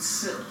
It's 0.00 0.08
silly. 0.08 0.44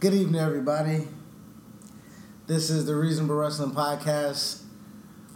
Good 0.00 0.14
evening, 0.14 0.40
everybody. 0.40 1.06
This 2.50 2.68
is 2.68 2.84
the 2.84 2.96
Reasonable 2.96 3.36
Wrestling 3.36 3.70
Podcast. 3.70 4.62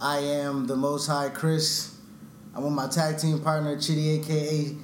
I 0.00 0.18
am 0.18 0.66
the 0.66 0.74
Most 0.74 1.06
High 1.06 1.28
Chris. 1.28 1.96
I'm 2.52 2.64
with 2.64 2.72
my 2.72 2.88
tag 2.88 3.18
team 3.18 3.38
partner, 3.40 3.80
Chitty, 3.80 4.18
aka 4.18 4.74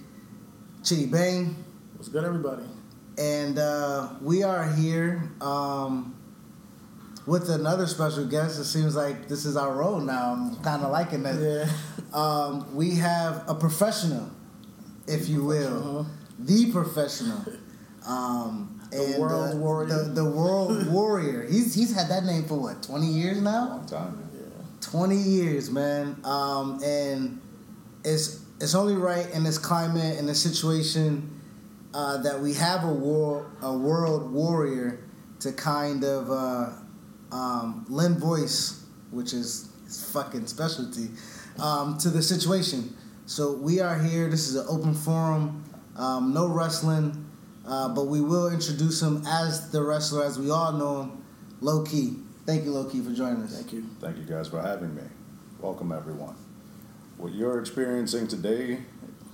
Chitty 0.84 1.06
Bang. 1.06 1.56
What's 1.96 2.06
good, 2.08 2.22
everybody? 2.22 2.62
And 3.18 3.58
uh, 3.58 4.10
we 4.20 4.44
are 4.44 4.64
here 4.74 5.32
um, 5.40 6.14
with 7.26 7.50
another 7.50 7.88
special 7.88 8.24
guest. 8.26 8.60
It 8.60 8.66
seems 8.66 8.94
like 8.94 9.26
this 9.26 9.44
is 9.44 9.56
our 9.56 9.72
role 9.72 9.98
now. 9.98 10.34
I'm 10.34 10.54
kind 10.62 10.84
of 10.84 10.92
liking 10.92 11.24
that. 11.24 11.34
Yeah. 11.34 11.68
Um, 12.16 12.76
we 12.76 12.94
have 12.94 13.44
a 13.48 13.56
professional, 13.56 14.30
if 15.08 15.28
you 15.28 15.44
will, 15.44 16.06
the 16.38 16.70
professional. 16.70 17.44
Um, 18.06 18.69
The 18.90 19.04
and, 19.04 19.18
world 19.18 19.54
uh, 19.54 19.56
warrior. 19.56 19.86
The, 19.86 20.10
the 20.10 20.24
world 20.24 20.86
warrior. 20.92 21.46
He's 21.46 21.74
he's 21.74 21.94
had 21.94 22.08
that 22.08 22.24
name 22.24 22.44
for 22.44 22.56
what, 22.56 22.82
20 22.82 23.06
years 23.06 23.40
now? 23.40 23.68
Long 23.68 23.86
time. 23.86 24.16
man. 24.16 24.66
20 24.80 25.16
years, 25.16 25.70
man. 25.70 26.20
Um, 26.24 26.80
and 26.82 27.40
it's 28.04 28.44
it's 28.60 28.74
only 28.74 28.94
right 28.94 29.30
in 29.30 29.44
this 29.44 29.58
climate 29.58 30.18
in 30.18 30.26
this 30.26 30.42
situation 30.42 31.40
uh, 31.94 32.18
that 32.18 32.40
we 32.40 32.54
have 32.54 32.84
a 32.84 32.92
war 32.92 33.50
a 33.62 33.76
world 33.76 34.32
warrior 34.32 35.00
to 35.40 35.52
kind 35.52 36.04
of 36.04 36.30
uh, 36.30 36.70
um, 37.32 37.86
lend 37.88 38.18
voice, 38.18 38.84
which 39.10 39.32
is 39.32 39.68
his 39.86 40.10
fucking 40.10 40.46
specialty, 40.46 41.08
um, 41.58 41.96
to 41.98 42.10
the 42.10 42.22
situation. 42.22 42.96
So 43.26 43.52
we 43.52 43.80
are 43.80 43.98
here. 43.98 44.28
This 44.28 44.48
is 44.48 44.56
an 44.56 44.66
open 44.68 44.94
forum. 44.94 45.64
Um, 45.96 46.32
no 46.32 46.46
wrestling, 46.46 47.29
uh, 47.66 47.88
but 47.88 48.06
we 48.06 48.20
will 48.20 48.48
introduce 48.48 49.02
him 49.02 49.22
as 49.26 49.70
the 49.70 49.82
wrestler, 49.82 50.24
as 50.24 50.38
we 50.38 50.50
all 50.50 50.72
know 50.72 51.02
him, 51.02 51.24
Low-Ki. 51.60 52.16
Thank 52.46 52.64
you, 52.64 52.72
Low-Ki, 52.72 53.02
for 53.02 53.12
joining 53.12 53.42
us. 53.42 53.54
Thank 53.54 53.72
you. 53.72 53.86
Thank 54.00 54.16
you 54.16 54.24
guys 54.24 54.48
for 54.48 54.60
having 54.60 54.94
me. 54.94 55.02
Welcome, 55.60 55.92
everyone. 55.92 56.36
What 57.16 57.34
you're 57.34 57.60
experiencing 57.60 58.28
today, 58.28 58.80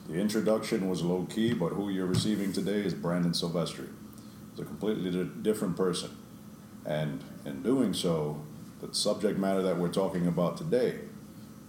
the 0.09 0.15
introduction 0.15 0.89
was 0.89 1.03
Low-Ki, 1.03 1.55
but 1.55 1.69
who 1.69 1.89
you're 1.89 2.07
receiving 2.07 2.53
today 2.53 2.81
is 2.81 2.95
Brandon 2.95 3.33
Silvestry. 3.33 3.89
He's 4.51 4.61
a 4.61 4.65
completely 4.65 5.31
different 5.43 5.77
person. 5.77 6.11
And 6.85 7.23
in 7.45 7.63
doing 7.63 7.95
so, 7.95 8.43
the 8.81 8.93
subject 8.95 9.39
matter 9.39 9.63
that 9.63 9.79
we're 9.79 9.93
talking 9.93 10.27
about 10.27 10.57
today 10.57 11.01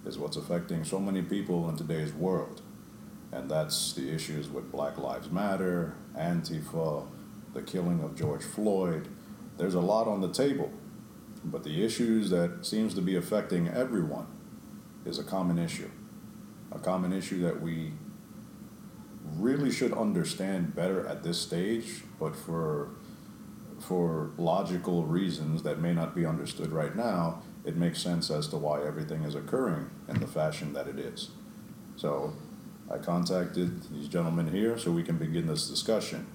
is 0.05 0.17
what's 0.17 0.37
affecting 0.37 0.83
so 0.83 0.99
many 0.99 1.21
people 1.21 1.69
in 1.69 1.77
today's 1.77 2.13
world. 2.13 2.61
And 3.31 3.49
that's 3.51 3.93
the 3.93 4.09
issues 4.13 4.49
with 4.49 4.71
Black 4.71 4.97
Lives 4.97 5.29
Matter, 5.29 5.95
Antifa, 6.17 7.07
the 7.53 7.61
killing 7.61 8.01
of 8.01 8.15
George 8.15 8.43
Floyd. 8.43 9.09
There's 9.57 9.73
a 9.73 9.81
lot 9.81 10.07
on 10.07 10.21
the 10.21 10.31
table. 10.31 10.71
But 11.43 11.63
the 11.63 11.83
issues 11.83 12.29
that 12.29 12.65
seems 12.65 12.93
to 12.95 13.01
be 13.01 13.15
affecting 13.15 13.67
everyone 13.67 14.27
is 15.05 15.19
a 15.19 15.23
common 15.23 15.59
issue. 15.59 15.89
A 16.71 16.79
common 16.79 17.13
issue 17.13 17.41
that 17.41 17.61
we 17.61 17.93
really 19.35 19.71
should 19.71 19.93
understand 19.93 20.75
better 20.75 21.05
at 21.05 21.23
this 21.23 21.39
stage, 21.39 22.03
but 22.19 22.35
for 22.35 22.89
for 23.79 24.31
logical 24.37 25.05
reasons 25.05 25.61
that 25.61 25.79
may 25.79 25.93
not 25.93 26.15
be 26.15 26.25
understood 26.25 26.71
right 26.71 26.95
now, 26.95 27.43
it 27.63 27.75
makes 27.75 28.01
sense 28.01 28.31
as 28.31 28.47
to 28.47 28.57
why 28.57 28.83
everything 28.83 29.23
is 29.23 29.35
occurring 29.35 29.87
in 30.07 30.19
the 30.19 30.25
fashion 30.25 30.73
that 30.73 30.87
it 30.87 30.97
is. 30.97 31.29
So 31.95 32.33
I 32.89 32.97
contacted 32.97 33.83
these 33.91 34.07
gentlemen 34.07 34.51
here 34.51 34.77
so 34.77 34.91
we 34.91 35.03
can 35.03 35.17
begin 35.17 35.47
this 35.47 35.69
discussion. 35.69 36.27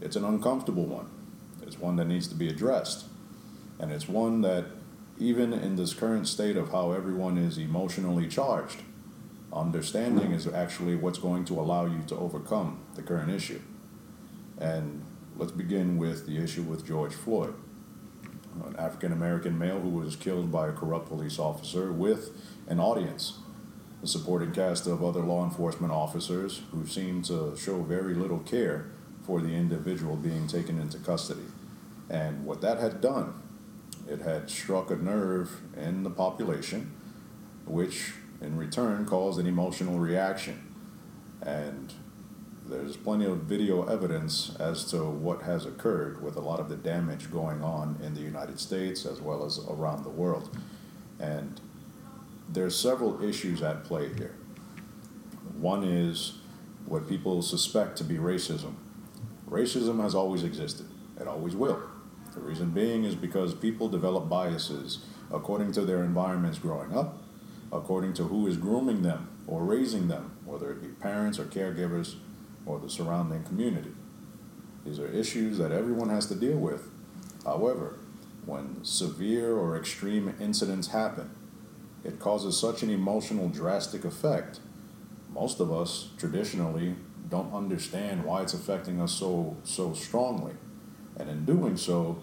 It's 0.00 0.14
an 0.14 0.24
uncomfortable 0.24 0.84
one. 0.84 1.08
It's 1.62 1.78
one 1.78 1.96
that 1.96 2.06
needs 2.06 2.28
to 2.28 2.34
be 2.34 2.48
addressed. 2.48 3.06
And 3.78 3.90
it's 3.90 4.08
one 4.08 4.42
that, 4.42 4.66
even 5.18 5.52
in 5.52 5.76
this 5.76 5.94
current 5.94 6.28
state 6.28 6.56
of 6.56 6.70
how 6.70 6.92
everyone 6.92 7.38
is 7.38 7.58
emotionally 7.58 8.28
charged, 8.28 8.82
understanding 9.52 10.32
is 10.32 10.46
actually 10.46 10.94
what's 10.94 11.18
going 11.18 11.44
to 11.46 11.58
allow 11.58 11.86
you 11.86 12.02
to 12.06 12.16
overcome 12.16 12.80
the 12.94 13.02
current 13.02 13.30
issue. 13.30 13.60
And 14.58 15.02
let's 15.36 15.52
begin 15.52 15.98
with 15.98 16.26
the 16.26 16.38
issue 16.38 16.62
with 16.62 16.86
George 16.86 17.14
Floyd, 17.14 17.54
an 18.64 18.76
African 18.78 19.12
American 19.12 19.58
male 19.58 19.80
who 19.80 19.90
was 19.90 20.14
killed 20.14 20.52
by 20.52 20.68
a 20.68 20.72
corrupt 20.72 21.08
police 21.08 21.38
officer 21.38 21.92
with 21.92 22.30
an 22.68 22.78
audience, 22.78 23.38
a 24.02 24.06
supporting 24.06 24.52
cast 24.52 24.86
of 24.86 25.02
other 25.02 25.20
law 25.20 25.44
enforcement 25.44 25.92
officers 25.92 26.62
who 26.70 26.86
seemed 26.86 27.24
to 27.26 27.56
show 27.56 27.82
very 27.82 28.14
little 28.14 28.40
care 28.40 28.90
for 29.24 29.40
the 29.40 29.54
individual 29.54 30.16
being 30.16 30.46
taken 30.46 30.78
into 30.78 30.98
custody. 30.98 31.46
And 32.08 32.44
what 32.44 32.60
that 32.60 32.78
had 32.78 33.00
done 33.00 33.34
it 34.08 34.20
had 34.20 34.48
struck 34.48 34.90
a 34.90 34.96
nerve 34.96 35.60
in 35.76 36.04
the 36.04 36.10
population, 36.10 36.92
which 37.64 38.12
in 38.40 38.56
return 38.56 39.04
caused 39.04 39.40
an 39.40 39.46
emotional 39.46 39.98
reaction. 39.98 40.62
And 41.42 41.92
there's 42.64 42.96
plenty 42.96 43.24
of 43.24 43.38
video 43.38 43.84
evidence 43.84 44.54
as 44.58 44.84
to 44.90 45.04
what 45.04 45.42
has 45.42 45.66
occurred 45.66 46.22
with 46.22 46.36
a 46.36 46.40
lot 46.40 46.60
of 46.60 46.68
the 46.68 46.76
damage 46.76 47.30
going 47.30 47.62
on 47.62 47.98
in 48.02 48.14
the 48.14 48.20
United 48.20 48.60
States 48.60 49.06
as 49.06 49.20
well 49.20 49.44
as 49.44 49.58
around 49.68 50.04
the 50.04 50.10
world. 50.10 50.56
And 51.18 51.60
there's 52.48 52.76
several 52.76 53.22
issues 53.22 53.62
at 53.62 53.84
play 53.84 54.12
here. 54.14 54.34
One 55.58 55.84
is 55.84 56.38
what 56.86 57.08
people 57.08 57.42
suspect 57.42 57.96
to 57.98 58.04
be 58.04 58.16
racism. 58.16 58.74
Racism 59.48 60.00
has 60.02 60.14
always 60.14 60.44
existed, 60.44 60.86
it 61.20 61.26
always 61.26 61.54
will. 61.54 61.82
The 62.34 62.40
reason 62.40 62.70
being 62.70 63.04
is 63.04 63.14
because 63.14 63.54
people 63.54 63.88
develop 63.88 64.28
biases 64.28 65.04
according 65.32 65.72
to 65.72 65.82
their 65.82 66.04
environments 66.04 66.58
growing 66.58 66.96
up, 66.96 67.22
according 67.72 68.12
to 68.14 68.24
who 68.24 68.46
is 68.46 68.56
grooming 68.56 69.02
them 69.02 69.28
or 69.46 69.64
raising 69.64 70.08
them, 70.08 70.36
whether 70.44 70.70
it 70.70 70.82
be 70.82 70.88
parents 70.88 71.38
or 71.38 71.46
caregivers 71.46 72.16
or 72.66 72.78
the 72.78 72.90
surrounding 72.90 73.42
community. 73.44 73.92
These 74.84 75.00
are 75.00 75.08
issues 75.08 75.58
that 75.58 75.72
everyone 75.72 76.10
has 76.10 76.26
to 76.26 76.34
deal 76.34 76.58
with. 76.58 76.90
However, 77.44 77.98
when 78.44 78.84
severe 78.84 79.56
or 79.56 79.76
extreme 79.76 80.34
incidents 80.40 80.88
happen, 80.88 81.30
it 82.06 82.18
causes 82.18 82.58
such 82.58 82.82
an 82.82 82.90
emotional, 82.90 83.48
drastic 83.48 84.04
effect. 84.04 84.60
Most 85.32 85.60
of 85.60 85.72
us 85.72 86.10
traditionally 86.16 86.94
don't 87.28 87.52
understand 87.52 88.24
why 88.24 88.42
it's 88.42 88.54
affecting 88.54 89.00
us 89.00 89.12
so 89.12 89.56
so 89.64 89.92
strongly. 89.92 90.54
And 91.18 91.28
in 91.28 91.44
doing 91.44 91.76
so, 91.76 92.22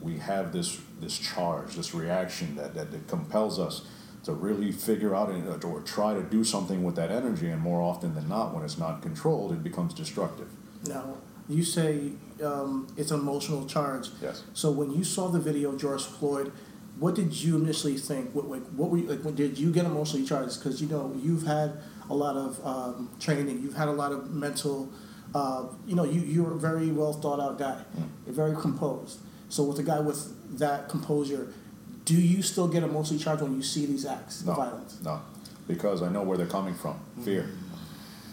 we 0.00 0.18
have 0.18 0.52
this 0.52 0.80
this 1.00 1.16
charge, 1.18 1.74
this 1.74 1.94
reaction 1.94 2.56
that, 2.56 2.74
that, 2.74 2.90
that 2.90 3.08
compels 3.08 3.58
us 3.58 3.86
to 4.24 4.32
really 4.32 4.72
figure 4.72 5.14
out 5.14 5.30
and, 5.30 5.64
or 5.64 5.80
try 5.80 6.12
to 6.12 6.22
do 6.22 6.44
something 6.44 6.84
with 6.84 6.96
that 6.96 7.10
energy. 7.10 7.48
And 7.48 7.62
more 7.62 7.80
often 7.80 8.14
than 8.14 8.28
not, 8.28 8.54
when 8.54 8.64
it's 8.64 8.78
not 8.78 9.00
controlled, 9.00 9.52
it 9.52 9.62
becomes 9.62 9.94
destructive. 9.94 10.48
Now, 10.86 11.16
you 11.48 11.64
say 11.64 12.12
um, 12.44 12.86
it's 12.96 13.10
an 13.10 13.20
emotional 13.20 13.64
charge. 13.66 14.10
Yes. 14.20 14.44
So 14.52 14.70
when 14.70 14.90
you 14.90 15.02
saw 15.02 15.28
the 15.28 15.40
video 15.40 15.70
of 15.70 15.80
George 15.80 16.04
Floyd, 16.04 16.52
what 16.98 17.14
did 17.14 17.32
you 17.34 17.56
initially 17.56 17.96
think? 17.96 18.34
What 18.34 18.48
like 18.48 18.62
what 18.70 18.90
were 18.90 18.98
you, 18.98 19.06
like? 19.08 19.22
When 19.24 19.34
did 19.34 19.58
you 19.58 19.72
get 19.72 19.84
emotionally 19.86 20.26
charged? 20.26 20.58
Because 20.58 20.80
you 20.80 20.88
know 20.88 21.12
you've 21.22 21.46
had 21.46 21.72
a 22.10 22.14
lot 22.14 22.36
of 22.36 22.64
um, 22.66 23.10
training, 23.20 23.62
you've 23.62 23.76
had 23.76 23.88
a 23.88 23.92
lot 23.92 24.12
of 24.12 24.30
mental. 24.30 24.90
Uh, 25.34 25.66
you 25.86 25.94
know, 25.94 26.04
you 26.04 26.20
you're 26.22 26.52
a 26.52 26.58
very 26.58 26.90
well 26.90 27.12
thought 27.12 27.38
out 27.40 27.58
guy, 27.58 27.82
Mm. 27.98 28.32
very 28.32 28.56
composed. 28.56 29.18
So 29.50 29.62
with 29.62 29.78
a 29.78 29.82
guy 29.82 30.00
with 30.00 30.58
that 30.58 30.88
composure, 30.88 31.52
do 32.04 32.14
you 32.14 32.42
still 32.42 32.66
get 32.68 32.82
emotionally 32.82 33.22
charged 33.22 33.42
when 33.42 33.54
you 33.54 33.62
see 33.62 33.84
these 33.86 34.06
acts 34.06 34.42
No, 34.44 34.52
of 34.52 34.56
violence? 34.58 34.98
no, 35.04 35.20
because 35.66 36.02
I 36.02 36.08
know 36.08 36.22
where 36.22 36.36
they're 36.38 36.46
coming 36.46 36.74
from. 36.74 36.98
Fear. 37.24 37.50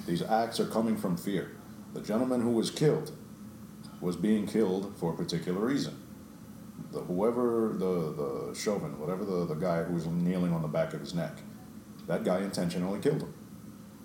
These 0.05 0.21
acts 0.21 0.59
are 0.59 0.65
coming 0.67 0.95
from 0.97 1.17
fear. 1.17 1.51
The 1.93 2.01
gentleman 2.01 2.41
who 2.41 2.51
was 2.51 2.69
killed 2.71 3.11
was 4.01 4.15
being 4.15 4.45
killed 4.47 4.93
for 4.97 5.13
a 5.13 5.15
particular 5.17 5.59
reason. 5.65 5.95
The 6.95 7.01
whoever 7.01 7.75
the 7.77 8.13
the 8.21 8.55
Chauvin, 8.55 8.97
whatever 8.97 9.25
the, 9.25 9.45
the 9.45 9.55
guy 9.55 9.83
who 9.83 9.93
was 9.93 10.07
kneeling 10.07 10.53
on 10.53 10.61
the 10.61 10.69
back 10.69 10.93
of 10.93 11.01
his 11.01 11.13
neck, 11.13 11.39
that 12.07 12.23
guy 12.23 12.39
intentionally 12.39 13.01
killed 13.01 13.21
him. 13.21 13.33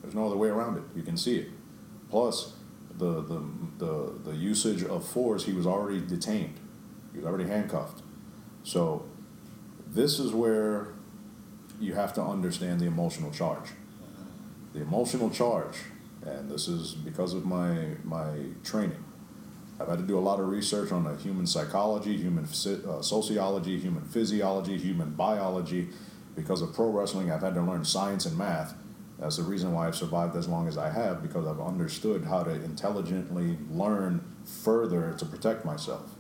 There's 0.02 0.14
no 0.14 0.26
other 0.26 0.36
way 0.36 0.48
around 0.48 0.76
it. 0.76 0.82
You 0.96 1.04
can 1.04 1.16
see 1.16 1.38
it. 1.38 1.50
Plus, 2.10 2.54
the 2.98 3.22
the 3.22 3.40
the, 3.78 4.18
the 4.24 4.36
usage 4.36 4.82
of 4.82 5.06
force, 5.06 5.44
he 5.44 5.52
was 5.52 5.68
already 5.68 6.00
detained. 6.00 6.58
He 7.12 7.18
was 7.18 7.26
already 7.26 7.48
handcuffed. 7.48 8.02
So 8.64 9.06
this 9.86 10.18
is 10.18 10.32
where 10.32 10.94
you 11.80 11.94
have 11.94 12.12
to 12.14 12.22
understand 12.22 12.80
the 12.80 12.86
emotional 12.86 13.30
charge. 13.30 13.70
The 14.72 14.82
emotional 14.82 15.30
charge, 15.30 15.78
and 16.26 16.50
this 16.50 16.66
is 16.66 16.94
because 16.94 17.34
of 17.34 17.46
my 17.46 17.96
my 18.02 18.34
training. 18.64 19.04
I've 19.80 19.88
had 19.88 19.98
to 19.98 20.04
do 20.04 20.18
a 20.18 20.20
lot 20.20 20.40
of 20.40 20.48
research 20.48 20.92
on 20.92 21.04
the 21.04 21.16
human 21.16 21.46
psychology, 21.46 22.14
human 22.14 22.44
uh, 22.44 23.00
sociology, 23.00 23.78
human 23.78 24.04
physiology, 24.04 24.76
human 24.76 25.10
biology. 25.12 25.88
Because 26.36 26.60
of 26.60 26.74
pro 26.74 26.90
wrestling, 26.90 27.32
I've 27.32 27.40
had 27.40 27.54
to 27.54 27.62
learn 27.62 27.84
science 27.86 28.26
and 28.26 28.36
math. 28.36 28.74
That's 29.18 29.38
the 29.38 29.42
reason 29.42 29.72
why 29.72 29.88
I've 29.88 29.96
survived 29.96 30.36
as 30.36 30.48
long 30.48 30.68
as 30.68 30.76
I 30.76 30.90
have, 30.90 31.22
because 31.22 31.46
I've 31.46 31.60
understood 31.60 32.24
how 32.24 32.42
to 32.42 32.50
intelligently 32.50 33.56
learn 33.70 34.22
further 34.44 35.14
to 35.18 35.24
protect 35.24 35.64
myself. 35.64 36.10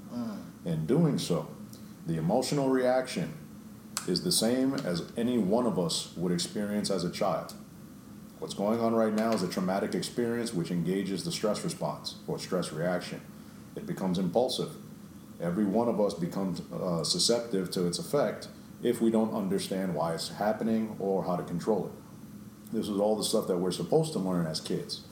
In 0.64 0.86
doing 0.86 1.18
so, 1.18 1.48
the 2.06 2.16
emotional 2.16 2.68
reaction 2.68 3.32
is 4.08 4.24
the 4.24 4.32
same 4.32 4.74
as 4.74 5.12
any 5.16 5.38
one 5.38 5.66
of 5.66 5.78
us 5.78 6.14
would 6.16 6.32
experience 6.32 6.90
as 6.90 7.04
a 7.04 7.10
child. 7.10 7.54
What's 8.38 8.54
going 8.54 8.80
on 8.80 8.94
right 8.94 9.12
now 9.12 9.32
is 9.32 9.42
a 9.42 9.48
traumatic 9.48 9.94
experience 9.94 10.54
which 10.54 10.70
engages 10.70 11.24
the 11.24 11.32
stress 11.32 11.62
response 11.62 12.16
or 12.26 12.38
stress 12.38 12.72
reaction. 12.72 13.20
It 13.76 13.86
becomes 13.86 14.18
impulsive. 14.18 14.70
Every 15.40 15.64
one 15.64 15.88
of 15.88 16.00
us 16.00 16.14
becomes 16.14 16.60
uh, 16.72 17.02
susceptible 17.02 17.66
to 17.66 17.86
its 17.86 17.98
effect 17.98 18.48
if 18.82 19.00
we 19.00 19.10
don't 19.10 19.34
understand 19.34 19.94
why 19.94 20.14
it's 20.14 20.28
happening 20.28 20.96
or 20.98 21.24
how 21.24 21.36
to 21.36 21.42
control 21.42 21.86
it. 21.86 22.72
This 22.72 22.88
is 22.88 22.98
all 22.98 23.16
the 23.16 23.24
stuff 23.24 23.46
that 23.48 23.56
we're 23.56 23.72
supposed 23.72 24.12
to 24.12 24.18
learn 24.18 24.46
as 24.46 24.60
kids. 24.60 25.02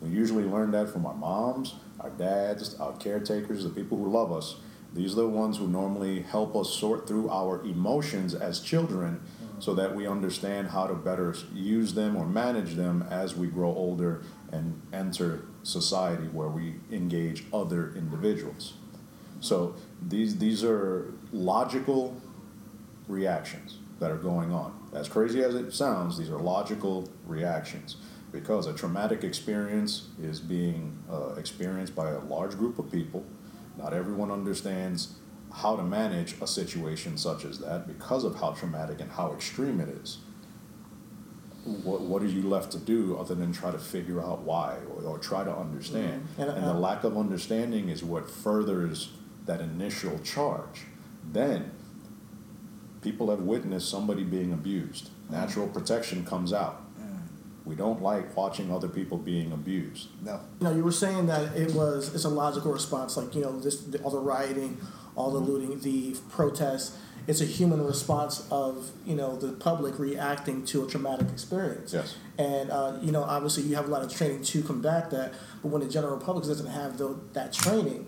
We 0.00 0.10
usually 0.10 0.44
learn 0.44 0.70
that 0.72 0.88
from 0.88 1.06
our 1.06 1.14
moms, 1.14 1.74
our 2.00 2.10
dads, 2.10 2.74
our 2.76 2.92
caretakers, 2.96 3.64
the 3.64 3.70
people 3.70 3.98
who 3.98 4.10
love 4.10 4.32
us. 4.32 4.56
These 4.94 5.12
are 5.14 5.22
the 5.22 5.28
ones 5.28 5.56
who 5.56 5.68
normally 5.68 6.22
help 6.22 6.54
us 6.54 6.70
sort 6.70 7.08
through 7.08 7.30
our 7.30 7.62
emotions 7.64 8.34
as 8.34 8.60
children 8.60 9.20
so 9.58 9.74
that 9.74 9.94
we 9.94 10.06
understand 10.06 10.68
how 10.68 10.86
to 10.86 10.94
better 10.94 11.34
use 11.54 11.94
them 11.94 12.16
or 12.16 12.26
manage 12.26 12.74
them 12.74 13.06
as 13.10 13.36
we 13.36 13.46
grow 13.46 13.68
older 13.68 14.22
and 14.50 14.80
enter 14.92 15.46
society 15.62 16.28
where 16.28 16.48
we 16.48 16.74
engage 16.90 17.44
other 17.52 17.92
individuals. 17.94 18.74
So 19.40 19.74
these 20.00 20.38
these 20.38 20.62
are 20.64 21.12
logical 21.32 22.20
reactions 23.08 23.78
that 23.98 24.10
are 24.10 24.16
going 24.16 24.52
on. 24.52 24.78
As 24.92 25.08
crazy 25.08 25.42
as 25.42 25.54
it 25.54 25.72
sounds, 25.72 26.18
these 26.18 26.30
are 26.30 26.38
logical 26.38 27.08
reactions 27.26 27.96
because 28.30 28.66
a 28.66 28.72
traumatic 28.72 29.24
experience 29.24 30.08
is 30.20 30.40
being 30.40 30.98
uh, 31.10 31.34
experienced 31.34 31.94
by 31.94 32.10
a 32.10 32.20
large 32.20 32.52
group 32.52 32.78
of 32.78 32.90
people. 32.90 33.24
Not 33.76 33.92
everyone 33.92 34.30
understands 34.30 35.14
how 35.52 35.76
to 35.76 35.82
manage 35.82 36.40
a 36.40 36.46
situation 36.46 37.18
such 37.18 37.44
as 37.44 37.58
that 37.58 37.86
because 37.86 38.24
of 38.24 38.36
how 38.36 38.52
traumatic 38.52 39.00
and 39.00 39.10
how 39.10 39.32
extreme 39.32 39.80
it 39.80 39.88
is. 39.88 40.18
What, 41.64 42.00
what 42.00 42.22
are 42.22 42.26
you 42.26 42.42
left 42.48 42.72
to 42.72 42.78
do 42.78 43.16
other 43.16 43.36
than 43.36 43.52
try 43.52 43.70
to 43.70 43.78
figure 43.78 44.20
out 44.20 44.40
why 44.42 44.78
or, 44.96 45.04
or 45.04 45.18
try 45.18 45.44
to 45.44 45.54
understand? 45.54 46.26
Mm-hmm. 46.32 46.42
And, 46.42 46.50
And, 46.50 46.64
the 46.64 46.70
uh, 46.70 46.78
lack 46.78 47.04
of 47.04 47.16
understanding 47.16 47.88
is 47.88 48.02
what 48.02 48.28
furthers 48.28 49.12
that 49.46 49.60
initial 49.60 50.18
charge. 50.20 50.86
Then 51.30 51.70
people 53.00 53.30
have 53.30 53.40
witnessed 53.40 53.88
somebody 53.88 54.24
being 54.24 54.52
abused. 54.52 55.10
Natural 55.30 55.66
mm-hmm. 55.66 55.78
protection 55.78 56.24
comes 56.24 56.52
out. 56.52 56.82
Mm-hmm. 56.98 57.16
We 57.64 57.74
don't 57.76 58.02
like 58.02 58.36
watching 58.36 58.72
other 58.72 58.88
people 58.88 59.18
being 59.18 59.52
abused. 59.52 60.08
No. 60.24 60.40
You 60.60 60.66
know, 60.66 60.74
you 60.74 60.82
were 60.82 60.92
saying 60.92 61.26
that 61.26 61.56
it 61.56 61.74
was 61.74 62.14
it's 62.14 62.24
a 62.24 62.28
logical 62.28 62.72
response, 62.72 63.16
like 63.16 63.34
you 63.34 63.42
know, 63.42 63.60
this 63.60 63.84
all 64.02 64.10
the 64.10 64.18
rioting, 64.18 64.80
all 65.14 65.30
the 65.30 65.38
looting, 65.38 65.78
the 65.80 66.16
protests. 66.30 66.98
It's 67.26 67.40
a 67.40 67.44
human 67.44 67.84
response 67.84 68.46
of 68.50 68.90
you 69.06 69.14
know 69.14 69.36
the 69.36 69.52
public 69.52 69.98
reacting 69.98 70.64
to 70.66 70.84
a 70.84 70.88
traumatic 70.88 71.28
experience. 71.30 71.92
Yes. 71.92 72.16
And 72.38 72.70
uh, 72.70 72.98
you 73.00 73.12
know, 73.12 73.22
obviously, 73.22 73.64
you 73.64 73.76
have 73.76 73.86
a 73.86 73.90
lot 73.90 74.02
of 74.02 74.12
training 74.12 74.42
to 74.44 74.62
combat 74.62 75.10
that. 75.10 75.34
But 75.62 75.68
when 75.68 75.82
the 75.82 75.88
general 75.88 76.18
public 76.18 76.46
doesn't 76.46 76.66
have 76.66 76.98
the, 76.98 77.18
that 77.34 77.52
training, 77.52 78.06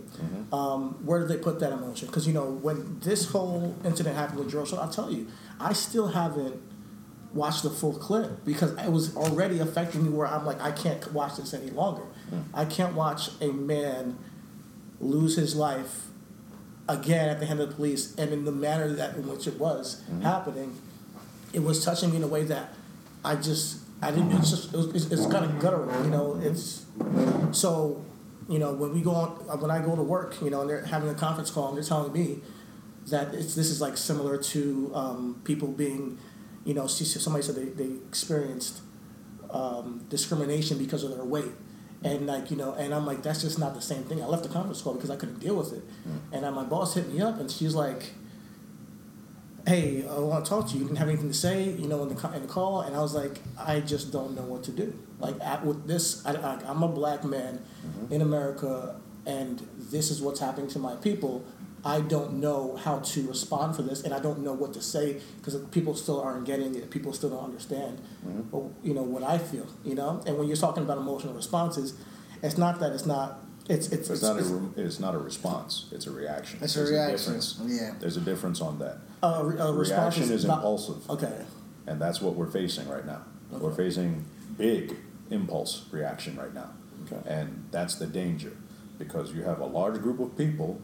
um, 0.52 1.04
where 1.04 1.20
do 1.20 1.26
they 1.26 1.36
put 1.36 1.60
that 1.60 1.72
emotion? 1.72 2.08
Because 2.08 2.26
you 2.26 2.32
know, 2.32 2.46
when 2.50 2.98
this 3.00 3.30
whole 3.30 3.76
incident 3.84 4.16
happened 4.16 4.40
with 4.40 4.50
George, 4.50 4.72
I'll 4.72 4.88
tell 4.88 5.10
you, 5.10 5.28
I 5.60 5.72
still 5.72 6.08
haven't 6.08 6.60
watched 7.32 7.64
the 7.64 7.70
full 7.70 7.94
clip 7.94 8.44
because 8.44 8.72
it 8.78 8.90
was 8.90 9.16
already 9.16 9.58
affecting 9.58 10.04
me 10.04 10.08
where 10.08 10.26
I'm 10.26 10.46
like, 10.46 10.60
I 10.60 10.70
can't 10.70 11.12
watch 11.12 11.36
this 11.36 11.52
any 11.52 11.70
longer. 11.70 12.04
I 12.52 12.64
can't 12.64 12.94
watch 12.94 13.30
a 13.40 13.48
man 13.48 14.18
lose 15.00 15.36
his 15.36 15.54
life 15.54 16.06
again 16.88 17.28
at 17.28 17.40
the 17.40 17.46
hand 17.46 17.60
of 17.60 17.68
the 17.68 17.74
police 17.74 18.14
and 18.16 18.32
in 18.32 18.44
the 18.44 18.52
manner 18.52 18.92
that 18.92 19.16
in 19.16 19.28
which 19.28 19.46
it 19.46 19.58
was 19.58 20.02
happening. 20.22 20.76
It 21.52 21.62
was 21.62 21.84
touching 21.84 22.10
me 22.10 22.16
in 22.16 22.22
a 22.22 22.28
way 22.28 22.44
that 22.44 22.74
I 23.24 23.36
just 23.36 23.78
I 24.02 24.10
didn't. 24.10 24.32
It's 24.32 24.50
just 24.50 24.74
it 24.74 24.76
was, 24.76 24.94
it's, 24.94 25.06
it's 25.06 25.26
kind 25.26 25.44
of 25.44 25.58
guttural, 25.58 26.04
you 26.04 26.10
know. 26.10 26.40
It's 26.42 26.84
so 27.52 28.04
you 28.48 28.58
know 28.58 28.72
when 28.72 28.92
we 28.92 29.00
go 29.00 29.12
on 29.12 29.28
when 29.60 29.70
I 29.70 29.78
go 29.78 29.96
to 29.96 30.02
work, 30.02 30.40
you 30.42 30.50
know, 30.50 30.62
and 30.62 30.70
they're 30.70 30.84
having 30.84 31.08
a 31.08 31.14
conference 31.14 31.50
call 31.50 31.68
and 31.68 31.76
they're 31.76 31.84
telling 31.84 32.12
me 32.12 32.40
that 33.08 33.34
it's, 33.34 33.54
this 33.54 33.70
is 33.70 33.80
like 33.80 33.96
similar 33.96 34.38
to 34.38 34.90
um, 34.94 35.40
people 35.44 35.68
being, 35.68 36.18
you 36.64 36.74
know, 36.74 36.86
somebody 36.86 37.44
said 37.44 37.54
they, 37.54 37.64
they 37.64 37.92
experienced 38.08 38.80
um, 39.50 40.04
discrimination 40.08 40.78
because 40.78 41.04
of 41.04 41.14
their 41.14 41.24
weight. 41.24 41.52
And 42.04 42.26
like 42.26 42.50
you 42.50 42.56
know, 42.58 42.74
and 42.74 42.94
I'm 42.94 43.06
like, 43.06 43.22
that's 43.22 43.40
just 43.40 43.58
not 43.58 43.74
the 43.74 43.80
same 43.80 44.04
thing. 44.04 44.22
I 44.22 44.26
left 44.26 44.42
the 44.42 44.50
conference 44.50 44.82
call 44.82 44.92
because 44.92 45.10
I 45.10 45.16
couldn't 45.16 45.40
deal 45.40 45.56
with 45.56 45.72
it. 45.72 45.82
Mm. 46.06 46.18
And 46.32 46.44
then 46.44 46.52
my 46.54 46.62
boss 46.62 46.94
hit 46.94 47.10
me 47.10 47.22
up, 47.22 47.40
and 47.40 47.50
she's 47.50 47.74
like, 47.74 48.12
"Hey, 49.66 50.06
I 50.06 50.18
want 50.18 50.44
to 50.44 50.48
talk 50.48 50.68
to 50.68 50.74
you. 50.74 50.80
You 50.80 50.84
didn't 50.84 50.98
have 50.98 51.08
anything 51.08 51.28
to 51.28 51.34
say, 51.34 51.70
you 51.70 51.88
know, 51.88 52.02
in 52.02 52.14
the 52.14 52.32
in 52.34 52.42
the 52.42 52.48
call." 52.48 52.82
And 52.82 52.94
I 52.94 53.00
was 53.00 53.14
like, 53.14 53.40
"I 53.58 53.80
just 53.80 54.12
don't 54.12 54.36
know 54.36 54.42
what 54.42 54.62
to 54.64 54.70
do. 54.70 54.92
Like 55.18 55.36
with 55.64 55.86
this, 55.86 56.24
I, 56.26 56.34
I'm 56.66 56.82
a 56.82 56.88
black 56.88 57.24
man 57.24 57.64
mm-hmm. 57.86 58.12
in 58.12 58.20
America, 58.20 58.96
and 59.24 59.66
this 59.78 60.10
is 60.10 60.20
what's 60.20 60.40
happening 60.40 60.68
to 60.68 60.78
my 60.78 60.96
people. 60.96 61.42
I 61.84 62.00
don't 62.00 62.34
know 62.34 62.76
how 62.76 63.00
to 63.00 63.28
respond 63.28 63.76
for 63.76 63.82
this, 63.82 64.02
and 64.02 64.14
I 64.14 64.18
don't 64.18 64.38
know 64.40 64.54
what 64.54 64.72
to 64.72 64.80
say 64.80 65.20
because 65.38 65.56
people 65.66 65.94
still 65.94 66.20
aren't 66.20 66.46
getting 66.46 66.74
it. 66.74 66.90
People 66.90 67.12
still 67.12 67.30
don't 67.30 67.44
understand, 67.44 68.00
mm-hmm. 68.26 68.42
but, 68.42 68.62
you 68.82 68.94
know, 68.94 69.02
what 69.02 69.22
I 69.22 69.36
feel. 69.36 69.66
You 69.84 69.94
know, 69.94 70.22
and 70.26 70.38
when 70.38 70.46
you're 70.48 70.56
talking 70.56 70.82
about 70.82 70.96
emotional 70.98 71.34
responses, 71.34 71.94
it's 72.42 72.56
not 72.56 72.80
that 72.80 72.92
it's 72.92 73.06
not. 73.06 73.40
It's 73.68 73.88
it's, 73.88 74.10
It's, 74.10 74.22
not 74.22 74.38
a 74.38 74.70
it's 74.76 75.00
not 75.00 75.14
a 75.14 75.18
response. 75.18 75.86
It's 75.90 76.06
a 76.06 76.10
reaction. 76.10 76.58
It's 76.62 76.76
a 76.76 76.80
There's 76.80 76.90
reaction. 76.90 77.16
difference. 77.16 77.60
Yeah. 77.64 77.94
There's 77.98 78.16
a 78.18 78.20
difference 78.20 78.60
on 78.60 78.78
that. 78.80 78.98
a, 79.22 79.42
re- 79.42 79.58
a 79.58 79.72
response 79.72 80.16
Reaction 80.18 80.34
is 80.34 80.44
not- 80.44 80.56
impulsive. 80.56 81.10
Okay. 81.10 81.44
And 81.86 82.00
that's 82.00 82.20
what 82.20 82.34
we're 82.34 82.50
facing 82.50 82.88
right 82.88 83.04
now. 83.06 83.22
We're 83.50 83.74
facing 83.74 84.24
big 84.58 84.96
impulse 85.30 85.86
reaction 85.90 86.36
right 86.36 86.52
now. 86.52 86.70
Okay. 87.04 87.28
And 87.28 87.66
that's 87.70 87.94
the 87.96 88.06
danger 88.06 88.56
because 88.98 89.32
you 89.32 89.42
have 89.42 89.60
a 89.60 89.66
large 89.66 90.00
group 90.00 90.20
of 90.20 90.36
people 90.36 90.80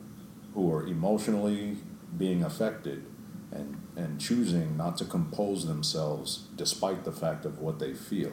who 0.54 0.72
are 0.72 0.86
emotionally 0.86 1.76
being 2.16 2.42
affected 2.42 3.06
and, 3.52 3.80
and 3.96 4.20
choosing 4.20 4.76
not 4.76 4.96
to 4.98 5.04
compose 5.04 5.66
themselves 5.66 6.48
despite 6.56 7.04
the 7.04 7.12
fact 7.12 7.44
of 7.44 7.58
what 7.58 7.78
they 7.78 7.92
feel. 7.92 8.32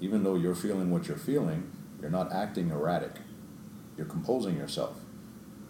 Even 0.00 0.24
though 0.24 0.34
you're 0.34 0.54
feeling 0.54 0.90
what 0.90 1.06
you're 1.06 1.16
feeling, 1.16 1.70
you're 2.00 2.10
not 2.10 2.32
acting 2.32 2.70
erratic. 2.70 3.12
You're 3.96 4.06
composing 4.06 4.56
yourself. 4.56 4.98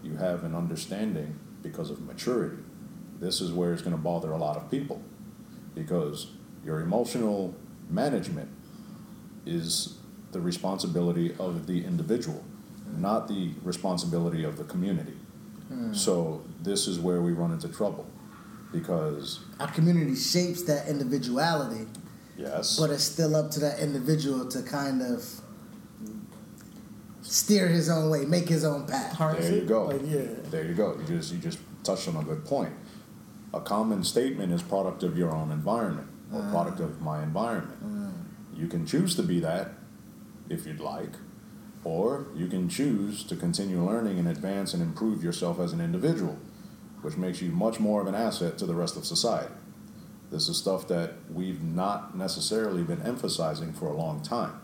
You 0.03 0.17
have 0.17 0.45
an 0.45 0.55
understanding 0.55 1.39
because 1.63 1.91
of 1.91 2.01
maturity. 2.01 2.63
This 3.21 3.41
is 3.41 3.53
where 3.53 3.73
it's 3.73 3.83
going 3.83 3.97
to 3.97 4.03
bother 4.03 4.33
a 4.33 4.39
lot 4.39 4.57
of 4.57 4.71
people 4.71 5.03
because 5.75 6.33
your 6.65 6.81
emotional 6.81 7.55
management 7.89 8.49
is 9.47 9.99
the 10.33 10.41
responsibility 10.41 11.35
of 11.39 11.67
the 11.67 11.85
individual, 11.85 12.45
not 12.97 13.29
the 13.29 13.53
responsibility 13.63 14.45
of 14.45 14.57
the 14.57 14.65
community. 14.65 15.15
Hmm. 15.73 15.95
So 15.95 16.45
this 16.63 16.87
is 16.87 16.99
where 17.01 17.23
we 17.23 17.33
run 17.33 17.53
into 17.53 17.69
trouble 17.69 18.07
because 18.73 19.41
Our 19.61 19.69
community 19.69 20.15
shapes 20.15 20.63
that 20.65 20.89
individuality, 20.89 21.87
yes, 22.37 22.79
but 22.79 22.91
it's 22.91 23.05
still 23.05 23.37
up 23.37 23.51
to 23.53 23.61
that 23.61 23.79
individual 23.81 24.49
to 24.49 24.63
kind 24.63 25.03
of 25.03 25.25
steer 27.23 27.69
his 27.69 27.89
own 27.89 28.11
way, 28.11 28.25
make 28.25 28.49
his 28.49 28.65
own 28.65 28.87
path. 28.87 29.13
Harness 29.15 29.49
There 29.49 29.59
you 29.59 29.65
go. 29.65 29.87
Like, 29.87 30.03
yeah. 30.05 30.27
There 30.51 30.65
you 30.65 30.75
go. 30.75 30.99
You 30.99 31.17
just 31.17 31.33
you 31.33 31.39
just 31.39 31.59
touched 31.85 32.09
on 32.09 32.17
a 32.17 32.23
good 32.23 32.45
point. 32.45 32.73
A 33.55 33.61
common 33.61 34.03
statement 34.03 34.53
is 34.53 34.63
product 34.63 35.03
of 35.03 35.19
your 35.19 35.31
own 35.31 35.51
environment 35.51 36.09
or 36.33 36.41
hmm. 36.41 36.51
product 36.51 36.81
of 36.81 37.01
my 37.01 37.23
environment. 37.23 37.79
Hmm. 37.79 38.11
You 38.55 38.67
can 38.67 38.87
choose 38.87 39.15
to 39.17 39.23
be 39.23 39.41
that 39.41 39.73
if 40.49 40.67
you'd 40.67 40.81
like, 40.81 41.13
or 41.85 42.27
you 42.35 42.47
can 42.47 42.69
choose 42.69 43.25
to 43.25 43.37
continue 43.37 43.85
learning 43.85 44.19
and 44.19 44.29
advance 44.29 44.73
and 44.75 44.83
improve 44.83 45.23
yourself 45.23 45.59
as 45.59 45.73
an 45.73 45.81
individual, 45.81 46.39
which 47.03 47.17
makes 47.17 47.43
you 47.43 47.51
much 47.51 47.81
more 47.81 48.01
of 48.01 48.07
an 48.07 48.15
asset 48.15 48.59
to 48.59 48.67
the 48.67 48.75
rest 48.75 48.97
of 48.97 49.05
society. 49.05 49.53
This 50.31 50.49
is 50.49 50.57
stuff 50.57 50.89
that 50.89 51.15
we've 51.31 51.63
not 51.63 52.17
necessarily 52.17 52.83
been 52.83 53.03
emphasizing 53.03 53.73
for 53.73 53.87
a 53.87 53.93
long 53.95 54.23
time 54.23 54.61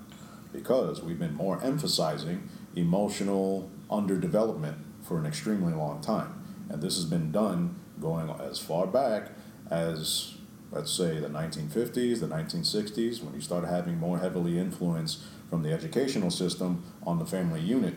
because 0.53 1.03
we've 1.03 1.19
been 1.19 1.35
more 1.35 1.63
emphasizing 1.63 2.49
emotional 2.75 3.71
underdevelopment 3.91 4.77
for 5.03 5.19
an 5.19 5.27
extremely 5.27 5.75
long 5.75 6.01
time. 6.01 6.43
And 6.71 6.81
this 6.81 6.97
has 6.97 7.05
been 7.05 7.33
done 7.33 7.79
going 8.01 8.31
as 8.41 8.59
far 8.59 8.87
back 8.87 9.33
as, 9.71 10.37
let's 10.71 10.91
say, 10.91 11.19
the 11.19 11.29
1950s, 11.29 12.21
the 12.21 12.29
1960s, 12.29 13.23
when 13.23 13.35
you 13.35 13.41
started 13.41 13.69
having 13.69 13.99
more 13.99 14.19
heavily 14.19 14.59
influence 14.59 15.27
from 15.49 15.63
the 15.63 15.73
educational 15.73 16.31
system 16.31 16.85
on 17.07 17.19
the 17.19 17.27
family 17.27 17.61
unit 17.61 17.95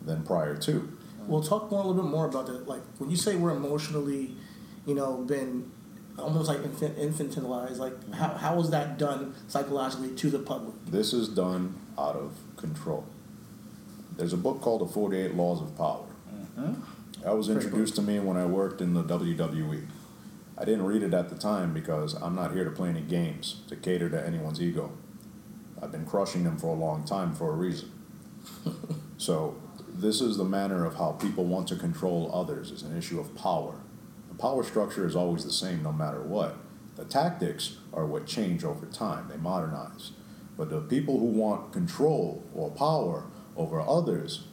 than 0.00 0.22
prior 0.22 0.56
to. 0.56 0.96
We'll 1.26 1.42
talk 1.42 1.70
more 1.70 1.82
a 1.82 1.86
little 1.86 2.02
bit 2.02 2.10
more 2.10 2.26
about 2.26 2.46
that. 2.46 2.68
Like 2.68 2.82
when 2.98 3.10
you 3.10 3.16
say 3.16 3.36
we're 3.36 3.56
emotionally, 3.56 4.34
you 4.86 4.94
know, 4.94 5.18
been 5.18 5.70
almost 6.18 6.48
like 6.48 6.62
infant, 6.62 6.96
infantilized. 6.98 7.78
Like 7.78 8.12
how 8.12 8.28
how 8.28 8.60
is 8.60 8.70
that 8.70 8.98
done 8.98 9.34
psychologically 9.48 10.14
to 10.16 10.30
the 10.30 10.38
public? 10.38 10.74
This 10.86 11.12
is 11.12 11.28
done 11.28 11.74
out 11.98 12.16
of 12.16 12.38
control. 12.56 13.06
There's 14.16 14.32
a 14.32 14.36
book 14.36 14.60
called 14.60 14.82
The 14.82 14.92
48 14.92 15.34
Laws 15.34 15.62
of 15.62 15.76
Power. 15.76 16.04
Mm-hmm. 16.30 16.74
That 17.22 17.36
was 17.36 17.48
introduced 17.48 17.94
to 17.96 18.02
me 18.02 18.18
when 18.18 18.36
I 18.36 18.44
worked 18.44 18.80
in 18.80 18.94
the 18.94 19.02
WWE. 19.02 19.86
I 20.58 20.64
didn't 20.64 20.84
read 20.84 21.02
it 21.02 21.14
at 21.14 21.30
the 21.30 21.36
time 21.36 21.72
because 21.72 22.14
I'm 22.14 22.34
not 22.34 22.52
here 22.52 22.64
to 22.64 22.70
play 22.70 22.90
any 22.90 23.00
games 23.00 23.62
to 23.68 23.76
cater 23.76 24.10
to 24.10 24.26
anyone's 24.26 24.60
ego. 24.60 24.92
I've 25.82 25.92
been 25.92 26.06
crushing 26.06 26.44
them 26.44 26.56
for 26.56 26.68
a 26.68 26.78
long 26.78 27.04
time 27.04 27.34
for 27.34 27.52
a 27.52 27.56
reason. 27.56 27.90
so, 29.18 29.56
this 29.88 30.20
is 30.20 30.36
the 30.36 30.44
manner 30.44 30.84
of 30.84 30.94
how 30.94 31.12
people 31.12 31.44
want 31.44 31.68
to 31.68 31.76
control 31.76 32.30
others 32.32 32.70
is 32.70 32.82
an 32.82 32.96
issue 32.96 33.20
of 33.20 33.34
power. 33.34 33.80
The 34.28 34.34
power 34.34 34.62
structure 34.62 35.06
is 35.06 35.14
always 35.14 35.44
the 35.44 35.52
same 35.52 35.82
no 35.82 35.92
matter 35.92 36.22
what. 36.22 36.56
The 36.96 37.04
tactics 37.04 37.76
are 37.92 38.06
what 38.06 38.26
change 38.26 38.64
over 38.64 38.86
time, 38.86 39.28
they 39.28 39.36
modernize. 39.36 40.12
But 40.56 40.70
the 40.70 40.80
people 40.80 41.18
who 41.18 41.26
want 41.26 41.72
control 41.72 42.44
or 42.54 42.70
power 42.70 43.24
over 43.56 43.80
others 43.80 44.44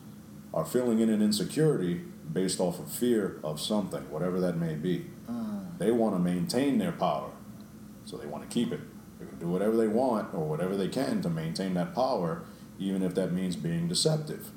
are 0.53 0.65
filling 0.65 0.99
in 0.99 1.09
an 1.09 1.21
insecurity 1.21 2.01
based 2.31 2.59
off 2.59 2.79
of 2.79 2.91
fear 2.91 3.39
of 3.43 3.59
something, 3.59 4.09
whatever 4.09 4.39
that 4.39 4.57
may 4.57 4.75
be. 4.75 5.05
Mm. 5.29 5.77
They 5.77 5.91
want 5.91 6.15
to 6.15 6.19
maintain 6.19 6.77
their 6.77 6.91
power, 6.91 7.31
so 8.05 8.17
they 8.17 8.25
want 8.25 8.49
to 8.49 8.53
keep 8.53 8.71
it. 8.71 8.81
They 9.39 9.45
can 9.45 9.47
do 9.47 9.53
whatever 9.53 9.77
they 9.77 9.87
want 9.87 10.33
or 10.33 10.45
whatever 10.45 10.75
they 10.75 10.87
can 10.89 11.21
to 11.21 11.29
maintain 11.29 11.73
that 11.75 11.95
power, 11.95 12.43
even 12.77 13.01
if 13.01 13.15
that 13.15 13.31
means 13.31 13.55
being 13.55 13.87
deceptive. 13.87 14.49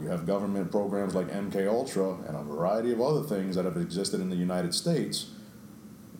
You 0.00 0.08
have 0.08 0.26
government 0.26 0.70
programs 0.70 1.14
like 1.14 1.28
MK 1.28 1.66
Ultra 1.66 2.16
and 2.28 2.36
a 2.36 2.42
variety 2.42 2.92
of 2.92 3.00
other 3.00 3.22
things 3.22 3.56
that 3.56 3.64
have 3.64 3.78
existed 3.78 4.20
in 4.20 4.28
the 4.28 4.36
United 4.36 4.74
States, 4.74 5.30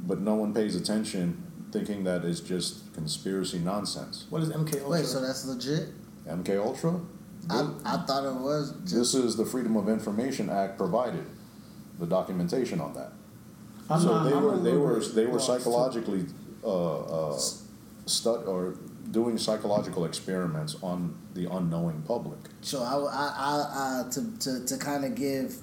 but 0.01 0.21
no 0.21 0.35
one 0.35 0.55
pays 0.55 0.75
attention, 0.75 1.43
thinking 1.73 2.05
that 2.05 2.25
it's 2.25 2.41
just 2.41 2.95
conspiracy 2.95 3.59
nonsense. 3.59 4.25
What 4.31 4.43
is 4.43 4.49
MK 4.49 4.75
Ultra? 4.77 4.89
Wait, 4.89 5.05
so 5.05 5.21
that's 5.21 5.45
legit? 5.45 5.89
MK 6.27 6.59
Ultra. 6.65 7.01
I, 7.51 7.69
I 7.85 7.97
thought 8.07 8.25
it 8.25 8.41
was. 8.41 8.73
This 8.85 9.15
is 9.15 9.37
the 9.37 9.45
Freedom 9.45 9.77
of 9.77 9.89
Information 9.91 10.49
Act 10.49 10.79
provided 10.79 11.27
the 11.99 12.07
documentation 12.07 12.81
on 12.81 12.95
that. 12.95 13.13
I'm 13.91 14.01
so 14.01 14.09
not- 14.15 14.25
they 14.31 14.35
I'm 14.35 14.43
were 14.43 14.57
they 14.59 14.73
were 14.77 14.99
they 15.01 15.27
were 15.27 15.35
lost, 15.35 15.47
too. 15.49 15.59
psychologically 15.59 16.25
uh, 16.65 17.29
uh, 17.29 17.39
stud 18.07 18.47
or 18.47 18.77
doing 19.11 19.39
psychological 19.39 20.05
experiments 20.05 20.77
on 20.83 21.17
the 21.35 21.51
unknowing 21.51 22.03
public. 22.03 22.39
So 22.61 22.83
I, 22.83 22.95
I, 22.95 23.35
I, 23.39 24.03
I 24.07 24.11
to, 24.11 24.39
to, 24.39 24.65
to 24.67 24.77
kind 24.79 25.05
of 25.05 25.15
give 25.15 25.57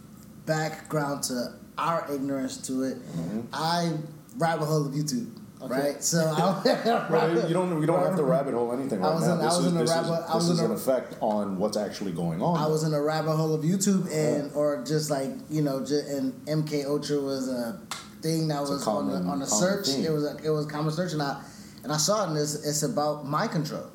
background 0.46 1.24
to 1.24 1.54
our 1.78 2.06
ignorance 2.14 2.58
to 2.68 2.84
it, 2.84 2.98
Mm-hmm. 3.00 3.42
I 3.54 3.94
rabbit 4.38 4.66
hole 4.66 4.86
of 4.86 4.94
YouTube, 4.94 5.30
right? 5.62 6.02
So 6.04 6.20
I, 6.38 7.08
Well, 7.10 7.48
you 7.48 7.54
don't 7.54 7.80
you 7.82 7.88
don't 7.88 8.04
have 8.06 8.16
to 8.18 8.24
rabbit 8.24 8.54
hole 8.54 8.72
anything 8.74 9.00
right 9.02 9.12
I 9.12 9.16
was 9.16 9.28
now. 9.28 9.34
in- 9.36 9.40
I 9.42 9.44
this 9.46 9.58
was 9.58 9.66
is, 9.66 9.72
in 9.72 9.78
a 9.78 9.84
rabbit- 9.86 10.24
is, 10.24 10.30
I 10.30 10.36
was 10.36 10.48
this 10.48 10.54
is 10.54 10.60
in 10.60 10.66
an 10.66 10.72
a- 10.72 10.76
effect 10.76 11.16
on 11.22 11.58
what's 11.58 11.78
actually 11.78 12.12
going 12.12 12.42
on. 12.42 12.58
I 12.58 12.68
was 12.68 12.84
in 12.84 12.94
a 12.94 13.02
rabbit 13.02 13.36
hole 13.36 13.54
of 13.54 13.62
YouTube 13.64 14.12
and 14.14 14.52
or 14.54 14.84
just 14.84 15.10
like 15.10 15.30
you 15.50 15.62
know, 15.62 15.80
just, 15.80 16.08
and 16.08 16.34
MK 16.46 16.86
Ultra 16.86 17.20
was 17.20 17.48
a 17.50 17.80
thing 18.22 18.48
that 18.50 18.58
a 18.60 18.62
was 18.62 18.72
on 18.72 18.80
common- 19.08 19.26
the 19.26 19.32
on 19.32 19.40
the 19.40 19.46
search. 19.48 19.88
theme. 19.88 20.06
It 20.06 20.12
was 20.12 20.24
a, 20.26 20.38
it 20.44 20.50
was 20.50 20.66
common 20.68 20.92
search, 20.94 21.14
and 21.14 21.22
I 21.22 21.42
and 21.84 21.92
I 21.92 21.98
saw 21.98 22.24
it, 22.24 22.30
and 22.30 22.38
it's, 22.38 22.56
it's 22.66 22.84
about 22.84 23.26
mind 23.26 23.52
control. 23.52 23.88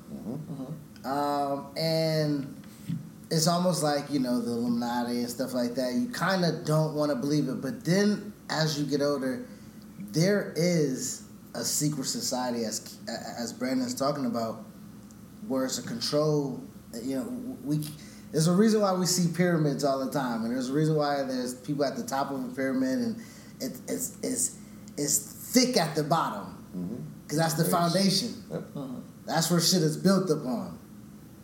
Um, 1.05 1.69
and 1.77 2.55
it's 3.31 3.47
almost 3.47 3.83
like 3.83 4.11
you 4.11 4.21
know 4.21 4.41
the 4.41 4.51
Illuminati 4.51 5.21
and 5.21 5.29
stuff 5.29 5.55
like 5.55 5.75
that. 5.75 5.95
You 5.95 6.09
kind 6.09 6.45
of 6.45 6.65
don't 6.65 6.95
want 6.95 7.11
to 7.11 7.17
believe 7.17 7.49
it, 7.49 7.61
but 7.61 7.85
then 7.85 8.33
as 8.51 8.79
you 8.79 8.87
get 8.87 9.01
older, 9.01 9.47
there 9.99 10.53
is 10.57 11.25
a 11.55 11.65
secret 11.65 12.05
society, 12.05 12.65
as 12.65 12.99
as 13.39 13.53
Brandon's 13.53 13.95
talking 13.95 14.27
about, 14.27 14.65
where 15.47 15.65
it's 15.65 15.79
a 15.79 15.83
control. 15.83 16.63
You 17.03 17.17
know, 17.17 17.57
we 17.65 17.81
there's 18.33 18.49
a 18.49 18.53
reason 18.53 18.83
why 18.83 18.93
we 18.93 19.07
see 19.07 19.35
pyramids 19.35 19.85
all 19.85 20.05
the 20.05 20.13
time, 20.13 20.45
and 20.45 20.53
there's 20.53 20.69
a 20.69 20.75
reason 20.75 20.97
why 20.97 21.23
there's 21.23 21.55
people 21.55 21.85
at 21.85 21.97
the 21.97 22.05
top 22.05 22.31
of 22.31 22.45
a 22.45 22.49
pyramid, 22.55 22.99
and 22.99 23.17
it, 23.61 23.79
it's 23.89 24.19
it's 24.23 24.59
it's 24.99 25.19
thick 25.19 25.77
at 25.77 25.95
the 25.95 26.03
bottom 26.03 26.55
because 27.29 27.39
that's 27.39 27.55
the 27.55 27.65
foundation. 27.65 28.43
Yep. 28.51 28.65
That's 29.27 29.51
where 29.51 29.61
shit 29.61 29.83
is 29.83 29.99
built 29.99 30.31
upon. 30.31 30.79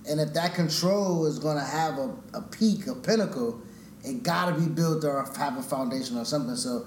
And 0.08 0.18
if 0.18 0.32
that 0.32 0.54
control 0.54 1.26
is 1.26 1.38
going 1.38 1.58
to 1.58 1.64
have 1.64 1.98
a, 1.98 2.16
a 2.32 2.40
peak, 2.40 2.86
a 2.86 2.94
pinnacle, 2.94 3.60
it 4.02 4.22
got 4.22 4.54
to 4.54 4.58
be 4.58 4.66
built 4.66 5.04
or 5.04 5.30
have 5.36 5.58
a 5.58 5.62
foundation 5.62 6.16
or 6.16 6.24
something. 6.24 6.56
So, 6.56 6.86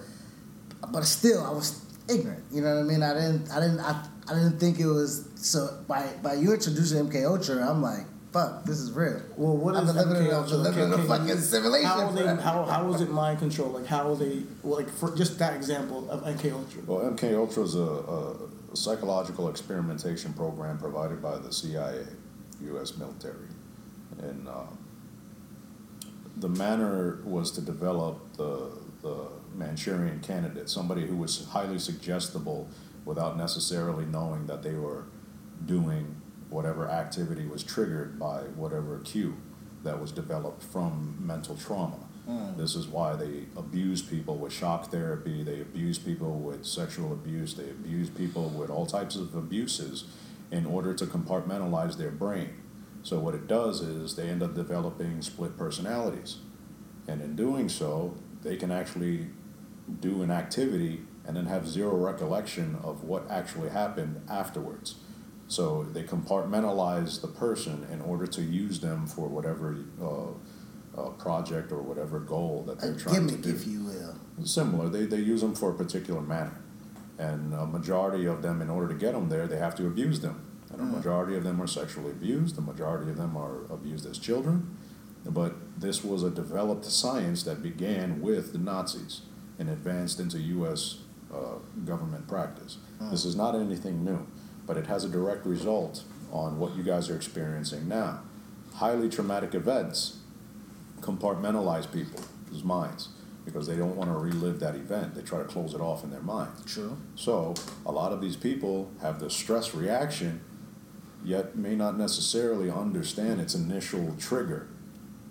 but 0.92 1.04
still, 1.04 1.46
I 1.46 1.52
was 1.52 1.86
ignorant. 2.10 2.44
You 2.52 2.62
know 2.62 2.74
what 2.74 2.80
I 2.80 2.84
mean? 2.84 3.04
I 3.04 3.14
didn't, 3.14 3.52
I 3.52 3.60
didn't, 3.60 3.80
I, 3.82 4.04
I 4.30 4.34
didn't 4.34 4.60
think 4.60 4.80
it 4.80 4.88
was. 4.88 5.30
So 5.36 5.84
by 5.88 6.14
by 6.24 6.34
you 6.34 6.52
introducing 6.54 7.08
MK 7.08 7.24
Ultra, 7.24 7.70
I'm 7.70 7.84
like, 7.84 8.06
fuck, 8.34 8.64
this 8.66 8.80
is 8.80 8.92
real. 8.92 9.22
Well, 9.36 9.58
what 9.58 9.76
I've 9.76 9.84
is 9.84 9.94
been 9.94 10.10
living 10.10 10.26
in 10.26 10.30
MK 10.30 10.34
a- 10.34 10.38
Ultra? 10.42 10.58
living 10.58 10.84
in 10.84 10.92
a 10.92 10.96
Can- 10.96 11.00
can 11.00 11.08
fucking 11.08 11.28
you- 11.30 11.36
simulation 11.38 11.88
How, 11.90 12.08
for 12.08 12.14
they, 12.14 12.26
how, 12.42 12.64
how 12.66 12.94
is 12.94 13.02
it 13.02 13.10
mind 13.12 13.40
control? 13.40 13.70
Like 13.70 13.86
how 13.88 14.14
they 14.16 14.44
like 14.64 14.90
for 14.90 15.16
just 15.16 15.40
that 15.40 15.56
example 15.56 16.10
of 16.10 16.22
MK 16.24 16.52
Ultra? 16.54 16.82
Well, 16.86 17.00
MK 17.12 17.36
Ultra 17.36 17.64
is 17.64 17.76
a, 17.76 17.80
a 17.82 18.36
psychological 18.76 19.50
experimentation 19.50 20.34
program 20.34 20.78
provided 20.78 21.22
by 21.22 21.38
the 21.38 21.52
CIA, 21.52 22.06
U.S. 22.64 22.98
military, 22.98 23.48
and 24.22 24.48
uh, 24.48 24.64
the 26.38 26.50
manner 26.50 27.20
was 27.24 27.52
to 27.52 27.62
develop 27.62 28.20
the 28.38 28.72
the 29.02 29.28
Manchurian 29.56 30.20
candidate, 30.20 30.70
somebody 30.70 31.06
who 31.08 31.16
was 31.16 31.46
highly 31.46 31.80
suggestible 31.80 32.68
without 33.06 33.38
necessarily 33.38 34.06
knowing 34.06 34.46
that 34.48 34.62
they 34.64 34.74
were 34.74 35.06
doing 35.66 36.16
whatever 36.50 36.90
activity 36.90 37.46
was 37.46 37.64
triggered 37.64 38.18
by 38.20 38.40
whatever 38.56 39.00
cue 39.00 39.36
that 39.84 40.02
was 40.02 40.12
developed 40.12 40.64
from 40.64 41.18
mental 41.20 41.56
trauma. 41.56 42.08
Hmm. 42.26 42.58
This 42.58 42.76
is 42.76 42.88
why 42.88 43.16
they 43.16 43.46
abuse 43.56 44.02
people 44.02 44.36
with 44.36 44.52
shock 44.52 44.92
therapy, 44.92 45.44
they 45.44 45.62
abuse 45.62 45.98
people 45.98 46.40
with 46.40 46.66
sexual 46.66 47.14
abuse, 47.14 47.54
they 47.54 47.70
abuse 47.70 48.10
people 48.10 48.50
with 48.50 48.70
all 48.70 48.86
types 48.86 49.16
of 49.16 49.34
abuses 49.34 50.06
in 50.52 50.66
order 50.66 50.94
to 50.94 51.06
compartmentalize 51.06 51.98
their 51.98 52.12
brain. 52.12 52.50
So, 53.04 53.20
what 53.20 53.34
it 53.36 53.48
does 53.48 53.82
is 53.82 54.16
they 54.16 54.28
end 54.28 54.44
up 54.44 54.54
developing 54.56 55.22
split 55.22 55.58
personalities. 55.58 56.38
And 57.08 57.22
in 57.22 57.36
doing 57.38 57.70
so, 57.70 58.18
they 58.44 58.58
can 58.58 58.72
actually 58.72 59.28
do 60.02 60.22
an 60.22 60.32
activity 60.32 61.02
and 61.26 61.38
then 61.38 61.46
have 61.46 61.68
zero 61.68 61.96
recollection 61.96 62.78
of 62.84 63.04
what 63.04 63.30
actually 63.30 63.70
happened 63.70 64.22
afterwards. 64.30 64.96
So 65.48 65.84
they 65.94 66.04
compartmentalize 66.04 67.22
the 67.22 67.28
person 67.28 67.88
in 67.92 68.02
order 68.02 68.28
to 68.28 68.42
use 68.42 68.80
them 68.80 69.08
for 69.08 69.28
whatever 69.28 69.78
uh, 70.02 71.00
uh, 71.02 71.10
project 71.12 71.72
or 71.72 71.82
whatever 71.82 72.20
goal 72.20 72.64
that 72.68 72.80
they're 72.80 72.92
A 72.94 72.98
trying 72.98 73.28
gimmick, 73.28 73.44
to 73.44 73.50
do. 73.52 73.56
if 73.56 73.68
you 73.68 73.84
will. 73.84 74.16
Similar, 74.46 74.90
they, 74.90 75.06
they 75.06 75.18
use 75.20 75.42
them 75.42 75.56
for 75.56 75.72
a 75.72 75.74
particular 75.74 76.22
manner. 76.22 76.62
And 77.18 77.54
a 77.54 77.66
majority 77.66 78.26
of 78.26 78.42
them, 78.42 78.62
in 78.62 78.70
order 78.70 78.88
to 78.90 78.94
get 78.94 79.14
them 79.14 79.30
there, 79.30 79.48
they 79.48 79.58
have 79.58 79.76
to 79.76 79.88
abuse 79.88 80.20
them. 80.20 80.44
And 80.72 80.82
a 80.82 80.84
majority 80.84 81.36
of 81.38 81.44
them 81.44 81.62
are 81.62 81.68
sexually 81.68 82.12
abused, 82.12 82.56
the 82.56 82.62
majority 82.62 83.10
of 83.10 83.18
them 83.18 83.38
are 83.38 83.64
abused 83.72 84.06
as 84.06 84.20
children. 84.20 84.78
But 85.26 85.56
this 85.80 86.04
was 86.04 86.24
a 86.24 86.30
developed 86.30 86.86
science 86.86 87.44
that 87.44 87.64
began 87.64 88.22
with 88.22 88.52
the 88.52 88.60
Nazis 88.60 89.22
and 89.60 89.70
advanced 89.70 90.20
into 90.20 90.40
U.S. 90.40 91.00
Uh, 91.34 91.56
government 91.86 92.28
practice. 92.28 92.78
This 93.12 93.26
is 93.26 93.36
not 93.36 93.56
anything 93.56 94.04
new, 94.06 94.28
but 94.68 94.78
it 94.78 94.86
has 94.88 95.04
a 95.06 95.10
direct 95.10 95.46
result 95.46 96.04
on 96.32 96.60
what 96.60 96.76
you 96.76 96.84
guys 96.84 97.10
are 97.10 97.16
experiencing 97.16 97.88
now. 97.88 98.20
Highly 98.76 99.10
traumatic 99.10 99.56
events 99.56 100.18
compartmentalize 101.00 101.92
people's 101.92 102.64
minds 102.64 103.10
because 103.46 103.66
they 103.66 103.78
don't 103.78 103.96
want 103.96 104.10
to 104.10 104.18
relive 104.18 104.60
that 104.60 104.76
event. 104.76 105.16
They 105.16 105.22
try 105.22 105.40
to 105.40 105.46
close 105.46 105.74
it 105.74 105.80
off 105.80 106.04
in 106.04 106.12
their 106.12 106.22
mind. 106.22 106.52
True. 106.66 106.98
So 107.16 107.56
a 107.86 107.92
lot 107.92 108.12
of 108.12 108.20
these 108.20 108.36
people 108.36 108.92
have 109.02 109.22
the 109.22 109.30
stress 109.30 109.74
reaction, 109.74 110.42
yet 111.24 111.56
may 111.56 111.74
not 111.74 111.98
necessarily 111.98 112.70
understand 112.70 113.40
its 113.40 113.56
initial 113.56 114.16
trigger. 114.20 114.68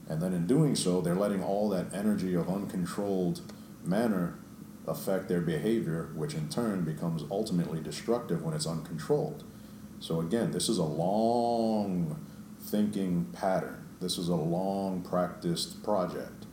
And 0.09 0.23
then 0.23 0.33
in 0.33 0.47
doing 0.47 0.76
so, 0.76 1.02
they're 1.02 1.14
letting 1.14 1.43
all 1.43 1.69
that 1.71 1.93
energy 1.93 2.35
of 2.35 2.49
uncontrolled 2.49 3.43
manner 3.85 4.38
affect 4.87 5.28
their 5.28 5.40
behavior, 5.40 6.11
which 6.14 6.35
in 6.35 6.49
turn 6.49 6.85
becomes 6.85 7.25
ultimately 7.31 7.81
destructive 7.81 8.43
when 8.43 8.55
it's 8.55 8.66
uncontrolled. 8.66 9.45
So 9.99 10.21
again, 10.21 10.52
this 10.52 10.69
is 10.69 10.78
a 10.78 10.85
long 10.85 12.25
thinking 12.61 13.26
pattern. 13.33 13.87
This 14.00 14.19
is 14.19 14.28
a 14.28 14.37
long 14.37 15.02
practiced 15.02 15.83
project. 15.83 16.47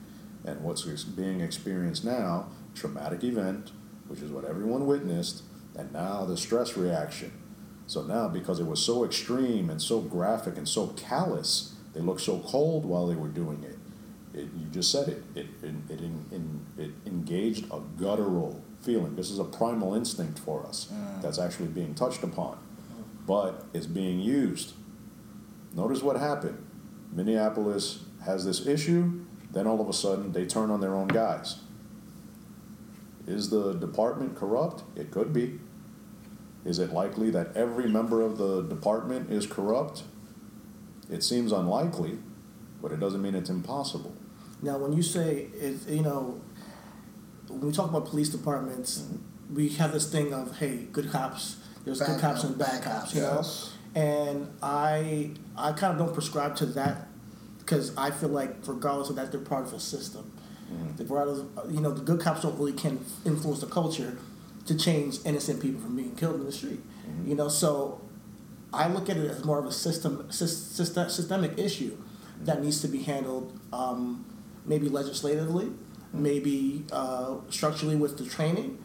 And 0.45 0.61
what's 0.61 0.83
being 1.03 1.41
experienced 1.41 2.03
now, 2.03 2.47
traumatic 2.73 3.23
event, 3.23 3.71
which 4.07 4.21
is 4.21 4.31
what 4.31 4.45
everyone 4.45 4.87
witnessed, 4.87 5.43
and 5.75 5.91
now 5.91 6.25
the 6.25 6.37
stress 6.37 6.77
reaction. 6.77 7.31
So 7.87 8.01
now, 8.03 8.27
because 8.29 8.59
it 8.59 8.65
was 8.65 8.81
so 8.81 9.03
extreme 9.03 9.69
and 9.69 9.81
so 9.81 9.99
graphic 10.01 10.57
and 10.57 10.67
so 10.67 10.87
callous, 10.87 11.75
they 11.93 11.99
looked 11.99 12.21
so 12.21 12.39
cold 12.39 12.85
while 12.85 13.07
they 13.07 13.15
were 13.15 13.27
doing 13.27 13.63
it. 13.63 13.72
It, 14.33 14.49
you 14.57 14.65
just 14.71 14.91
said 14.91 15.09
it. 15.09 15.23
It, 15.35 15.45
it, 15.61 15.75
it, 15.89 15.99
in, 15.99 16.25
in, 16.31 16.65
it 16.77 16.91
engaged 17.05 17.65
a 17.71 17.79
guttural 17.97 18.61
feeling. 18.81 19.15
This 19.15 19.29
is 19.29 19.39
a 19.39 19.43
primal 19.43 19.93
instinct 19.93 20.39
for 20.39 20.65
us 20.65 20.91
mm. 20.91 21.21
that's 21.21 21.39
actually 21.39 21.67
being 21.67 21.93
touched 21.93 22.23
upon, 22.23 22.57
but 23.27 23.65
it's 23.73 23.85
being 23.85 24.19
used. 24.19 24.73
Notice 25.73 26.01
what 26.01 26.17
happened. 26.17 26.65
Minneapolis 27.11 28.03
has 28.25 28.45
this 28.45 28.65
issue, 28.65 29.25
then 29.51 29.67
all 29.67 29.79
of 29.79 29.87
a 29.87 29.93
sudden 29.93 30.31
they 30.31 30.45
turn 30.45 30.71
on 30.71 30.81
their 30.81 30.95
own 30.95 31.07
guys. 31.07 31.59
Is 33.27 33.49
the 33.49 33.73
department 33.73 34.35
corrupt? 34.35 34.83
It 34.95 35.11
could 35.11 35.31
be. 35.31 35.59
Is 36.65 36.79
it 36.79 36.91
likely 36.91 37.29
that 37.31 37.55
every 37.55 37.87
member 37.89 38.21
of 38.21 38.37
the 38.37 38.63
department 38.63 39.31
is 39.31 39.45
corrupt? 39.45 40.03
It 41.09 41.23
seems 41.23 41.51
unlikely, 41.51 42.17
but 42.81 42.91
it 42.91 42.99
doesn't 42.99 43.21
mean 43.21 43.35
it's 43.35 43.49
impossible. 43.49 44.13
Now, 44.63 44.77
when 44.77 44.93
you 44.93 45.03
say 45.03 45.47
it, 45.53 45.87
you 45.87 46.01
know, 46.01 46.41
when 47.49 47.61
we 47.61 47.71
talk 47.71 47.89
about 47.89 48.05
police 48.05 48.29
departments, 48.29 48.99
mm-hmm. 48.99 49.55
we 49.55 49.69
have 49.69 49.91
this 49.91 50.11
thing 50.11 50.33
of 50.33 50.57
hey, 50.57 50.87
good 50.91 51.11
cops. 51.11 51.57
There's 51.83 51.99
Bad 51.99 52.07
good 52.07 52.21
cops 52.21 52.41
cop, 52.41 52.49
and 52.49 52.57
bad 52.57 52.67
bad 52.67 52.83
cops, 52.83 53.01
cops, 53.01 53.15
you 53.15 53.21
yes. 53.21 53.71
know. 53.95 54.01
And 54.01 54.53
I, 54.63 55.31
I 55.57 55.73
kind 55.73 55.93
of 55.93 55.99
don't 55.99 56.13
prescribe 56.13 56.55
to 56.57 56.65
that 56.67 57.07
because 57.59 57.95
I 57.97 58.09
feel 58.11 58.29
like 58.29 58.55
regardless 58.65 59.09
of 59.09 59.17
that, 59.17 59.31
they're 59.31 59.41
part 59.41 59.65
of 59.65 59.73
a 59.73 59.79
system. 59.79 60.31
Mm-hmm. 60.71 60.95
The 60.95 61.03
regardless, 61.03 61.45
you 61.69 61.81
know, 61.81 61.91
the 61.91 62.01
good 62.01 62.21
cops 62.21 62.41
don't 62.41 62.57
really 62.57 62.73
can 62.73 63.03
influence 63.25 63.59
the 63.59 63.67
culture 63.67 64.17
to 64.65 64.77
change 64.77 65.17
innocent 65.25 65.61
people 65.61 65.81
from 65.81 65.97
being 65.97 66.15
killed 66.15 66.35
in 66.35 66.45
the 66.45 66.51
street. 66.51 66.81
Mm-hmm. 67.05 67.29
You 67.29 67.35
know, 67.35 67.49
so 67.49 68.01
I 68.73 68.87
look 68.87 69.09
at 69.09 69.17
it 69.17 69.29
as 69.29 69.43
more 69.43 69.59
of 69.59 69.65
a 69.65 69.71
system, 69.71 70.25
sys- 70.29 70.47
system 70.47 71.09
systemic 71.09 71.59
issue 71.59 71.97
that 72.41 72.63
needs 72.63 72.81
to 72.81 72.87
be 72.87 73.03
handled, 73.03 73.59
um, 73.71 74.25
maybe 74.65 74.89
legislatively, 74.89 75.71
maybe 76.11 76.85
uh, 76.91 77.35
structurally 77.49 77.95
with 77.95 78.17
the 78.17 78.25
training. 78.25 78.83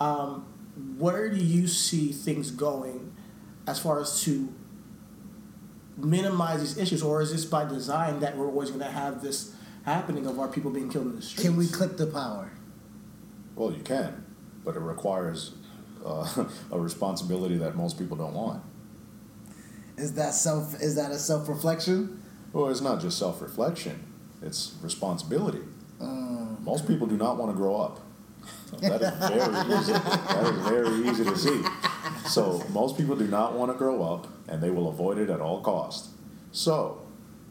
Um, 0.00 0.46
where 0.96 1.28
do 1.28 1.36
you 1.36 1.66
see 1.66 2.12
things 2.12 2.50
going 2.50 3.12
as 3.66 3.78
far 3.78 4.00
as 4.00 4.22
to 4.22 4.52
minimize 5.96 6.60
these 6.60 6.78
issues, 6.78 7.02
or 7.02 7.20
is 7.20 7.32
this 7.32 7.44
by 7.44 7.64
design 7.64 8.20
that 8.20 8.36
we're 8.36 8.46
always 8.46 8.70
going 8.70 8.84
to 8.84 8.90
have 8.90 9.22
this 9.22 9.54
happening 9.84 10.26
of 10.26 10.38
our 10.38 10.48
people 10.48 10.70
being 10.70 10.88
killed 10.88 11.06
in 11.06 11.16
the 11.16 11.22
streets? 11.22 11.42
Can 11.42 11.56
we 11.56 11.66
clip 11.66 11.96
the 11.96 12.06
power? 12.06 12.52
Well, 13.56 13.72
you 13.72 13.82
can, 13.82 14.24
but 14.64 14.76
it 14.76 14.80
requires 14.80 15.54
uh, 16.04 16.44
a 16.70 16.78
responsibility 16.78 17.56
that 17.58 17.76
most 17.76 17.98
people 17.98 18.16
don't 18.16 18.34
want. 18.34 18.62
Is 19.96 20.14
that 20.14 20.32
self? 20.34 20.80
Is 20.80 20.94
that 20.94 21.10
a 21.10 21.18
self 21.18 21.48
reflection? 21.48 22.22
Well, 22.52 22.68
it's 22.68 22.80
not 22.80 23.00
just 23.00 23.18
self 23.18 23.42
reflection, 23.42 24.07
it's 24.42 24.74
responsibility. 24.82 25.60
Um, 26.00 26.58
Most 26.62 26.86
people 26.86 27.06
do 27.06 27.16
not 27.16 27.36
want 27.38 27.50
to 27.50 27.56
grow 27.56 27.76
up. 27.76 28.00
That 28.80 29.02
is 29.02 29.28
very 29.28 29.78
easy. 29.78 29.92
That 29.92 30.54
is 30.54 30.68
very 30.68 31.08
easy 31.08 31.24
to 31.24 31.36
see. 31.36 31.62
So 32.26 32.62
most 32.72 32.96
people 32.96 33.16
do 33.16 33.26
not 33.26 33.54
want 33.54 33.72
to 33.72 33.78
grow 33.78 34.02
up, 34.02 34.26
and 34.48 34.62
they 34.62 34.70
will 34.70 34.88
avoid 34.88 35.18
it 35.18 35.30
at 35.30 35.40
all 35.40 35.60
cost. 35.60 36.10
So, 36.52 37.02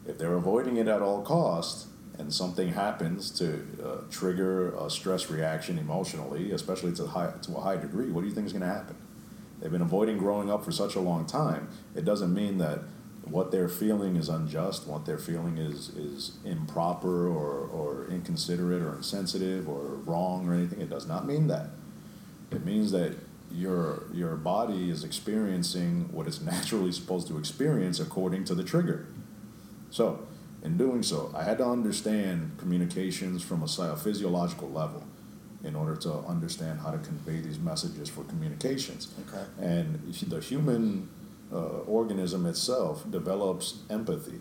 if 0.06 0.18
they're 0.18 0.34
avoiding 0.34 0.76
it 0.76 0.88
at 0.88 1.02
all 1.02 1.22
cost, 1.22 1.86
and 2.18 2.32
something 2.34 2.72
happens 2.72 3.30
to 3.38 3.64
uh, 3.84 3.96
trigger 4.10 4.74
a 4.74 4.90
stress 4.90 5.30
reaction 5.30 5.78
emotionally, 5.78 6.50
especially 6.52 6.92
to 6.94 7.06
high 7.06 7.32
to 7.42 7.56
a 7.56 7.60
high 7.60 7.76
degree, 7.76 8.10
what 8.10 8.22
do 8.22 8.26
you 8.28 8.34
think 8.34 8.46
is 8.46 8.52
going 8.52 8.62
to 8.62 8.68
happen? 8.68 8.96
They've 9.60 9.70
been 9.70 9.82
avoiding 9.82 10.18
growing 10.18 10.50
up 10.50 10.64
for 10.64 10.72
such 10.72 10.94
a 10.94 11.00
long 11.00 11.26
time. 11.26 11.68
It 11.94 12.04
doesn't 12.04 12.32
mean 12.32 12.58
that 12.58 12.80
what 13.30 13.50
they're 13.50 13.68
feeling 13.68 14.16
is 14.16 14.28
unjust, 14.28 14.86
what 14.86 15.06
they're 15.06 15.18
feeling 15.18 15.58
is, 15.58 15.90
is 15.90 16.38
improper 16.44 17.28
or, 17.28 17.66
or 17.68 18.06
inconsiderate 18.10 18.82
or 18.82 18.94
insensitive 18.96 19.68
or 19.68 19.80
wrong 20.06 20.48
or 20.48 20.54
anything. 20.54 20.80
It 20.80 20.90
does 20.90 21.06
not 21.06 21.26
mean 21.26 21.46
that. 21.48 21.70
It 22.50 22.64
means 22.64 22.92
that 22.92 23.14
your, 23.52 24.04
your 24.12 24.36
body 24.36 24.90
is 24.90 25.04
experiencing 25.04 26.08
what 26.12 26.26
it's 26.26 26.40
naturally 26.54 26.92
supposed 26.92 27.28
to 27.28 27.38
experience 27.38 28.00
according 28.00 28.44
to 28.44 28.54
the 28.54 28.64
trigger. 28.64 29.06
So, 29.90 30.26
in 30.62 30.76
doing 30.76 31.02
so, 31.02 31.32
I 31.36 31.44
had 31.44 31.58
to 31.58 31.64
understand 31.64 32.56
communications 32.58 33.42
from 33.44 33.62
a 33.62 33.96
physiological 33.96 34.68
level 34.70 35.04
in 35.64 35.74
order 35.74 35.96
to 35.96 36.12
understand 36.26 36.80
how 36.80 36.90
to 36.90 36.98
convey 36.98 37.40
these 37.40 37.58
messages 37.58 38.08
for 38.08 38.24
communications. 38.24 39.08
Okay. 39.28 39.44
And 39.60 40.12
the 40.12 40.40
human 40.40 41.08
uh, 41.52 41.80
organism 41.86 42.46
itself 42.46 43.08
develops 43.10 43.82
empathy, 43.88 44.40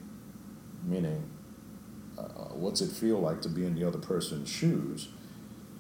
meaning, 0.84 1.30
uh, 2.18 2.24
what's 2.54 2.82
it 2.82 2.92
feel 2.92 3.20
like 3.20 3.42
to 3.42 3.50
be 3.50 3.66
in 3.66 3.76
the 3.76 3.88
other 3.88 4.00
person's 4.00 4.50
shoes? 4.50 5.10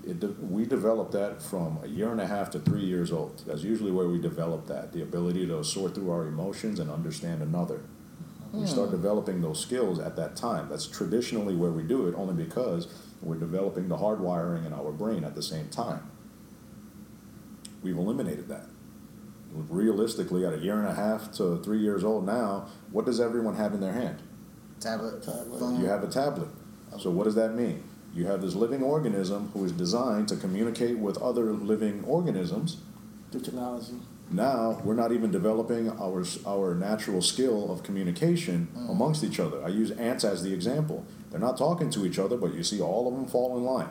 It 0.05 0.19
de- 0.21 0.27
we 0.27 0.65
develop 0.65 1.11
that 1.11 1.41
from 1.41 1.79
a 1.83 1.87
year 1.87 2.11
and 2.11 2.21
a 2.21 2.27
half 2.27 2.49
to 2.51 2.59
three 2.59 2.85
years 2.85 3.11
old. 3.11 3.43
That's 3.45 3.63
usually 3.63 3.91
where 3.91 4.07
we 4.07 4.19
develop 4.19 4.67
that 4.67 4.93
the 4.93 5.01
ability 5.01 5.47
to 5.47 5.63
sort 5.63 5.95
through 5.95 6.11
our 6.11 6.27
emotions 6.27 6.79
and 6.79 6.89
understand 6.89 7.41
another. 7.41 7.81
We 8.53 8.65
start 8.65 8.91
developing 8.91 9.41
those 9.41 9.59
skills 9.59 9.99
at 9.99 10.15
that 10.15 10.35
time. 10.37 10.69
That's 10.69 10.87
traditionally 10.87 11.53
where 11.53 11.71
we 11.71 11.83
do 11.83 12.07
it, 12.07 12.15
only 12.15 12.33
because 12.33 12.87
we're 13.21 13.35
developing 13.35 13.89
the 13.89 13.97
hardwiring 13.97 14.65
in 14.65 14.73
our 14.73 14.91
brain 14.91 15.25
at 15.25 15.35
the 15.35 15.43
same 15.43 15.67
time. 15.67 16.09
We've 17.83 17.97
eliminated 17.97 18.47
that. 18.47 18.67
Realistically, 19.69 20.45
at 20.45 20.53
a 20.53 20.57
year 20.57 20.79
and 20.79 20.87
a 20.87 20.93
half 20.93 21.31
to 21.33 21.57
three 21.63 21.79
years 21.79 22.03
old 22.03 22.25
now, 22.25 22.67
what 22.91 23.05
does 23.05 23.19
everyone 23.19 23.55
have 23.55 23.73
in 23.73 23.79
their 23.79 23.93
hand? 23.93 24.19
Tablet, 24.79 25.23
Tablet. 25.23 25.59
phone. 25.59 25.79
You 25.79 25.87
have 25.87 26.03
a 26.03 26.07
tablet. 26.07 26.49
Oh. 26.93 26.97
So 26.97 27.09
what 27.09 27.23
does 27.25 27.35
that 27.35 27.55
mean? 27.55 27.83
You 28.13 28.25
have 28.27 28.41
this 28.41 28.55
living 28.55 28.83
organism 28.83 29.49
who 29.53 29.65
is 29.65 29.71
designed 29.71 30.27
to 30.29 30.35
communicate 30.35 30.97
with 30.97 31.17
other 31.21 31.53
living 31.53 32.03
organisms. 32.05 32.77
through 33.31 33.41
technology? 33.41 33.93
Now 34.29 34.81
we're 34.83 34.95
not 34.95 35.11
even 35.11 35.31
developing 35.31 35.89
our 35.89 36.23
our 36.45 36.75
natural 36.75 37.21
skill 37.21 37.71
of 37.71 37.83
communication 37.83 38.67
mm. 38.75 38.89
amongst 38.89 39.23
each 39.23 39.39
other. 39.39 39.63
I 39.63 39.69
use 39.69 39.91
ants 39.91 40.23
as 40.23 40.43
the 40.43 40.53
example. 40.53 41.05
They're 41.31 41.39
not 41.39 41.57
talking 41.57 41.89
to 41.91 42.05
each 42.05 42.19
other, 42.19 42.37
but 42.37 42.53
you 42.53 42.63
see 42.63 42.81
all 42.81 43.07
of 43.07 43.13
them 43.13 43.25
fall 43.25 43.57
in 43.57 43.63
line. 43.63 43.89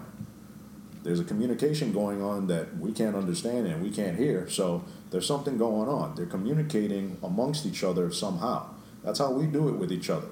There's 1.07 1.21
a 1.21 1.25
communication 1.25 1.93
going 1.93 2.21
on 2.21 2.49
that 2.49 2.79
we 2.79 2.91
can't 2.91 3.15
understand 3.15 3.69
and 3.69 3.81
we 3.81 3.91
can't 3.91 4.19
hear. 4.19 4.49
So 4.49 4.85
there's 5.13 5.25
something 5.25 5.57
going 5.57 5.89
on. 5.89 6.17
They're 6.17 6.27
communicating 6.27 7.17
amongst 7.23 7.65
each 7.65 7.85
other 7.85 8.11
somehow. 8.11 8.71
That's 9.05 9.21
how 9.21 9.31
we 9.31 9.47
do 9.47 9.69
it 9.69 9.77
with 9.77 9.93
each 9.93 10.11
other. 10.11 10.27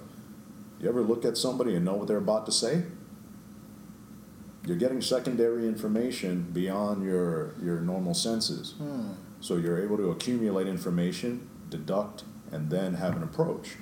You 0.81 0.89
ever 0.89 1.03
look 1.03 1.25
at 1.25 1.37
somebody 1.37 1.77
and 1.77 1.85
know 1.85 1.95
what 1.95 2.09
they're 2.09 2.17
about 2.17 2.45
to 2.47 2.53
say? 2.53 2.83
You're 4.67 4.77
getting 4.77 5.01
secondary 5.01 5.69
information 5.69 6.51
beyond 6.53 7.05
your, 7.05 7.55
your 7.63 7.81
normal 7.81 8.15
senses. 8.15 8.73
Hmm. 8.79 9.13
So 9.41 9.57
you're 9.57 9.81
able 9.81 9.97
to 9.99 10.11
accumulate 10.11 10.67
information, 10.67 11.49
deduct, 11.69 12.25
and 12.51 12.71
then 12.71 12.95
have 12.95 13.15
an 13.17 13.23
approach. 13.23 13.77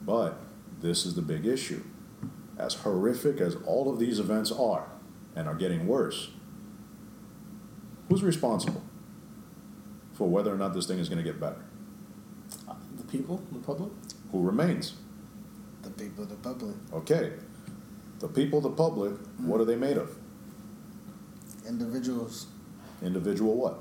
But 0.00 0.38
this 0.80 1.06
is 1.06 1.16
the 1.16 1.22
big 1.22 1.44
issue. 1.44 1.82
as 2.58 2.74
horrific 2.74 3.40
as 3.40 3.56
all 3.66 3.92
of 3.92 3.98
these 3.98 4.18
events 4.20 4.52
are 4.52 4.86
and 5.34 5.48
are 5.48 5.54
getting 5.54 5.86
worse, 5.86 6.30
who's 8.08 8.22
responsible 8.22 8.82
for 10.14 10.28
whether 10.28 10.52
or 10.52 10.56
not 10.56 10.74
this 10.74 10.86
thing 10.86 10.98
is 10.98 11.08
going 11.08 11.22
to 11.22 11.24
get 11.24 11.40
better? 11.40 11.62
The 12.96 13.04
people, 13.04 13.42
the 13.52 13.58
public. 13.58 13.90
Who 14.32 14.42
remains? 14.42 14.94
The 15.82 15.90
people, 15.90 16.24
the 16.24 16.34
public, 16.36 16.74
Okay. 16.92 17.32
The 18.18 18.28
people, 18.28 18.60
the 18.62 18.70
public, 18.70 19.12
what 19.38 19.60
are 19.60 19.64
they 19.64 19.76
made 19.76 19.96
of? 19.98 20.16
individuals. 21.68 22.46
Individual 23.02 23.56
what? 23.56 23.78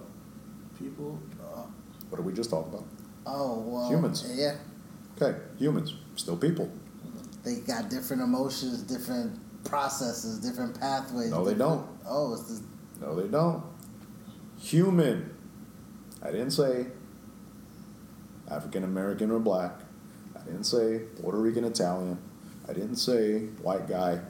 People. 0.80 1.20
Uh, 1.42 1.64
What 2.10 2.18
did 2.18 2.26
we 2.26 2.34
just 2.34 2.50
talk 2.50 2.66
about? 2.68 2.84
oh 3.26 3.60
well, 3.60 3.90
Humans. 3.90 4.26
Yeah, 4.36 4.56
Okay, 5.20 5.40
humans, 5.58 5.96
still 6.16 6.36
people. 6.38 6.70
they 7.44 7.58
got 7.62 7.90
different 7.90 8.22
emotions, 8.22 8.82
different 8.82 9.40
processes, 9.64 10.40
different 10.40 10.80
pathways. 10.80 11.32
No, 11.32 11.46
they 11.46 11.54
don't. 11.54 11.88
Oh, 12.08 12.34
it's 12.34 12.60
the 12.60 12.62
No, 13.06 13.16
they 13.20 13.28
don't. 13.28 13.64
Human. 14.60 15.34
I 16.22 16.32
didn't 16.32 16.52
say 16.52 16.88
African 18.50 18.84
American 18.84 19.32
or 19.32 19.40
black. 19.40 19.74
I 20.36 20.44
didn't 20.44 20.64
say 20.64 21.00
Puerto 21.22 21.38
Rican 21.38 21.64
Italian. 21.64 22.18
I 22.68 22.74
didn't 22.74 22.98
say 22.98 23.40
white 23.62 23.88
guy. 23.88 24.22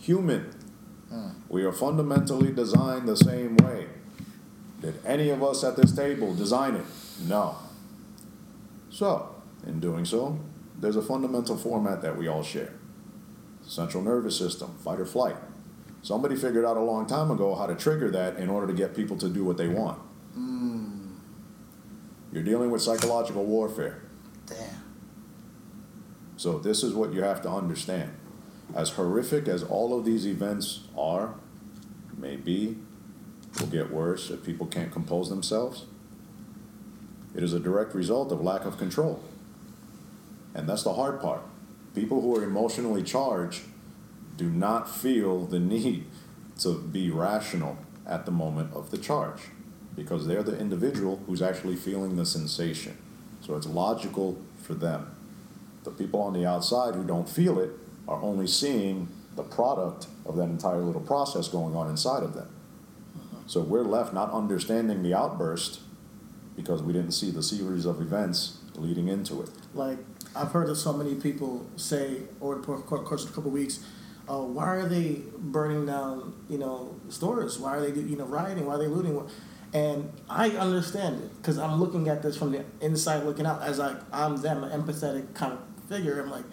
Human. 0.00 0.54
Hmm. 1.10 1.30
We 1.48 1.64
are 1.64 1.72
fundamentally 1.72 2.52
designed 2.52 3.08
the 3.08 3.16
same 3.16 3.56
way. 3.56 3.88
Did 4.80 5.00
any 5.04 5.30
of 5.30 5.42
us 5.42 5.64
at 5.64 5.76
this 5.76 5.92
table 5.92 6.34
design 6.34 6.76
it? 6.76 6.84
No. 7.26 7.56
So, 8.90 9.34
in 9.66 9.80
doing 9.80 10.04
so, 10.04 10.38
there's 10.78 10.96
a 10.96 11.02
fundamental 11.02 11.56
format 11.56 12.02
that 12.02 12.16
we 12.16 12.28
all 12.28 12.42
share 12.42 12.72
central 13.68 14.02
nervous 14.02 14.36
system, 14.36 14.74
fight 14.82 14.98
or 14.98 15.04
flight. 15.04 15.36
Somebody 16.02 16.36
figured 16.36 16.64
out 16.64 16.76
a 16.76 16.82
long 16.82 17.06
time 17.06 17.30
ago 17.30 17.54
how 17.54 17.66
to 17.66 17.74
trigger 17.74 18.10
that 18.10 18.36
in 18.36 18.48
order 18.48 18.66
to 18.66 18.72
get 18.72 18.94
people 18.94 19.16
to 19.18 19.28
do 19.28 19.44
what 19.44 19.56
they 19.56 19.68
want. 19.68 19.98
Hmm. 20.34 21.16
You're 22.32 22.44
dealing 22.44 22.70
with 22.70 22.82
psychological 22.82 23.44
warfare. 23.44 24.02
damn. 24.46 24.84
So, 26.36 26.58
this 26.58 26.84
is 26.84 26.94
what 26.94 27.12
you 27.12 27.22
have 27.22 27.42
to 27.42 27.50
understand. 27.50 28.12
As 28.74 28.90
horrific 28.90 29.48
as 29.48 29.62
all 29.64 29.98
of 29.98 30.04
these 30.04 30.26
events 30.26 30.80
are, 30.96 31.34
maybe 32.16 32.78
will 33.58 33.66
get 33.66 33.90
worse 33.90 34.30
if 34.30 34.44
people 34.44 34.66
can't 34.66 34.92
compose 34.92 35.28
themselves. 35.30 35.86
It 37.34 37.42
is 37.42 37.52
a 37.52 37.58
direct 37.60 37.94
result 37.94 38.30
of 38.30 38.40
lack 38.40 38.64
of 38.64 38.78
control. 38.78 39.22
And 40.54 40.68
that's 40.68 40.82
the 40.82 40.94
hard 40.94 41.20
part. 41.20 41.42
People 41.94 42.20
who 42.20 42.36
are 42.36 42.44
emotionally 42.44 43.02
charged 43.02 43.62
do 44.38 44.48
not 44.48 44.88
feel 44.88 45.44
the 45.44 45.58
need 45.58 46.06
to 46.60 46.78
be 46.78 47.10
rational 47.10 47.76
at 48.06 48.24
the 48.24 48.30
moment 48.30 48.72
of 48.72 48.90
the 48.90 48.96
charge 48.96 49.40
because 49.94 50.26
they're 50.26 50.44
the 50.44 50.58
individual 50.58 51.20
who's 51.26 51.42
actually 51.42 51.74
feeling 51.76 52.16
the 52.16 52.24
sensation. 52.24 52.96
So 53.40 53.56
it's 53.56 53.66
logical 53.66 54.40
for 54.62 54.74
them. 54.74 55.14
The 55.82 55.90
people 55.90 56.22
on 56.22 56.32
the 56.32 56.46
outside 56.46 56.94
who 56.94 57.04
don't 57.04 57.28
feel 57.28 57.58
it 57.58 57.70
are 58.06 58.22
only 58.22 58.46
seeing 58.46 59.08
the 59.34 59.42
product 59.42 60.06
of 60.24 60.36
that 60.36 60.44
entire 60.44 60.78
little 60.78 61.00
process 61.00 61.48
going 61.48 61.74
on 61.74 61.90
inside 61.90 62.22
of 62.22 62.34
them. 62.34 62.48
Uh-huh. 63.16 63.36
So 63.46 63.60
we're 63.60 63.82
left 63.82 64.14
not 64.14 64.30
understanding 64.32 65.02
the 65.02 65.14
outburst 65.14 65.80
because 66.56 66.82
we 66.82 66.92
didn't 66.92 67.12
see 67.12 67.30
the 67.30 67.42
series 67.42 67.84
of 67.84 68.00
events 68.00 68.58
leading 68.76 69.08
into 69.08 69.42
it. 69.42 69.50
Like 69.74 69.98
I've 70.34 70.52
heard 70.52 70.68
of 70.68 70.76
so 70.76 70.92
many 70.92 71.14
people 71.16 71.66
say 71.76 72.22
over 72.40 72.56
the 72.56 72.62
course 72.62 73.24
of 73.24 73.30
a 73.30 73.32
couple 73.32 73.48
of 73.48 73.54
weeks, 73.54 73.84
uh, 74.28 74.38
why 74.38 74.66
are 74.66 74.88
they 74.88 75.22
burning 75.38 75.86
down, 75.86 76.34
you 76.48 76.58
know, 76.58 77.00
stores? 77.08 77.58
Why 77.58 77.76
are 77.76 77.90
they, 77.90 78.00
you 78.00 78.16
know, 78.16 78.26
rioting? 78.26 78.66
Why 78.66 78.74
are 78.74 78.78
they 78.78 78.86
looting? 78.86 79.28
And 79.72 80.12
I 80.28 80.50
understand 80.50 81.22
it 81.22 81.36
because 81.36 81.58
I'm 81.58 81.80
looking 81.80 82.08
at 82.08 82.22
this 82.22 82.36
from 82.36 82.52
the 82.52 82.64
inside, 82.80 83.24
looking 83.24 83.46
out 83.46 83.62
as 83.62 83.78
like 83.78 83.96
I'm 84.12 84.36
them, 84.36 84.64
an 84.64 84.82
empathetic 84.82 85.34
kind 85.34 85.52
of 85.52 85.60
figure. 85.88 86.20
I'm 86.20 86.30
like, 86.30 86.44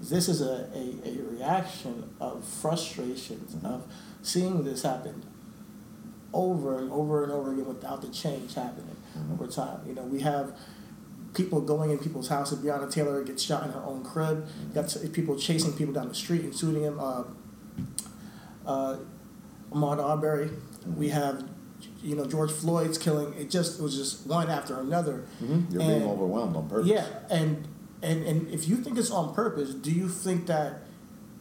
this 0.00 0.28
is 0.28 0.40
a, 0.40 0.68
a, 0.74 1.08
a 1.08 1.22
reaction 1.30 2.10
of 2.20 2.44
frustrations 2.44 3.56
of 3.64 3.86
seeing 4.22 4.64
this 4.64 4.82
happen 4.82 5.22
over 6.32 6.78
and 6.78 6.90
over 6.90 7.22
and 7.22 7.32
over 7.32 7.52
again 7.52 7.66
without 7.66 8.02
the 8.02 8.08
change 8.08 8.54
happening 8.54 8.96
over 9.32 9.46
time. 9.46 9.80
You 9.86 9.94
know, 9.94 10.02
we 10.02 10.20
have 10.20 10.58
people 11.34 11.60
going 11.60 11.90
in 11.90 11.98
people's 11.98 12.28
houses. 12.28 12.58
Breonna 12.58 12.90
Taylor 12.90 13.22
gets 13.24 13.42
shot 13.42 13.64
in 13.64 13.72
her 13.72 13.82
own 13.82 14.04
crib. 14.04 14.46
You 14.68 14.74
got 14.74 14.96
people 15.12 15.36
chasing 15.36 15.72
people 15.72 15.92
down 15.92 16.08
the 16.08 16.14
street 16.14 16.42
and 16.42 16.54
shooting 16.54 16.82
them. 16.82 16.98
Uh, 17.00 17.24
uh, 18.66 18.96
Ahmaud 19.72 20.02
Arbery. 20.02 20.50
We 20.96 21.08
have, 21.08 21.48
you 22.02 22.14
know, 22.16 22.26
George 22.26 22.52
Floyd's 22.52 22.98
killing. 22.98 23.34
It 23.34 23.50
just 23.50 23.80
it 23.80 23.82
was 23.82 23.96
just 23.96 24.26
one 24.26 24.48
after 24.48 24.78
another. 24.80 25.24
You're 25.40 25.80
being 25.80 26.04
overwhelmed 26.04 26.56
on 26.56 26.68
purpose. 26.68 26.88
Yeah, 26.88 27.06
and 27.30 27.66
and 28.02 28.24
and 28.24 28.48
if 28.50 28.68
you 28.68 28.76
think 28.76 28.98
it's 28.98 29.10
on 29.10 29.34
purpose, 29.34 29.74
do 29.74 29.90
you 29.90 30.08
think 30.08 30.46
that 30.46 30.82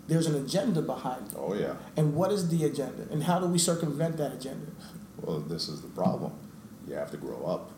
there's 0.08 0.28
an 0.28 0.36
agenda 0.36 0.82
behind 0.82 1.28
it? 1.28 1.34
Oh, 1.38 1.54
yeah. 1.54 1.76
And 1.96 2.14
what 2.14 2.32
is 2.32 2.50
the 2.50 2.66
agenda? 2.66 3.08
And 3.12 3.24
how 3.24 3.40
do 3.40 3.48
we 3.48 3.58
circumvent 3.58 4.18
that 4.18 4.34
agenda? 4.34 4.68
Well, 5.22 5.40
this 5.40 5.70
is 5.70 5.82
the 5.82 5.88
problem. 5.90 6.34
You 6.88 6.96
have 6.96 7.12
to 7.12 7.18
grow 7.18 7.46
up. 7.46 7.72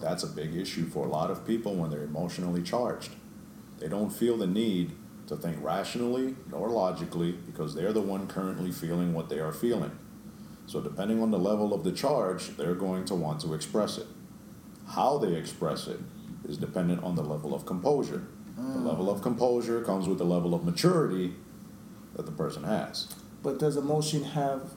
That's 0.00 0.22
a 0.22 0.28
big 0.28 0.54
issue 0.54 0.86
for 0.86 1.06
a 1.06 1.08
lot 1.08 1.30
of 1.30 1.46
people 1.46 1.74
when 1.74 1.90
they're 1.90 2.04
emotionally 2.04 2.62
charged. 2.62 3.12
They 3.78 3.88
don't 3.88 4.10
feel 4.10 4.36
the 4.36 4.46
need 4.46 4.92
to 5.26 5.36
think 5.36 5.62
rationally 5.62 6.36
nor 6.50 6.68
logically 6.68 7.32
because 7.32 7.74
they're 7.74 7.92
the 7.92 8.00
one 8.00 8.26
currently 8.26 8.72
feeling 8.72 9.14
what 9.14 9.28
they 9.28 9.38
are 9.38 9.52
feeling. 9.52 9.92
So, 10.66 10.80
depending 10.80 11.20
on 11.22 11.30
the 11.30 11.38
level 11.38 11.74
of 11.74 11.84
the 11.84 11.92
charge, 11.92 12.56
they're 12.56 12.74
going 12.74 13.04
to 13.06 13.14
want 13.14 13.40
to 13.40 13.54
express 13.54 13.98
it. 13.98 14.06
How 14.88 15.18
they 15.18 15.34
express 15.34 15.86
it 15.86 16.00
is 16.48 16.56
dependent 16.56 17.02
on 17.02 17.14
the 17.14 17.22
level 17.22 17.54
of 17.54 17.66
composure. 17.66 18.24
The 18.56 18.62
mm. 18.62 18.86
level 18.86 19.10
of 19.10 19.22
composure 19.22 19.82
comes 19.82 20.08
with 20.08 20.18
the 20.18 20.24
level 20.24 20.54
of 20.54 20.64
maturity 20.64 21.34
that 22.14 22.26
the 22.26 22.32
person 22.32 22.64
has. 22.64 23.08
But 23.42 23.58
does 23.58 23.76
emotion 23.76 24.22
have 24.24 24.72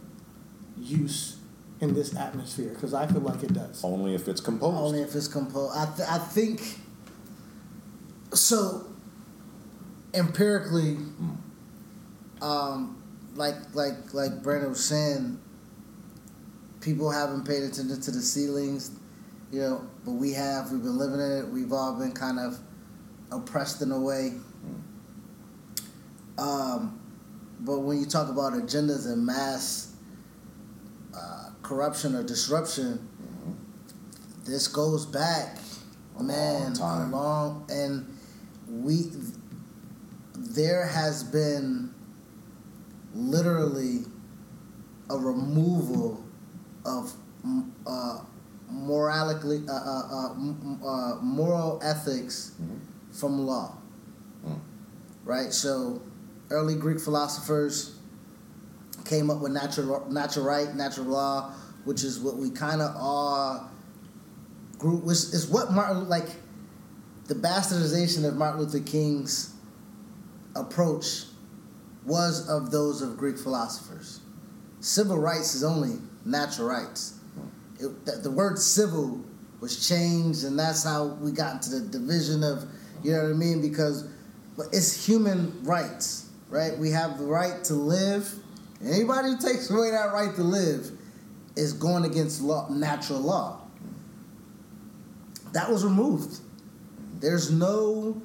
use 0.78 1.35
in 1.82 1.94
this 1.94 2.16
atmosphere? 2.16 2.70
Because 2.70 2.94
I 2.94 3.08
feel 3.08 3.22
like 3.22 3.44
it 3.44 3.54
does. 3.54 3.84
Only 3.84 4.16
if 4.16 4.28
it's 4.28 4.42
composed. 4.42 4.78
Only 4.78 5.02
if 5.02 5.16
it's 5.16 5.28
composed. 5.28 5.76
I, 5.76 5.86
th- 5.96 6.10
I 6.10 6.18
think 6.18 6.62
so. 8.34 8.88
Empirically, 10.14 10.98
um, 12.42 13.04
like 13.36 13.56
like 13.74 14.14
like 14.14 14.42
Brandon 14.42 14.70
was 14.70 14.84
saying, 14.84 15.40
people 16.80 17.12
haven't 17.12 17.46
paid 17.46 17.64
attention 17.64 18.00
to 18.00 18.12
the 18.12 18.22
ceilings, 18.22 18.92
you 19.52 19.60
know. 19.60 19.88
But 20.06 20.14
we 20.14 20.32
have. 20.32 20.72
We've 20.72 20.82
been 20.82 20.98
living 20.98 21.20
in 21.20 21.32
it. 21.40 21.48
We've 21.50 21.74
all 21.74 22.00
been 22.00 22.14
kind 22.14 22.40
of 22.40 22.58
oppressed 23.32 23.82
in 23.82 23.92
a 23.92 24.00
way. 24.00 24.36
Um, 26.38 27.00
but 27.62 27.80
when 27.80 28.00
you 28.00 28.06
talk 28.06 28.30
about 28.30 28.54
agendas 28.54 29.06
and 29.12 29.26
mass 29.26 29.96
uh, 31.18 31.45
corruption 31.66 32.16
or 32.16 32.24
disruption, 32.24 33.08
this 34.46 34.68
goes 34.68 35.06
back, 35.06 35.58
A 36.20 36.24
man, 36.24 36.64
long 36.64 36.74
time. 36.74 37.14
a 37.14 37.18
long, 37.18 37.66
and 37.70 38.18
we 38.70 39.10
there 40.36 40.86
has 40.86 41.24
been 41.24 41.92
literally 43.16 44.06
a 45.10 45.18
removal 45.18 46.24
of 46.86 47.14
uh, 47.88 48.20
morality, 48.70 49.64
uh, 49.68 49.72
uh, 49.72 50.02
uh, 50.12 50.88
uh, 50.88 51.16
moral 51.22 51.80
ethics 51.84 52.52
from 53.12 53.40
law. 53.48 53.78
Mm. 54.46 54.60
Right. 55.24 55.52
So, 55.54 56.02
early 56.52 56.76
Greek 56.76 57.00
philosophers 57.00 57.95
came 59.06 59.30
up 59.30 59.40
with 59.40 59.52
natural 59.52 60.06
natural 60.10 60.46
right, 60.46 60.74
natural 60.76 61.08
law, 61.08 61.52
which 61.86 62.04
is 62.04 62.20
what 62.20 62.38
we 62.38 62.50
kind 62.50 62.82
of 62.82 62.96
are. 62.98 63.70
Group 64.78 65.04
which 65.04 65.18
is 65.18 65.48
what 65.48 65.72
Martin 65.72 66.10
like 66.10 66.28
the 67.28 67.36
bastardization 67.36 68.28
of 68.28 68.36
Martin 68.36 68.62
Luther 68.62 68.80
King's 68.80 69.54
approach 70.56 71.24
was 72.06 72.48
of 72.50 72.72
those 72.72 73.02
of 73.02 73.18
Greek 73.18 73.38
philosophers. 73.38 74.20
Civil 74.80 75.18
rights 75.18 75.56
is 75.56 75.64
only 75.64 75.98
natural 76.24 76.68
rights. 76.68 77.20
It, 77.80 78.06
the, 78.06 78.12
the 78.24 78.32
word 78.32 78.60
civil 78.60 79.24
was 79.60 79.88
changed, 79.88 80.44
and 80.44 80.58
that's 80.58 80.84
how 80.84 81.06
we 81.06 81.32
got 81.32 81.54
into 81.54 81.80
the 81.80 81.88
division 81.88 82.44
of, 82.44 82.66
you 83.04 83.12
know 83.12 83.24
what 83.24 83.32
I 83.32 83.34
mean? 83.34 83.62
Because 83.62 84.08
it's 84.72 85.06
human 85.06 85.64
rights, 85.64 86.30
right? 86.50 86.78
We 86.78 86.92
have 86.92 87.18
the 87.18 87.26
right 87.26 87.64
to 87.66 87.74
live. 87.74 88.32
Anybody 88.84 89.30
who 89.30 89.38
takes 89.38 89.70
away 89.70 89.92
that 89.92 90.14
right 90.14 90.36
to 90.36 90.44
live 90.44 90.92
is 91.56 91.74
going 91.74 92.06
against 92.06 92.42
law, 92.42 92.68
natural 92.70 93.20
law. 93.20 93.62
That 95.54 95.70
was 95.70 95.86
removed. 95.86 96.40
There's 97.20 97.52
no 97.52 98.22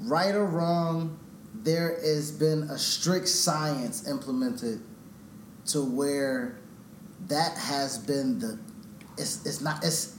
right 0.00 0.34
or 0.34 0.46
wrong 0.46 1.18
there 1.54 1.98
has 2.02 2.30
been 2.32 2.64
a 2.64 2.78
strict 2.78 3.28
science 3.28 4.08
implemented 4.08 4.80
to 5.66 5.82
where 5.82 6.58
that 7.28 7.56
has 7.56 7.98
been 7.98 8.38
the 8.38 8.58
it's 9.16 9.44
it's 9.46 9.60
not 9.60 9.84
it's 9.84 10.16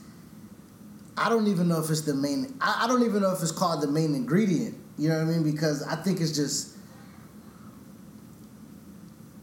I 1.18 1.30
don't 1.30 1.48
even 1.48 1.68
know 1.68 1.82
if 1.84 1.90
it's 1.90 2.02
the 2.02 2.14
main 2.14 2.56
I, 2.62 2.84
I 2.84 2.88
don't 2.88 3.04
even 3.04 3.22
know 3.22 3.32
if 3.32 3.42
it's 3.42 3.52
called 3.52 3.82
the 3.82 3.88
main 3.88 4.16
ingredient. 4.16 4.78
You 4.98 5.10
know 5.10 5.18
what 5.18 5.24
I 5.24 5.38
mean? 5.38 5.44
Because 5.44 5.84
I 5.84 5.96
think 5.96 6.22
it's 6.22 6.36
just 6.36 6.73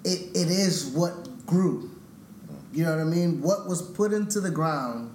it 0.04 0.30
it 0.34 0.48
is 0.48 0.86
what 0.86 1.46
grew. 1.46 1.90
You 2.72 2.84
know 2.84 2.96
what 2.96 3.00
I 3.00 3.04
mean? 3.04 3.42
What 3.42 3.66
was 3.66 3.82
put 3.82 4.12
into 4.12 4.40
the 4.40 4.50
ground 4.50 5.12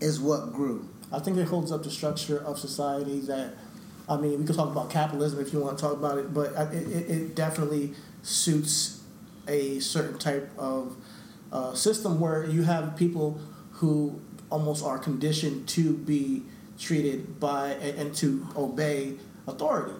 is 0.00 0.20
what 0.20 0.52
grew. 0.52 0.88
I 1.12 1.18
think 1.18 1.36
it 1.36 1.46
holds 1.46 1.70
up 1.72 1.82
the 1.82 1.90
structure 1.90 2.38
of 2.38 2.58
society 2.58 3.20
that, 3.20 3.54
I 4.08 4.16
mean, 4.16 4.38
we 4.38 4.44
could 4.44 4.56
talk 4.56 4.70
about 4.70 4.90
capitalism 4.90 5.40
if 5.40 5.52
you 5.52 5.60
want 5.60 5.78
to 5.78 5.82
talk 5.82 5.92
about 5.92 6.18
it, 6.18 6.32
but 6.32 6.52
it, 6.72 6.88
it, 6.88 7.10
it 7.10 7.34
definitely 7.34 7.94
suits 8.22 9.02
a 9.48 9.80
certain 9.80 10.18
type 10.18 10.50
of 10.58 10.96
uh, 11.52 11.74
system 11.74 12.20
where 12.20 12.44
you 12.44 12.62
have 12.62 12.96
people 12.96 13.40
who 13.72 14.20
almost 14.50 14.84
are 14.84 14.98
conditioned 14.98 15.68
to 15.68 15.94
be 15.94 16.42
treated 16.78 17.38
by 17.38 17.70
and, 17.74 17.98
and 17.98 18.14
to 18.16 18.46
obey 18.56 19.14
authority. 19.46 19.94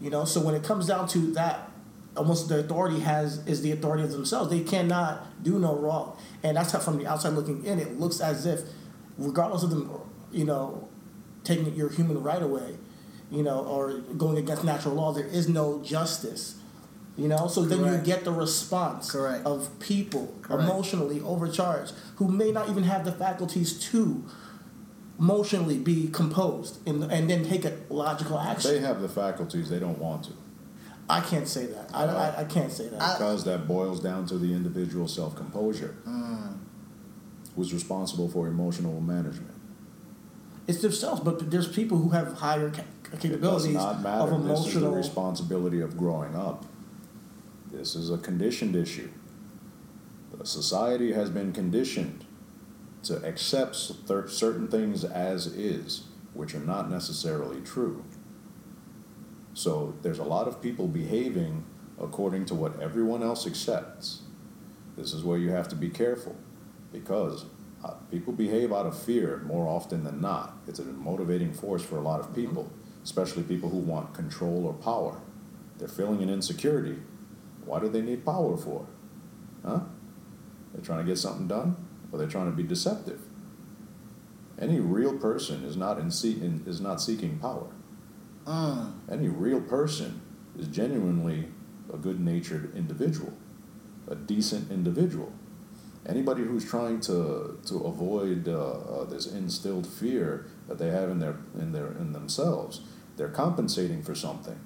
You 0.00 0.10
know, 0.10 0.24
so 0.24 0.40
when 0.40 0.54
it 0.54 0.62
comes 0.62 0.86
down 0.86 1.08
to 1.08 1.18
that, 1.32 1.70
almost 2.16 2.48
the 2.48 2.60
authority 2.60 3.00
has 3.00 3.46
is 3.46 3.62
the 3.62 3.72
authority 3.72 4.02
of 4.04 4.12
themselves. 4.12 4.50
They 4.50 4.60
cannot 4.60 5.42
do 5.42 5.58
no 5.58 5.76
wrong, 5.76 6.16
and 6.42 6.56
that's 6.56 6.72
how 6.72 6.78
from 6.78 6.98
the 6.98 7.06
outside 7.06 7.34
looking 7.34 7.64
in, 7.64 7.78
it 7.78 7.98
looks 7.98 8.20
as 8.20 8.46
if, 8.46 8.60
regardless 9.18 9.62
of 9.62 9.70
them, 9.70 9.90
you 10.32 10.44
know, 10.44 10.88
taking 11.42 11.74
your 11.74 11.88
human 11.90 12.22
right 12.22 12.42
away, 12.42 12.76
you 13.30 13.42
know, 13.42 13.60
or 13.60 13.98
going 14.16 14.38
against 14.38 14.64
natural 14.64 14.94
law, 14.94 15.12
there 15.12 15.26
is 15.26 15.48
no 15.48 15.82
justice. 15.82 16.56
You 17.16 17.28
know, 17.28 17.46
so 17.46 17.62
then 17.62 17.84
you 17.84 17.98
get 17.98 18.24
the 18.24 18.32
response 18.32 19.12
Correct. 19.12 19.46
of 19.46 19.70
people 19.78 20.36
Correct. 20.42 20.64
emotionally 20.64 21.20
overcharged 21.20 21.94
who 22.16 22.26
may 22.26 22.50
not 22.50 22.68
even 22.68 22.82
have 22.82 23.04
the 23.04 23.12
faculties 23.12 23.78
to 23.90 24.24
emotionally 25.16 25.78
be 25.78 26.08
composed 26.08 26.86
and, 26.88 27.04
and 27.04 27.30
then 27.30 27.44
take 27.44 27.64
a 27.64 27.76
logical 27.88 28.36
action. 28.36 28.72
They 28.72 28.80
have 28.80 29.00
the 29.00 29.08
faculties, 29.08 29.70
they 29.70 29.78
don't 29.78 29.98
want 29.98 30.24
to. 30.24 30.32
I 31.08 31.20
can't 31.20 31.46
say 31.46 31.66
that. 31.66 31.90
I, 31.92 32.04
I, 32.06 32.40
I 32.40 32.44
can't 32.44 32.72
say 32.72 32.88
that. 32.88 33.00
I- 33.00 33.12
Because 33.14 33.44
that 33.44 33.68
boils 33.68 34.00
down 34.00 34.26
to 34.26 34.38
the 34.38 34.52
individual 34.54 35.06
self 35.08 35.36
composure. 35.36 35.94
Mm. 36.06 36.58
Who's 37.56 37.72
responsible 37.72 38.28
for 38.28 38.48
emotional 38.48 39.00
management? 39.00 39.50
it's 40.66 40.80
themselves, 40.80 41.20
but 41.20 41.50
there's 41.50 41.68
people 41.68 41.98
who 41.98 42.08
have 42.08 42.32
higher 42.38 42.70
ca- 42.70 42.80
It 42.80 43.10
does 43.12 43.20
capabilities 43.20 43.74
not 43.74 43.96
of 43.96 44.02
matter. 44.02 44.38
This 44.38 44.66
is 44.74 44.80
the 44.80 44.88
responsibility 44.90 45.80
of 45.82 45.98
growing 45.98 46.34
up. 46.34 46.64
This 47.70 47.94
is 47.94 48.10
a 48.10 48.16
conditioned 48.16 48.74
issue. 48.74 49.10
The 50.36 50.46
society 50.46 51.12
has 51.12 51.28
been 51.28 51.52
conditioned 51.52 52.24
to 53.02 53.16
accept 53.26 53.76
certain 53.76 54.68
things 54.68 55.04
as 55.04 55.46
is, 55.48 56.04
which 56.32 56.54
are 56.54 56.60
not 56.60 56.90
necessarily 56.90 57.60
true. 57.60 58.02
So 59.54 59.94
there's 60.02 60.18
a 60.18 60.24
lot 60.24 60.48
of 60.48 60.60
people 60.60 60.88
behaving 60.88 61.64
according 62.00 62.44
to 62.46 62.54
what 62.54 62.80
everyone 62.80 63.22
else 63.22 63.46
accepts. 63.46 64.22
This 64.96 65.12
is 65.12 65.22
where 65.22 65.38
you 65.38 65.50
have 65.50 65.68
to 65.68 65.76
be 65.76 65.88
careful 65.88 66.36
because 66.92 67.46
uh, 67.84 67.92
people 68.10 68.32
behave 68.32 68.72
out 68.72 68.86
of 68.86 69.00
fear 69.00 69.42
more 69.46 69.68
often 69.68 70.04
than 70.04 70.20
not. 70.20 70.58
It's 70.66 70.80
a 70.80 70.84
motivating 70.84 71.52
force 71.52 71.82
for 71.82 71.96
a 71.98 72.00
lot 72.00 72.20
of 72.20 72.34
people, 72.34 72.72
especially 73.04 73.44
people 73.44 73.68
who 73.68 73.78
want 73.78 74.12
control 74.14 74.66
or 74.66 74.72
power. 74.72 75.20
They're 75.78 75.88
feeling 75.88 76.22
an 76.22 76.30
insecurity. 76.30 76.98
Why 77.64 77.80
do 77.80 77.88
they 77.88 78.00
need 78.00 78.24
power 78.24 78.56
for? 78.56 78.86
Huh? 79.64 79.80
They're 80.72 80.84
trying 80.84 81.00
to 81.00 81.04
get 81.04 81.18
something 81.18 81.46
done, 81.46 81.76
or 82.10 82.18
they're 82.18 82.28
trying 82.28 82.50
to 82.50 82.56
be 82.56 82.62
deceptive. 82.62 83.20
Any 84.58 84.80
real 84.80 85.18
person 85.18 85.64
is 85.64 85.76
not 85.76 85.98
in, 85.98 86.08
is 86.66 86.80
not 86.80 87.00
seeking 87.00 87.38
power. 87.38 87.73
Mm. 88.46 88.92
Any 89.10 89.28
real 89.28 89.60
person 89.60 90.20
is 90.58 90.68
genuinely 90.68 91.48
a 91.92 91.96
good-natured 91.96 92.74
individual, 92.76 93.32
a 94.08 94.14
decent 94.14 94.70
individual. 94.70 95.32
Anybody 96.06 96.42
who's 96.42 96.68
trying 96.68 97.00
to 97.00 97.58
to 97.64 97.76
avoid 97.78 98.46
uh, 98.46 98.72
uh, 98.72 99.04
this 99.04 99.26
instilled 99.26 99.86
fear 99.86 100.46
that 100.68 100.76
they 100.76 100.90
have 100.90 101.08
in 101.08 101.18
their 101.18 101.36
in 101.58 101.72
their 101.72 101.86
in 101.92 102.12
themselves, 102.12 102.82
they're 103.16 103.30
compensating 103.30 104.02
for 104.02 104.14
something. 104.14 104.58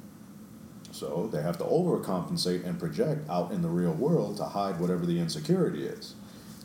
So 0.91 1.29
they 1.33 1.43
have 1.43 1.59
to 1.59 1.65
overcompensate 1.65 2.65
and 2.67 2.79
project 2.81 3.29
out 3.31 3.53
in 3.53 3.63
the 3.63 3.69
real 3.69 3.93
world 3.93 4.39
to 4.39 4.45
hide 4.47 4.81
whatever 4.81 5.07
the 5.07 5.21
insecurity 5.21 5.85
is. 5.87 6.15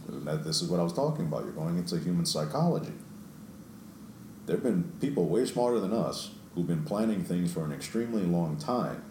That- 0.10 0.44
This 0.44 0.62
is 0.64 0.70
what 0.70 0.80
I 0.80 0.84
was 0.84 0.94
talking 0.94 1.26
about. 1.28 1.44
You're 1.44 1.54
going 1.54 1.78
into 1.78 2.00
human 2.00 2.26
psychology. 2.26 2.94
There 4.48 4.56
have 4.56 4.64
been 4.64 4.92
people 5.00 5.26
way 5.28 5.46
smarter 5.46 5.80
than 5.80 5.94
us 5.94 6.32
who've 6.56 6.68
been 6.68 6.84
planning 6.84 7.24
things 7.24 7.52
for 7.54 7.64
an 7.66 7.72
extremely 7.72 8.24
long 8.24 8.58
time, 8.58 9.04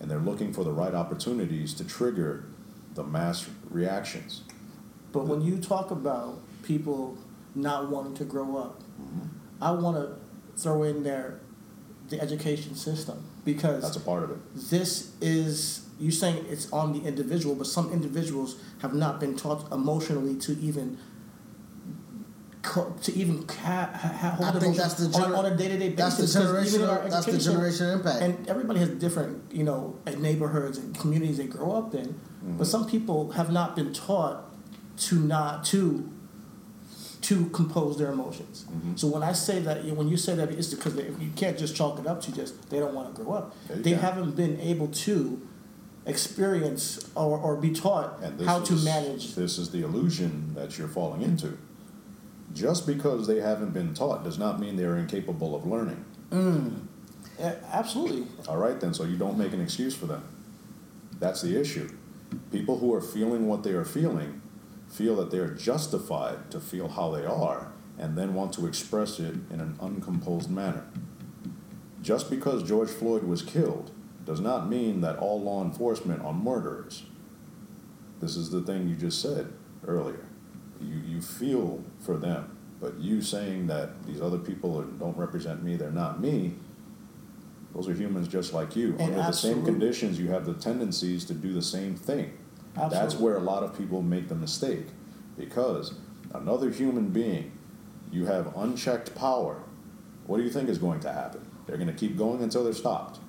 and 0.00 0.10
they're 0.10 0.18
looking 0.18 0.52
for 0.52 0.64
the 0.64 0.72
right 0.72 0.94
opportunities 0.94 1.74
to 1.74 1.84
trigger 1.84 2.44
the 2.94 3.02
mass 3.04 3.48
reactions. 3.70 4.42
But 5.12 5.26
when 5.26 5.40
you 5.42 5.58
talk 5.58 5.90
about 5.90 6.40
people 6.62 7.16
not 7.54 7.90
wanting 7.90 8.14
to 8.14 8.24
grow 8.24 8.56
up, 8.56 8.82
Mm-hmm. 9.00 9.28
I 9.62 9.70
want 9.70 9.96
to 9.96 10.60
throw 10.62 10.82
in 10.82 11.02
there 11.04 11.40
the 12.10 12.20
education 12.20 12.74
system 12.74 13.24
because 13.46 13.82
That's 13.82 13.96
a 13.96 14.00
part 14.00 14.22
of 14.24 14.30
it. 14.32 14.36
this 14.54 15.12
is 15.22 15.86
you 15.98 16.10
saying 16.10 16.44
it's 16.50 16.70
on 16.70 16.92
the 16.92 17.06
individual, 17.08 17.54
but 17.54 17.66
some 17.66 17.90
individuals 17.92 18.56
have 18.82 18.92
not 18.92 19.18
been 19.20 19.36
taught 19.36 19.72
emotionally 19.72 20.36
to 20.40 20.52
even 20.60 20.98
to 22.62 23.12
even 23.14 23.46
ha- 23.48 23.90
ha- 23.94 24.30
hold 24.36 24.56
I 24.56 24.60
think 24.60 24.76
that's 24.76 24.94
the 24.94 25.06
on, 25.06 25.30
gener- 25.32 25.38
on 25.38 25.46
a 25.46 25.56
day 25.56 25.68
to 25.68 25.78
day 25.78 25.88
that's 25.90 26.16
the 26.16 26.22
basis. 26.24 26.36
'cause 26.36 26.74
even 26.74 26.82
in 26.82 26.90
our 26.90 26.98
generational- 26.98 27.10
that's 27.10 27.26
the 27.26 27.38
generation 27.38 27.86
impact. 27.88 28.22
And 28.22 28.48
everybody 28.48 28.80
has 28.80 28.90
different, 28.90 29.42
you 29.50 29.64
know, 29.64 29.96
neighborhoods 30.18 30.76
and 30.78 30.96
communities 30.98 31.38
they 31.38 31.46
grow 31.46 31.72
up 31.72 31.94
in. 31.94 32.20
But 32.42 32.52
mm-hmm. 32.52 32.64
some 32.64 32.86
people 32.86 33.32
have 33.32 33.50
not 33.50 33.76
been 33.76 33.92
taught 33.92 34.44
to 34.98 35.16
not 35.16 35.64
to 35.66 36.08
to 37.22 37.46
compose 37.50 37.98
their 37.98 38.12
emotions. 38.12 38.64
Mm-hmm. 38.70 38.96
So 38.96 39.06
when 39.08 39.22
I 39.22 39.32
say 39.32 39.60
that, 39.60 39.84
when 39.84 40.08
you 40.08 40.16
say 40.16 40.34
that, 40.34 40.50
it's 40.50 40.72
because 40.72 40.96
they, 40.96 41.04
you 41.04 41.30
can't 41.36 41.58
just 41.58 41.76
chalk 41.76 41.98
it 41.98 42.06
up 42.06 42.20
to 42.22 42.32
just 42.32 42.70
they 42.70 42.78
don't 42.78 42.94
want 42.94 43.14
to 43.14 43.22
grow 43.22 43.34
up. 43.34 43.54
They 43.68 43.92
can. 43.92 44.00
haven't 44.00 44.36
been 44.36 44.58
able 44.60 44.88
to 44.88 45.40
experience 46.06 47.10
or, 47.14 47.38
or 47.38 47.56
be 47.56 47.70
taught 47.70 48.22
how 48.44 48.60
to 48.60 48.72
manage. 48.76 49.34
This 49.34 49.58
is 49.58 49.70
the 49.70 49.82
illusion 49.82 50.54
that 50.54 50.78
you're 50.78 50.88
falling 50.88 51.22
into. 51.22 51.58
Just 52.52 52.86
because 52.86 53.26
they 53.26 53.40
haven't 53.40 53.72
been 53.72 53.94
taught 53.94 54.24
does 54.24 54.38
not 54.38 54.58
mean 54.58 54.76
they're 54.76 54.96
incapable 54.96 55.54
of 55.54 55.66
learning. 55.66 56.04
Mm. 56.30 56.86
Yeah, 57.38 57.54
absolutely. 57.72 58.26
All 58.48 58.58
right, 58.58 58.78
then, 58.80 58.92
so 58.92 59.04
you 59.04 59.16
don't 59.16 59.38
make 59.38 59.52
an 59.52 59.60
excuse 59.60 59.94
for 59.94 60.06
them. 60.06 60.24
That's 61.18 61.42
the 61.42 61.58
issue. 61.58 61.90
People 62.52 62.78
who 62.78 62.92
are 62.94 63.00
feeling 63.00 63.46
what 63.48 63.62
they 63.62 63.72
are 63.72 63.84
feeling 63.84 64.42
feel 64.88 65.16
that 65.16 65.30
they're 65.30 65.48
justified 65.48 66.50
to 66.50 66.60
feel 66.60 66.88
how 66.88 67.10
they 67.10 67.24
are 67.24 67.72
and 67.98 68.16
then 68.16 68.34
want 68.34 68.52
to 68.54 68.66
express 68.66 69.20
it 69.20 69.34
in 69.50 69.60
an 69.60 69.76
uncomposed 69.80 70.50
manner. 70.50 70.84
Just 72.02 72.30
because 72.30 72.62
George 72.62 72.88
Floyd 72.88 73.24
was 73.24 73.42
killed 73.42 73.90
does 74.24 74.40
not 74.40 74.68
mean 74.68 75.00
that 75.02 75.18
all 75.18 75.40
law 75.40 75.62
enforcement 75.62 76.22
are 76.24 76.32
murderers. 76.32 77.04
This 78.20 78.36
is 78.36 78.50
the 78.50 78.62
thing 78.62 78.88
you 78.88 78.96
just 78.96 79.20
said 79.20 79.52
earlier. 79.86 80.24
You, 80.80 81.00
you 81.06 81.20
feel 81.20 81.84
for 81.98 82.16
them, 82.16 82.56
but 82.80 82.98
you 82.98 83.20
saying 83.20 83.66
that 83.66 84.02
these 84.06 84.20
other 84.20 84.38
people 84.38 84.80
are, 84.80 84.84
don't 84.84 85.16
represent 85.16 85.62
me, 85.62 85.76
they're 85.76 85.90
not 85.90 86.20
me, 86.20 86.54
those 87.74 87.88
are 87.88 87.94
humans 87.94 88.28
just 88.28 88.52
like 88.52 88.74
you. 88.74 88.96
And 88.98 89.14
Under 89.14 89.22
the 89.22 89.32
same 89.32 89.64
conditions, 89.64 90.18
you 90.18 90.28
have 90.30 90.44
the 90.44 90.54
tendencies 90.54 91.24
to 91.26 91.34
do 91.34 91.52
the 91.52 91.62
same 91.62 91.94
thing. 91.94 92.36
That's 92.74 93.14
where 93.16 93.36
a 93.36 93.40
lot 93.40 93.62
of 93.62 93.76
people 93.76 94.02
make 94.02 94.28
the 94.28 94.34
mistake. 94.34 94.86
Because 95.36 95.94
another 96.34 96.70
human 96.70 97.08
being, 97.08 97.52
you 98.10 98.26
have 98.26 98.56
unchecked 98.56 99.14
power. 99.14 99.62
What 100.26 100.38
do 100.38 100.42
you 100.42 100.50
think 100.50 100.68
is 100.68 100.78
going 100.78 101.00
to 101.00 101.12
happen? 101.12 101.46
They're 101.66 101.76
going 101.76 101.88
to 101.88 101.94
keep 101.94 102.16
going 102.16 102.42
until 102.42 102.64
they're 102.64 102.72
stopped. 102.72 103.20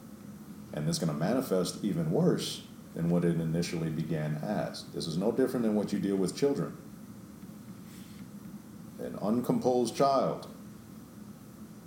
And 0.73 0.87
it's 0.87 0.99
going 0.99 1.11
to 1.11 1.17
manifest 1.17 1.83
even 1.83 2.11
worse 2.11 2.63
than 2.95 3.09
what 3.09 3.23
it 3.23 3.39
initially 3.39 3.89
began 3.89 4.35
as. 4.37 4.85
This 4.93 5.07
is 5.07 5.17
no 5.17 5.31
different 5.31 5.65
than 5.65 5.75
what 5.75 5.93
you 5.93 5.99
deal 5.99 6.15
with 6.15 6.35
children. 6.35 6.75
An 9.01 9.17
uncomposed 9.21 9.95
child 9.95 10.47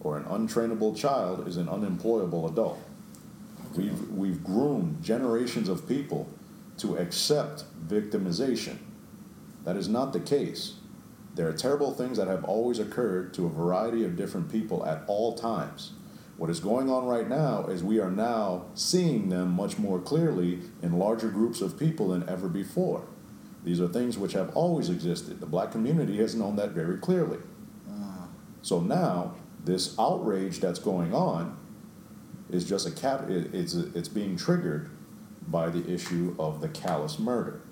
or 0.00 0.16
an 0.16 0.24
untrainable 0.24 0.96
child 0.96 1.46
is 1.46 1.57
an 1.57 1.68
unemployable 1.68 2.48
adult. 2.48 2.81
We've, 3.77 4.09
we've 4.11 4.42
groomed 4.42 5.03
generations 5.03 5.68
of 5.68 5.88
people 5.88 6.29
to 6.79 6.96
accept 6.96 7.64
victimization. 7.87 8.79
That 9.64 9.77
is 9.77 9.88
not 9.88 10.12
the 10.12 10.20
case. 10.20 10.74
There 11.37 11.48
are 11.48 11.53
terrible 11.53 11.92
things 11.92 12.18
that 12.18 12.29
have 12.29 12.44
always 12.44 12.79
occurred 12.79 13.33
to 13.35 13.46
a 13.46 13.50
variety 13.50 14.05
of 14.05 14.16
different 14.16 14.50
people 14.50 14.85
at 14.85 15.03
all 15.07 15.35
times. 15.35 15.92
What 16.37 16.50
is 16.50 16.59
going 16.59 16.90
on 16.90 17.07
right 17.07 17.29
now 17.29 17.66
is 17.66 17.85
we 17.85 18.00
are 18.00 18.11
now 18.11 18.66
seeing 18.74 19.29
them 19.29 19.53
much 19.53 19.79
more 19.79 20.00
clearly 20.00 20.61
in 20.83 20.98
larger 20.98 21.29
groups 21.29 21.61
of 21.61 21.79
people 21.79 22.09
than 22.09 22.29
ever 22.29 22.48
before. 22.48 23.05
These 23.64 23.81
are 23.81 23.88
things 23.88 24.18
which 24.18 24.35
have 24.35 24.55
always 24.55 24.90
existed. 24.90 25.40
The 25.40 25.46
black 25.46 25.72
community 25.72 26.18
has 26.18 26.35
known 26.35 26.57
that 26.57 26.70
very 26.70 26.98
clearly. 26.98 27.38
Mm. 27.88 28.29
So 28.61 28.81
now, 28.81 29.35
this 29.64 29.98
outrage 29.98 30.61
that's 30.61 30.79
going 30.79 31.14
on 31.14 31.57
is 32.50 32.68
just 32.68 32.87
a 32.87 32.90
cap. 32.90 33.24
It's 33.29 33.74
it's 33.74 34.09
being 34.09 34.37
triggered 34.37 34.90
by 35.48 35.70
the 35.70 35.90
issue 35.90 36.37
of 36.38 36.61
the 36.61 36.68
callous 36.68 37.18
murder. 37.18 37.62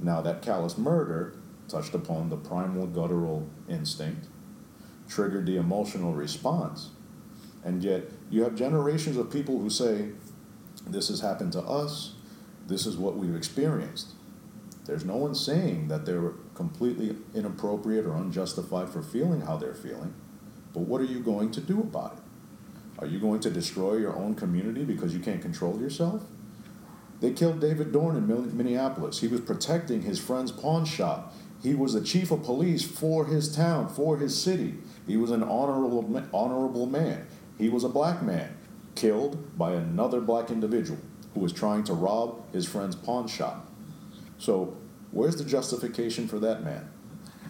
Now, 0.00 0.22
that 0.22 0.40
callous 0.42 0.78
murder 0.78 1.34
touched 1.68 1.94
upon 1.94 2.30
the 2.30 2.36
primal 2.36 2.86
guttural 2.86 3.48
instinct, 3.68 4.26
triggered 5.08 5.46
the 5.46 5.56
emotional 5.56 6.14
response, 6.14 6.90
and 7.62 7.82
yet 7.84 8.04
you 8.30 8.42
have 8.44 8.54
generations 8.54 9.18
of 9.18 9.30
people 9.30 9.58
who 9.58 9.68
say, 9.68 10.12
"This 10.86 11.08
has 11.08 11.20
happened 11.20 11.52
to 11.52 11.62
us. 11.62 12.14
This 12.66 12.86
is 12.86 12.96
what 12.96 13.18
we've 13.18 13.36
experienced." 13.36 14.15
There's 14.86 15.04
no 15.04 15.16
one 15.16 15.34
saying 15.34 15.88
that 15.88 16.06
they're 16.06 16.32
completely 16.54 17.16
inappropriate 17.34 18.06
or 18.06 18.14
unjustified 18.16 18.88
for 18.88 19.02
feeling 19.02 19.40
how 19.40 19.56
they're 19.56 19.74
feeling. 19.74 20.14
But 20.72 20.80
what 20.80 21.00
are 21.00 21.04
you 21.04 21.20
going 21.20 21.50
to 21.52 21.60
do 21.60 21.80
about 21.80 22.18
it? 22.18 22.22
Are 23.00 23.06
you 23.06 23.18
going 23.18 23.40
to 23.40 23.50
destroy 23.50 23.96
your 23.96 24.16
own 24.16 24.34
community 24.34 24.84
because 24.84 25.12
you 25.12 25.20
can't 25.20 25.42
control 25.42 25.80
yourself? 25.80 26.22
They 27.20 27.32
killed 27.32 27.60
David 27.60 27.92
Dorn 27.92 28.16
in 28.16 28.56
Minneapolis. 28.56 29.20
He 29.20 29.28
was 29.28 29.40
protecting 29.40 30.02
his 30.02 30.20
friend's 30.20 30.52
pawn 30.52 30.84
shop. 30.84 31.34
He 31.62 31.74
was 31.74 31.94
the 31.94 32.02
chief 32.02 32.30
of 32.30 32.44
police 32.44 32.84
for 32.84 33.26
his 33.26 33.54
town, 33.54 33.88
for 33.88 34.18
his 34.18 34.40
city. 34.40 34.74
He 35.06 35.16
was 35.16 35.30
an 35.30 35.42
honorable, 35.42 36.22
honorable 36.32 36.86
man. 36.86 37.26
He 37.58 37.68
was 37.68 37.84
a 37.84 37.88
black 37.88 38.22
man, 38.22 38.56
killed 38.94 39.58
by 39.58 39.72
another 39.72 40.20
black 40.20 40.50
individual 40.50 41.00
who 41.34 41.40
was 41.40 41.52
trying 41.52 41.84
to 41.84 41.94
rob 41.94 42.52
his 42.52 42.66
friend's 42.66 42.96
pawn 42.96 43.26
shop. 43.26 43.66
So, 44.38 44.76
where's 45.10 45.36
the 45.36 45.44
justification 45.44 46.28
for 46.28 46.38
that 46.40 46.62
man? 46.62 46.90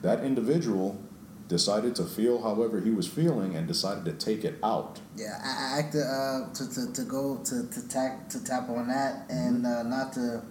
That 0.03 0.25
individual 0.25 1.01
decided 1.49 1.95
to 1.97 2.05
feel 2.05 2.43
however 2.43 2.81
he 2.81 2.91
was 2.91 3.07
feeling 3.07 3.55
and 3.55 3.69
decided 3.69 4.05
to 4.05 4.13
take 4.13 4.45
it 4.45 4.59
out. 4.63 5.01
Yeah, 5.17 5.39
I, 5.43 5.79
I 5.79 5.91
to, 5.91 6.01
uh, 6.01 6.53
to, 6.53 6.75
to, 6.75 6.93
to 6.93 7.03
go 7.03 7.39
to 7.45 7.69
to 7.69 7.89
tap 7.89 8.29
to 8.31 8.45
tap 8.45 8.69
on 8.69 8.89
that 8.89 9.27
and 9.29 9.65
mm-hmm. 9.65 9.67
uh, 9.67 9.83
not 9.83 10.13
to 10.15 10.43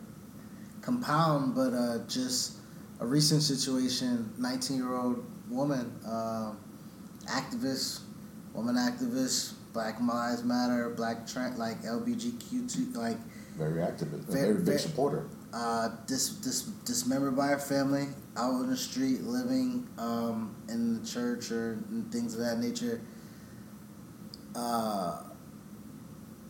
compound, 0.82 1.56
but 1.56 1.74
uh, 1.74 2.00
just 2.08 2.58
a 3.00 3.06
recent 3.06 3.42
situation. 3.42 4.34
Nineteen 4.38 4.78
year 4.78 4.96
old 4.96 5.26
woman, 5.50 5.92
uh, 6.08 6.54
activist, 7.28 8.02
woman 8.54 8.76
activist, 8.76 9.54
Black 9.74 10.00
Lives 10.00 10.44
Matter, 10.44 10.90
Black 10.92 11.28
Trent, 11.28 11.58
like 11.58 11.82
LBGQ2, 11.84 12.96
like 12.96 13.18
very 13.58 13.82
activist, 13.82 14.26
very, 14.26 14.54
very 14.54 14.64
big 14.64 14.80
supporter 14.80 15.26
uh, 15.56 15.90
dis, 16.06 16.30
dis, 16.30 16.64
dismembered 16.84 17.36
by 17.36 17.48
her 17.48 17.58
family, 17.58 18.08
out 18.36 18.62
in 18.62 18.70
the 18.70 18.76
street, 18.76 19.22
living 19.24 19.88
um, 19.98 20.54
in 20.68 21.00
the 21.02 21.08
church 21.08 21.50
or 21.50 21.80
things 22.12 22.34
of 22.34 22.42
that 22.42 22.60
nature. 22.60 23.02
Uh, 24.54 25.22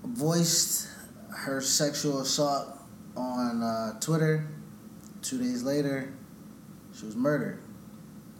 voiced 0.03 0.87
her 1.29 1.61
sexual 1.61 2.21
assault 2.21 2.79
on 3.15 3.61
uh, 3.61 3.99
Twitter. 3.99 4.47
Two 5.21 5.37
days 5.37 5.63
later, 5.63 6.13
she 6.97 7.05
was 7.05 7.15
murdered 7.15 7.61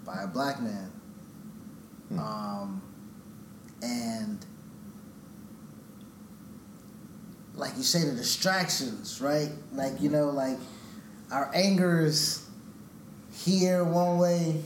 by 0.04 0.24
a 0.24 0.28
black 0.28 0.62
man. 0.62 0.92
Hmm. 2.10 2.20
Um, 2.20 2.82
and 3.82 4.46
like 7.56 7.76
you 7.78 7.84
say, 7.84 8.04
the 8.04 8.16
distractions, 8.16 9.22
right? 9.22 9.50
Like 9.74 10.02
you 10.02 10.10
know, 10.10 10.30
like 10.30 10.58
our 11.32 11.52
anger 11.54 12.02
is 12.02 12.48
here 13.34 13.84
one 13.84 14.18
way, 14.18 14.62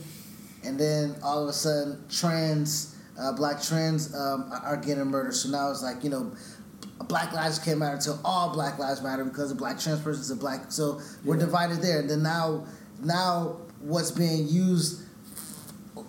and 0.64 0.78
then 0.78 1.16
all 1.22 1.42
of 1.42 1.48
a 1.48 1.52
sudden, 1.52 2.04
trans, 2.10 2.96
uh, 3.18 3.32
black 3.32 3.62
trans 3.62 4.14
um, 4.14 4.50
are 4.64 4.76
getting 4.76 5.04
murdered. 5.06 5.34
So 5.34 5.48
now 5.50 5.70
it's 5.70 5.82
like 5.82 6.02
you 6.02 6.10
know, 6.10 6.32
Black 7.08 7.32
Lives 7.32 7.58
Can't 7.58 7.78
Matter 7.78 7.96
until 7.96 8.20
all 8.24 8.52
Black 8.52 8.78
Lives 8.78 9.02
Matter 9.02 9.24
because 9.24 9.50
a 9.50 9.54
black 9.54 9.78
trans 9.78 10.00
person 10.00 10.22
is 10.22 10.30
a 10.30 10.36
black. 10.36 10.70
So 10.72 11.00
we're 11.24 11.36
divided 11.36 11.82
there, 11.82 12.00
and 12.00 12.10
then 12.10 12.22
now, 12.22 12.66
now 13.02 13.56
what's 13.80 14.10
being 14.10 14.48
used, 14.48 15.02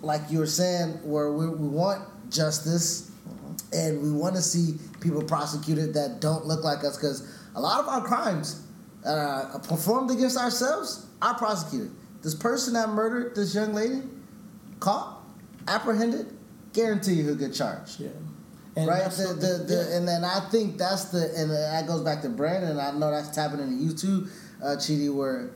like 0.01 0.21
you 0.29 0.39
were 0.39 0.47
saying, 0.47 0.99
where 1.03 1.31
we, 1.31 1.47
we 1.47 1.67
want 1.67 2.03
justice 2.29 3.11
and 3.73 4.01
we 4.01 4.11
want 4.11 4.35
to 4.35 4.41
see 4.41 4.77
people 5.01 5.23
prosecuted 5.23 5.93
that 5.95 6.21
don't 6.21 6.45
look 6.45 6.63
like 6.63 6.83
us 6.83 6.95
because 6.95 7.27
a 7.55 7.61
lot 7.61 7.79
of 7.79 7.87
our 7.87 8.01
crimes 8.01 8.65
uh, 9.05 9.57
performed 9.67 10.11
against 10.11 10.37
ourselves 10.37 11.07
are 11.21 11.33
prosecuted. 11.35 11.91
This 12.21 12.35
person 12.35 12.73
that 12.73 12.89
murdered 12.89 13.35
this 13.35 13.53
young 13.53 13.73
lady, 13.73 14.03
caught, 14.79 15.23
apprehended, 15.67 16.27
guarantee 16.73 17.13
you 17.13 17.23
he'll 17.23 17.35
get 17.35 17.53
charged. 17.53 17.99
Yeah. 17.99 18.09
And 18.75 18.87
right, 18.87 19.03
the, 19.11 19.33
the, 19.33 19.63
the, 19.65 19.87
yeah. 19.89 19.97
and 19.97 20.07
then 20.07 20.23
I 20.23 20.47
think 20.49 20.77
that's 20.77 21.05
the, 21.05 21.33
and 21.35 21.51
that 21.51 21.85
goes 21.87 22.01
back 22.01 22.21
to 22.21 22.29
Brandon. 22.29 22.79
I 22.79 22.91
know 22.91 23.11
that's 23.11 23.35
tapping 23.35 23.59
into 23.59 23.83
you 23.83 23.91
too, 23.91 24.27
uh, 24.63 24.77
Chidi, 24.77 25.13
where 25.13 25.51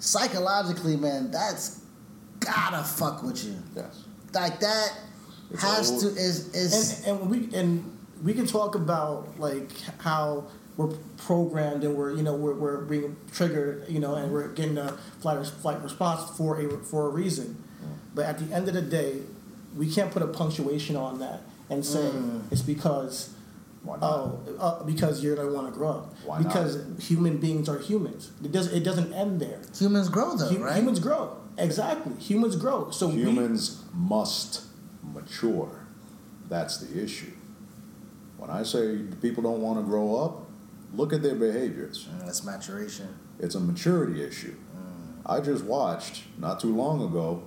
psychologically, 0.00 0.96
man, 0.96 1.30
that's 1.30 1.80
gotta 2.40 2.82
fuck 2.82 3.22
with 3.22 3.44
you. 3.44 3.56
Yes. 3.76 4.04
Like 4.32 4.58
that 4.60 4.98
it's 5.50 5.62
has 5.62 5.90
old. 5.90 6.00
to 6.00 6.08
is 6.08 6.52
is 6.54 7.06
and, 7.06 7.20
and 7.20 7.30
we 7.30 7.56
and 7.56 7.98
we 8.22 8.34
can 8.34 8.46
talk 8.46 8.74
about 8.74 9.38
like 9.38 9.70
how 10.00 10.46
we're 10.76 10.88
programmed 11.16 11.84
and 11.84 11.96
we're 11.96 12.14
you 12.14 12.22
know 12.22 12.34
we're, 12.34 12.54
we're 12.54 12.80
being 12.82 13.16
triggered 13.32 13.88
you 13.88 14.00
know 14.00 14.14
and 14.16 14.32
we're 14.32 14.48
getting 14.48 14.78
a 14.78 14.92
flight 15.20 15.44
flight 15.46 15.80
response 15.82 16.30
for 16.36 16.60
a 16.60 16.68
for 16.84 17.06
a 17.06 17.10
reason, 17.10 17.62
but 18.14 18.26
at 18.26 18.38
the 18.38 18.54
end 18.54 18.68
of 18.68 18.74
the 18.74 18.82
day, 18.82 19.20
we 19.76 19.90
can't 19.90 20.10
put 20.10 20.22
a 20.22 20.26
punctuation 20.26 20.96
on 20.96 21.18
that 21.20 21.42
and 21.70 21.84
say 21.84 22.10
mm. 22.10 22.42
it's 22.50 22.62
because. 22.62 23.30
Oh, 23.86 24.40
uh, 24.58 24.82
because 24.84 25.22
you're 25.22 25.36
gonna 25.36 25.52
want 25.52 25.66
to 25.66 25.78
grow 25.78 25.90
up. 25.90 26.14
Why 26.24 26.38
because 26.38 26.76
not? 26.76 27.02
human 27.02 27.36
beings 27.36 27.68
are 27.68 27.78
humans. 27.78 28.30
It 28.42 28.50
does. 28.50 28.72
It 28.72 28.82
doesn't 28.82 29.12
end 29.12 29.42
there. 29.42 29.60
Humans 29.78 30.08
grow, 30.08 30.34
though, 30.36 30.56
right? 30.56 30.76
Humans 30.76 31.00
grow. 31.00 31.36
Exactly. 31.58 32.14
Humans 32.14 32.56
grow. 32.56 32.90
So 32.90 33.08
humans 33.08 33.84
we, 33.92 34.00
must 34.00 34.62
mature. 35.02 35.86
That's 36.48 36.78
the 36.78 37.02
issue. 37.02 37.32
When 38.44 38.54
I 38.54 38.62
say 38.62 38.98
people 39.22 39.42
don't 39.42 39.62
want 39.62 39.78
to 39.78 39.82
grow 39.82 40.16
up, 40.16 40.46
look 40.92 41.14
at 41.14 41.22
their 41.22 41.34
behaviors. 41.34 42.08
Mm, 42.10 42.26
that's 42.26 42.44
maturation. 42.44 43.08
It's 43.40 43.54
a 43.54 43.60
maturity 43.60 44.22
issue. 44.22 44.54
Mm. 44.54 45.22
I 45.24 45.40
just 45.40 45.64
watched 45.64 46.24
not 46.36 46.60
too 46.60 46.76
long 46.76 47.02
ago 47.02 47.42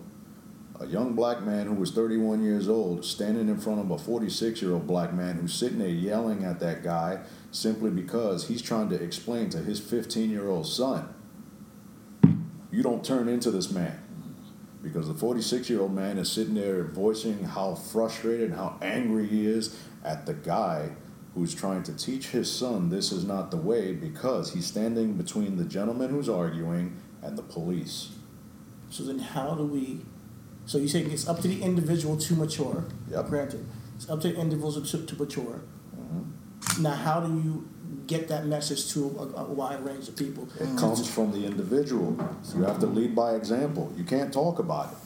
a 0.80 0.88
young 0.88 1.14
black 1.14 1.44
man 1.44 1.68
who 1.68 1.76
was 1.76 1.92
31 1.92 2.44
years 2.44 2.68
old 2.68 3.06
standing 3.06 3.48
in 3.48 3.60
front 3.60 3.80
of 3.80 3.92
a 3.92 3.98
46 4.00 4.60
year 4.64 4.74
old 4.74 4.88
black 4.88 5.14
man 5.14 5.36
who's 5.36 5.54
sitting 5.54 5.78
there 5.78 5.88
yelling 5.88 6.44
at 6.44 6.60
that 6.62 6.84
guy 6.84 7.20
simply 7.52 7.92
because 7.92 8.48
he's 8.48 8.64
trying 8.64 8.90
to 8.90 8.96
explain 8.96 9.52
to 9.52 9.60
his 9.60 9.80
15 9.80 10.32
year 10.32 10.48
old 10.48 10.66
son, 10.66 11.14
you 12.72 12.82
don't 12.82 13.06
turn 13.06 13.28
into 13.28 13.52
this 13.52 13.70
man 13.70 14.02
because 14.82 15.08
the 15.08 15.14
46 15.14 15.70
year 15.70 15.82
old 15.82 15.94
man 15.94 16.18
is 16.18 16.32
sitting 16.32 16.56
there 16.56 16.84
voicing 16.86 17.44
how 17.44 17.76
frustrated 17.76 18.50
and 18.50 18.56
how 18.56 18.78
angry 18.82 19.28
he 19.28 19.46
is 19.46 19.78
at 20.04 20.26
the 20.26 20.34
guy 20.34 20.92
who's 21.34 21.54
trying 21.54 21.84
to 21.84 21.94
teach 21.96 22.30
his 22.30 22.52
son 22.52 22.90
this 22.90 23.12
is 23.12 23.24
not 23.24 23.52
the 23.52 23.58
way 23.58 23.94
because 23.94 24.54
he's 24.54 24.66
standing 24.66 25.14
between 25.14 25.58
the 25.58 25.64
gentleman 25.64 26.10
who's 26.10 26.30
arguing 26.30 26.98
and 27.22 27.38
the 27.38 27.44
police. 27.44 28.10
So 28.90 29.04
then, 29.04 29.20
how 29.20 29.54
do 29.56 29.64
we? 29.64 30.02
So 30.66 30.78
you 30.78 30.88
say 30.88 31.02
it's 31.02 31.28
up 31.28 31.42
to 31.42 31.48
the 31.48 31.62
individual 31.62 32.18
to 32.18 32.36
mature. 32.36 32.86
Yep. 33.10 33.28
Granted, 33.28 33.66
it's 33.96 34.10
up 34.10 34.22
to 34.22 34.30
the 34.30 34.40
individual 34.40 34.82
to, 34.82 35.06
to 35.06 35.16
mature. 35.16 35.62
Mm-hmm. 35.96 36.84
Now, 36.84 36.96
how 36.96 37.20
do 37.22 37.34
you 37.34 37.68
get 38.08 38.28
that 38.30 38.46
message 38.46 38.92
to 38.94 39.16
a, 39.20 39.42
a 39.42 39.44
wide 39.44 39.84
range 39.86 40.08
of 40.08 40.16
people. 40.16 40.48
It 40.60 40.78
comes 40.78 41.08
from 41.08 41.32
the 41.32 41.46
individual. 41.46 42.18
You 42.56 42.64
have 42.64 42.80
to 42.80 42.88
lead 42.88 43.16
by 43.16 43.36
example. 43.36 43.94
You 43.98 44.04
can't 44.04 44.34
talk 44.34 44.60
about 44.60 44.94
it. 44.94 44.98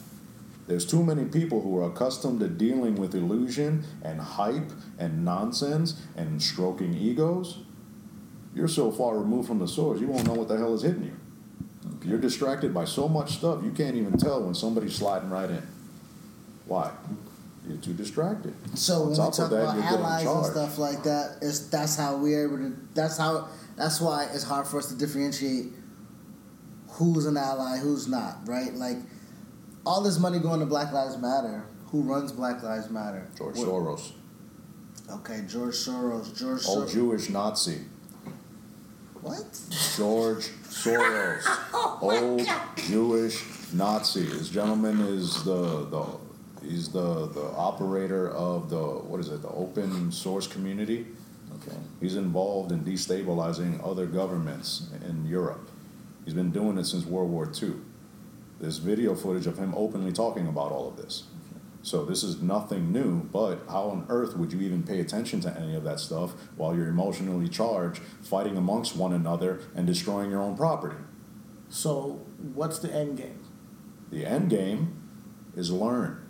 There's 0.66 0.86
too 0.86 1.02
many 1.02 1.24
people 1.24 1.60
who 1.60 1.78
are 1.78 1.90
accustomed 1.90 2.40
to 2.40 2.48
dealing 2.48 2.94
with 2.96 3.14
illusion 3.14 3.84
and 4.02 4.20
hype 4.20 4.70
and 4.98 5.24
nonsense 5.24 6.00
and 6.16 6.40
stroking 6.40 6.94
egos. 6.94 7.58
You're 8.54 8.68
so 8.68 8.90
far 8.92 9.18
removed 9.18 9.48
from 9.48 9.58
the 9.58 9.68
source, 9.68 10.00
you 10.00 10.06
won't 10.06 10.26
know 10.26 10.34
what 10.34 10.48
the 10.48 10.56
hell 10.56 10.74
is 10.74 10.82
hitting 10.82 11.04
you. 11.04 11.16
You're 12.04 12.18
distracted 12.18 12.72
by 12.72 12.84
so 12.84 13.08
much 13.08 13.32
stuff, 13.32 13.62
you 13.64 13.72
can't 13.72 13.96
even 13.96 14.16
tell 14.18 14.42
when 14.42 14.54
somebody's 14.54 14.94
sliding 14.94 15.30
right 15.30 15.50
in. 15.50 15.66
Why? 16.66 16.92
you're 17.68 17.78
too 17.78 17.92
distracted. 17.92 18.54
So 18.76 19.00
when 19.02 19.10
we 19.10 19.16
talk 19.16 19.36
that, 19.36 19.46
about 19.46 19.76
allies 19.76 20.26
and 20.26 20.46
stuff 20.46 20.78
like 20.78 21.02
that, 21.04 21.38
it's 21.40 21.68
that's 21.68 21.96
how 21.96 22.16
we're 22.16 22.46
able 22.46 22.58
to. 22.58 22.76
That's 22.94 23.16
how. 23.16 23.48
That's 23.76 24.00
why 24.00 24.28
it's 24.32 24.44
hard 24.44 24.66
for 24.66 24.78
us 24.78 24.88
to 24.88 24.94
differentiate 24.94 25.66
who's 26.88 27.24
an 27.24 27.36
ally, 27.36 27.78
who's 27.78 28.08
not. 28.08 28.46
Right? 28.46 28.74
Like 28.74 28.98
all 29.84 30.02
this 30.02 30.18
money 30.18 30.38
going 30.38 30.60
to 30.60 30.66
Black 30.66 30.92
Lives 30.92 31.16
Matter. 31.18 31.64
Who 31.86 32.02
runs 32.02 32.32
Black 32.32 32.62
Lives 32.62 32.90
Matter? 32.90 33.28
George 33.36 33.56
what? 33.56 33.68
Soros. 33.68 34.12
Okay, 35.10 35.42
George 35.48 35.74
Soros. 35.74 36.36
George 36.36 36.64
Old 36.66 36.88
Soros. 36.88 36.92
Jewish 36.92 37.30
Nazi. 37.30 37.78
What? 39.20 39.44
George 39.96 40.48
Soros, 40.64 41.42
oh 41.72 41.98
old 42.00 42.48
Jewish 42.88 43.44
Nazi. 43.72 44.24
This 44.24 44.48
gentleman 44.48 45.00
is 45.00 45.44
the 45.44 45.86
the 45.86 46.04
he's 46.66 46.88
the 46.88 47.28
the 47.28 47.52
operator 47.56 48.30
of 48.30 48.68
the 48.68 48.82
what 48.82 49.20
is 49.20 49.28
it 49.28 49.42
the 49.42 49.50
open 49.50 50.10
source 50.10 50.48
community. 50.48 51.06
Okay. 51.54 51.76
He's 52.00 52.16
involved 52.16 52.72
in 52.72 52.84
destabilizing 52.84 53.86
other 53.88 54.06
governments 54.06 54.88
in 55.08 55.24
Europe. 55.26 55.70
He's 56.24 56.34
been 56.34 56.50
doing 56.50 56.76
it 56.78 56.86
since 56.86 57.04
World 57.04 57.30
War 57.30 57.48
II. 57.62 57.74
There's 58.62 58.78
video 58.78 59.16
footage 59.16 59.48
of 59.48 59.58
him 59.58 59.74
openly 59.76 60.12
talking 60.12 60.46
about 60.46 60.70
all 60.70 60.88
of 60.88 60.96
this. 60.96 61.24
So 61.82 62.04
this 62.04 62.22
is 62.22 62.40
nothing 62.40 62.92
new, 62.92 63.24
but 63.24 63.64
how 63.68 63.88
on 63.88 64.06
earth 64.08 64.36
would 64.36 64.52
you 64.52 64.60
even 64.60 64.84
pay 64.84 65.00
attention 65.00 65.40
to 65.40 65.58
any 65.58 65.74
of 65.74 65.82
that 65.82 65.98
stuff 65.98 66.34
while 66.54 66.72
you're 66.72 66.86
emotionally 66.86 67.48
charged, 67.48 68.00
fighting 68.22 68.56
amongst 68.56 68.94
one 68.94 69.12
another 69.12 69.62
and 69.74 69.84
destroying 69.84 70.30
your 70.30 70.40
own 70.40 70.56
property? 70.56 70.94
So 71.70 72.20
what's 72.54 72.78
the 72.78 72.94
end 72.94 73.16
game 73.16 73.40
The 74.12 74.24
end 74.24 74.48
game 74.48 74.94
is 75.56 75.72
learn. 75.72 76.24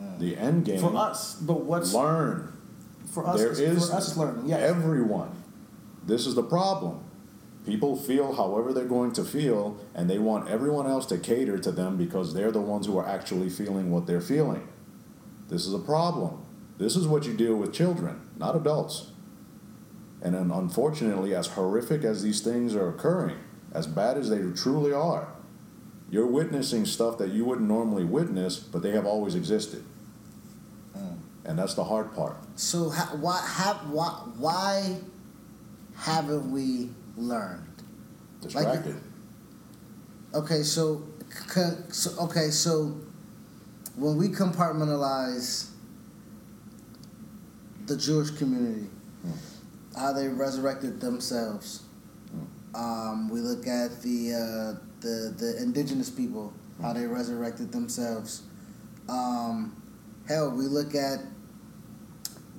Mm. 0.00 0.20
The 0.20 0.36
end 0.36 0.64
game 0.64 0.78
for 0.78 0.94
us? 0.94 1.34
But 1.34 1.62
what's 1.62 1.92
learn. 1.92 2.56
for 3.12 3.26
us? 3.26 3.40
There 3.40 3.50
is, 3.50 3.58
is 3.58 3.90
for 3.90 3.96
us 3.96 4.16
learning. 4.16 4.46
Yes. 4.46 4.60
everyone. 4.62 5.42
This 6.06 6.24
is 6.24 6.36
the 6.36 6.44
problem. 6.44 7.02
People 7.64 7.96
feel 7.96 8.34
however 8.34 8.72
they're 8.72 8.84
going 8.84 9.12
to 9.12 9.24
feel, 9.24 9.78
and 9.94 10.08
they 10.08 10.18
want 10.18 10.50
everyone 10.50 10.86
else 10.86 11.06
to 11.06 11.18
cater 11.18 11.58
to 11.58 11.72
them 11.72 11.96
because 11.96 12.34
they're 12.34 12.52
the 12.52 12.60
ones 12.60 12.86
who 12.86 12.98
are 12.98 13.06
actually 13.06 13.48
feeling 13.48 13.90
what 13.90 14.06
they're 14.06 14.20
feeling. 14.20 14.68
This 15.48 15.66
is 15.66 15.72
a 15.72 15.78
problem. 15.78 16.44
This 16.76 16.94
is 16.96 17.06
what 17.06 17.24
you 17.24 17.34
deal 17.34 17.56
with 17.56 17.72
children, 17.72 18.20
not 18.36 18.54
adults. 18.54 19.12
And 20.20 20.34
unfortunately, 20.34 21.34
as 21.34 21.48
horrific 21.48 22.02
as 22.02 22.22
these 22.22 22.40
things 22.40 22.74
are 22.74 22.88
occurring, 22.88 23.36
as 23.72 23.86
bad 23.86 24.16
as 24.16 24.30
they 24.30 24.40
truly 24.52 24.92
are, 24.92 25.28
you're 26.10 26.26
witnessing 26.26 26.86
stuff 26.86 27.18
that 27.18 27.30
you 27.30 27.44
wouldn't 27.44 27.68
normally 27.68 28.04
witness, 28.04 28.58
but 28.58 28.82
they 28.82 28.90
have 28.90 29.06
always 29.06 29.34
existed. 29.34 29.84
Mm. 30.96 31.18
And 31.44 31.58
that's 31.58 31.74
the 31.74 31.84
hard 31.84 32.14
part. 32.14 32.36
So 32.56 32.90
ha- 32.90 33.16
why 33.20 33.44
have 33.46 33.90
why 33.90 34.08
why 34.38 34.96
haven't 35.96 36.50
we 36.50 36.90
learned? 37.16 37.82
Distracted. 38.40 39.00
Okay, 40.34 40.62
so, 40.62 41.02
so 41.90 42.10
okay, 42.24 42.50
so 42.50 42.96
when 43.96 44.16
we 44.16 44.28
compartmentalize 44.28 45.70
the 47.86 47.96
Jewish 47.96 48.30
community, 48.30 48.88
how 49.96 50.12
they 50.12 50.28
resurrected 50.28 51.00
themselves. 51.00 51.82
Um, 52.74 53.28
we 53.28 53.40
look 53.40 53.66
at 53.66 54.02
the 54.02 54.32
uh, 54.32 54.80
the 55.00 55.34
the 55.36 55.62
indigenous 55.62 56.10
people, 56.10 56.52
how 56.82 56.92
they 56.92 57.06
resurrected 57.06 57.70
themselves. 57.70 58.42
Um, 59.08 59.80
hell, 60.26 60.50
we 60.50 60.64
look 60.64 60.94
at 60.94 61.20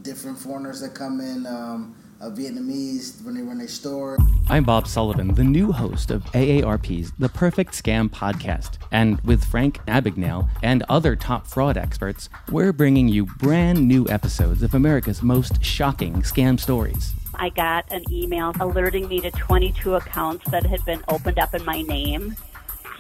different 0.03 0.37
foreigners 0.37 0.79
that 0.81 0.93
come 0.93 1.19
in, 1.19 1.45
um, 1.45 1.95
uh, 2.21 2.29
Vietnamese 2.29 3.23
when 3.23 3.35
they 3.35 3.41
run 3.41 3.57
their 3.57 3.67
store. 3.67 4.17
I'm 4.47 4.63
Bob 4.63 4.87
Sullivan, 4.87 5.33
the 5.33 5.43
new 5.43 5.71
host 5.71 6.11
of 6.11 6.23
AARP's 6.25 7.11
The 7.19 7.29
Perfect 7.29 7.73
Scam 7.73 8.09
podcast. 8.09 8.77
And 8.91 9.19
with 9.21 9.43
Frank 9.43 9.79
Abagnale 9.85 10.47
and 10.63 10.83
other 10.89 11.15
top 11.15 11.47
fraud 11.47 11.77
experts, 11.77 12.29
we're 12.51 12.73
bringing 12.73 13.07
you 13.07 13.25
brand 13.25 13.87
new 13.87 14.07
episodes 14.09 14.63
of 14.63 14.73
America's 14.73 15.21
most 15.21 15.63
shocking 15.63 16.21
scam 16.21 16.59
stories. 16.59 17.13
I 17.35 17.49
got 17.49 17.91
an 17.91 18.03
email 18.11 18.53
alerting 18.59 19.07
me 19.07 19.19
to 19.21 19.31
22 19.31 19.95
accounts 19.95 20.49
that 20.51 20.65
had 20.65 20.83
been 20.85 21.03
opened 21.07 21.39
up 21.39 21.53
in 21.53 21.65
my 21.65 21.81
name. 21.81 22.35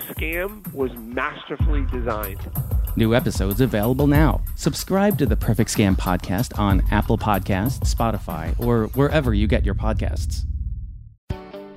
scam 0.09 0.73
was 0.73 0.91
masterfully 0.93 1.85
designed. 1.91 2.41
New 2.95 3.13
episodes 3.13 3.59
available 3.59 4.07
now. 4.07 4.41
Subscribe 4.55 5.17
to 5.17 5.25
the 5.25 5.35
Perfect 5.35 5.69
Scam 5.69 5.97
podcast 5.97 6.57
on 6.57 6.81
Apple 6.91 7.17
Podcasts, 7.17 7.93
Spotify, 7.93 8.57
or 8.59 8.87
wherever 8.95 9.33
you 9.33 9.47
get 9.47 9.65
your 9.65 9.75
podcasts. 9.75 10.45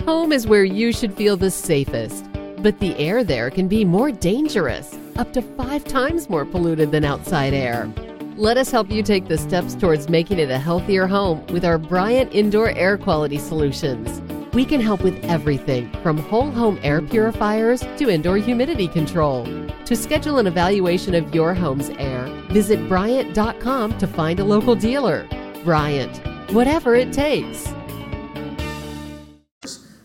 Home 0.04 0.32
is 0.32 0.46
where 0.46 0.64
you 0.64 0.92
should 0.92 1.12
feel 1.14 1.36
the 1.36 1.50
safest, 1.50 2.24
but 2.58 2.78
the 2.78 2.96
air 2.96 3.24
there 3.24 3.50
can 3.50 3.68
be 3.68 3.84
more 3.84 4.10
dangerous, 4.12 4.96
up 5.16 5.32
to 5.32 5.42
five 5.42 5.84
times 5.84 6.30
more 6.30 6.44
polluted 6.44 6.92
than 6.92 7.04
outside 7.04 7.52
air. 7.52 7.92
Let 8.36 8.56
us 8.56 8.70
help 8.70 8.90
you 8.90 9.02
take 9.02 9.26
the 9.26 9.36
steps 9.36 9.74
towards 9.74 10.08
making 10.08 10.38
it 10.38 10.50
a 10.50 10.58
healthier 10.58 11.08
home 11.08 11.44
with 11.48 11.64
our 11.64 11.76
Bryant 11.76 12.32
Indoor 12.32 12.70
Air 12.70 12.96
Quality 12.96 13.38
Solutions. 13.38 14.22
We 14.54 14.64
can 14.64 14.80
help 14.80 15.02
with 15.02 15.22
everything 15.24 15.92
from 16.02 16.16
whole 16.16 16.50
home 16.50 16.78
air 16.82 17.02
purifiers 17.02 17.80
to 17.98 18.08
indoor 18.08 18.38
humidity 18.38 18.88
control. 18.88 19.44
To 19.84 19.94
schedule 19.94 20.38
an 20.38 20.46
evaluation 20.46 21.14
of 21.14 21.34
your 21.34 21.52
home's 21.54 21.90
air, 21.90 22.24
visit 22.50 22.88
Bryant.com 22.88 23.98
to 23.98 24.06
find 24.06 24.40
a 24.40 24.44
local 24.44 24.74
dealer. 24.74 25.28
Bryant, 25.64 26.18
whatever 26.52 26.94
it 26.94 27.12
takes. 27.12 27.68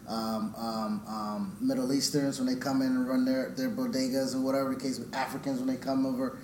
um, 0.10 0.54
um, 0.58 1.02
um, 1.08 1.58
Middle 1.62 1.94
Easterns 1.94 2.40
when 2.40 2.48
they 2.48 2.60
come 2.60 2.82
in 2.82 2.90
and 2.90 3.08
run 3.08 3.24
their, 3.24 3.52
their 3.52 3.70
bodegas 3.70 4.34
and 4.36 4.44
whatever 4.44 4.74
the 4.74 4.80
case 4.80 5.00
with 5.00 5.14
Africans 5.16 5.60
when 5.60 5.68
they 5.68 5.78
come 5.78 6.06
over. 6.06 6.38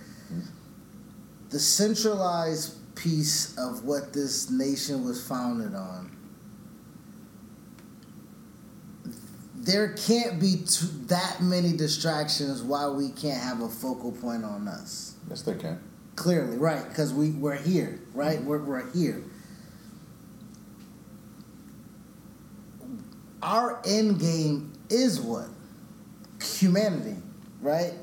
The 1.50 1.60
centralized 1.60 2.95
piece 2.95 3.58
of 3.58 3.84
what 3.84 4.14
this 4.14 4.50
nation 4.50 5.04
was 5.04 5.26
founded 5.26 5.76
on. 5.76 6.16
There 9.70 9.89
can't 9.89 10.39
be 10.39 10.63
t- 10.65 10.88
that 11.09 11.43
many 11.43 11.78
distractions 11.78 12.63
why 12.63 12.88
we 12.88 13.09
can't 13.09 13.39
have 13.39 13.61
a 13.61 13.70
focal 13.70 14.11
point 14.11 14.43
on 14.43 14.67
us. 14.67 15.13
Yes, 15.30 15.43
they 15.43 15.53
can. 15.53 15.80
Clearly, 16.15 16.57
right? 16.57 16.89
Because 16.89 17.13
we, 17.13 17.30
we're 17.30 17.55
here, 17.55 17.99
right? 18.15 18.41
We're, 18.41 18.63
we're 18.63 18.91
here. 18.93 19.24
Our 23.43 23.80
end 23.86 24.20
game 24.20 24.74
is 24.89 25.22
what? 25.22 25.49
Humanity, 26.41 27.17
right? 27.61 27.93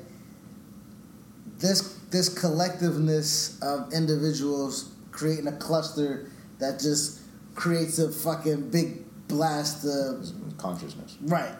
This 1.57 1.99
this 2.11 2.29
collectiveness 2.29 3.61
of 3.61 3.91
individuals 3.91 4.93
creating 5.11 5.47
a 5.47 5.57
cluster 5.57 6.31
that 6.59 6.79
just 6.79 7.19
creates 7.55 7.99
a 7.99 8.09
fucking 8.09 8.69
big 8.69 9.03
blast 9.27 9.83
the 9.83 10.33
Consciousness. 10.57 11.17
Right. 11.21 11.53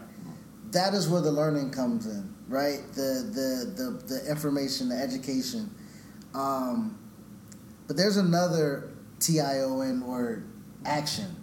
That 0.71 0.93
is 0.93 1.07
where 1.07 1.21
the 1.21 1.31
learning 1.31 1.71
comes 1.71 2.05
in, 2.05 2.33
right? 2.47 2.81
The 2.93 3.23
the 3.33 3.73
the, 3.75 4.15
the 4.15 4.29
information, 4.29 4.89
the 4.89 4.95
education. 4.97 5.73
Um, 6.33 6.99
but 7.87 7.95
there's 7.95 8.17
another 8.17 8.91
T 9.19 9.39
I 9.39 9.59
O 9.59 9.81
N 9.81 10.05
word, 10.05 10.47
action. 10.85 11.35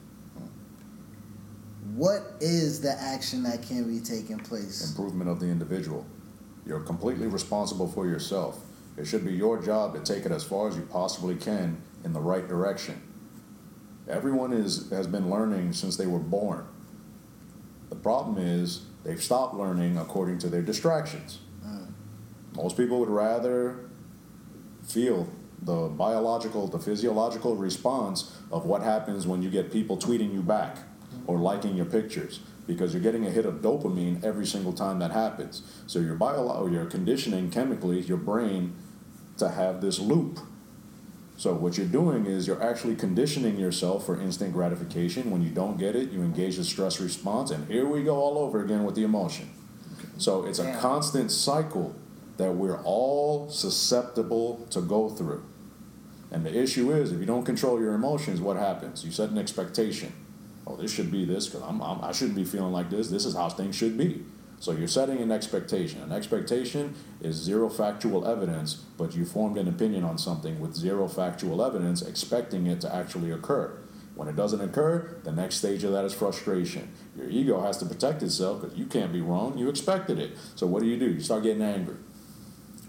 What 1.95 2.22
is 2.41 2.81
the 2.81 2.93
action 3.01 3.45
that 3.45 3.62
can 3.62 3.89
be 3.89 4.05
taking 4.05 4.39
place? 4.39 4.91
Improvement 4.91 5.31
of 5.31 5.39
the 5.41 5.47
individual. 5.47 6.05
You're 6.66 6.81
completely 6.81 7.29
responsible 7.29 7.87
for 7.87 8.07
yourself. 8.07 8.61
It 8.97 9.07
should 9.07 9.25
be 9.25 9.33
your 9.33 9.61
job 9.62 9.95
to 9.95 10.01
take 10.01 10.27
it 10.27 10.33
as 10.33 10.43
far 10.43 10.68
as 10.68 10.77
you 10.77 10.83
possibly 10.83 11.37
can 11.37 11.81
in 12.05 12.12
the 12.12 12.20
right 12.20 12.47
direction. 12.49 13.01
Everyone 14.09 14.53
is 14.53 14.91
has 14.91 15.07
been 15.07 15.31
learning 15.31 15.73
since 15.73 15.97
they 15.97 16.07
were 16.07 16.19
born. 16.19 16.67
The 17.89 17.97
problem 17.97 18.39
is 18.39 18.83
they've 19.05 19.23
stopped 19.23 19.55
learning 19.55 19.97
according 19.97 20.39
to 20.41 20.49
their 20.49 20.63
distractions. 20.63 21.39
Most 22.55 22.77
people 22.77 23.01
would 23.01 23.09
rather 23.09 23.91
feel 24.87 25.29
the 25.61 25.89
biological, 25.89 26.69
the 26.69 26.79
physiological 26.79 27.57
response 27.57 28.39
of 28.53 28.65
what 28.67 28.83
happens 28.83 29.27
when 29.27 29.43
you 29.43 29.51
get 29.51 29.73
people 29.73 29.97
tweeting 29.97 30.33
you 30.33 30.43
back 30.43 30.77
or 31.27 31.39
liking 31.39 31.75
your 31.75 31.87
pictures 31.87 32.41
because 32.67 32.93
you're 32.95 33.03
getting 33.03 33.27
a 33.27 33.31
hit 33.31 33.45
of 33.45 33.57
dopamine 33.57 34.23
every 34.23 34.47
single 34.47 34.73
time 34.73 34.99
that 34.99 35.11
happens. 35.11 35.63
So 35.87 35.99
you're 35.99 36.15
bio- 36.15 36.67
you're 36.67 36.87
conditioning 36.87 37.51
chemically 37.51 38.01
your 38.01 38.19
brain 38.19 38.75
to 39.39 39.49
have 39.49 39.81
this 39.81 39.99
loop. 39.99 40.39
So 41.37 41.53
what 41.53 41.76
you're 41.76 41.87
doing 41.87 42.26
is 42.26 42.47
you're 42.47 42.62
actually 42.62 42.95
conditioning 42.95 43.59
yourself 43.59 44.07
for 44.07 44.20
instant 44.20 44.53
gratification. 44.53 45.30
When 45.30 45.43
you 45.43 45.51
don't 45.51 45.76
get 45.78 45.97
it, 45.97 46.11
you 46.11 46.22
engage 46.22 46.57
the 46.57 46.64
stress 46.64 47.01
response, 47.01 47.51
and 47.51 47.66
here 47.68 47.87
we 47.87 48.05
go 48.05 48.16
all 48.16 48.39
over 48.39 48.62
again 48.64 48.85
with 48.85 48.95
the 48.95 49.03
emotion. 49.03 49.51
So 50.16 50.45
it's 50.45 50.61
a 50.61 50.74
constant 50.76 51.32
cycle 51.32 51.97
that 52.37 52.53
we're 52.53 52.80
all 52.82 53.51
susceptible 53.51 54.66
to 54.70 54.80
go 54.80 55.09
through. 55.09 55.45
And 56.30 56.45
the 56.45 56.57
issue 56.57 56.93
is, 56.93 57.12
if 57.12 57.20
you 57.20 57.26
don't 57.26 57.45
control 57.45 57.80
your 57.80 57.95
emotions, 57.95 58.41
what 58.41 58.57
happens? 58.57 59.05
You 59.05 59.11
set 59.11 59.30
an 59.30 59.39
expectation. 59.39 60.12
Oh, 60.66 60.76
this 60.76 60.93
should 60.93 61.11
be 61.11 61.24
this 61.24 61.47
because 61.47 61.62
I'm, 61.62 61.80
I'm, 61.80 62.03
I 62.03 62.12
shouldn't 62.12 62.37
be 62.37 62.45
feeling 62.45 62.72
like 62.72 62.91
this. 62.91 63.09
This 63.11 63.24
is 63.24 63.35
how 63.35 63.49
things 63.51 63.76
should 63.76 63.99
be. 63.99 64.24
So 64.65 64.73
you're 64.73 64.89
setting 64.89 65.19
an 65.19 65.31
expectation. 65.31 66.01
An 66.01 66.11
expectation 66.11 66.95
is 67.21 67.37
zero 67.37 67.69
factual 67.69 68.27
evidence, 68.27 68.73
but 68.97 69.15
you 69.15 69.27
formed 69.27 69.59
an 69.59 69.69
opinion 69.69 70.05
on 70.05 70.17
something 70.17 70.59
with 70.59 70.75
zero 70.75 71.07
factual 71.07 71.62
evidence, 71.62 72.01
expecting 72.01 72.67
it 72.67 72.81
to 72.81 72.95
actually 72.95 73.31
occur. 73.31 73.77
When 74.15 74.27
it 74.27 74.37
doesn't 74.37 74.62
occur, 74.62 75.19
the 75.23 75.33
next 75.33 75.57
stage 75.57 75.85
of 75.85 75.93
that 75.93 76.07
is 76.07 76.15
frustration. 76.15 76.91
Your 77.15 77.29
ego 77.29 77.61
has 77.61 77.77
to 77.79 77.85
protect 77.85 78.23
itself 78.23 78.62
because 78.62 78.79
you 78.79 78.87
can't 78.87 79.12
be 79.12 79.21
wrong. 79.21 79.59
You 79.59 79.69
expected 79.69 80.19
it. 80.19 80.39
So 80.55 80.67
what 80.67 80.83
do 80.83 80.89
you 80.89 80.99
do? 80.99 81.11
You 81.11 81.21
start 81.21 81.43
getting 81.43 81.61
angry, 81.61 81.97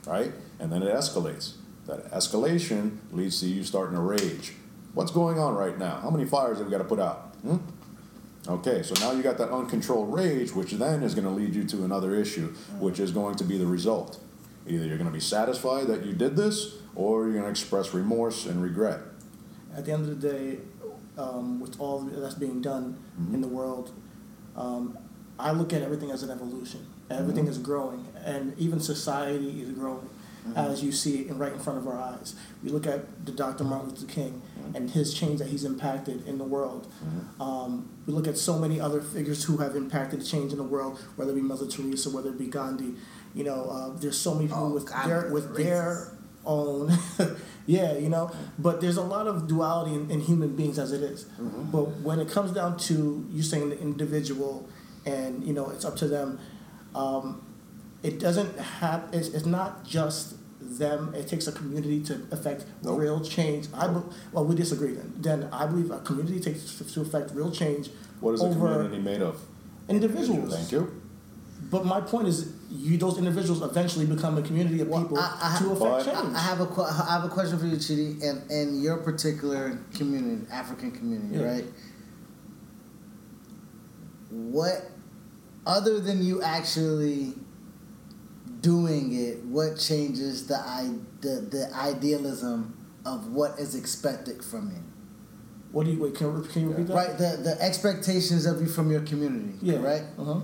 right? 0.07 0.31
And 0.59 0.71
then 0.71 0.81
it 0.81 0.95
escalates. 0.95 1.55
That 1.87 2.09
escalation 2.09 2.99
leads 3.11 3.41
to 3.41 3.47
you 3.47 3.65
starting 3.65 3.95
to 3.95 4.01
rage. 4.01 4.53
What's 4.93 5.11
going 5.11 5.39
on 5.39 5.55
right 5.55 5.77
now? 5.77 5.99
How 6.01 6.09
many 6.09 6.23
fires 6.23 6.59
have 6.59 6.67
we 6.67 6.71
got 6.71 6.77
to 6.77 6.85
put 6.85 7.01
out? 7.01 7.35
Hmm? 7.41 7.57
Okay, 8.47 8.83
so 8.83 8.93
now 9.03 9.11
you 9.11 9.23
got 9.23 9.37
that 9.39 9.49
uncontrolled 9.49 10.13
rage, 10.13 10.53
which 10.53 10.73
then 10.73 11.01
is 11.01 11.15
going 11.15 11.25
to 11.25 11.31
lead 11.33 11.55
you 11.55 11.63
to 11.63 11.83
another 11.83 12.13
issue, 12.13 12.53
which 12.79 12.99
is 12.99 13.11
going 13.11 13.35
to 13.35 13.43
be 13.43 13.57
the 13.57 13.65
result. 13.65 14.19
Either 14.67 14.85
you're 14.85 14.97
going 14.97 15.09
to 15.09 15.13
be 15.13 15.19
satisfied 15.19 15.87
that 15.87 16.05
you 16.05 16.13
did 16.13 16.35
this, 16.35 16.75
or 16.95 17.23
you're 17.23 17.33
going 17.33 17.43
to 17.45 17.49
express 17.49 17.93
remorse 17.93 18.45
and 18.45 18.61
regret. 18.61 18.99
At 19.75 19.85
the 19.85 19.93
end 19.93 20.07
of 20.07 20.21
the 20.21 20.29
day, 20.31 20.57
um, 21.17 21.59
with 21.59 21.79
all 21.79 22.01
that's 22.01 22.35
being 22.35 22.61
done 22.61 22.97
in 23.33 23.41
the 23.41 23.47
world, 23.47 23.91
um, 24.55 24.97
I 25.39 25.51
look 25.51 25.73
at 25.73 25.81
everything 25.81 26.11
as 26.11 26.21
an 26.21 26.29
evolution. 26.29 26.85
Everything 27.09 27.47
is 27.47 27.57
growing, 27.57 28.05
and 28.23 28.57
even 28.59 28.79
society 28.79 29.61
is 29.61 29.71
growing, 29.71 30.09
as 30.55 30.83
you 30.83 30.91
see 30.91 31.21
it 31.21 31.27
in- 31.27 31.37
right 31.39 31.53
in 31.53 31.59
front 31.59 31.79
of 31.79 31.87
our 31.87 31.99
eyes. 31.99 32.35
We 32.63 32.69
look 32.69 32.85
at 32.85 33.25
the 33.25 33.31
Dr. 33.31 33.63
Martin 33.63 33.89
Luther 33.89 34.05
King 34.05 34.41
and 34.73 34.89
his 34.91 35.13
change 35.13 35.39
that 35.39 35.49
he's 35.49 35.63
impacted 35.63 36.25
in 36.27 36.37
the 36.37 36.43
world. 36.43 36.87
Um, 37.39 37.89
we 38.05 38.13
look 38.13 38.27
at 38.27 38.37
so 38.37 38.57
many 38.57 38.79
other 38.79 39.01
figures 39.01 39.43
who 39.43 39.57
have 39.57 39.75
impacted 39.75 40.25
change 40.25 40.51
in 40.51 40.57
the 40.57 40.63
world, 40.63 40.99
whether 41.15 41.31
it 41.31 41.35
be 41.35 41.41
Mother 41.41 41.67
Teresa, 41.67 42.09
whether 42.09 42.29
it 42.29 42.37
be 42.37 42.47
Gandhi. 42.47 42.95
You 43.33 43.43
know, 43.43 43.65
uh, 43.69 43.99
there's 43.99 44.17
so 44.17 44.33
many 44.33 44.47
people 44.47 44.65
Oh, 44.67 44.73
with 44.73 44.85
God, 44.87 45.07
their 45.09 45.29
with 45.31 45.55
their 45.57 46.11
own 46.47 46.91
yeah 47.65 47.97
you 47.97 48.07
know 48.07 48.29
but 48.59 48.79
there's 48.79 48.97
a 48.97 49.01
lot 49.01 49.25
of 49.25 49.47
duality 49.47 49.95
in, 49.95 50.11
in 50.11 50.19
human 50.21 50.55
beings 50.55 50.77
as 50.77 50.91
it 50.91 51.01
is. 51.01 51.25
but 51.71 51.85
when 52.01 52.19
it 52.19 52.29
comes 52.29 52.51
down 52.51 52.77
to 52.77 53.25
you 53.31 53.41
saying 53.41 53.71
the 53.71 53.79
individual 53.81 54.69
and 55.07 55.43
you 55.43 55.51
know 55.53 55.67
it's 55.71 55.83
up 55.83 55.95
to 55.95 56.07
them 56.07 56.37
um, 56.93 57.41
it 58.03 58.19
doesn't 58.19 58.55
have 58.59 59.09
it's, 59.11 59.29
it's 59.29 59.47
not 59.47 59.83
just 59.83 60.35
them 60.79 61.13
it 61.15 61.27
takes 61.27 61.47
a 61.47 61.51
community 61.51 62.01
to 62.01 62.13
affect 62.31 62.65
Nope. 62.83 62.99
real 62.99 63.19
change 63.23 63.67
i 63.73 63.87
be- 63.87 63.99
well 64.31 64.45
we 64.45 64.55
disagree 64.55 64.93
then 64.93 65.13
then 65.17 65.49
i 65.51 65.65
believe 65.65 65.91
a 65.91 65.99
community 65.99 66.39
takes 66.39 66.61
to 66.93 67.01
affect 67.01 67.31
real 67.31 67.51
change 67.51 67.89
What 68.19 68.33
is 68.33 68.41
a 68.41 68.45
over 68.45 68.73
community 68.73 68.99
made 69.01 69.21
of? 69.21 69.39
individuals 69.89 70.53
Thank 70.55 70.71
you. 70.71 71.01
but 71.71 71.85
my 71.85 72.01
point 72.01 72.27
is 72.27 72.51
you 72.69 72.97
those 72.97 73.17
individuals 73.17 73.61
eventually 73.61 74.05
become 74.05 74.37
a 74.37 74.41
community 74.41 74.81
of 74.81 74.87
Well, 74.89 75.03
people 75.03 75.19
I- 75.19 75.37
I- 75.55 75.59
to 75.61 75.71
affect 75.71 76.05
change 76.05 76.35
I 76.35 76.39
have 76.39 76.59
a 76.59 76.65
que- 76.67 76.83
I 76.83 77.11
have 77.15 77.23
a 77.23 77.29
question 77.29 77.57
for 77.59 77.67
you, 77.67 77.77
Chidi, 77.77 78.21
and 78.27 78.37
and 78.51 78.81
your 78.81 78.97
particular 78.97 79.77
community, 79.93 80.45
African 80.51 80.91
community, 80.91 81.37
Yeah. 81.37 81.45
right? 81.51 81.65
What, 84.31 84.89
other 85.65 85.99
than 85.99 86.23
you 86.23 86.41
actually 86.41 87.33
doing 88.69 89.13
it, 89.27 89.35
what 89.55 89.77
changes 89.77 90.47
the 90.47 90.59
the, 91.21 91.33
the 91.55 91.63
idealism 91.75 92.55
of 93.05 93.27
what 93.37 93.51
is 93.59 93.75
expected 93.75 94.43
from 94.43 94.63
you? 94.75 94.81
what 95.71 95.85
do 95.85 95.91
you 95.91 95.99
wait 96.03 96.15
can, 96.15 96.27
can 96.51 96.61
you 96.63 96.69
repeat 96.69 96.87
that 96.87 96.95
Right, 97.01 97.13
the 97.23 97.31
the 97.47 97.55
expectations 97.61 98.45
of 98.51 98.55
you 98.61 98.67
from 98.77 98.87
your 98.93 99.01
community, 99.11 99.53
yeah 99.61 99.79
right? 99.91 100.05
uh-huh. 100.17 100.39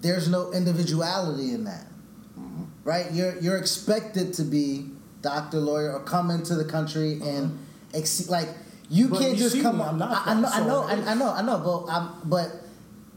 there's 0.00 0.26
no 0.36 0.42
individuality 0.52 1.48
in 1.56 1.62
that, 1.70 1.86
right? 2.84 3.06
You're 3.16 3.34
you're 3.44 3.58
expected 3.64 4.26
to 4.38 4.42
be 4.56 4.66
doctor, 5.22 5.58
lawyer, 5.70 5.90
or 5.96 6.00
come 6.14 6.30
into 6.36 6.54
the 6.62 6.64
country 6.76 7.10
and 7.22 7.58
ex- 8.00 8.28
like 8.36 8.48
you 8.88 9.08
But 9.08 9.18
can't 9.20 9.36
you 9.36 9.44
just 9.44 9.60
come. 9.62 9.76
me, 9.78 9.84
I'm 9.84 9.98
not 9.98 10.26
I, 10.26 10.32
I 10.32 10.34
know, 10.40 10.48
I 10.58 10.60
know, 10.70 10.80
I, 10.82 10.94
I 11.12 11.14
know, 11.20 11.30
I 11.40 11.42
know, 11.48 11.58
but 11.68 11.78
I'm, 11.94 12.04
but 12.34 12.48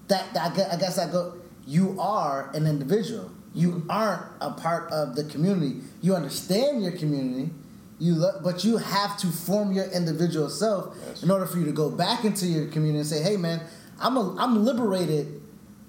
that, 0.09 0.23
that 0.33 0.73
I 0.73 0.77
guess 0.83 0.97
I 0.97 1.05
go. 1.11 1.21
You 1.67 1.85
are 2.01 2.49
an 2.57 2.65
individual. 2.73 3.29
You 3.53 3.83
aren't 3.89 4.23
a 4.41 4.51
part 4.51 4.91
of 4.91 5.15
the 5.15 5.23
community. 5.23 5.81
You 6.01 6.15
understand 6.15 6.83
your 6.83 6.91
community. 6.93 7.51
You 7.99 8.15
lo- 8.15 8.39
but 8.43 8.63
you 8.63 8.77
have 8.77 9.17
to 9.17 9.27
form 9.27 9.73
your 9.73 9.85
individual 9.85 10.49
self 10.49 10.95
Yes. 11.07 11.23
in 11.23 11.31
order 11.31 11.45
for 11.45 11.57
you 11.57 11.65
to 11.65 11.71
go 11.73 11.89
back 11.89 12.23
into 12.23 12.45
your 12.45 12.67
community 12.67 12.99
and 12.99 13.07
say, 13.07 13.21
"Hey, 13.21 13.35
man, 13.37 13.61
I'm 13.99 14.15
a, 14.17 14.35
I'm 14.37 14.63
liberated 14.63 15.41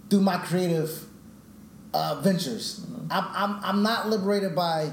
through 0.08 0.22
my 0.22 0.38
creative 0.38 1.04
uh, 1.94 2.20
ventures. 2.22 2.84
I'm, 3.10 3.24
I'm, 3.32 3.64
I'm 3.64 3.82
not 3.82 4.08
liberated 4.08 4.54
by, 4.56 4.90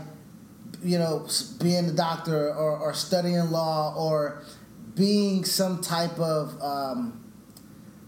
you 0.84 0.98
know, 1.00 1.28
being 1.62 1.86
a 1.90 1.92
doctor 1.94 2.50
or, 2.54 2.78
or 2.78 2.94
studying 2.94 3.50
law 3.52 3.96
or 3.98 4.44
being 4.96 5.44
some 5.46 5.82
type 5.82 6.20
of. 6.20 6.62
Um, 6.62 7.24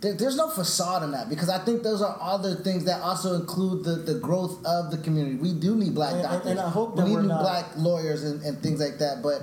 there, 0.01 0.13
there's 0.13 0.37
no 0.37 0.49
facade 0.49 1.03
in 1.03 1.11
that 1.11 1.29
because 1.29 1.49
I 1.49 1.59
think 1.59 1.83
those 1.83 2.01
are 2.01 2.17
other 2.21 2.55
things 2.55 2.85
that 2.85 3.01
also 3.01 3.35
include 3.35 3.83
the, 3.83 3.95
the 3.95 4.19
growth 4.19 4.65
of 4.65 4.91
the 4.91 4.97
community. 4.97 5.35
We 5.35 5.53
do 5.53 5.75
need 5.75 5.93
black 5.93 6.13
And- 6.13 6.23
doctors. 6.23 6.51
and 6.51 6.59
I 6.59 6.69
hope 6.69 6.95
we 6.95 7.03
need 7.03 7.23
not- 7.23 7.41
black 7.41 7.65
lawyers 7.75 8.23
and, 8.23 8.41
and 8.43 8.61
things 8.63 8.79
like 8.79 8.99
that. 8.99 9.21
But 9.21 9.41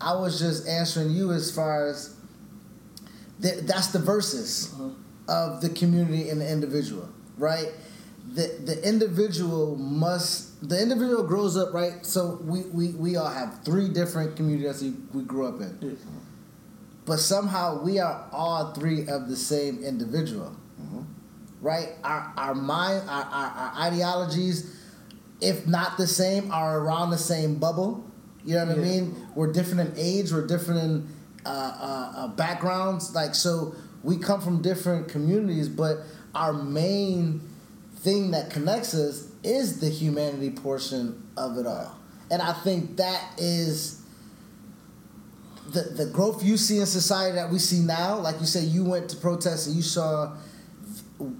I 0.00 0.14
was 0.14 0.38
just 0.38 0.68
answering 0.68 1.10
you 1.10 1.32
as 1.32 1.50
far 1.50 1.88
as 1.88 2.14
th- 3.40 3.60
that's 3.60 3.88
the 3.88 3.98
verses 3.98 4.74
uh-huh. 4.74 4.90
of 5.28 5.60
the 5.62 5.70
community 5.70 6.28
and 6.28 6.40
the 6.40 6.50
individual, 6.50 7.08
right? 7.38 7.68
The 8.34 8.48
the 8.64 8.86
individual 8.86 9.76
must 9.76 10.68
the 10.68 10.80
individual 10.80 11.22
grows 11.24 11.56
up, 11.56 11.72
right? 11.74 12.04
So 12.04 12.38
we, 12.42 12.62
we, 12.62 12.88
we 12.92 13.16
all 13.16 13.28
have 13.28 13.62
three 13.64 13.88
different 13.88 14.34
communities 14.34 14.82
we, 14.82 14.94
we 15.12 15.22
grew 15.24 15.46
up 15.46 15.60
in. 15.60 15.78
Yeah. 15.80 15.90
But 17.06 17.18
somehow 17.18 17.82
we 17.82 17.98
are 17.98 18.26
all 18.32 18.72
three 18.72 19.06
of 19.06 19.28
the 19.28 19.36
same 19.36 19.82
individual. 19.82 20.56
Right? 21.60 21.90
Our 22.02 22.32
our 22.36 22.54
mind 22.54 23.08
our, 23.08 23.24
our, 23.24 23.50
our 23.50 23.72
ideologies, 23.86 24.78
if 25.40 25.66
not 25.66 25.96
the 25.96 26.06
same, 26.06 26.52
are 26.52 26.78
around 26.78 27.10
the 27.10 27.18
same 27.18 27.56
bubble. 27.56 28.04
You 28.44 28.56
know 28.56 28.66
what 28.66 28.76
I 28.76 28.80
mean? 28.80 29.28
We're 29.34 29.52
different 29.52 29.80
in 29.88 29.94
age, 29.96 30.30
we're 30.30 30.46
different 30.46 30.80
in 30.82 31.08
uh, 31.46 31.48
uh, 31.48 32.12
uh, 32.16 32.28
backgrounds. 32.28 33.14
Like 33.14 33.34
so 33.34 33.74
we 34.02 34.18
come 34.18 34.42
from 34.42 34.60
different 34.60 35.08
communities, 35.08 35.68
but 35.70 36.00
our 36.34 36.52
main 36.52 37.40
thing 37.96 38.32
that 38.32 38.50
connects 38.50 38.94
us 38.94 39.28
is 39.42 39.80
the 39.80 39.88
humanity 39.88 40.50
portion 40.50 41.26
of 41.36 41.56
it 41.56 41.66
all. 41.66 41.96
And 42.30 42.42
I 42.42 42.52
think 42.52 42.98
that 42.98 43.22
is 43.38 44.03
the 45.74 45.82
the 46.04 46.06
growth 46.06 46.42
you 46.44 46.56
see 46.56 46.78
in 46.78 46.86
society 46.86 47.34
that 47.36 47.50
we 47.50 47.58
see 47.58 47.80
now, 47.80 48.18
like 48.18 48.36
you 48.40 48.46
say, 48.46 48.62
you 48.62 48.84
went 48.84 49.08
to 49.10 49.16
protest 49.16 49.66
and 49.66 49.76
you 49.76 49.82
saw 49.82 50.34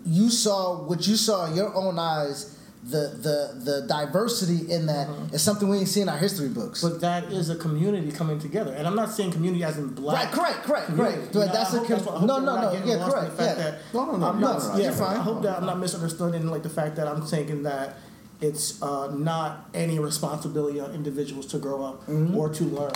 you 0.04 0.30
saw 0.30 0.82
what 0.84 1.06
you 1.06 1.16
saw 1.16 1.46
in 1.46 1.54
your 1.56 1.74
own 1.74 1.98
eyes. 1.98 2.50
The 2.86 3.16
the 3.26 3.38
the 3.64 3.86
diversity 3.88 4.70
in 4.70 4.84
that 4.92 5.08
is 5.32 5.40
something 5.42 5.66
we 5.70 5.78
ain't 5.78 5.88
see 5.88 6.02
in 6.02 6.08
our 6.10 6.18
history 6.18 6.50
books. 6.50 6.82
But 6.82 7.00
that 7.00 7.32
is 7.32 7.48
a 7.48 7.56
community 7.56 8.12
coming 8.12 8.38
together, 8.38 8.74
and 8.74 8.86
I'm 8.86 8.94
not 8.94 9.08
saying 9.10 9.32
community 9.32 9.64
as 9.64 9.78
in 9.78 9.88
black. 9.94 10.14
Right, 10.26 10.32
correct, 10.34 10.66
correct, 10.66 10.86
community. 10.88 11.16
correct. 11.16 11.34
You 11.34 11.40
But 11.40 11.52
that's 11.54 11.72
I 11.72 11.76
a 11.76 11.78
hope 11.78 11.88
com- 11.88 11.96
that's 11.96 12.06
what- 12.10 12.22
no, 12.26 12.38
no, 12.40 12.54
no, 12.60 12.72
yeah, 12.84 13.08
correct, 13.08 13.32
yeah. 13.38 13.54
that 13.54 13.74
No, 13.94 14.04
no, 14.04 14.16
no, 14.18 14.26
I'm 14.28 14.38
no, 14.40 14.48
not, 14.52 14.58
no, 14.62 14.68
no, 14.68 14.76
yeah, 14.76 14.84
you're 14.84 14.92
fine. 14.92 15.16
I 15.16 15.22
hope 15.22 15.42
that 15.44 15.56
I'm 15.56 15.64
not 15.64 15.78
misunderstood 15.78 16.34
in 16.34 16.50
like 16.50 16.62
the 16.62 16.68
fact 16.68 16.96
that 16.96 17.08
I'm 17.08 17.22
thinking 17.22 17.62
that 17.62 17.96
it's 18.42 18.82
uh, 18.82 19.10
not 19.16 19.70
any 19.72 19.98
responsibility 19.98 20.78
on 20.78 20.90
individuals 20.92 21.46
to 21.46 21.58
grow 21.58 21.82
up 21.86 22.06
Mm-hmm. 22.06 22.36
or 22.36 22.50
to 22.50 22.64
learn. 22.64 22.92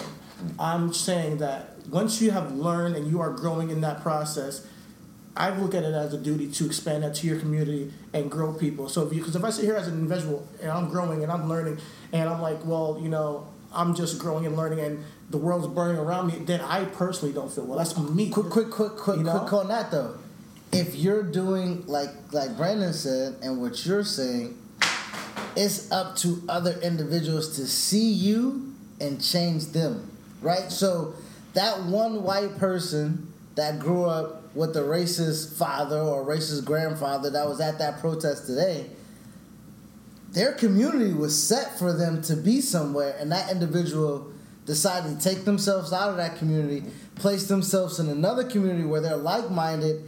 I'm 0.58 0.92
saying 0.92 1.38
that 1.38 1.76
once 1.88 2.20
you 2.20 2.30
have 2.30 2.52
learned 2.52 2.96
and 2.96 3.10
you 3.10 3.20
are 3.20 3.30
growing 3.30 3.70
in 3.70 3.80
that 3.80 4.02
process, 4.02 4.66
I 5.36 5.50
look 5.50 5.74
at 5.74 5.84
it 5.84 5.94
as 5.94 6.12
a 6.12 6.18
duty 6.18 6.50
to 6.50 6.66
expand 6.66 7.04
that 7.04 7.14
to 7.16 7.26
your 7.26 7.38
community 7.38 7.92
and 8.12 8.30
grow 8.30 8.52
people. 8.52 8.88
So 8.88 9.04
if 9.04 9.10
because 9.10 9.36
if 9.36 9.44
I 9.44 9.50
sit 9.50 9.64
here 9.64 9.76
as 9.76 9.86
an 9.86 9.94
individual 9.94 10.46
and 10.60 10.70
I'm 10.70 10.88
growing 10.88 11.22
and 11.22 11.30
I'm 11.30 11.48
learning 11.48 11.78
and 12.12 12.28
I'm 12.28 12.42
like, 12.42 12.64
well, 12.64 12.98
you 13.00 13.08
know, 13.08 13.46
I'm 13.72 13.94
just 13.94 14.18
growing 14.18 14.46
and 14.46 14.56
learning 14.56 14.80
and 14.80 15.04
the 15.30 15.38
world's 15.38 15.66
burning 15.68 15.98
around 15.98 16.28
me, 16.28 16.38
then 16.38 16.60
I 16.60 16.86
personally 16.86 17.32
don't 17.32 17.52
feel 17.52 17.64
well. 17.66 17.78
That's 17.78 17.96
me. 17.96 18.30
quick, 18.30 18.50
quick, 18.50 18.70
quick, 18.70 18.96
quick, 18.96 19.18
You 19.18 19.24
know? 19.24 19.38
quick 19.40 19.52
on 19.52 19.68
that 19.68 19.90
though. 19.90 20.16
If 20.72 20.96
you're 20.96 21.22
doing 21.22 21.86
like 21.86 22.10
like 22.32 22.56
Brandon 22.56 22.92
said, 22.92 23.36
and 23.42 23.60
what 23.60 23.86
you're 23.86 24.04
saying, 24.04 24.58
it's 25.56 25.90
up 25.92 26.16
to 26.16 26.42
other 26.48 26.78
individuals 26.82 27.56
to 27.56 27.66
see 27.66 28.10
you 28.10 28.74
and 29.00 29.22
change 29.22 29.66
them, 29.66 30.10
right? 30.40 30.70
So 30.70 31.14
that 31.54 31.82
one 31.84 32.22
white 32.22 32.58
person 32.58 33.32
that 33.54 33.78
grew 33.78 34.04
up 34.04 34.54
with 34.54 34.76
a 34.76 34.80
racist 34.80 35.56
father 35.56 35.98
or 35.98 36.24
racist 36.24 36.64
grandfather 36.64 37.30
that 37.30 37.46
was 37.46 37.60
at 37.60 37.78
that 37.78 38.00
protest 38.00 38.46
today, 38.46 38.86
their 40.30 40.52
community 40.52 41.12
was 41.12 41.40
set 41.40 41.78
for 41.78 41.92
them 41.92 42.22
to 42.22 42.36
be 42.36 42.60
somewhere, 42.60 43.16
and 43.18 43.32
that 43.32 43.50
individual 43.50 44.30
decided 44.66 45.18
to 45.18 45.24
take 45.24 45.44
themselves 45.44 45.92
out 45.92 46.10
of 46.10 46.16
that 46.18 46.36
community, 46.36 46.84
place 47.14 47.48
themselves 47.48 47.98
in 47.98 48.08
another 48.08 48.44
community 48.44 48.84
where 48.84 49.00
they're 49.00 49.16
like 49.16 49.50
minded, 49.50 50.02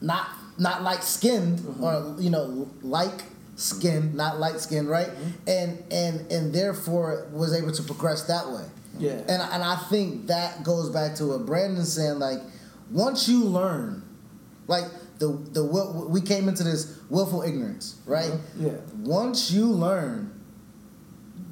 not 0.00 0.28
not 0.58 0.82
light 0.82 1.02
skinned 1.02 1.58
Mm-hmm. 1.58 1.84
or 1.84 2.20
you 2.20 2.30
know 2.30 2.68
like 2.82 3.22
skin, 3.56 4.14
not 4.16 4.40
light 4.40 4.60
skinned, 4.60 4.88
right? 4.88 5.08
Mm-hmm. 5.08 5.48
And 5.48 5.84
and 5.92 6.32
and 6.32 6.52
therefore 6.52 7.26
was 7.32 7.54
able 7.54 7.72
to 7.72 7.82
progress 7.82 8.24
that 8.24 8.50
way. 8.50 8.64
Yeah. 8.98 9.12
And 9.28 9.42
and 9.42 9.62
I 9.62 9.76
think 9.90 10.26
that 10.28 10.62
goes 10.62 10.90
back 10.90 11.14
to 11.16 11.26
what 11.26 11.46
Brandon's 11.46 11.92
saying. 11.92 12.18
Like 12.18 12.38
once 12.90 13.28
you 13.28 13.44
learn, 13.44 14.02
like 14.66 14.84
the 15.18 15.28
the 15.52 15.64
we 16.08 16.20
came 16.20 16.48
into 16.48 16.62
this 16.64 16.98
willful 17.10 17.42
ignorance, 17.42 18.00
right? 18.06 18.30
Uh-huh. 18.30 18.38
Yeah. 18.58 18.72
Once 19.02 19.50
you 19.50 19.66
learn 19.66 20.30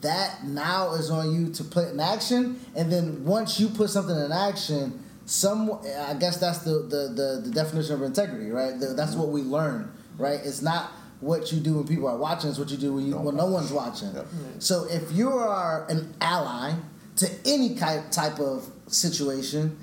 that 0.00 0.44
now 0.44 0.94
is 0.94 1.10
on 1.10 1.32
you 1.32 1.52
to 1.52 1.64
put 1.64 1.88
in 1.88 2.00
action, 2.00 2.58
and 2.74 2.90
then 2.90 3.24
once 3.24 3.60
you 3.60 3.68
put 3.68 3.88
something 3.90 4.16
in 4.16 4.32
action, 4.32 5.02
some 5.26 5.70
I 6.08 6.14
guess 6.14 6.38
that's 6.38 6.58
the 6.58 6.70
the, 6.80 7.12
the, 7.14 7.40
the 7.44 7.50
definition 7.50 7.94
of 7.94 8.02
integrity, 8.02 8.50
right? 8.50 8.78
The- 8.78 8.94
that's 8.94 9.14
what 9.14 9.28
we 9.28 9.42
learn, 9.42 9.92
right? 10.18 10.40
It's 10.44 10.62
not 10.62 10.90
what 11.20 11.52
you 11.52 11.60
do 11.60 11.74
when 11.74 11.86
people 11.86 12.08
are 12.08 12.16
watching; 12.16 12.50
it's 12.50 12.58
what 12.58 12.70
you 12.70 12.76
do 12.76 12.94
when 12.94 13.06
you 13.06 13.16
when 13.16 13.36
no 13.36 13.46
one's 13.46 13.70
watching. 13.72 14.12
Yep. 14.14 14.26
So 14.58 14.84
if 14.90 15.12
you 15.12 15.30
are 15.30 15.86
an 15.88 16.14
ally 16.20 16.74
to 17.16 17.30
any 17.44 17.74
type 17.74 18.38
of 18.38 18.70
situation, 18.86 19.78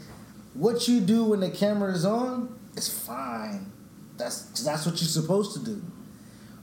what 0.54 0.88
you 0.88 1.00
do 1.00 1.26
when 1.26 1.40
the 1.40 1.50
camera 1.50 1.94
is 1.94 2.06
on 2.06 2.58
is 2.76 2.90
fine. 2.90 3.72
That's 4.18 4.64
that's 4.64 4.86
what 4.86 5.00
you're 5.00 5.08
supposed 5.08 5.54
to 5.54 5.64
do. 5.64 5.82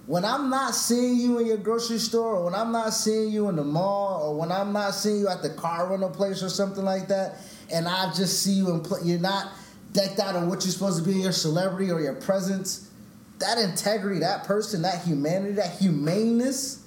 When 0.06 0.24
I'm 0.24 0.50
not 0.50 0.74
seeing 0.74 1.16
you 1.16 1.38
in 1.40 1.46
your 1.46 1.56
grocery 1.56 1.98
store, 1.98 2.36
or 2.36 2.44
when 2.44 2.54
I'm 2.54 2.70
not 2.70 2.90
seeing 2.90 3.30
you 3.30 3.48
in 3.48 3.56
the 3.56 3.64
mall, 3.64 4.22
or 4.22 4.36
when 4.36 4.52
I'm 4.52 4.72
not 4.72 4.94
seeing 4.94 5.20
you 5.20 5.28
at 5.28 5.42
the 5.42 5.50
car 5.50 5.88
rental 5.88 6.10
place 6.10 6.42
or 6.42 6.48
something 6.48 6.84
like 6.84 7.08
that, 7.08 7.36
and 7.72 7.88
I 7.88 8.12
just 8.12 8.42
see 8.42 8.52
you 8.52 8.70
and 8.72 8.84
pl- 8.84 9.04
you're 9.04 9.18
not 9.18 9.48
decked 9.92 10.20
out 10.20 10.36
on 10.36 10.48
what 10.48 10.64
you're 10.64 10.72
supposed 10.72 10.98
to 10.98 11.04
be 11.04 11.16
in 11.16 11.20
your 11.22 11.32
celebrity 11.32 11.90
or 11.90 12.00
your 12.00 12.14
presence, 12.14 12.90
that 13.38 13.58
integrity, 13.58 14.20
that 14.20 14.44
person, 14.44 14.82
that 14.82 15.02
humanity, 15.02 15.54
that 15.54 15.76
humaneness, 15.78 16.84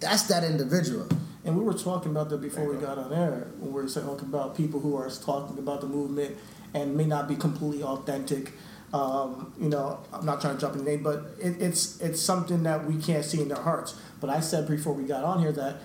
that's 0.00 0.22
that 0.24 0.44
individual. 0.44 1.08
And 1.44 1.56
we 1.58 1.62
were 1.62 1.74
talking 1.74 2.10
about 2.10 2.30
that 2.30 2.40
before 2.40 2.64
we 2.64 2.76
got 2.76 2.96
on 2.96 3.12
air 3.12 3.48
when 3.58 3.72
we 3.72 3.82
were 3.82 3.88
talking 3.88 4.28
about 4.28 4.56
people 4.56 4.80
who 4.80 4.96
are 4.96 5.10
talking 5.10 5.58
about 5.58 5.82
the 5.82 5.86
movement 5.86 6.36
and 6.72 6.96
may 6.96 7.04
not 7.04 7.28
be 7.28 7.36
completely 7.36 7.82
authentic. 7.82 8.52
Um, 8.94 9.52
you 9.60 9.68
know, 9.68 10.00
I'm 10.12 10.24
not 10.24 10.40
trying 10.40 10.54
to 10.54 10.60
jump 10.60 10.76
in 10.76 10.84
the 10.84 10.90
name, 10.90 11.02
but 11.02 11.34
it, 11.38 11.60
it's 11.60 12.00
it's 12.00 12.20
something 12.20 12.62
that 12.62 12.86
we 12.86 13.00
can't 13.00 13.24
see 13.24 13.42
in 13.42 13.48
their 13.48 13.62
hearts. 13.62 14.00
But 14.20 14.30
I 14.30 14.40
said 14.40 14.66
before 14.68 14.94
we 14.94 15.04
got 15.04 15.24
on 15.24 15.40
here 15.40 15.52
that 15.52 15.76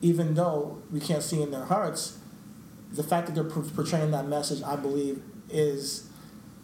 even 0.00 0.34
though 0.34 0.82
we 0.90 1.00
can't 1.00 1.22
see 1.22 1.42
in 1.42 1.50
their 1.50 1.64
hearts, 1.64 2.18
the 2.90 3.02
fact 3.02 3.26
that 3.26 3.34
they're 3.34 3.44
portraying 3.44 4.10
that 4.12 4.26
message, 4.26 4.62
I 4.62 4.76
believe, 4.76 5.22
is 5.50 6.07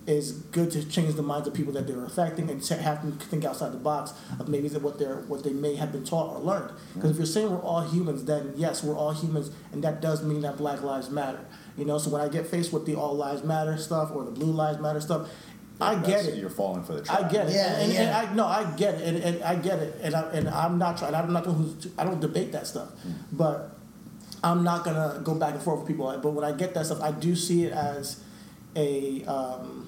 is 0.06 0.32
good 0.32 0.70
to 0.70 0.86
change 0.88 1.14
the 1.14 1.22
minds 1.22 1.48
of 1.48 1.54
people 1.54 1.72
that 1.72 1.86
they're 1.86 2.04
affecting 2.04 2.50
and 2.50 2.62
to 2.62 2.76
have 2.76 3.02
them 3.02 3.12
think 3.12 3.44
outside 3.44 3.72
the 3.72 3.78
box 3.78 4.12
of 4.38 4.48
maybe 4.48 4.68
that 4.68 4.82
what 4.82 4.98
they're 4.98 5.20
what 5.22 5.42
they 5.42 5.52
may 5.52 5.74
have 5.74 5.92
been 5.92 6.04
taught 6.04 6.36
or 6.36 6.40
learned. 6.40 6.70
Because 6.94 7.12
if 7.12 7.16
you're 7.16 7.26
saying 7.26 7.50
we're 7.50 7.62
all 7.62 7.80
humans, 7.82 8.24
then 8.24 8.52
yes, 8.56 8.84
we're 8.84 8.96
all 8.96 9.12
humans, 9.12 9.50
and 9.72 9.82
that 9.82 10.00
does 10.00 10.22
mean 10.22 10.42
that 10.42 10.56
Black 10.56 10.82
Lives 10.82 11.10
Matter. 11.10 11.44
You 11.76 11.84
know, 11.84 11.98
so 11.98 12.10
when 12.10 12.20
I 12.20 12.28
get 12.28 12.46
faced 12.46 12.72
with 12.72 12.86
the 12.86 12.94
All 12.94 13.14
Lives 13.14 13.42
Matter 13.42 13.76
stuff 13.78 14.10
or 14.14 14.24
the 14.24 14.30
Blue 14.30 14.52
Lives 14.52 14.78
Matter 14.78 15.00
stuff, 15.00 15.28
I 15.80 15.96
get 15.96 16.26
it. 16.26 16.36
You're 16.36 16.50
falling 16.50 16.84
for 16.84 16.92
the 16.92 17.02
trap. 17.02 17.24
I 17.24 17.28
get 17.28 17.48
it. 17.48 17.54
Yeah, 17.54 17.72
and, 17.72 17.82
and, 17.82 17.92
yeah. 17.92 18.20
and 18.20 18.28
I 18.28 18.34
no, 18.34 18.46
I 18.46 18.64
get 18.76 18.94
it, 18.94 19.08
and, 19.08 19.16
and 19.16 19.42
I 19.42 19.56
get 19.56 19.78
it, 19.78 19.98
and 20.02 20.14
I, 20.14 20.20
and 20.32 20.48
I'm 20.48 20.78
not 20.78 20.98
trying. 20.98 21.14
I'm 21.14 21.32
not 21.32 21.44
the 21.44 21.52
one 21.52 21.62
who's. 21.62 21.88
I 21.98 22.04
don't 22.04 22.20
debate 22.20 22.52
that 22.52 22.66
stuff, 22.66 22.90
but 23.32 23.76
I'm 24.42 24.62
not 24.62 24.84
gonna 24.84 25.20
go 25.24 25.34
back 25.34 25.54
and 25.54 25.62
forth 25.62 25.80
with 25.80 25.88
people. 25.88 26.16
But 26.22 26.30
when 26.30 26.44
I 26.44 26.52
get 26.52 26.74
that 26.74 26.86
stuff, 26.86 27.00
I 27.00 27.10
do 27.10 27.34
see 27.34 27.64
it 27.64 27.72
as 27.72 28.22
a 28.76 29.24
um, 29.24 29.83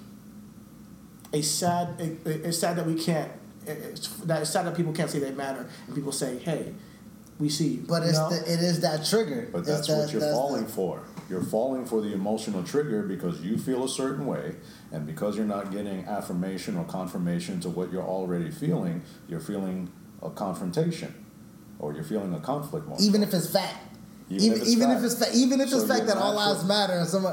a 1.33 1.43
sad. 1.43 2.01
It, 2.01 2.19
it's 2.27 2.59
sad 2.59 2.77
that 2.77 2.87
we 2.87 2.95
can't. 2.95 3.31
It's, 3.67 4.09
that 4.21 4.43
it's 4.43 4.51
sad 4.51 4.67
that 4.67 4.77
people 4.77 4.93
can't 4.93 5.11
say 5.11 5.19
they 5.19 5.33
matter, 5.33 5.69
and 5.87 5.95
people 5.95 6.13
say, 6.13 6.39
"Hey, 6.39 6.73
we 7.39 7.49
see 7.49 7.69
you." 7.69 7.85
But 7.89 8.05
it's 8.05 8.19
know? 8.19 8.31
the, 8.31 8.37
it 8.37 8.61
is 8.61 8.81
that 8.81 9.05
trigger. 9.05 9.49
But 9.53 9.61
It's 9.61 9.69
that's 9.69 9.87
that- 9.89 9.97
what 9.99 10.13
you're 10.13 10.21
that's 10.21 10.33
falling 10.33 10.65
the- 10.65 10.71
for. 10.73 11.03
You're 11.29 11.43
falling 11.43 11.85
for 11.87 12.01
the 12.01 12.13
emotional 12.13 12.63
trigger 12.63 13.03
because 13.03 13.41
you 13.41 13.59
feel 13.59 13.83
a 13.85 13.89
certain 13.89 14.27
way, 14.27 14.55
and 14.93 15.05
because 15.05 15.37
you're 15.37 15.45
not 15.45 15.73
getting 15.73 16.05
affirmation 16.05 16.77
or 16.77 16.85
confirmation 16.85 17.59
to 17.63 17.69
what 17.69 17.91
you're 17.93 18.05
already 18.05 18.49
feeling, 18.53 19.03
you're 19.29 19.41
feeling 19.41 19.91
a 20.23 20.31
confrontation, 20.31 21.13
or 21.81 21.93
you're 21.93 22.05
feeling 22.05 22.33
a 22.33 22.39
conflict. 22.41 22.87
More 22.87 22.97
even 23.01 23.23
so. 23.23 23.27
if 23.29 23.35
it's 23.35 23.51
fact. 23.53 23.75
Even 24.31 24.43
Even 24.45 24.53
if 24.57 24.63
it's 24.63 24.71
even 24.71 24.89
fact. 24.89 24.99
if 25.01 25.05
it's 25.05 25.19
fa- 25.25 25.31
even 25.37 25.61
if 25.61 25.69
So 25.71 25.79
it's 25.79 25.89
fact 25.89 26.07
that 26.07 26.17
all 26.17 26.35
lives 26.37 26.65
matter 26.65 26.93
and 26.93 27.09
some. 27.09 27.27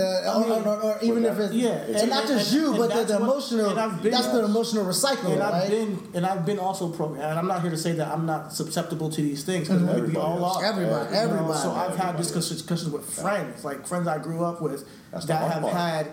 I 0.00 0.34
or, 0.34 0.40
mean, 0.40 0.66
or, 0.66 0.80
or 0.82 0.98
even 1.02 1.24
if 1.24 1.38
it's 1.38 1.54
yeah, 1.54 1.68
and, 1.70 1.94
and- 1.96 2.10
not 2.10 2.26
just 2.26 2.52
and- 2.52 2.60
you, 2.62 2.68
and 2.70 2.78
but 2.78 2.88
the, 3.06 3.14
the 3.14 3.24
what- 3.24 4.02
been, 4.02 4.10
that's 4.10 4.26
the 4.28 4.44
emotional 4.44 4.84
recycling, 4.84 5.32
and 5.32 5.40
right? 5.40 5.54
I've 5.54 5.70
been 5.70 5.98
and 6.14 6.26
I've 6.26 6.44
been 6.44 6.58
also 6.58 6.88
pro. 6.90 7.14
And 7.14 7.22
I'm 7.22 7.46
not 7.46 7.62
here 7.62 7.70
to 7.70 7.76
say 7.76 7.92
that 7.92 8.08
I'm 8.08 8.26
not 8.26 8.52
susceptible 8.52 9.08
to 9.10 9.22
these 9.22 9.44
things 9.44 9.68
because 9.68 9.82
we 9.82 9.88
Everybody 9.88 10.16
all 10.18 10.44
are. 10.44 10.64
Everybody, 10.64 11.04
You 11.10 11.14
know, 11.14 11.20
everybody. 11.22 11.58
So 11.60 11.70
I've 11.72 11.90
had 11.90 12.00
Everybody 12.16 12.18
discussions, 12.18 12.60
discussions 12.62 12.90
with 12.90 13.04
friends, 13.08 13.64
like 13.64 13.86
friends 13.86 14.08
I 14.08 14.18
grew 14.18 14.44
up 14.44 14.60
with, 14.60 14.84
That's 15.12 15.26
that 15.26 15.50
have 15.52 15.62
part. 15.62 15.74
had 15.74 16.06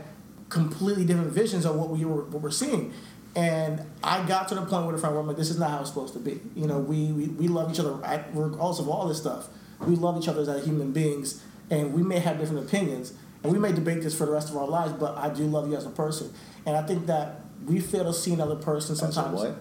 completely 0.50 1.06
different 1.06 1.32
visions 1.32 1.66
of 1.66 1.76
what 1.76 1.90
we 1.90 2.06
were 2.06 2.24
what 2.26 2.42
we're 2.42 2.52
seeing. 2.52 2.94
And 3.36 3.82
I 4.04 4.26
got 4.28 4.50
to 4.50 4.56
the 4.56 4.62
point 4.66 4.86
with 4.88 4.96
a 4.96 5.00
friend 5.00 5.16
where 5.16 5.22
I'm 5.22 5.28
like, 5.28 5.38
this 5.38 5.50
is 5.50 5.58
not 5.58 5.72
how 5.72 5.80
it's 5.80 5.90
supposed 5.90 6.14
to 6.14 6.20
be. 6.20 6.40
You 6.56 6.68
know, 6.68 6.80
we 6.80 7.12
we, 7.14 7.28
we 7.30 7.48
love 7.48 7.72
each 7.72 7.80
other 7.80 7.98
at- 8.06 8.28
regardless 8.34 8.80
of 8.80 8.90
all 8.90 9.08
this 9.08 9.18
stuff. 9.20 9.48
We 9.80 9.96
love 9.96 10.18
each 10.22 10.28
other 10.28 10.42
as 10.42 10.66
human 10.66 10.92
beings, 10.92 11.42
and 11.72 11.94
we 11.94 12.04
may 12.04 12.20
have 12.20 12.38
different 12.38 12.68
opinions, 12.68 13.14
and 13.44 13.52
we 13.52 13.60
may 13.60 13.72
debate 13.72 14.02
this 14.04 14.16
for 14.18 14.26
the 14.26 14.32
rest 14.32 14.50
of 14.50 14.58
our 14.58 14.68
lives. 14.68 14.94
But 14.94 15.18
I 15.18 15.30
do 15.30 15.44
love 15.44 15.70
you 15.70 15.76
as 15.76 15.86
a 15.86 15.90
person, 15.90 16.34
and 16.66 16.76
I 16.76 16.82
think 16.84 17.08
that 17.08 17.42
we 17.66 17.80
fail 17.80 18.06
to 18.06 18.14
see 18.14 18.34
another 18.34 18.56
person 18.56 18.94
As 18.94 19.02
a 19.04 19.12
sometimes. 19.12 19.40
what? 19.40 19.56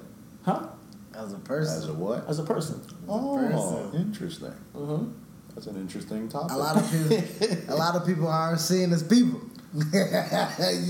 Huh? 0.44 0.66
As 1.14 1.32
a 1.32 1.38
person, 1.38 1.76
As 1.76 1.88
a 1.88 1.92
what? 1.92 2.28
As 2.28 2.38
a 2.38 2.44
person. 2.44 2.80
oh, 3.08 3.36
person. 3.36 4.00
interesting. 4.00 4.54
Mm-hmm. 4.74 5.10
That's 5.54 5.66
an 5.66 5.76
interesting 5.76 6.28
topic. 6.28 6.52
a 6.54 6.56
lot 6.56 6.76
of 6.76 6.90
people, 6.90 7.74
a 7.74 7.76
lot 7.76 7.96
of 7.96 8.06
people 8.06 8.28
aren't 8.28 8.60
seen 8.60 8.92
as 8.92 9.02
people. 9.02 9.40
you 9.74 9.82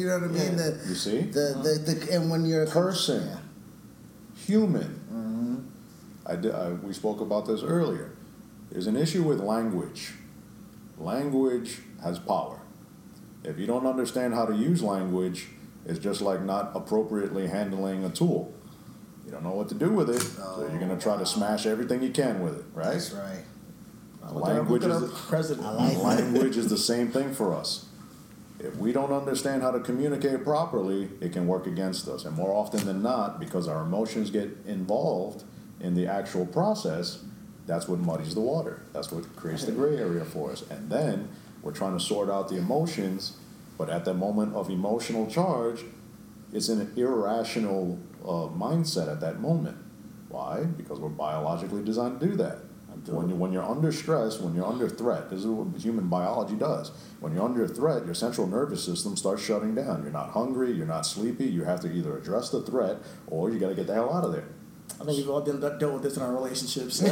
know 0.06 0.18
what 0.18 0.24
I 0.24 0.26
mean? 0.28 0.56
The, 0.56 0.80
You 0.86 0.94
see? 0.94 1.20
the, 1.22 1.50
uh-huh. 1.50 1.62
the, 1.62 1.94
the, 1.94 2.12
and 2.14 2.30
when 2.30 2.44
you're 2.44 2.62
a 2.62 2.66
Person. 2.66 3.26
Yeah. 3.26 3.36
human. 4.46 5.00
Mm-hmm. 5.12 5.56
I 6.26 6.36
did, 6.36 6.54
I, 6.54 6.70
we 6.70 6.92
spoke 6.92 7.20
about 7.20 7.46
this 7.46 7.62
earlier. 7.62 8.12
There's 8.70 8.86
an 8.86 8.96
issue 8.96 9.22
with 9.22 9.40
language. 9.40 10.12
Language 10.98 11.78
has 12.02 12.18
power. 12.18 12.59
If 13.44 13.58
you 13.58 13.66
don't 13.66 13.86
understand 13.86 14.34
how 14.34 14.46
to 14.46 14.54
use 14.54 14.82
language, 14.82 15.48
it's 15.86 15.98
just 15.98 16.20
like 16.20 16.42
not 16.42 16.72
appropriately 16.74 17.46
handling 17.46 18.04
a 18.04 18.10
tool. 18.10 18.52
You 19.24 19.32
don't 19.32 19.44
know 19.44 19.52
what 19.52 19.68
to 19.68 19.74
do 19.74 19.90
with 19.90 20.10
it, 20.10 20.20
so 20.20 20.66
you're 20.68 20.78
going 20.78 20.94
to 20.94 21.00
try 21.02 21.16
to 21.16 21.24
smash 21.24 21.64
everything 21.66 22.02
you 22.02 22.10
can 22.10 22.42
with 22.42 22.58
it, 22.58 22.64
right? 22.74 22.92
That's 22.92 23.12
right. 23.12 23.44
Language 24.32 24.84
is 24.84 25.00
the- 25.00 25.08
president. 25.08 25.66
Like 25.74 25.96
language 26.02 26.56
is 26.56 26.68
the 26.68 26.78
same 26.78 27.08
thing 27.08 27.32
for 27.34 27.54
us. 27.54 27.86
If 28.58 28.76
we 28.76 28.92
don't 28.92 29.12
understand 29.12 29.62
how 29.62 29.70
to 29.70 29.80
communicate 29.80 30.44
properly, 30.44 31.08
it 31.20 31.32
can 31.32 31.46
work 31.46 31.66
against 31.66 32.06
us. 32.08 32.26
And 32.26 32.36
more 32.36 32.52
often 32.52 32.84
than 32.84 33.02
not, 33.02 33.40
because 33.40 33.66
our 33.66 33.82
emotions 33.82 34.30
get 34.30 34.50
involved 34.66 35.44
in 35.80 35.94
the 35.94 36.06
actual 36.06 36.44
process, 36.44 37.24
that's 37.66 37.88
what 37.88 38.00
muddies 38.00 38.34
the 38.34 38.40
water. 38.42 38.82
That's 38.92 39.10
what 39.10 39.34
creates 39.34 39.64
the 39.64 39.72
gray 39.72 39.96
area 39.96 40.26
for 40.26 40.50
us. 40.50 40.62
And 40.70 40.90
then 40.90 41.28
we're 41.62 41.72
trying 41.72 41.96
to 41.96 42.02
sort 42.02 42.30
out 42.30 42.48
the 42.48 42.56
emotions, 42.56 43.36
but 43.76 43.88
at 43.88 44.04
that 44.04 44.14
moment 44.14 44.54
of 44.54 44.70
emotional 44.70 45.26
charge, 45.26 45.84
it's 46.52 46.68
an 46.68 46.92
irrational 46.96 47.98
uh, 48.22 48.48
mindset 48.56 49.10
at 49.10 49.20
that 49.20 49.40
moment. 49.40 49.76
Why? 50.28 50.64
Because 50.64 50.98
we're 50.98 51.08
biologically 51.08 51.84
designed 51.84 52.20
to 52.20 52.26
do 52.26 52.36
that. 52.36 52.58
When, 53.06 53.30
you, 53.30 53.34
when 53.34 53.52
you're 53.52 53.64
under 53.64 53.92
stress, 53.92 54.38
when 54.40 54.54
you're 54.54 54.66
under 54.66 54.88
threat, 54.88 55.30
this 55.30 55.40
is 55.40 55.46
what 55.46 55.80
human 55.80 56.08
biology 56.08 56.54
does. 56.54 56.90
When 57.20 57.32
you're 57.34 57.44
under 57.44 57.66
threat, 57.66 58.04
your 58.04 58.14
central 58.14 58.46
nervous 58.46 58.84
system 58.84 59.16
starts 59.16 59.42
shutting 59.42 59.74
down. 59.74 60.02
You're 60.02 60.12
not 60.12 60.30
hungry, 60.30 60.72
you're 60.72 60.86
not 60.86 61.06
sleepy, 61.06 61.46
you 61.46 61.64
have 61.64 61.80
to 61.80 61.90
either 61.90 62.18
address 62.18 62.50
the 62.50 62.60
threat 62.60 62.98
or 63.26 63.50
you 63.50 63.58
got 63.58 63.70
to 63.70 63.74
get 63.74 63.86
the 63.86 63.94
hell 63.94 64.12
out 64.12 64.24
of 64.24 64.32
there. 64.32 64.48
I 65.00 65.04
think 65.04 65.16
we've 65.16 65.30
all 65.30 65.40
done, 65.40 65.60
dealt 65.60 65.94
with 65.94 66.02
this 66.02 66.16
in 66.18 66.22
our 66.22 66.32
relationships. 66.32 67.00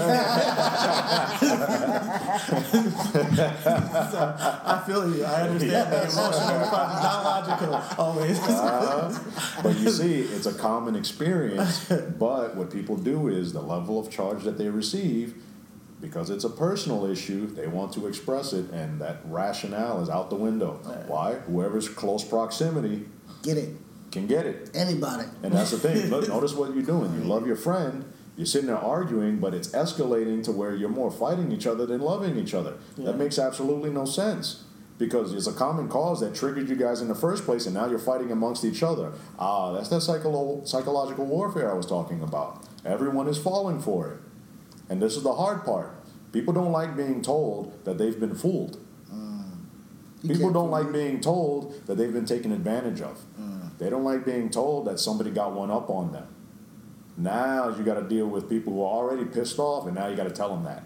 So, 4.09 4.34
I 4.39 4.82
feel 4.86 5.14
you. 5.14 5.24
I 5.24 5.43
understand 5.43 5.93
the 5.93 6.03
emotional, 6.03 6.61
not 6.70 7.24
logical 7.24 7.82
always. 7.99 8.39
Uh, 8.41 9.18
but 9.62 9.78
you 9.78 9.91
see, 9.91 10.20
it's 10.20 10.47
a 10.47 10.55
common 10.55 10.97
experience. 10.97 11.86
But 12.18 12.55
what 12.57 12.70
people 12.70 12.97
do 12.97 13.28
is 13.28 13.53
the 13.53 13.61
level 13.62 13.99
of 13.99 14.11
charge 14.11 14.45
that 14.45 14.59
they 14.59 14.68
receive, 14.68 15.34
because 16.01 16.30
it's 16.30 16.45
a 16.45 16.51
personal 16.51 17.07
issue, 17.07 17.47
they 17.47 17.66
want 17.66 17.93
to 17.95 18.07
express 18.07 18.53
it, 18.53 18.70
and 18.70 19.01
that 19.01 19.20
rationale 19.24 20.01
is 20.03 20.09
out 20.09 20.30
the 20.30 20.36
window. 20.36 20.80
Why? 21.07 21.34
Whoever's 21.34 21.89
close 21.89 22.24
proximity 22.24 23.07
Get 23.43 23.57
it? 23.57 23.70
Can 24.11 24.26
get 24.26 24.46
it. 24.46 24.70
Anybody? 24.74 25.24
And 25.42 25.52
that's 25.52 25.70
the 25.70 25.78
thing. 25.78 26.09
Look, 26.11 26.28
notice 26.28 26.54
what 26.54 26.74
you're 26.74 26.82
doing. 26.84 27.12
You 27.14 27.20
love 27.20 27.46
your 27.46 27.56
friend. 27.56 28.04
You're 28.36 28.46
sitting 28.46 28.68
there 28.68 28.78
arguing, 28.78 29.38
but 29.38 29.52
it's 29.52 29.68
escalating 29.68 30.44
to 30.44 30.52
where 30.52 30.74
you're 30.74 30.88
more 30.88 31.11
fighting 31.11 31.50
each 31.50 31.66
other 31.66 31.86
than 31.86 32.00
loving 32.00 32.36
each 32.38 32.54
other. 32.54 32.74
Yeah. 32.96 33.06
That 33.06 33.18
makes 33.18 33.38
absolutely 33.38 33.90
no 33.90 34.04
sense. 34.04 34.64
because 34.98 35.32
it's 35.32 35.46
a 35.46 35.52
common 35.52 35.88
cause 35.88 36.18
that 36.20 36.34
triggered 36.34 36.68
you 36.68 36.74
guys 36.74 37.00
in 37.00 37.06
the 37.06 37.14
first 37.14 37.44
place, 37.44 37.66
and 37.66 37.74
now 37.74 37.86
you're 37.88 38.00
fighting 38.00 38.32
amongst 38.32 38.64
each 38.64 38.82
other. 38.82 39.12
Ah, 39.38 39.70
that's 39.72 39.88
that 39.90 40.00
psycholo- 40.02 40.66
psychological 40.66 41.24
warfare 41.24 41.70
I 41.70 41.74
was 41.74 41.86
talking 41.86 42.20
about. 42.20 42.64
Everyone 42.84 43.28
is 43.28 43.38
falling 43.38 43.80
for 43.80 44.09
it. 44.11 44.18
And 44.88 45.00
this 45.00 45.16
is 45.16 45.22
the 45.22 45.34
hard 45.34 45.64
part. 45.64 45.94
People 46.32 46.52
don't 46.52 46.72
like 46.72 46.96
being 46.96 47.22
told 47.22 47.84
that 47.84 47.96
they've 47.98 48.18
been 48.18 48.34
fooled. 48.34 48.78
You 50.22 50.34
People 50.34 50.50
don't 50.52 50.70
like 50.72 50.90
being 50.92 51.20
told 51.20 51.86
that 51.86 51.94
they've 51.96 52.12
been 52.12 52.26
taken 52.26 52.50
advantage 52.50 53.00
of. 53.00 53.20
They 53.78 53.90
don't 53.90 54.04
like 54.04 54.24
being 54.24 54.50
told 54.50 54.86
that 54.86 54.98
somebody 54.98 55.30
got 55.30 55.54
one 55.54 55.70
up 55.70 55.88
on 55.88 56.12
them. 56.12 56.26
Now 57.16 57.68
you 57.68 57.82
got 57.82 57.94
to 57.94 58.08
deal 58.08 58.26
with 58.26 58.48
people 58.48 58.72
who 58.72 58.82
are 58.82 58.92
already 58.92 59.24
pissed 59.24 59.58
off, 59.58 59.86
and 59.86 59.94
now 59.94 60.06
you 60.08 60.16
got 60.16 60.28
to 60.28 60.34
tell 60.34 60.50
them 60.50 60.64
that. 60.64 60.84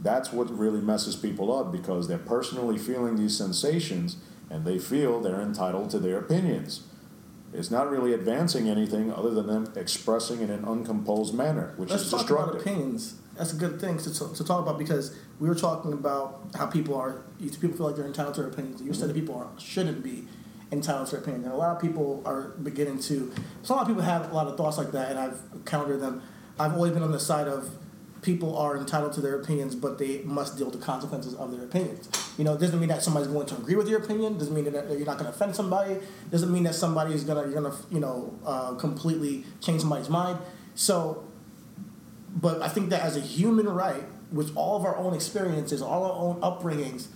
That's 0.00 0.32
what 0.32 0.50
really 0.56 0.80
messes 0.80 1.16
people 1.16 1.56
up 1.56 1.70
because 1.70 2.08
they're 2.08 2.18
personally 2.18 2.76
feeling 2.76 3.16
these 3.16 3.36
sensations 3.36 4.16
and 4.50 4.64
they 4.64 4.78
feel 4.78 5.20
they're 5.20 5.40
entitled 5.40 5.90
to 5.90 5.98
their 5.98 6.18
opinions. 6.18 6.82
It's 7.54 7.70
not 7.70 7.90
really 7.90 8.12
advancing 8.12 8.68
anything 8.68 9.12
other 9.12 9.30
than 9.30 9.46
them 9.46 9.72
expressing 9.76 10.40
in 10.40 10.50
an 10.50 10.64
uncomposed 10.64 11.34
manner, 11.34 11.74
which 11.76 11.90
Let's 11.90 12.04
is 12.04 12.10
talk 12.10 12.28
about 12.28 12.56
opinions. 12.56 13.14
That's 13.36 13.52
a 13.52 13.56
good 13.56 13.80
thing 13.80 13.98
to, 13.98 14.12
to 14.12 14.44
talk 14.44 14.62
about 14.62 14.78
because 14.78 15.16
we 15.38 15.48
were 15.48 15.54
talking 15.54 15.92
about 15.92 16.42
how 16.54 16.66
people 16.66 16.94
are. 16.96 17.22
People 17.38 17.76
feel 17.76 17.86
like 17.86 17.96
they're 17.96 18.06
entitled 18.06 18.34
to 18.36 18.42
their 18.42 18.50
opinions. 18.50 18.82
You 18.82 18.92
said 18.92 19.08
mm-hmm. 19.08 19.08
that 19.08 19.20
people 19.20 19.36
are, 19.36 19.48
shouldn't 19.58 20.02
be 20.02 20.26
entitled 20.72 21.06
to 21.08 21.12
their 21.12 21.20
opinion, 21.20 21.44
and 21.44 21.52
a 21.52 21.56
lot 21.56 21.76
of 21.76 21.80
people 21.80 22.22
are 22.24 22.48
beginning 22.62 22.98
to. 23.00 23.32
So 23.62 23.74
a 23.74 23.76
lot 23.76 23.82
of 23.82 23.88
people 23.88 24.02
have 24.02 24.30
a 24.30 24.34
lot 24.34 24.48
of 24.48 24.56
thoughts 24.56 24.78
like 24.78 24.92
that, 24.92 25.10
and 25.10 25.18
I've 25.18 25.40
countered 25.64 26.00
them. 26.00 26.22
I've 26.58 26.74
always 26.74 26.92
been 26.92 27.02
on 27.02 27.12
the 27.12 27.20
side 27.20 27.46
of 27.46 27.70
people 28.22 28.56
are 28.56 28.76
entitled 28.76 29.12
to 29.12 29.20
their 29.20 29.38
opinions, 29.40 29.74
but 29.74 29.98
they 29.98 30.22
must 30.22 30.56
deal 30.56 30.66
with 30.70 30.78
the 30.78 30.84
consequences 30.84 31.34
of 31.34 31.50
their 31.50 31.64
opinions. 31.64 32.08
You 32.38 32.44
know, 32.44 32.54
it 32.54 32.60
doesn't 32.60 32.78
mean 32.78 32.88
that 32.88 33.02
somebody's 33.02 33.28
going 33.28 33.46
to 33.46 33.56
agree 33.56 33.74
with 33.74 33.88
your 33.88 34.00
opinion. 34.00 34.38
Doesn't 34.38 34.54
mean 34.54 34.64
that 34.64 34.88
you're 34.90 35.06
not 35.06 35.18
going 35.18 35.30
to 35.30 35.30
offend 35.30 35.54
somebody. 35.54 35.98
Doesn't 36.30 36.52
mean 36.52 36.62
that 36.64 36.74
somebody 36.74 37.14
is 37.14 37.24
gonna 37.24 37.42
you're 37.42 37.60
gonna 37.60 37.76
you 37.90 38.00
know 38.00 38.38
uh, 38.46 38.74
completely 38.74 39.44
change 39.60 39.80
somebody's 39.80 40.08
mind. 40.08 40.38
So 40.74 41.24
but 42.34 42.62
I 42.62 42.68
think 42.68 42.90
that 42.90 43.02
as 43.02 43.16
a 43.16 43.20
human 43.20 43.68
right, 43.68 44.04
with 44.30 44.56
all 44.56 44.76
of 44.76 44.84
our 44.84 44.96
own 44.96 45.14
experiences, 45.14 45.82
all 45.82 46.04
our 46.04 46.12
own 46.12 46.40
upbringings, 46.40 47.08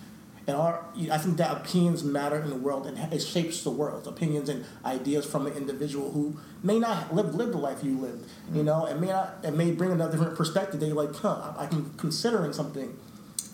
and 0.47 0.55
our, 0.55 0.85
I 1.11 1.17
think 1.17 1.35
that 1.37 1.51
opinions 1.57 2.05
matter 2.05 2.39
in 2.39 2.49
the 2.49 2.55
world 2.55 2.87
and 2.87 2.97
it 3.13 3.19
shapes 3.19 3.63
the 3.63 3.69
world. 3.69 4.07
Opinions 4.07 4.47
and 4.47 4.65
ideas 4.85 5.25
from 5.25 5.45
an 5.45 5.53
individual 5.53 6.11
who 6.11 6.39
may 6.63 6.79
not 6.79 7.13
live 7.13 7.35
live 7.35 7.51
the 7.51 7.57
life 7.57 7.83
you 7.83 7.97
lived, 7.99 8.25
you 8.53 8.63
know, 8.63 8.85
and 8.85 9.01
may 9.01 9.07
not, 9.07 9.39
it 9.43 9.53
may 9.53 9.71
bring 9.71 9.91
a 9.91 10.09
different 10.09 10.37
perspective 10.37 10.79
that 10.79 10.87
you're 10.87 10.95
like, 10.95 11.13
huh, 11.15 11.53
I 11.57 11.65
can 11.65 11.91
considering 11.97 12.53
something. 12.53 12.97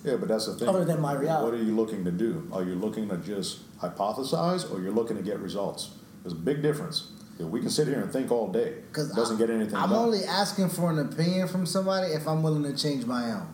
Yeah, 0.03 0.17
but 0.17 0.27
that's 0.27 0.45
the 0.45 0.53
thing. 0.53 0.67
Other 0.67 0.85
than 0.85 1.01
my 1.01 1.13
reality. 1.13 1.45
What 1.45 1.53
are 1.59 1.63
you 1.63 1.75
looking 1.75 2.05
to 2.05 2.11
do? 2.11 2.47
Are 2.53 2.63
you 2.63 2.75
looking 2.75 3.09
to 3.09 3.17
just 3.17 3.61
hypothesize 3.79 4.71
or 4.71 4.79
you're 4.79 4.91
looking 4.91 5.17
to 5.17 5.23
get 5.23 5.39
results? 5.39 5.91
There's 6.21 6.33
a 6.33 6.35
big 6.35 6.61
difference. 6.61 7.09
Yeah, 7.39 7.47
We 7.47 7.59
can 7.59 7.71
sit 7.71 7.87
here 7.87 7.99
and 7.99 8.11
think 8.11 8.29
all 8.29 8.51
day. 8.51 8.75
Because 8.87 9.09
doesn't 9.15 9.37
get 9.37 9.49
anything 9.49 9.75
I'm 9.75 9.89
done. 9.89 9.97
only 9.97 10.25
asking 10.25 10.69
for 10.69 10.91
an 10.91 10.99
opinion 10.99 11.47
from 11.47 11.65
somebody 11.65 12.13
if 12.13 12.27
I'm 12.27 12.43
willing 12.43 12.63
to 12.63 12.77
change 12.77 13.05
my 13.05 13.31
own. 13.31 13.47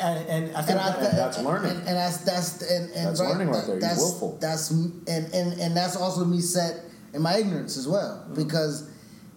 And, 0.00 0.28
and 0.28 0.56
I 0.56 0.62
think 0.62 0.78
And, 0.78 0.80
I, 0.80 1.00
that, 1.00 1.16
that's 1.16 1.38
learning. 1.38 1.70
And, 1.72 1.78
and 1.80 1.96
that's 1.96 2.18
that's 2.18 2.62
and, 2.62 2.90
and 2.92 3.06
That's 3.08 3.20
learning 3.20 3.48
right 3.48 3.64
there. 3.66 3.74
He's 3.76 3.84
That's 3.84 3.98
willful. 3.98 4.38
that's 4.40 4.70
and, 4.70 5.08
and 5.08 5.60
and 5.60 5.76
that's 5.76 5.96
also 5.96 6.24
me 6.24 6.40
set 6.40 6.84
in 7.14 7.22
my 7.22 7.36
ignorance 7.38 7.76
as 7.76 7.86
well. 7.88 8.24
Mm-hmm. 8.24 8.34
Because 8.42 8.90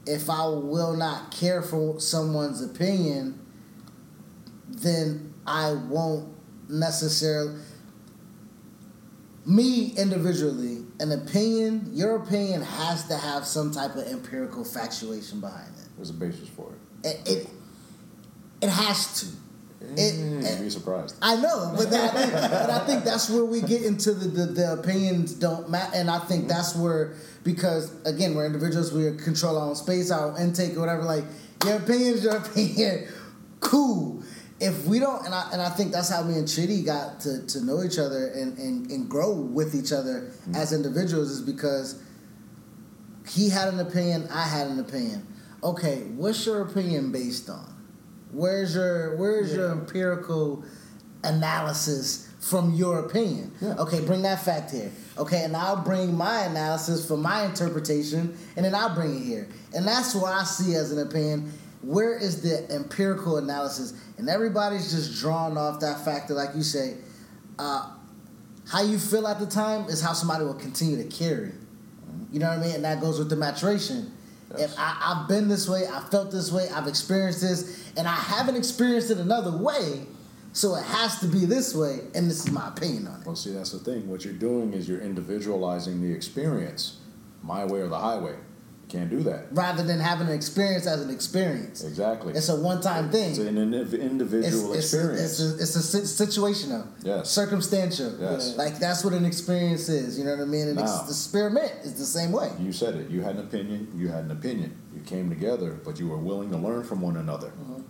if 0.05 0.30
I 0.30 0.45
will 0.47 0.95
not 0.95 1.32
care 1.32 1.62
for 1.62 1.99
someone's 1.99 2.62
opinion, 2.62 3.39
then 4.68 5.34
I 5.45 5.74
won't 5.74 6.34
necessarily. 6.70 7.59
Me 9.43 9.91
individually, 9.97 10.86
an 10.99 11.12
opinion, 11.12 11.89
your 11.91 12.16
opinion 12.18 12.62
has 12.62 13.07
to 13.07 13.18
have 13.18 13.43
some 13.43 13.72
type 13.72 13.95
of 13.95 14.05
empirical 14.07 14.64
factuation 14.64 15.39
behind 15.39 15.68
it. 15.80 15.88
There's 15.95 16.12
a 16.12 16.14
basis 16.14 16.47
for 16.49 16.72
it. 16.72 17.07
It 17.07 17.30
it, 17.30 17.49
it 18.62 18.70
has 18.70 19.20
to. 19.22 19.26
Mm, 19.82 19.97
it- 20.43 20.51
you'd 20.59 20.63
be 20.63 20.69
surprised. 20.69 21.15
I 21.21 21.36
know, 21.38 21.73
but 21.75 21.89
think, 21.89 22.32
but 22.34 22.69
I 22.69 22.86
think 22.86 23.03
that's 23.03 23.29
where 23.29 23.45
we 23.45 23.61
get 23.61 23.82
into 23.84 24.13
the, 24.13 24.27
the, 24.27 24.45
the 24.53 24.73
opinions 24.73 25.34
don't 25.34 25.69
matter, 25.69 25.91
and 25.95 26.09
I 26.09 26.19
think 26.19 26.47
that's 26.47 26.75
where 26.75 27.13
because 27.43 27.91
again 28.05 28.36
we're 28.36 28.45
individuals, 28.45 28.93
we 28.93 29.15
control 29.17 29.57
our 29.57 29.69
own 29.69 29.75
space, 29.75 30.11
our 30.11 30.38
intake, 30.39 30.77
or 30.77 30.82
whatever. 30.82 31.03
Like 31.03 31.25
your 31.65 31.77
opinion 31.77 32.13
is 32.13 32.23
your 32.23 32.38
opinion, 32.45 33.07
cool. 33.59 34.23
If 34.59 34.86
we 34.86 34.99
don't, 34.99 35.25
and 35.25 35.34
I 35.34 35.49
and 35.51 35.61
I 35.61 35.69
think 35.69 35.91
that's 35.91 36.09
how 36.09 36.21
me 36.23 36.36
and 36.36 36.47
Chidi 36.47 36.86
got 36.86 37.19
to, 37.21 37.45
to 37.47 37.65
know 37.65 37.82
each 37.84 37.97
other 37.97 38.27
and, 38.27 38.55
and, 38.59 38.89
and 38.91 39.09
grow 39.09 39.32
with 39.34 39.73
each 39.73 39.91
other 39.91 40.32
as 40.53 40.71
individuals 40.71 41.32
is 41.32 41.41
because 41.41 41.99
he 43.27 43.49
had 43.49 43.69
an 43.73 43.79
opinion, 43.79 44.27
I 44.32 44.43
had 44.43 44.67
an 44.67 44.79
opinion. 44.79 45.25
Okay, 45.63 46.03
what's 46.15 46.45
your 46.45 46.61
opinion 46.61 47.11
based 47.11 47.49
on? 47.49 47.67
Where's 48.32 48.75
your 48.75 49.17
where's 49.17 49.53
your 49.53 49.71
empirical 49.71 50.63
analysis 51.23 52.29
from 52.39 52.73
your 52.73 52.99
opinion? 52.99 53.51
Okay, 53.61 54.03
bring 54.05 54.21
that 54.23 54.43
fact 54.43 54.71
here. 54.71 54.91
Okay, 55.17 55.43
and 55.43 55.55
I'll 55.55 55.84
bring 55.84 56.15
my 56.15 56.43
analysis 56.43 57.05
for 57.07 57.17
my 57.17 57.45
interpretation, 57.45 58.38
and 58.55 58.65
then 58.65 58.73
I'll 58.73 58.95
bring 58.95 59.15
it 59.15 59.23
here. 59.23 59.47
And 59.75 59.88
that's 59.88 60.15
what 60.15 60.34
I 60.34 60.43
see 60.43 60.75
as 60.75 60.91
an 60.91 61.07
opinion. 61.07 61.51
Where 61.82 62.17
is 62.17 62.41
the 62.41 62.71
empirical 62.73 63.38
analysis? 63.38 63.93
And 64.17 64.29
everybody's 64.29 64.91
just 64.91 65.19
drawn 65.19 65.57
off 65.57 65.79
that 65.82 66.05
factor, 66.05 66.34
like 66.34 66.55
you 66.55 66.63
say. 66.63 66.97
Uh, 67.59 67.91
how 68.69 68.82
you 68.82 68.97
feel 68.97 69.27
at 69.27 69.39
the 69.39 69.45
time 69.45 69.86
is 69.86 70.01
how 70.01 70.13
somebody 70.13 70.45
will 70.45 70.53
continue 70.53 70.97
to 70.97 71.09
carry. 71.09 71.51
You 72.32 72.39
know 72.39 72.47
what 72.47 72.59
I 72.59 72.61
mean? 72.61 72.75
And 72.75 72.86
that 72.86 73.01
goes 73.01 73.19
with 73.19 73.29
the 73.29 73.36
maturation. 73.36 74.13
If 74.60 74.74
I, 74.78 74.97
I've 75.02 75.28
been 75.28 75.47
this 75.47 75.68
way, 75.68 75.88
I 75.88 76.02
felt 76.02 76.32
this 76.32 76.52
way, 76.52 76.68
I've 76.70 76.88
experienced 76.88 77.41
this, 77.41 77.91
and 77.97 78.08
I 78.08 78.16
haven't 78.16 78.56
experienced 78.56 79.12
it 79.12 79.18
another 79.18 79.56
way, 79.56 80.06
so 80.54 80.76
it 80.76 80.84
has 80.84 81.20
to 81.20 81.28
be 81.28 81.45
this 81.45 81.74
way, 81.74 81.99
and 82.14 82.30
this 82.30 82.45
is 82.45 82.52
my 82.52 82.68
opinion 82.68 83.08
on 83.08 83.22
it. 83.22 83.26
Well, 83.26 83.36
see, 83.36 83.54
that's 83.54 83.72
the 83.72 83.80
thing. 83.80 84.10
What 84.10 84.26
you're 84.26 84.34
doing 84.34 84.74
is 84.74 84.88
you're 84.88 85.02
individualizing 85.02 86.02
the 86.02 86.14
experience, 86.14 86.97
my 87.41 87.66
way 87.66 87.80
or 87.80 87.88
the 87.88 87.99
highway. 87.99 88.36
Can't 88.91 89.09
do 89.09 89.23
that. 89.23 89.45
Rather 89.51 89.83
than 89.83 90.01
having 90.01 90.27
an 90.27 90.33
experience 90.33 90.85
as 90.85 91.01
an 91.01 91.09
experience. 91.09 91.81
Exactly. 91.81 92.33
It's 92.33 92.49
a 92.49 92.57
one-time 92.57 93.09
thing. 93.09 93.29
It's 93.29 93.39
an 93.39 93.57
individual 93.57 94.73
it's, 94.73 94.91
it's, 94.91 94.93
experience. 94.93 95.39
A, 95.39 95.53
it's, 95.53 95.93
a, 95.93 95.97
it's 96.01 96.19
a 96.19 96.25
situational, 96.27 96.85
Yes. 97.01 97.31
circumstantial. 97.31 98.13
Yes. 98.19 98.57
Like 98.57 98.79
that's 98.79 99.05
what 99.05 99.13
an 99.13 99.23
experience 99.23 99.87
is. 99.87 100.19
You 100.19 100.25
know 100.25 100.31
what 100.31 100.41
I 100.41 100.45
mean? 100.45 100.67
And 100.67 100.75
Now- 100.75 101.03
the 101.03 101.09
experiment 101.09 101.71
is 101.83 101.93
the 101.93 102.05
same 102.05 102.33
way. 102.33 102.51
You 102.59 102.73
said 102.73 102.95
it. 102.95 103.09
You 103.09 103.21
had 103.21 103.35
an 103.35 103.45
opinion. 103.45 103.93
You 103.95 104.09
had 104.09 104.25
an 104.25 104.31
opinion. 104.31 104.75
You 104.93 104.99
came 105.03 105.29
together, 105.29 105.79
but 105.85 105.97
you 105.97 106.09
were 106.09 106.17
willing 106.17 106.51
to 106.51 106.57
learn 106.57 106.83
from 106.83 106.99
one 106.99 107.15
another. 107.15 107.47
Mm-hmm. 107.47 107.83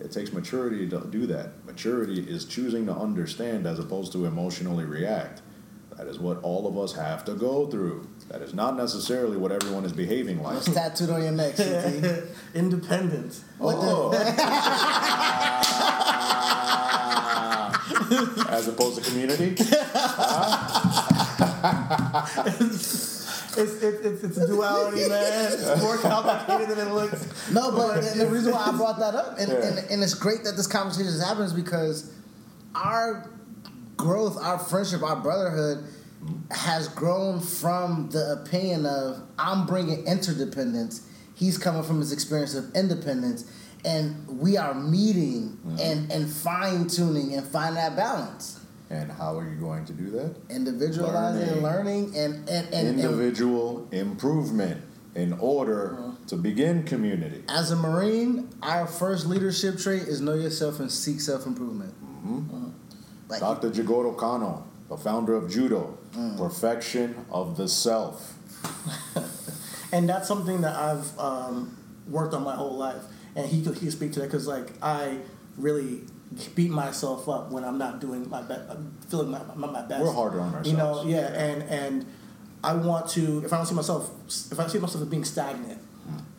It 0.00 0.10
takes 0.10 0.32
maturity 0.32 0.88
to 0.88 1.06
do 1.08 1.28
that. 1.28 1.64
Maturity 1.64 2.20
is 2.20 2.46
choosing 2.46 2.84
to 2.86 2.92
understand 2.92 3.64
as 3.64 3.78
opposed 3.78 4.10
to 4.12 4.26
emotionally 4.26 4.84
react. 4.84 5.42
That 5.96 6.08
is 6.08 6.18
what 6.18 6.42
all 6.42 6.66
of 6.66 6.76
us 6.78 6.92
have 6.94 7.24
to 7.24 7.34
go 7.34 7.66
through. 7.66 8.06
That 8.28 8.42
is 8.42 8.52
not 8.52 8.76
necessarily 8.76 9.36
what 9.36 9.52
everyone 9.52 9.84
is 9.84 9.92
behaving 9.92 10.42
like. 10.42 10.54
What's 10.54 10.72
tattooed 10.72 11.10
on 11.10 11.22
your 11.22 11.32
neck, 11.32 11.56
CT? 11.56 12.24
independent. 12.54 13.40
Oh. 13.60 14.12
as 18.50 18.68
opposed 18.68 19.02
to 19.02 19.10
community? 19.10 19.54
It's, 22.58 23.56
it's, 23.56 23.82
it's, 23.82 24.24
it's 24.24 24.36
a 24.36 24.46
duality, 24.46 25.08
man. 25.08 25.52
It's 25.52 25.82
more 25.82 25.96
complicated 25.98 26.76
than 26.76 26.88
it 26.88 26.92
looks. 26.92 27.50
No, 27.52 27.70
but 27.70 28.00
the, 28.02 28.24
the 28.24 28.26
reason 28.26 28.52
why 28.52 28.64
I 28.66 28.72
brought 28.76 28.98
that 28.98 29.14
up, 29.14 29.38
and, 29.38 29.48
Yeah. 29.50 29.66
and, 29.66 29.78
and 29.90 30.02
it's 30.02 30.14
great 30.14 30.44
that 30.44 30.56
this 30.56 30.66
conversation 30.66 31.08
is 31.08 31.22
happening, 31.22 31.46
is 31.46 31.52
because 31.52 32.12
our 32.74 33.30
growth, 33.96 34.36
our 34.40 34.58
friendship, 34.58 35.02
our 35.02 35.16
brotherhood 35.16 35.84
has 36.50 36.88
grown 36.88 37.40
from 37.40 38.08
the 38.10 38.40
opinion 38.42 38.86
of 38.86 39.22
I'm 39.38 39.66
bringing 39.66 40.06
interdependence. 40.06 41.08
He's 41.34 41.58
coming 41.58 41.82
from 41.82 42.00
his 42.00 42.12
experience 42.12 42.54
of 42.54 42.74
independence, 42.74 43.50
and 43.84 44.26
we 44.26 44.56
are 44.56 44.74
meeting 44.74 45.58
mm-hmm. 45.66 45.78
and, 45.78 46.10
and 46.10 46.30
fine 46.30 46.86
tuning 46.88 47.34
and 47.34 47.46
find 47.46 47.76
that 47.76 47.94
balance, 47.94 48.60
And 48.90 49.12
how 49.12 49.38
are 49.38 49.48
you 49.48 49.56
going 49.56 49.84
to 49.86 49.92
do 49.92 50.10
that? 50.10 50.34
individualizing 50.48 51.48
and 51.48 51.62
learning, 51.62 52.16
and 52.16 52.48
and, 52.48 52.66
and, 52.72 52.88
and 52.88 53.00
Individual 53.00 53.86
improvement 53.92 54.82
in 55.14 55.34
order 55.34 55.96
mm-hmm. 55.98 56.24
to 56.26 56.36
begin 56.36 56.84
community. 56.84 57.42
as 57.48 57.70
a 57.70 57.76
Marine, 57.76 58.48
our 58.62 58.86
first 58.86 59.26
leadership 59.26 59.78
trait 59.78 60.02
is 60.02 60.20
know 60.20 60.34
yourself 60.34 60.80
and 60.80 60.90
seek 60.90 61.20
self 61.20 61.46
improvement. 61.46 61.92
Mm-hmm. 62.02 62.55
Like 63.28 63.40
Dr. 63.40 63.70
Jigoro 63.70 64.16
Kano, 64.16 64.64
the 64.88 64.96
founder 64.96 65.34
of 65.34 65.50
Judo, 65.50 65.98
Mm. 66.16 66.38
perfection 66.38 67.14
of 67.30 67.56
the 67.58 67.68
self. 67.68 68.34
and 69.92 70.08
that's 70.08 70.26
something 70.28 70.62
that 70.62 70.74
I've 70.74 71.18
um, 71.18 71.76
worked 72.08 72.32
on 72.34 72.42
my 72.42 72.54
whole 72.54 72.76
life. 72.76 73.02
And 73.34 73.46
he 73.46 73.62
could 73.62 73.76
he 73.78 73.90
speak 73.90 74.12
to 74.12 74.20
that 74.20 74.26
because 74.26 74.46
like 74.46 74.72
I 74.82 75.18
really 75.58 76.02
beat 76.54 76.70
myself 76.70 77.28
up 77.28 77.50
when 77.50 77.64
I'm 77.64 77.76
not 77.78 78.00
doing 78.00 78.28
my 78.30 78.40
best, 78.42 78.62
feeling 79.08 79.30
my, 79.30 79.40
my, 79.54 79.66
my 79.70 79.82
best. 79.82 80.02
We're 80.02 80.12
harder 80.12 80.40
on 80.40 80.46
ourselves. 80.54 80.70
You 80.70 80.76
know, 80.76 80.88
ourselves. 80.88 81.10
yeah, 81.10 81.26
and 81.34 81.62
and 81.64 82.06
I 82.64 82.74
want 82.74 83.08
to. 83.10 83.42
If 83.44 83.52
I 83.52 83.58
don't 83.58 83.66
see 83.66 83.74
myself, 83.74 84.10
if 84.50 84.58
I 84.58 84.66
see 84.68 84.78
myself 84.78 85.02
as 85.02 85.08
being 85.08 85.24
stagnant, 85.24 85.80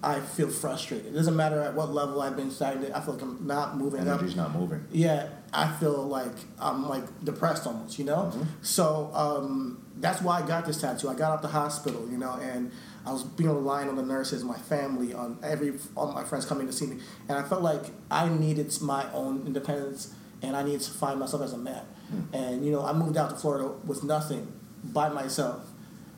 I 0.02 0.20
feel 0.22 0.50
frustrated. 0.50 1.08
It 1.14 1.16
doesn't 1.16 1.36
matter 1.36 1.62
at 1.62 1.76
what 1.76 1.94
level 1.94 2.20
I've 2.22 2.36
been 2.36 2.50
stagnant. 2.50 2.96
I 2.96 3.02
feel 3.02 3.14
like 3.14 3.22
I'm 3.22 3.46
not 3.46 3.78
moving 3.78 4.02
up. 4.02 4.08
Energy's 4.20 4.36
not 4.36 4.56
moving. 4.56 4.84
Yeah, 4.92 5.28
I 5.54 5.72
feel 5.78 6.04
like 6.04 6.34
I'm 6.60 6.88
like 6.88 7.04
depressed 7.24 7.66
almost, 7.66 7.98
you 7.98 8.06
know. 8.06 8.32
So 8.62 9.10
um, 9.14 9.84
that's 9.98 10.22
why 10.22 10.42
I 10.42 10.48
got 10.48 10.66
this 10.66 10.82
tattoo. 10.82 11.10
I 11.10 11.16
got 11.16 11.32
out 11.32 11.42
the 11.42 11.48
hospital, 11.48 12.08
you 12.12 12.18
know, 12.18 12.34
and 12.34 12.72
I 13.06 13.12
was 13.14 13.24
being 13.24 13.50
relying 13.50 13.88
on 13.90 13.96
the 13.96 14.04
nurses, 14.04 14.44
my 14.44 14.58
family, 14.58 15.14
on 15.14 15.40
every 15.44 15.74
all 15.96 16.12
my 16.12 16.24
friends 16.24 16.46
coming 16.46 16.68
to 16.68 16.74
see 16.74 16.88
me, 16.88 16.98
and 17.30 17.38
I 17.38 17.44
felt 17.44 17.62
like 17.62 17.84
I 18.12 18.30
needed 18.30 18.74
my 18.82 19.10
own 19.14 19.46
independence, 19.48 20.14
and 20.42 20.56
I 20.56 20.64
needed 20.64 20.82
to 20.82 20.92
find 20.92 21.20
myself 21.20 21.42
as 21.42 21.54
a 21.54 21.58
man. 21.58 21.86
And 22.34 22.66
you 22.66 22.72
know, 22.72 22.86
I 22.86 22.94
moved 22.94 23.18
out 23.18 23.30
to 23.30 23.36
Florida 23.36 23.70
with 23.86 24.04
nothing, 24.04 24.52
by 24.84 25.10
myself, 25.10 25.66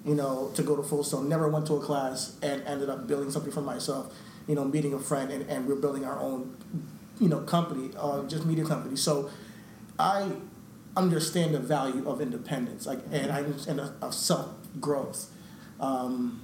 you 0.05 0.15
know, 0.15 0.51
to 0.55 0.63
go 0.63 0.75
to 0.75 0.83
Full 0.83 1.03
Sail. 1.03 1.21
Never 1.21 1.47
went 1.47 1.67
to 1.67 1.75
a 1.75 1.79
class, 1.79 2.37
and 2.41 2.63
ended 2.63 2.89
up 2.89 3.07
building 3.07 3.31
something 3.31 3.51
for 3.51 3.61
myself. 3.61 4.13
You 4.47 4.55
know, 4.55 4.65
meeting 4.65 4.93
a 4.95 4.99
friend, 4.99 5.31
and, 5.31 5.47
and 5.49 5.67
we're 5.67 5.75
building 5.75 6.05
our 6.05 6.19
own 6.19 6.57
you 7.19 7.29
know, 7.29 7.39
company, 7.39 7.91
uh, 7.97 8.23
just 8.23 8.45
media 8.45 8.65
company. 8.65 8.95
So 8.95 9.29
I 9.97 10.31
understand 10.95 11.53
the 11.53 11.59
value 11.59 12.07
of 12.09 12.21
independence, 12.21 12.85
like, 12.85 12.99
and 13.11 13.31
I 13.31 13.39
of, 13.39 13.93
of 14.01 14.13
self 14.13 14.49
growth. 14.79 15.31
Um, 15.79 16.41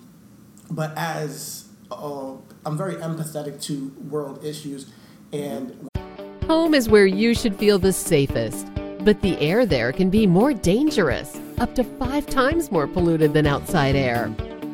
but 0.70 0.94
as 0.98 1.66
uh, 1.92 2.34
I'm 2.66 2.78
very 2.78 2.96
empathetic 2.96 3.62
to 3.64 3.94
world 4.10 4.44
issues, 4.44 4.92
and 5.32 5.90
Home 6.48 6.74
is 6.76 6.88
where 6.90 7.08
you 7.08 7.34
should 7.34 7.56
feel 7.56 7.80
the 7.80 7.92
safest, 7.92 8.68
but 9.00 9.22
the 9.22 9.40
air 9.40 9.66
there 9.66 9.92
can 9.92 10.10
be 10.10 10.28
more 10.28 10.54
dangerous, 10.54 11.40
up 11.58 11.74
to 11.76 11.84
five 11.84 12.28
times 12.28 12.72
more 12.72 12.88
polluted 12.88 13.34
than 13.34 13.48
outside 13.48 13.96
air. 13.96 14.34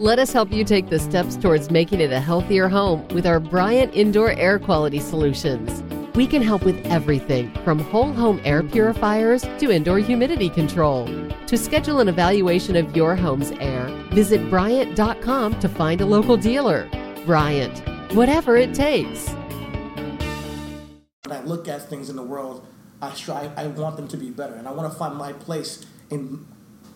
Let 0.00 0.18
us 0.18 0.32
help 0.32 0.50
you 0.50 0.64
take 0.64 0.88
the 0.88 0.98
steps 0.98 1.36
towards 1.36 1.70
making 1.70 2.00
it 2.00 2.10
a 2.10 2.20
healthier 2.20 2.70
home 2.70 3.06
with 3.08 3.26
our 3.26 3.38
Bryant 3.38 3.94
Indoor 3.94 4.32
Air 4.32 4.58
Quality 4.58 4.98
Solutions. 4.98 5.82
We 6.14 6.26
can 6.26 6.40
help 6.40 6.64
with 6.64 6.82
everything 6.86 7.52
from 7.64 7.80
whole 7.80 8.10
home 8.10 8.40
air 8.42 8.62
purifiers 8.62 9.42
to 9.42 9.70
indoor 9.70 9.98
humidity 9.98 10.48
control. 10.48 11.04
To 11.46 11.58
schedule 11.58 12.00
an 12.00 12.08
evaluation 12.08 12.76
of 12.76 12.96
your 12.96 13.14
home's 13.14 13.50
air, 13.60 13.88
visit 14.10 14.48
Bryant.com 14.48 15.60
to 15.60 15.68
find 15.68 16.00
a 16.00 16.06
local 16.06 16.38
dealer. 16.38 16.88
Bryant, 17.26 17.82
whatever 18.14 18.56
it 18.56 18.72
takes. 18.72 19.28
when 19.28 21.30
I 21.30 21.42
look 21.42 21.68
at 21.68 21.90
things 21.90 22.08
in 22.08 22.16
the 22.16 22.22
world, 22.22 22.66
I 23.02 23.12
strive. 23.12 23.52
I 23.54 23.66
want 23.66 23.98
them 23.98 24.08
to 24.08 24.16
be 24.16 24.30
better, 24.30 24.54
and 24.54 24.66
I 24.66 24.72
want 24.72 24.90
to 24.90 24.98
find 24.98 25.18
my 25.18 25.34
place 25.34 25.84
in 26.08 26.46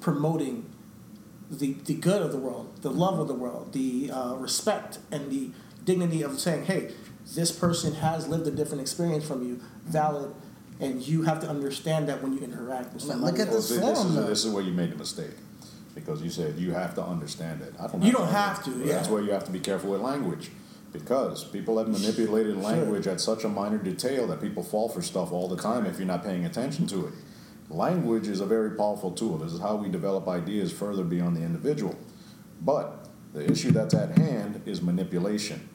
promoting 0.01 0.74
the 1.55 1.75
the 1.85 1.95
good 1.95 2.23
of 2.23 2.33
the 2.33 2.39
world, 2.39 2.83
the 2.83 2.91
love 2.91 3.19
of 3.19 3.29
the 3.29 3.35
world, 3.35 3.73
the 3.73 4.11
uh, 4.11 4.35
respect 4.35 4.99
and 5.11 5.31
the 5.31 5.51
dignity 5.85 6.23
of 6.23 6.39
saying, 6.39 6.65
"Hey, 6.67 6.93
this 7.35 7.53
person 7.53 7.95
has 7.97 8.29
lived 8.29 8.47
a 8.47 8.51
different 8.51 8.81
experience 8.81 9.25
from 9.27 9.47
you, 9.47 9.61
valid." 9.85 10.35
And 10.81 11.07
you 11.07 11.23
have 11.23 11.41
to 11.41 11.49
understand 11.49 12.09
that 12.09 12.21
when 12.21 12.33
you 12.33 12.41
interact 12.41 12.93
with 12.93 13.03
someone. 13.03 13.31
look 13.31 13.39
at 13.39 13.47
Well, 13.47 13.57
this 13.57 13.69
see, 13.69 13.77
this, 13.77 14.03
form, 14.03 14.19
is, 14.19 14.27
this 14.27 14.45
is 14.45 14.53
where 14.53 14.63
you 14.63 14.73
made 14.73 14.91
the 14.91 14.97
mistake. 14.97 15.31
Because 15.95 16.21
you 16.21 16.31
said 16.31 16.59
you 16.59 16.73
have 16.73 16.97
to 16.97 17.03
understand 17.05 17.63
it. 17.63 17.73
I 17.79 17.87
don't 17.87 18.03
You 18.03 18.11
don't 18.11 18.29
have 18.29 18.65
to, 18.65 18.71
understand 18.71 18.91
it. 18.91 18.93
That's 18.93 19.07
yeah. 19.07 19.15
where 19.15 19.23
you 19.23 19.31
have 19.31 19.45
to 19.45 19.53
be 19.53 19.61
careful 19.61 19.93
with 19.93 20.01
language. 20.01 20.51
Because 20.93 21.45
people 21.45 21.79
have 21.79 21.89
manipulated 21.89 22.57
language 22.57 23.07
at 23.07 23.21
such 23.21 23.45
a 23.45 23.49
minor 23.49 23.79
detail 23.79 24.27
that 24.27 24.41
people 24.41 24.65
fall 24.65 24.89
for 24.89 25.01
stuff 25.01 25.31
all 25.33 25.49
the 25.49 25.57
time 25.57 25.87
if 25.87 25.99
you're 25.99 26.09
not 26.09 26.25
paying 26.25 26.45
attention 26.45 26.87
to 26.89 27.07
it. 27.07 27.13
Language 27.71 28.29
is 28.29 28.41
a 28.41 28.47
very 28.47 28.77
powerful 28.77 29.11
tool. 29.11 29.39
This 29.39 29.53
is 29.53 29.61
how 29.61 29.77
we 29.77 29.89
develop 29.89 30.29
ideas 30.29 30.73
further 30.73 31.03
beyond 31.03 31.37
the 31.37 31.43
individual. 31.43 31.97
But 32.61 33.09
the 33.33 33.51
issue 33.51 33.73
that's 33.73 33.95
at 33.95 34.17
hand 34.19 34.62
is 34.67 34.81
manipulation. 34.83 35.69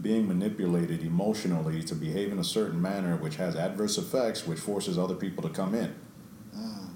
Being 0.00 0.26
manipulated 0.26 1.02
emotionally 1.02 1.82
to 1.84 1.94
behave 1.94 2.32
in 2.32 2.38
a 2.38 2.44
certain 2.44 2.80
manner 2.82 3.16
which 3.16 3.36
has 3.36 3.54
adverse 3.54 3.96
effects, 3.96 4.46
which 4.46 4.58
forces 4.58 4.98
other 4.98 5.14
people 5.14 5.42
to 5.42 5.50
come 5.50 5.74
in. 5.74 5.94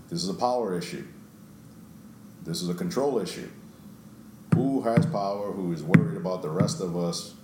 This 0.08 0.22
is 0.22 0.28
a 0.30 0.34
power 0.34 0.76
issue. 0.76 1.06
This 2.42 2.62
is 2.62 2.70
a 2.70 2.74
control 2.74 3.18
issue. 3.18 3.48
Who 4.54 4.80
has 4.82 5.04
power? 5.04 5.52
Who 5.52 5.72
is 5.72 5.82
worried 5.82 6.16
about 6.16 6.40
the 6.40 6.48
rest 6.48 6.80
of 6.80 6.96
us 6.96 7.34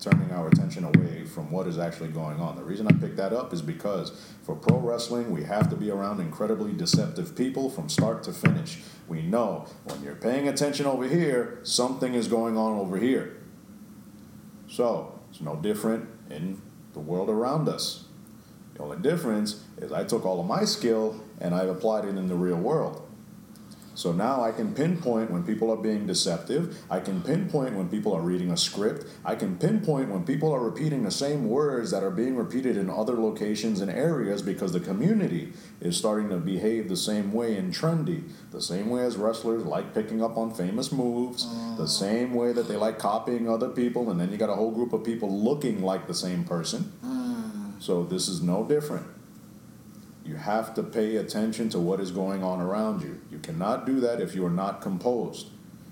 turning 0.00 0.30
our 0.32 0.48
attention 0.48 0.84
away 0.84 1.24
from 1.24 1.50
what 1.50 1.66
is 1.66 1.78
actually 1.78 2.08
going 2.08 2.40
on? 2.40 2.56
The 2.56 2.62
reason 2.62 2.86
I 2.86 2.92
picked 2.92 3.16
that 3.16 3.32
up 3.32 3.52
is 3.52 3.62
because 3.62 4.10
for 4.42 4.56
pro 4.56 4.78
wrestling, 4.78 5.30
we 5.30 5.44
have 5.44 5.68
to 5.70 5.76
be 5.76 5.90
around 5.90 6.20
incredibly 6.20 6.72
deceptive 6.72 7.36
people 7.36 7.68
from 7.70 7.88
start 7.88 8.22
to 8.24 8.32
finish. 8.32 8.78
We 9.08 9.22
know 9.22 9.66
when 9.84 10.02
you're 10.02 10.14
paying 10.14 10.48
attention 10.48 10.86
over 10.86 11.06
here, 11.06 11.60
something 11.62 12.14
is 12.14 12.28
going 12.28 12.56
on 12.56 12.78
over 12.78 12.96
here. 12.96 13.36
So 14.68 15.20
it's 15.30 15.40
no 15.40 15.56
different 15.56 16.08
in 16.30 16.60
the 16.92 17.00
world 17.00 17.28
around 17.28 17.68
us. 17.68 18.04
The 18.74 18.82
only 18.82 18.98
difference 18.98 19.64
is 19.78 19.92
I 19.92 20.04
took 20.04 20.24
all 20.24 20.40
of 20.40 20.46
my 20.46 20.64
skill 20.64 21.20
and 21.40 21.54
I've 21.54 21.68
applied 21.68 22.04
it 22.04 22.16
in 22.16 22.28
the 22.28 22.34
real 22.34 22.56
world. 22.56 23.06
So 24.00 24.12
now 24.12 24.42
I 24.42 24.50
can 24.50 24.72
pinpoint 24.72 25.30
when 25.30 25.42
people 25.42 25.70
are 25.70 25.76
being 25.76 26.06
deceptive. 26.06 26.74
I 26.88 27.00
can 27.00 27.20
pinpoint 27.20 27.76
when 27.76 27.90
people 27.90 28.14
are 28.14 28.22
reading 28.22 28.50
a 28.50 28.56
script. 28.56 29.04
I 29.26 29.34
can 29.34 29.58
pinpoint 29.58 30.08
when 30.08 30.24
people 30.24 30.50
are 30.54 30.64
repeating 30.64 31.02
the 31.02 31.10
same 31.10 31.50
words 31.50 31.90
that 31.90 32.02
are 32.02 32.10
being 32.10 32.34
repeated 32.34 32.78
in 32.78 32.88
other 32.88 33.12
locations 33.12 33.82
and 33.82 33.90
areas 33.90 34.40
because 34.40 34.72
the 34.72 34.80
community 34.80 35.52
is 35.82 35.98
starting 35.98 36.30
to 36.30 36.38
behave 36.38 36.88
the 36.88 36.96
same 36.96 37.30
way 37.34 37.58
and 37.58 37.74
trendy. 37.74 38.22
The 38.52 38.62
same 38.62 38.88
way 38.88 39.04
as 39.04 39.18
wrestlers 39.18 39.64
like 39.64 39.92
picking 39.92 40.24
up 40.24 40.38
on 40.38 40.54
famous 40.54 40.90
moves, 40.90 41.44
the 41.76 41.82
oh. 41.82 41.86
same 41.86 42.32
way 42.32 42.54
that 42.54 42.68
they 42.68 42.76
like 42.76 42.98
copying 42.98 43.50
other 43.50 43.68
people, 43.68 44.10
and 44.10 44.18
then 44.18 44.32
you 44.32 44.38
got 44.38 44.48
a 44.48 44.54
whole 44.54 44.70
group 44.70 44.94
of 44.94 45.04
people 45.04 45.28
looking 45.28 45.82
like 45.82 46.06
the 46.06 46.14
same 46.14 46.44
person. 46.44 46.84
Hmm. 47.02 47.78
So 47.80 48.04
this 48.04 48.28
is 48.28 48.40
no 48.40 48.64
different. 48.64 49.19
You 50.30 50.36
have 50.36 50.74
to 50.74 50.84
pay 50.84 51.16
attention 51.16 51.70
to 51.70 51.80
what 51.80 51.98
is 51.98 52.12
going 52.12 52.44
on 52.44 52.60
around 52.60 53.02
you. 53.02 53.20
You 53.32 53.40
cannot 53.40 53.84
do 53.84 53.98
that 53.98 54.20
if 54.20 54.32
you 54.32 54.46
are 54.46 54.56
not 54.64 54.80
composed. 54.80 55.48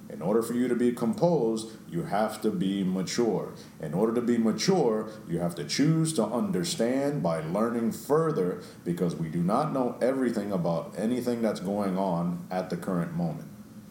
In 0.08 0.22
order 0.22 0.42
for 0.44 0.54
you 0.54 0.68
to 0.68 0.76
be 0.76 0.92
composed, 0.92 1.72
you 1.90 2.04
have 2.04 2.40
to 2.42 2.52
be 2.52 2.84
mature. 2.84 3.52
In 3.82 3.94
order 3.94 4.14
to 4.14 4.20
be 4.20 4.38
mature, 4.38 5.10
you 5.26 5.40
have 5.40 5.56
to 5.56 5.64
choose 5.64 6.12
to 6.12 6.24
understand 6.24 7.20
by 7.20 7.40
learning 7.40 7.90
further 7.90 8.62
because 8.84 9.16
we 9.16 9.28
do 9.28 9.42
not 9.42 9.72
know 9.72 9.98
everything 10.00 10.52
about 10.52 10.94
anything 10.96 11.42
that's 11.42 11.58
going 11.58 11.98
on 11.98 12.46
at 12.48 12.70
the 12.70 12.76
current 12.76 13.16
moment. 13.16 13.48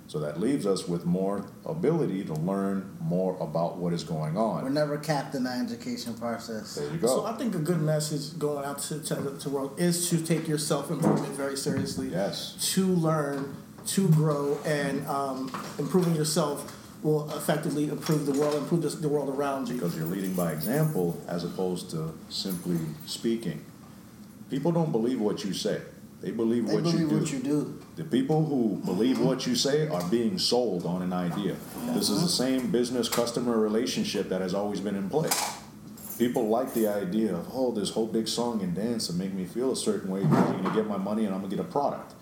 So 0.07 0.19
that 0.19 0.39
leaves 0.39 0.65
us 0.65 0.87
with 0.87 1.05
more 1.05 1.45
ability 1.65 2.23
to 2.25 2.33
learn 2.33 2.95
more 3.01 3.37
about 3.41 3.77
what 3.77 3.91
is 3.91 4.05
going 4.05 4.37
on. 4.37 4.63
We're 4.63 4.69
never 4.69 4.97
capped 4.97 5.35
in 5.35 5.43
the 5.43 5.49
education 5.49 6.13
process. 6.13 6.75
There 6.75 6.89
you 6.89 6.97
go. 6.97 7.07
So. 7.07 7.25
I 7.25 7.33
think 7.33 7.55
a 7.55 7.59
good 7.59 7.81
message 7.81 8.37
going 8.39 8.63
out 8.63 8.79
to, 8.83 8.99
to, 9.01 9.15
to 9.15 9.21
the 9.21 9.49
world 9.49 9.77
is 9.77 10.09
to 10.09 10.21
take 10.21 10.47
your 10.47 10.57
self 10.57 10.89
improvement 10.89 11.33
very 11.33 11.57
seriously. 11.57 12.07
Yes. 12.07 12.55
To 12.73 12.85
learn, 12.85 13.53
to 13.87 14.07
grow, 14.09 14.57
and 14.65 15.05
um, 15.07 15.51
improving 15.77 16.15
yourself 16.15 16.73
will 17.03 17.29
effectively 17.35 17.89
improve 17.89 18.25
the 18.25 18.39
world, 18.39 18.55
improve 18.55 18.83
the, 18.83 18.89
the 18.89 19.09
world 19.09 19.27
around 19.29 19.67
you. 19.67 19.75
because 19.75 19.95
you're 19.97 20.07
leading 20.07 20.33
by 20.33 20.53
example 20.53 21.21
as 21.27 21.43
opposed 21.43 21.91
to 21.91 22.17
simply 22.29 22.79
speaking. 23.05 23.63
People 24.49 24.71
don't 24.71 24.93
believe 24.93 25.19
what 25.19 25.43
you 25.43 25.51
say. 25.53 25.81
They 26.21 26.31
believe 26.31 26.65
They 26.67 26.75
what 26.75 26.83
believe 26.83 26.99
you 27.01 27.09
do. 27.09 27.19
what 27.19 27.31
you 27.33 27.39
do. 27.39 27.76
The 27.97 28.03
people 28.03 28.45
who 28.45 28.79
believe 28.85 29.19
what 29.19 29.47
you 29.47 29.55
say 29.55 29.87
are 29.87 30.07
being 30.09 30.37
sold 30.37 30.85
on 30.85 31.01
an 31.01 31.11
idea. 31.11 31.55
This 31.87 32.11
is 32.11 32.21
the 32.21 32.29
same 32.29 32.69
business 32.69 33.09
customer 33.09 33.57
relationship 33.57 34.29
that 34.29 34.39
has 34.39 34.53
always 34.53 34.79
been 34.79 34.95
in 34.95 35.09
play. 35.09 35.31
People 36.19 36.47
like 36.47 36.75
the 36.75 36.87
idea 36.87 37.33
of, 37.33 37.47
oh, 37.51 37.71
this 37.71 37.89
whole 37.89 38.05
big 38.05 38.27
song 38.27 38.61
and 38.61 38.75
dance 38.75 39.09
and 39.09 39.17
make 39.17 39.33
me 39.33 39.45
feel 39.45 39.71
a 39.71 39.75
certain 39.75 40.11
way 40.11 40.21
because 40.21 40.37
you're 40.37 40.61
going 40.61 40.75
to 40.75 40.75
get 40.75 40.87
my 40.87 40.97
money 40.97 41.25
and 41.25 41.33
I'm 41.33 41.41
going 41.41 41.49
to 41.49 41.55
get 41.55 41.65
a 41.65 41.67
product. 41.67 42.13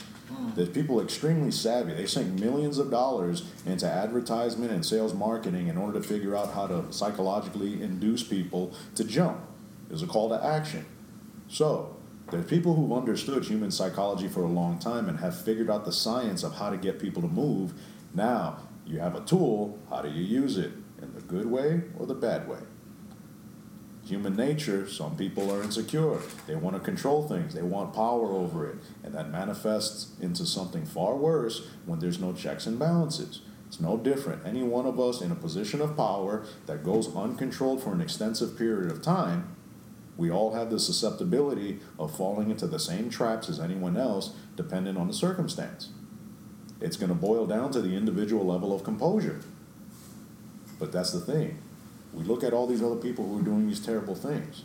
There's 0.56 0.70
people 0.70 1.02
extremely 1.02 1.52
savvy. 1.52 1.94
They 1.94 2.06
sink 2.06 2.40
millions 2.40 2.78
of 2.78 2.90
dollars 2.90 3.44
into 3.66 3.86
advertisement 3.86 4.72
and 4.72 4.86
sales 4.86 5.14
marketing 5.14 5.68
in 5.68 5.78
order 5.78 6.00
to 6.00 6.08
figure 6.08 6.38
out 6.38 6.54
how 6.54 6.68
to 6.68 6.92
psychologically 6.94 7.84
induce 7.84 8.24
people 8.24 8.74
to 8.96 9.04
jump. 9.04 9.42
There's 9.90 10.04
a 10.04 10.08
call 10.08 10.30
to 10.30 10.42
action. 10.42 10.86
So, 11.50 11.95
there's 12.32 12.46
people 12.46 12.76
who've 12.76 12.92
understood 12.92 13.46
human 13.46 13.72
psychology 13.72 14.28
for 14.28 14.44
a 14.44 14.50
long 14.50 14.80
time 14.80 15.08
and 15.08 15.20
have 15.20 15.40
figured 15.40 15.70
out 15.70 15.86
the 15.86 15.92
science 15.92 16.44
of 16.44 16.56
how 16.56 16.70
to 16.70 16.78
get 16.78 17.00
people 17.00 17.22
to 17.22 17.28
move. 17.28 17.74
Now, 18.14 18.60
you 18.86 19.00
have 19.00 19.16
a 19.16 19.22
tool, 19.22 19.80
how 19.90 20.02
do 20.02 20.10
you 20.10 20.24
use 20.24 20.58
it? 20.58 20.72
In 21.02 21.14
the 21.14 21.22
good 21.22 21.46
way 21.46 21.82
or 22.00 22.06
the 22.06 22.16
bad 22.16 22.48
way? 22.48 22.60
Human 24.06 24.36
nature, 24.36 24.88
some 24.88 25.18
people 25.18 25.52
are 25.52 25.64
insecure. 25.64 26.20
They 26.46 26.56
want 26.56 26.76
to 26.76 26.80
control 26.80 27.28
things, 27.28 27.54
they 27.54 27.64
want 27.64 27.94
power 27.94 28.32
over 28.34 28.70
it. 28.70 28.78
And 29.04 29.14
that 29.16 29.32
manifests 29.32 30.12
into 30.20 30.46
something 30.46 30.86
far 30.86 31.16
worse 31.16 31.68
when 31.86 32.00
there's 32.00 32.20
no 32.20 32.34
checks 32.34 32.66
and 32.66 32.78
balances. 32.78 33.42
It's 33.68 33.80
no 33.80 33.98
different. 33.98 34.46
Any 34.46 34.64
one 34.64 34.86
of 34.86 35.00
us 35.00 35.22
in 35.22 35.32
a 35.32 35.36
position 35.36 35.82
of 35.82 35.98
power 35.98 36.46
that 36.68 36.84
goes 36.84 37.14
uncontrolled 37.16 37.84
for 37.84 37.94
an 37.94 38.02
extensive 38.02 38.58
period 38.58 38.92
of 38.92 39.02
time, 39.02 39.55
we 40.18 40.32
all 40.32 40.54
have 40.54 40.70
the 40.70 40.80
susceptibility 40.80 41.80
of 42.00 42.16
falling 42.16 42.50
into 42.50 42.68
the 42.68 42.80
same 42.80 43.10
traps 43.10 43.50
as 43.50 43.60
anyone 43.60 43.98
else, 43.98 44.34
depending 44.56 44.98
on 44.98 45.08
the 45.08 45.14
circumstance. 45.14 45.90
It's 46.80 46.98
going 46.98 47.10
to 47.10 47.16
boil 47.16 47.46
down 47.46 47.72
to 47.72 47.82
the 47.82 47.96
individual 47.96 48.46
level 48.46 48.74
of 48.74 48.84
composure. 48.84 49.42
But 50.80 50.92
that's 50.92 51.12
the 51.12 51.20
thing. 51.20 51.60
We 52.14 52.24
look 52.24 52.44
at 52.44 52.54
all 52.54 52.68
these 52.68 52.82
other 52.82 52.96
people 52.96 53.28
who 53.28 53.40
are 53.40 53.44
doing 53.44 53.68
these 53.68 53.86
terrible 53.86 54.16
things. 54.16 54.64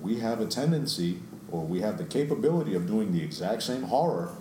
We 0.00 0.18
have 0.20 0.40
a 0.40 0.46
tendency, 0.46 1.20
or 1.50 1.64
we 1.64 1.80
have 1.80 1.96
the 1.96 2.04
capability 2.04 2.74
of 2.74 2.86
doing 2.86 3.12
the 3.12 3.22
exact 3.22 3.62
same 3.62 3.84
horror 3.84 4.36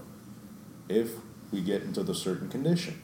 if 0.89 1.11
we 1.51 1.61
get 1.61 1.83
into 1.83 2.03
the 2.03 2.13
certain 2.13 2.49
condition. 2.49 3.01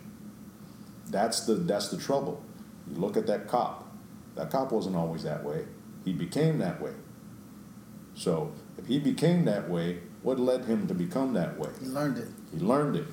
That's 1.10 1.46
the 1.46 1.56
that's 1.56 1.90
the 1.90 1.98
trouble. 1.98 2.44
You 2.90 2.98
look 2.98 3.16
at 3.16 3.28
that 3.28 3.48
cop. 3.48 3.88
That 4.36 4.50
cop 4.50 4.72
wasn't 4.72 4.96
always 4.96 5.24
that 5.24 5.44
way. 5.44 5.66
He 6.04 6.14
became 6.14 6.58
that 6.60 6.82
way. 6.82 6.92
So 8.22 8.52
if 8.78 8.86
he 8.86 9.00
became 9.00 9.46
that 9.46 9.68
way, 9.68 9.98
what 10.22 10.40
led 10.40 10.66
him 10.66 10.88
to 10.88 10.94
become 10.94 11.34
that 11.34 11.58
way? 11.58 11.70
He 11.80 11.88
learned 11.88 12.20
it. 12.20 12.28
He 12.54 12.60
learned 12.60 12.96
it. 12.96 13.08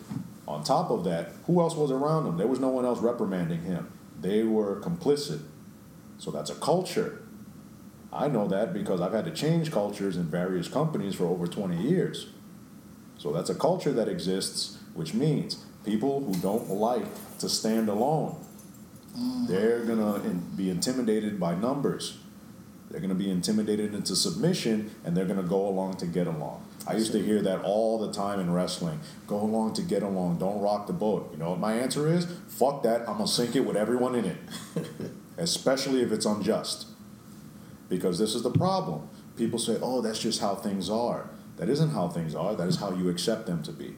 On 0.47 0.63
top 0.63 0.91
of 0.91 1.05
that, 1.05 1.33
who 1.47 1.63
else 1.63 1.75
was 1.75 1.91
around 1.91 2.27
him? 2.27 2.37
There 2.37 2.47
was 2.47 2.61
no 2.61 2.69
one 2.69 2.85
else 2.85 2.99
reprimanding 2.99 3.63
him. 3.63 3.91
They 4.21 4.43
were 4.43 4.83
complicit. 4.83 5.41
So 6.19 6.31
that's 6.31 6.51
a 6.51 6.55
culture. 6.57 7.23
I 8.13 8.29
know 8.29 8.49
that 8.49 8.75
because 8.75 9.01
I've 9.01 9.15
had 9.15 9.25
to 9.25 9.31
change 9.31 9.73
cultures 9.73 10.19
in 10.19 10.25
various 10.25 10.69
companies 10.69 11.15
for 11.15 11.25
over 11.25 11.47
20 11.47 11.81
years. 11.81 12.27
So 13.17 13.33
that's 13.33 13.49
a 13.49 13.55
culture 13.55 13.93
that 13.93 14.09
exists, 14.09 14.77
which 14.93 15.15
means 15.15 15.65
people 15.87 16.23
who 16.23 16.35
don't 16.43 16.69
like 16.69 17.07
to 17.39 17.49
stand 17.49 17.89
alone, 17.89 18.45
mm. 19.17 19.49
they're 19.49 19.85
going 19.87 20.01
to 20.01 20.29
be 20.55 20.69
intimidated 20.69 21.41
by 21.41 21.55
numbers. 21.55 22.19
They're 22.91 23.01
going 23.01 23.11
to 23.11 23.15
be 23.15 23.31
intimidated 23.31 23.95
into 23.95 24.17
submission 24.17 24.91
and 25.05 25.17
they're 25.17 25.27
going 25.27 25.41
to 25.41 25.47
go 25.47 25.69
along 25.69 25.99
to 25.99 26.07
get 26.07 26.27
along. 26.27 26.65
I 26.87 26.95
used 26.95 27.13
to 27.13 27.23
hear 27.23 27.43
that 27.43 27.63
all 27.63 27.99
the 27.99 28.13
time 28.13 28.41
in 28.41 28.53
wrestling. 28.53 29.01
Go 29.27 29.37
along 29.37 29.75
to 29.75 29.83
get 29.83 30.03
along. 30.03 30.39
Don't 30.39 30.61
rock 30.61 30.87
the 30.87 30.95
boat. 30.95 31.31
You 31.33 31.39
know 31.39 31.51
what 31.51 31.59
my 31.59 31.75
answer 31.75 32.09
is? 32.09 32.27
Fuck 32.49 32.83
that. 32.85 33.01
I'm 33.01 33.17
going 33.17 33.27
to 33.27 33.33
sink 33.33 33.57
it 33.57 33.61
with 33.61 33.77
everyone 33.77 34.15
in 34.15 34.25
it. 34.25 34.37
Especially 35.37 36.03
if 36.03 36.13
it's 36.13 36.25
unjust. 36.25 36.87
Because 37.91 38.19
this 38.19 38.35
is 38.35 38.43
the 38.43 38.51
problem. 38.51 39.09
People 39.37 39.59
say, 39.59 39.77
oh, 39.83 40.01
that's 40.01 40.19
just 40.19 40.41
how 40.41 40.55
things 40.55 40.89
are. 40.89 41.29
That 41.59 41.69
isn't 41.69 41.91
how 41.91 42.09
things 42.09 42.35
are. 42.35 42.55
That 42.55 42.69
is 42.69 42.77
how 42.77 42.93
you 42.95 43.09
accept 43.09 43.47
them 43.47 43.63
to 43.65 43.73
be. 43.73 43.95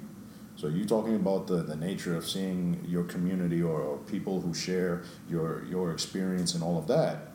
So 0.57 0.67
you 0.67 0.85
talking 0.85 1.17
about 1.17 1.47
the, 1.47 1.63
the 1.63 1.77
nature 1.77 2.15
of 2.17 2.29
seeing 2.29 2.85
your 2.87 3.05
community 3.05 3.63
or, 3.63 3.81
or 3.81 3.97
people 3.99 4.43
who 4.43 4.53
share 4.53 5.05
your 5.27 5.65
your 5.65 5.91
experience 5.91 6.55
and 6.55 6.63
all 6.63 6.77
of 6.77 6.87
that. 6.89 7.30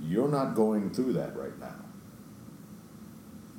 You're 0.00 0.28
not 0.28 0.54
going 0.54 0.90
through 0.90 1.14
that 1.14 1.36
right 1.36 1.58
now. 1.58 1.74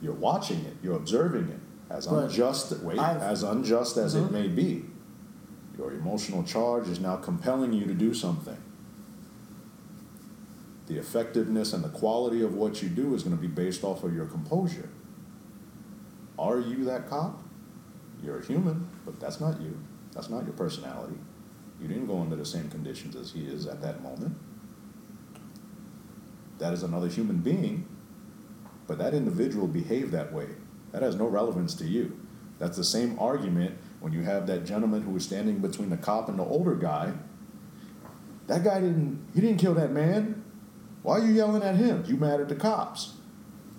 You're 0.02 0.14
watching 0.14 0.60
it, 0.66 0.78
you're 0.82 0.96
observing 0.96 1.50
it. 1.50 1.60
As 1.90 2.08
But 2.08 2.26
unjust 2.26 2.80
wait, 2.84 3.00
I've- 3.00 3.20
as 3.24 3.44
unjust 3.44 3.98
as 3.98 4.16
it 4.16 4.24
Mhm. 4.26 4.32
may 4.32 4.48
be. 4.48 4.86
Your 5.78 5.92
emotional 5.92 6.44
charge 6.44 6.88
is 6.88 7.00
now 7.00 7.16
compelling 7.18 7.74
you 7.74 7.86
to 7.86 7.94
do 7.94 8.14
something. 8.14 8.58
The 10.88 10.98
effectiveness 10.98 11.74
and 11.74 11.84
the 11.84 11.90
quality 11.90 12.42
of 12.42 12.54
what 12.54 12.82
you 12.82 12.90
do 12.90 13.14
is 13.14 13.24
going 13.24 13.36
to 13.36 13.42
be 13.42 13.48
based 13.48 13.84
off 13.84 14.04
of 14.04 14.14
your 14.14 14.26
composure. 14.26 14.90
Are 16.38 16.60
you 16.60 16.86
that 16.86 17.10
cop? 17.10 17.42
You're 18.24 18.40
a 18.40 18.46
human, 18.46 18.88
but 19.06 19.20
that's 19.20 19.40
not 19.40 19.62
you. 19.62 19.78
That's 20.14 20.30
not 20.30 20.44
your 20.46 20.54
personality. 20.54 21.18
You 21.82 21.88
didn't 21.88 22.08
go 22.08 22.20
under 22.20 22.36
the 22.36 22.46
same 22.46 22.70
conditions 22.70 23.16
as 23.16 23.32
he 23.32 23.46
is 23.46 23.66
at 23.68 23.82
that 23.82 24.02
moment. 24.04 24.36
That 26.60 26.74
is 26.74 26.84
another 26.84 27.08
human 27.08 27.38
being, 27.38 27.88
but 28.88 28.98
that 29.00 29.14
individual 29.14 29.68
behaved 29.68 30.12
that 30.12 30.32
way. 30.32 30.48
That 30.92 31.02
has 31.02 31.16
no 31.16 31.28
relevance 31.28 31.74
to 31.76 31.86
you. 31.86 32.20
That's 32.60 32.78
the 32.78 32.84
same 32.84 33.18
argument 33.20 33.78
when 34.02 34.14
you 34.14 34.22
have 34.22 34.48
that 34.48 34.66
gentleman 34.66 35.02
who 35.02 35.12
was 35.12 35.24
standing 35.24 35.60
between 35.60 35.90
the 35.90 35.98
cop 35.98 36.30
and 36.30 36.38
the 36.38 36.44
older 36.44 36.76
guy. 36.76 37.14
That 38.48 38.64
guy 38.64 38.82
didn't, 38.82 39.26
he 39.34 39.42
didn't 39.42 39.60
kill 39.60 39.74
that 39.76 39.92
man. 39.92 40.44
Why 41.04 41.20
are 41.20 41.26
you 41.26 41.34
yelling 41.34 41.64
at 41.64 41.76
him? 41.76 42.04
You 42.08 42.18
mad 42.18 42.42
at 42.42 42.50
the 42.50 42.56
cops. 42.56 43.14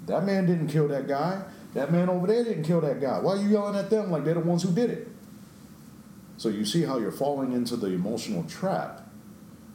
That 0.07 0.25
man 0.25 0.47
didn't 0.47 0.69
kill 0.69 0.89
that 0.89 1.07
guy. 1.07 1.43
That 1.75 1.93
man 1.93 2.09
over 2.09 2.27
there 2.27 2.43
didn't 2.43 2.65
kill 2.65 2.81
that 2.81 3.01
guy. 3.01 3.19
Why 3.21 3.35
are 3.35 3.43
you 3.43 3.49
yelling 3.49 3.77
at 3.77 3.91
them 3.91 4.11
like 4.11 4.25
they're 4.25 4.35
the 4.35 4.41
ones 4.41 4.63
who 4.63 4.73
did 4.73 4.91
it? 4.91 5.09
So 6.37 6.49
you 6.49 6.65
see 6.65 6.83
how 6.83 6.99
you're 6.99 7.13
falling 7.13 7.53
into 7.53 7.77
the 7.77 7.89
emotional 7.89 8.45
trap 8.45 9.07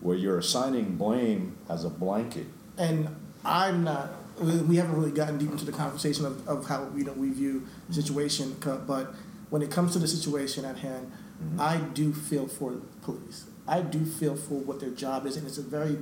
where 0.01 0.18
you're 0.18 0.39
assigning 0.39 0.95
blame 0.95 1.58
as 1.70 1.86
a 1.86 1.89
blanket. 1.89 2.47
And 2.78 3.09
I'm 3.43 3.84
not. 3.84 4.11
We 4.39 4.76
haven't 4.76 4.97
really 4.97 5.11
gotten 5.11 5.38
deep 5.38 5.49
into 5.49 5.63
the 5.63 5.71
conversation 5.71 6.26
of, 6.26 6.45
of 6.47 6.67
how 6.67 6.89
you 6.95 7.05
know 7.05 7.13
we 7.13 7.30
view 7.30 7.65
the 7.88 7.93
situation, 7.93 8.55
but 8.86 9.13
when 9.49 9.61
it 9.61 9.71
comes 9.71 9.93
to 9.93 9.99
the 9.99 10.07
situation 10.07 10.65
at 10.65 10.78
hand, 10.80 11.11
I 11.57 11.78
do 11.78 12.13
feel 12.13 12.47
for 12.47 12.71
the 12.71 12.82
police. 13.01 13.45
I 13.67 13.82
do 13.82 14.05
feel 14.05 14.36
for 14.36 14.55
what 14.55 14.80
their 14.80 14.89
job 14.89 15.26
is, 15.26 15.38
and 15.38 15.47
it's 15.47 15.57
a 15.57 15.63
very 15.63 15.97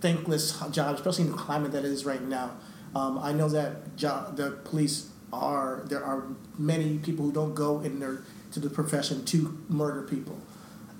thankless 0.00 0.58
job, 0.70 0.96
especially 0.96 1.24
in 1.24 1.30
the 1.32 1.36
climate 1.36 1.72
that 1.72 1.84
it 1.84 1.90
is 1.90 2.04
right 2.04 2.22
now. 2.22 2.52
Um, 2.94 3.18
I 3.18 3.32
know 3.32 3.48
that 3.48 3.96
job, 3.96 4.36
the 4.36 4.50
police 4.64 5.08
are 5.32 5.82
there 5.86 6.04
are 6.04 6.24
many 6.58 6.98
people 6.98 7.24
who 7.24 7.32
don't 7.32 7.54
go 7.54 7.80
in 7.80 7.98
their 8.00 8.22
to 8.52 8.60
the 8.60 8.68
profession 8.68 9.24
to 9.24 9.58
murder 9.68 10.02
people. 10.02 10.38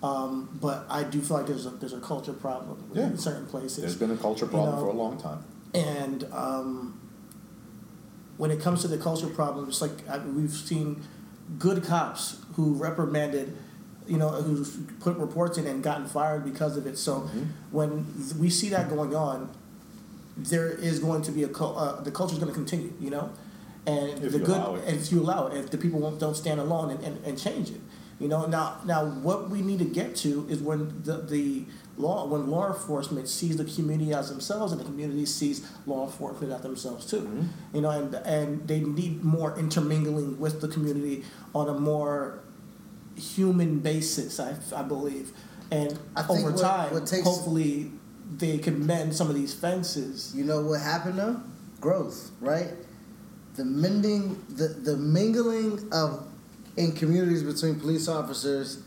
Um, 0.02 0.48
but 0.60 0.84
I 0.90 1.04
do 1.04 1.20
feel 1.20 1.36
like 1.36 1.46
there's 1.46 1.66
a 1.66 1.70
there's 1.70 1.92
a 1.92 2.00
culture 2.00 2.32
problem 2.32 2.90
Yeah. 2.92 3.06
in 3.06 3.18
certain 3.18 3.46
places. 3.46 3.78
There's 3.78 3.96
been 3.96 4.10
a 4.10 4.16
culture 4.16 4.46
You 4.46 4.50
problem 4.50 4.74
know, 4.76 4.80
for 4.82 4.88
a 4.88 4.92
long 4.94 5.20
time. 5.20 5.44
And 5.74 6.24
um, 6.32 7.00
when 8.36 8.50
it 8.50 8.60
comes 8.60 8.82
to 8.82 8.88
the 8.88 8.98
culture 8.98 9.28
problem, 9.28 9.68
it's 9.68 9.80
like 9.80 10.08
I, 10.08 10.18
we've 10.18 10.50
seen 10.50 11.02
good 11.58 11.84
cops 11.84 12.38
who 12.56 12.74
reprimanded, 12.74 13.56
you 14.08 14.16
know, 14.18 14.28
who 14.30 14.64
put 15.00 15.16
reports 15.18 15.56
in 15.58 15.66
and 15.66 15.82
gotten 15.82 16.06
fired 16.06 16.44
because 16.44 16.76
of 16.76 16.86
it. 16.86 16.98
So 16.98 17.20
Mm-hmm. 17.20 17.42
when 17.70 18.06
we 18.40 18.50
see 18.50 18.68
that 18.70 18.88
going 18.88 19.14
on, 19.14 19.50
there 20.36 20.68
is 20.68 20.98
going 20.98 21.22
to 21.22 21.30
be 21.30 21.44
a 21.44 21.48
uh, 21.48 22.00
the 22.02 22.10
culture 22.10 22.32
is 22.32 22.38
going 22.40 22.50
to 22.52 22.58
continue, 22.58 22.92
you 23.00 23.10
know, 23.10 23.30
and 23.86 24.18
If 24.24 24.32
the 24.32 24.38
you 24.38 24.44
good 24.44 24.56
allow 24.56 24.74
it. 24.76 24.84
and 24.88 24.96
if 25.00 25.12
you 25.12 25.20
allow 25.20 25.46
it, 25.46 25.56
if 25.58 25.70
the 25.70 25.78
people 25.78 26.00
won't, 26.00 26.18
don't 26.18 26.36
stand 26.36 26.58
alone 26.58 26.90
and, 26.90 27.04
and, 27.04 27.24
and 27.24 27.38
change 27.38 27.70
it, 27.70 27.80
you 28.22 28.28
know. 28.28 28.46
Now 28.46 28.78
now 28.86 29.04
what 29.04 29.50
we 29.50 29.60
need 29.60 29.80
to 29.80 29.84
get 30.00 30.16
to 30.24 30.46
is 30.48 30.60
when 30.60 31.02
the 31.04 31.18
the 31.18 31.64
law 31.98 32.26
when 32.26 32.48
law 32.50 32.68
enforcement 32.72 33.28
sees 33.28 33.56
the 33.58 33.64
community 33.64 34.14
as 34.14 34.30
themselves 34.30 34.72
and 34.72 34.80
the 34.80 34.84
community 34.84 35.26
sees 35.26 35.68
law 35.86 36.06
enforcement 36.06 36.52
as 36.52 36.62
themselves 36.62 37.04
too, 37.10 37.20
Mm-hmm. 37.20 37.76
you 37.76 37.80
know, 37.82 37.90
and 37.90 38.14
and 38.14 38.66
they 38.68 38.80
need 38.80 39.22
more 39.22 39.58
intermingling 39.58 40.38
with 40.40 40.60
the 40.62 40.68
community 40.68 41.24
on 41.54 41.68
a 41.68 41.74
more 41.78 42.40
human 43.16 43.78
basis, 43.80 44.40
I, 44.40 44.54
I 44.74 44.82
believe, 44.82 45.32
and 45.70 45.98
I 46.16 46.22
think 46.22 46.40
over 46.40 46.52
what- 46.52 46.60
time, 46.60 46.94
what 46.94 47.06
takes- 47.06 47.24
hopefully, 47.24 47.90
they 48.38 48.56
can 48.58 48.86
mend 48.86 49.14
some 49.14 49.28
of 49.28 49.34
these 49.34 49.52
fences. 49.52 50.32
You 50.34 50.44
know 50.44 50.62
what 50.62 50.80
happened 50.80 51.18
though? 51.18 51.40
Growth, 51.80 52.30
right? 52.40 52.70
The 53.56 53.64
mending, 53.66 54.42
the, 54.48 54.68
the 54.68 54.96
mingling 54.96 55.86
of 55.92 56.26
in 56.76 56.92
communities 56.92 57.42
between 57.42 57.78
police 57.78 58.08
officers 58.08 58.82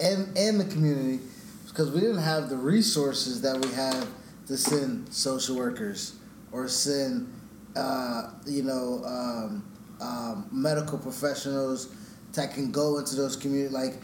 and 0.00 0.36
and 0.36 0.60
the 0.60 0.64
community, 0.64 1.20
because 1.66 1.90
we 1.90 2.00
didn't 2.00 2.18
have 2.18 2.48
the 2.48 2.56
resources 2.56 3.40
that 3.42 3.58
we 3.64 3.70
have 3.72 4.08
to 4.46 4.56
send 4.56 5.12
social 5.12 5.56
workers 5.56 6.16
or 6.52 6.66
send, 6.68 7.32
uh, 7.76 8.30
you 8.46 8.62
know, 8.62 9.02
um, 9.06 9.64
um, 10.00 10.48
medical 10.50 10.98
professionals 10.98 11.94
that 12.32 12.52
can 12.52 12.70
go 12.72 12.98
into 12.98 13.14
those 13.14 13.36
communities. 13.36 13.72
Like 13.72 13.94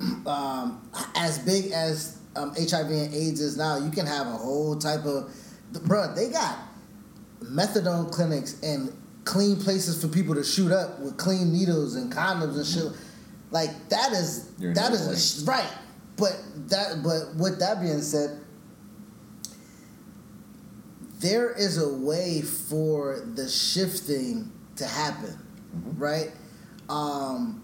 um, 0.26 0.88
as 1.14 1.38
big 1.38 1.72
as 1.72 2.18
um, 2.36 2.50
HIV 2.54 2.90
and 2.90 3.14
AIDS 3.14 3.40
is 3.40 3.56
now, 3.56 3.78
you 3.78 3.90
can 3.90 4.06
have 4.06 4.26
a 4.26 4.36
whole 4.36 4.76
type 4.76 5.04
of, 5.04 5.32
bruh, 5.72 6.14
they 6.14 6.28
got 6.28 6.58
methadone 7.42 8.10
clinics 8.10 8.60
and 8.62 8.92
clean 9.26 9.56
places 9.56 10.00
for 10.00 10.08
people 10.08 10.34
to 10.34 10.42
shoot 10.42 10.72
up 10.72 10.98
with 11.00 11.18
clean 11.18 11.52
needles 11.52 11.96
and 11.96 12.10
condoms 12.10 12.56
and 12.56 12.64
shit. 12.64 13.00
Like 13.50 13.88
that 13.90 14.12
is 14.12 14.50
that 14.56 14.92
is 14.92 15.42
a 15.42 15.50
right. 15.50 15.70
But 16.16 16.40
that 16.68 17.02
but 17.02 17.36
with 17.36 17.58
that 17.58 17.82
being 17.82 18.00
said, 18.00 18.40
there 21.18 21.52
is 21.52 21.76
a 21.76 21.92
way 21.92 22.40
for 22.40 23.20
the 23.34 23.48
shifting 23.48 24.50
to 24.76 24.86
happen, 24.86 25.36
right? 25.96 26.32
Um, 26.88 27.62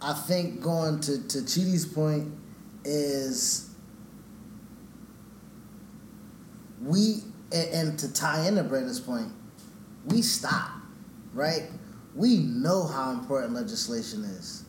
I 0.00 0.12
think 0.12 0.60
going 0.60 1.00
to 1.00 1.26
to 1.28 1.38
Chidi's 1.38 1.86
point 1.86 2.32
is 2.84 3.70
we 6.82 7.22
and, 7.52 7.68
and 7.74 7.98
to 7.98 8.12
tie 8.12 8.46
into 8.46 8.62
Brandon's 8.62 9.00
point, 9.00 9.32
we 10.06 10.22
stop, 10.22 10.70
right? 11.32 11.68
We 12.14 12.38
know 12.38 12.86
how 12.86 13.12
important 13.12 13.54
legislation 13.54 14.24
is. 14.24 14.64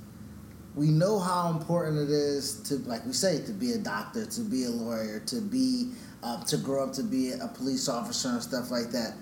We 0.76 0.88
know 0.88 1.20
how 1.20 1.49
important 1.49 1.97
it 1.97 2.09
is 2.09 2.62
to, 2.64 2.76
like 2.88 3.05
we 3.05 3.14
say, 3.14 3.43
to 3.45 3.51
be 3.51 3.74
a 3.74 3.78
doctor, 3.78 4.26
to 4.26 4.41
be 4.41 4.64
a 4.66 4.70
lawyer, 4.70 5.20
to 5.26 5.41
be, 5.41 5.91
uh, 6.24 6.43
to 6.45 6.57
grow 6.57 6.86
up 6.86 6.93
to 6.93 7.03
be 7.03 7.32
a 7.32 7.47
police 7.47 7.89
officer 7.89 8.30
and 8.30 8.41
stuff 8.41 8.72
like 8.72 8.91
that. 8.91 9.16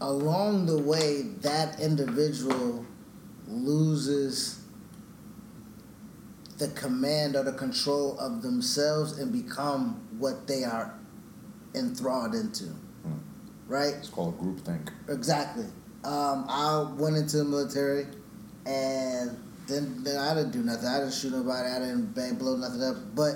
Along 0.00 0.66
the 0.66 0.78
way, 0.78 1.22
that 1.40 1.80
individual 1.80 2.86
loses 3.48 4.60
the 6.58 6.68
command 6.68 7.34
or 7.34 7.42
the 7.42 7.52
control 7.52 8.16
of 8.18 8.42
themselves 8.42 9.18
and 9.18 9.32
become 9.32 10.00
what 10.18 10.46
they 10.46 10.64
are 10.64 10.94
enthralled 11.74 12.34
into. 12.34 12.66
Right? 13.68 13.94
It's 13.98 14.08
called 14.08 14.40
groupthink. 14.40 14.88
Exactly. 15.08 15.66
Um, 16.04 16.46
I 16.48 16.92
went 16.96 17.16
into 17.16 17.38
the 17.38 17.44
military 17.44 18.06
and 18.66 19.36
then, 19.66 20.02
then 20.02 20.18
I 20.18 20.34
didn't 20.34 20.52
do 20.52 20.62
nothing. 20.62 20.88
I 20.88 20.98
didn't 21.00 21.14
shoot 21.14 21.32
nobody. 21.32 21.68
I 21.68 21.78
didn't 21.78 22.14
bang, 22.14 22.34
blow 22.34 22.56
nothing 22.56 22.82
up. 22.82 22.96
But 23.14 23.34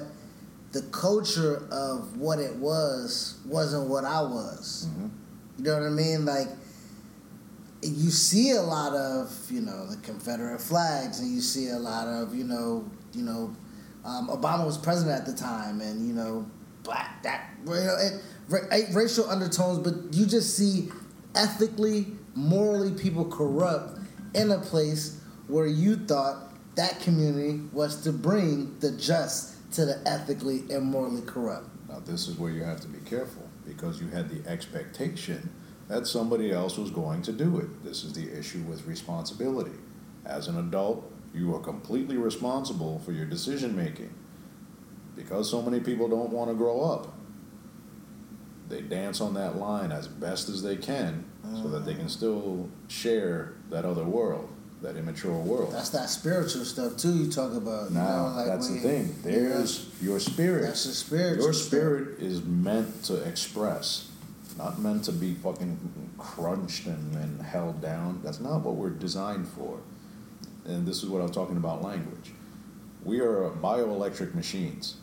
the 0.72 0.82
culture 0.90 1.68
of 1.70 2.16
what 2.16 2.38
it 2.38 2.56
was 2.56 3.38
wasn't 3.46 3.88
what 3.88 4.04
I 4.04 4.22
was. 4.22 4.88
You 5.58 5.64
know 5.64 5.74
what 5.74 5.86
I 5.86 5.90
mean? 5.90 6.24
Like, 6.24 6.48
you 7.82 8.10
see 8.10 8.52
a 8.52 8.62
lot 8.62 8.94
of, 8.94 9.50
you 9.50 9.60
know, 9.60 9.86
the 9.86 9.96
Confederate 9.98 10.60
flags, 10.60 11.20
and 11.20 11.30
you 11.30 11.40
see 11.40 11.68
a 11.68 11.78
lot 11.78 12.06
of, 12.08 12.34
you 12.34 12.44
know, 12.44 12.90
you 13.12 13.22
know, 13.22 13.54
um, 14.04 14.28
Obama 14.28 14.64
was 14.64 14.78
president 14.78 15.20
at 15.20 15.26
the 15.26 15.32
time, 15.32 15.80
and 15.80 16.06
you 16.06 16.14
know, 16.14 16.48
black 16.82 17.22
that, 17.22 17.50
you 17.64 17.74
know, 17.74 17.96
it, 18.00 18.22
ra- 18.48 18.60
racial 18.92 19.28
undertones. 19.28 19.78
But 19.78 20.14
you 20.14 20.26
just 20.26 20.56
see 20.56 20.90
ethically, 21.34 22.06
morally, 22.34 22.92
people 22.92 23.24
corrupt 23.24 23.98
in 24.34 24.50
a 24.50 24.58
place 24.58 25.20
where 25.48 25.66
you 25.66 25.96
thought 25.96 26.52
that 26.76 27.00
community 27.00 27.60
was 27.72 28.02
to 28.02 28.12
bring 28.12 28.78
the 28.80 28.92
just 28.92 29.72
to 29.72 29.84
the 29.84 30.00
ethically 30.06 30.64
and 30.70 30.84
morally 30.84 31.22
corrupt. 31.22 31.68
Now, 31.88 32.00
this 32.00 32.28
is 32.28 32.38
where 32.38 32.50
you 32.50 32.62
have 32.62 32.80
to 32.80 32.88
be 32.88 32.98
careful 33.00 33.42
because 33.66 34.00
you 34.00 34.08
had 34.08 34.28
the 34.28 34.48
expectation 34.50 35.50
that 35.88 36.06
somebody 36.06 36.50
else 36.50 36.78
was 36.78 36.90
going 36.90 37.22
to 37.22 37.32
do 37.32 37.58
it. 37.58 37.84
This 37.84 38.04
is 38.04 38.14
the 38.14 38.38
issue 38.38 38.62
with 38.62 38.86
responsibility. 38.86 39.76
As 40.24 40.48
an 40.48 40.58
adult, 40.58 41.10
you 41.34 41.54
are 41.54 41.60
completely 41.60 42.16
responsible 42.16 42.98
for 43.00 43.12
your 43.12 43.26
decision 43.26 43.76
making. 43.76 44.14
Because 45.16 45.50
so 45.50 45.60
many 45.60 45.80
people 45.80 46.08
don't 46.08 46.30
want 46.30 46.50
to 46.50 46.54
grow 46.54 46.80
up, 46.80 47.14
they 48.72 48.80
dance 48.80 49.20
on 49.20 49.34
that 49.34 49.56
line 49.56 49.92
as 49.92 50.08
best 50.08 50.48
as 50.48 50.62
they 50.62 50.76
can 50.76 51.24
so 51.62 51.68
that 51.68 51.84
they 51.84 51.94
can 51.94 52.08
still 52.08 52.68
share 52.88 53.52
that 53.68 53.84
other 53.84 54.04
world, 54.04 54.48
that 54.80 54.96
immature 54.96 55.36
world. 55.38 55.70
That's 55.72 55.90
that 55.90 56.08
spiritual 56.08 56.64
stuff 56.64 56.96
too. 56.96 57.12
You 57.24 57.30
talk 57.30 57.52
about. 57.52 57.90
you 57.90 57.96
Now, 57.98 58.28
know, 58.30 58.34
like 58.36 58.46
that's 58.46 58.68
the 58.70 58.78
thing. 58.80 59.14
There's 59.22 59.90
your 60.00 60.18
spirit. 60.18 60.62
That's 60.62 60.84
the 60.86 60.92
spiritual 60.94 61.44
Your 61.44 61.52
stuff. 61.52 61.66
spirit 61.66 62.18
is 62.20 62.42
meant 62.42 63.04
to 63.04 63.16
express, 63.28 64.10
not 64.56 64.78
meant 64.80 65.04
to 65.04 65.12
be 65.12 65.34
fucking 65.34 65.78
crunched 66.16 66.86
and, 66.86 67.14
and 67.16 67.42
held 67.42 67.82
down. 67.82 68.20
That's 68.24 68.40
not 68.40 68.62
what 68.62 68.76
we're 68.76 68.90
designed 68.90 69.48
for. 69.48 69.80
And 70.64 70.86
this 70.86 71.02
is 71.02 71.10
what 71.10 71.20
I'm 71.20 71.32
talking 71.32 71.58
about 71.58 71.82
language. 71.82 72.30
We 73.04 73.20
are 73.20 73.50
bioelectric 73.50 74.34
machines. 74.34 74.96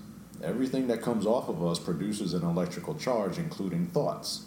Everything 0.43 0.87
that 0.87 1.01
comes 1.01 1.25
off 1.25 1.49
of 1.49 1.65
us 1.65 1.79
produces 1.79 2.33
an 2.33 2.43
electrical 2.43 2.95
charge, 2.95 3.37
including 3.37 3.87
thoughts. 3.87 4.45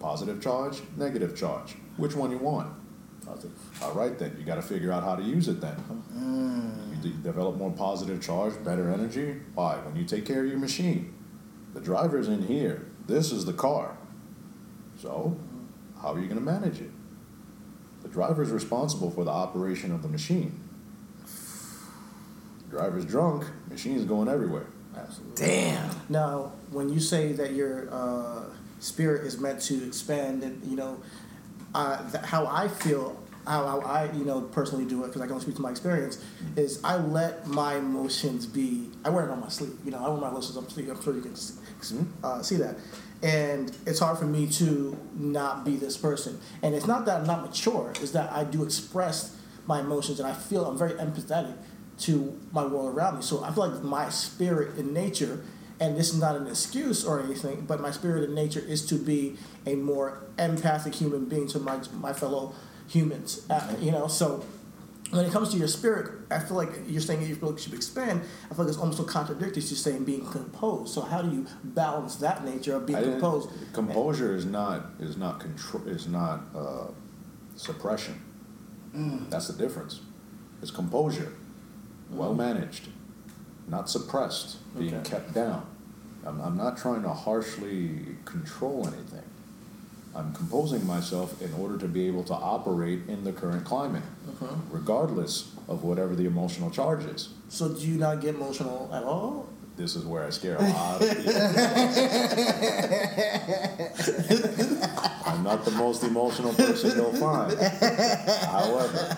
Positive 0.00 0.42
charge, 0.42 0.80
negative 0.96 1.36
charge. 1.36 1.74
Which 1.96 2.14
one 2.14 2.30
do 2.30 2.36
you 2.36 2.42
want? 2.42 2.74
Positive. 3.24 3.56
All 3.82 3.92
right, 3.92 4.18
then 4.18 4.34
you 4.38 4.44
got 4.44 4.56
to 4.56 4.62
figure 4.62 4.90
out 4.90 5.04
how 5.04 5.16
to 5.16 5.22
use 5.22 5.48
it. 5.48 5.60
Then 5.60 5.74
hmm. 5.74 6.94
you 6.94 7.10
de- 7.10 7.18
develop 7.18 7.56
more 7.56 7.70
positive 7.70 8.22
charge, 8.22 8.54
better 8.64 8.90
energy. 8.90 9.36
Why? 9.54 9.76
When 9.76 9.96
you 9.96 10.04
take 10.04 10.26
care 10.26 10.42
of 10.42 10.48
your 10.48 10.58
machine, 10.58 11.14
the 11.74 11.80
driver's 11.80 12.28
in 12.28 12.46
here. 12.46 12.86
This 13.06 13.32
is 13.32 13.44
the 13.44 13.52
car. 13.52 13.96
So, 14.96 15.36
how 16.00 16.14
are 16.14 16.20
you 16.20 16.26
going 16.26 16.38
to 16.38 16.44
manage 16.44 16.80
it? 16.80 16.90
The 18.02 18.08
driver's 18.08 18.50
responsible 18.50 19.10
for 19.10 19.24
the 19.24 19.30
operation 19.30 19.92
of 19.92 20.02
the 20.02 20.08
machine. 20.08 20.61
Driver's 22.72 23.04
drunk, 23.04 23.44
machine's 23.68 24.04
going 24.04 24.28
everywhere. 24.28 24.64
Absolutely. 24.96 25.46
Damn. 25.46 25.90
Now, 26.08 26.52
when 26.70 26.88
you 26.88 27.00
say 27.00 27.32
that 27.32 27.52
your 27.52 27.86
uh, 27.92 28.44
spirit 28.80 29.26
is 29.26 29.38
meant 29.38 29.60
to 29.62 29.86
expand, 29.86 30.42
and 30.42 30.64
you 30.64 30.76
know, 30.76 30.98
uh, 31.74 32.10
th- 32.10 32.24
how 32.24 32.46
I 32.46 32.68
feel, 32.68 33.22
how, 33.46 33.66
how 33.66 33.80
I 33.80 34.10
you 34.12 34.24
know 34.24 34.40
personally 34.40 34.86
do 34.86 35.04
it, 35.04 35.08
because 35.08 35.20
I 35.20 35.26
can 35.26 35.32
only 35.34 35.44
speak 35.44 35.56
to 35.56 35.60
my 35.60 35.70
experience, 35.70 36.24
is 36.56 36.80
I 36.82 36.96
let 36.96 37.46
my 37.46 37.76
emotions 37.76 38.46
be. 38.46 38.88
I 39.04 39.10
wear 39.10 39.26
it 39.26 39.30
on 39.30 39.40
my 39.40 39.50
sleeve. 39.50 39.76
You 39.84 39.90
know, 39.90 39.98
I 39.98 40.08
wear 40.08 40.18
my 40.18 40.30
emotions 40.30 40.56
on 40.56 40.64
my 40.64 40.70
sleeve. 40.70 40.88
I'm 40.88 41.02
sure 41.02 41.14
you 41.14 41.20
can 41.20 41.34
uh, 42.24 42.42
see 42.42 42.56
that. 42.56 42.76
And 43.22 43.70
it's 43.84 43.98
hard 43.98 44.16
for 44.16 44.24
me 44.24 44.46
to 44.46 44.98
not 45.14 45.66
be 45.66 45.76
this 45.76 45.98
person. 45.98 46.40
And 46.62 46.74
it's 46.74 46.86
not 46.86 47.04
that 47.04 47.20
I'm 47.20 47.26
not 47.26 47.42
mature. 47.42 47.92
It's 48.00 48.12
that 48.12 48.32
I 48.32 48.44
do 48.44 48.64
express 48.64 49.36
my 49.66 49.80
emotions, 49.80 50.20
and 50.20 50.26
I 50.26 50.32
feel 50.32 50.64
I'm 50.64 50.78
very 50.78 50.92
empathetic 50.92 51.54
to 52.02 52.38
my 52.52 52.64
world 52.64 52.94
around 52.94 53.16
me. 53.16 53.22
So 53.22 53.42
I 53.44 53.52
feel 53.52 53.68
like 53.68 53.82
my 53.82 54.08
spirit 54.08 54.78
in 54.78 54.92
nature, 54.92 55.42
and 55.80 55.96
this 55.96 56.12
is 56.12 56.20
not 56.20 56.36
an 56.36 56.46
excuse 56.46 57.04
or 57.04 57.22
anything, 57.22 57.64
but 57.66 57.80
my 57.80 57.90
spirit 57.90 58.24
in 58.24 58.34
nature 58.34 58.60
is 58.60 58.84
to 58.86 58.96
be 58.96 59.36
a 59.66 59.74
more 59.74 60.24
empathic 60.38 60.94
human 60.94 61.26
being 61.26 61.46
to 61.48 61.58
my 61.58 61.78
my 62.00 62.12
fellow 62.12 62.54
humans. 62.88 63.46
Uh, 63.48 63.74
you 63.80 63.90
know, 63.90 64.06
so 64.08 64.44
when 65.12 65.26
it 65.26 65.32
comes 65.32 65.50
to 65.50 65.58
your 65.58 65.68
spirit, 65.68 66.10
I 66.30 66.38
feel 66.38 66.56
like 66.56 66.70
you're 66.86 67.02
saying 67.02 67.22
you 67.22 67.34
feel 67.34 67.50
like 67.50 67.58
should 67.58 67.74
expand. 67.74 68.22
I 68.50 68.54
feel 68.54 68.64
like 68.64 68.72
it's 68.72 68.78
almost 68.78 68.98
so 68.98 69.04
contradictory 69.04 69.62
to 69.62 69.76
saying 69.76 70.04
being 70.04 70.26
composed. 70.26 70.94
So 70.94 71.02
how 71.02 71.20
do 71.20 71.30
you 71.36 71.46
balance 71.62 72.16
that 72.16 72.44
nature 72.44 72.76
of 72.76 72.86
being 72.86 73.02
composed? 73.02 73.50
Composure 73.74 74.34
is 74.34 74.46
not 74.46 74.86
is 74.98 75.16
not 75.16 75.38
control 75.40 75.86
is 75.86 76.08
not 76.08 76.44
uh, 76.54 76.86
suppression. 77.56 78.20
That's 79.28 79.48
the 79.48 79.54
difference. 79.54 80.00
It's 80.62 80.70
composure, 80.70 81.32
well 82.12 82.34
managed, 82.34 82.88
not 83.68 83.88
suppressed, 83.90 84.58
being 84.78 84.94
Okay. 84.94 85.10
kept 85.10 85.34
down. 85.34 85.66
I'm, 86.24 86.40
I'm 86.40 86.56
not 86.56 86.76
trying 86.76 87.02
to 87.02 87.08
harshly 87.10 88.16
control 88.24 88.86
anything. 88.86 89.22
I'm 90.14 90.32
composing 90.34 90.86
myself 90.86 91.40
in 91.40 91.52
order 91.54 91.78
to 91.78 91.88
be 91.88 92.06
able 92.06 92.22
to 92.24 92.34
operate 92.34 93.00
in 93.08 93.24
the 93.24 93.32
current 93.32 93.64
climate, 93.64 94.02
uh-huh. 94.28 94.54
regardless 94.70 95.52
of 95.68 95.84
whatever 95.84 96.14
the 96.14 96.26
emotional 96.26 96.70
charge 96.70 97.04
is. 97.04 97.30
So 97.48 97.70
do 97.70 97.80
you 97.80 97.96
not 97.98 98.20
get 98.20 98.34
emotional 98.34 98.90
at 98.92 99.04
all? 99.04 99.48
This 99.74 99.96
is 99.96 100.04
where 100.04 100.22
I 100.22 100.28
scare 100.30 100.56
a 100.56 100.62
lot 100.68 101.00
of 101.00 101.08
people. 101.16 101.32
I'm 105.24 105.42
not 105.42 105.64
the 105.64 105.70
most 105.72 106.04
emotional 106.04 106.52
person 106.52 106.96
you'll 106.96 107.14
find. 107.14 107.58
However, 108.46 109.16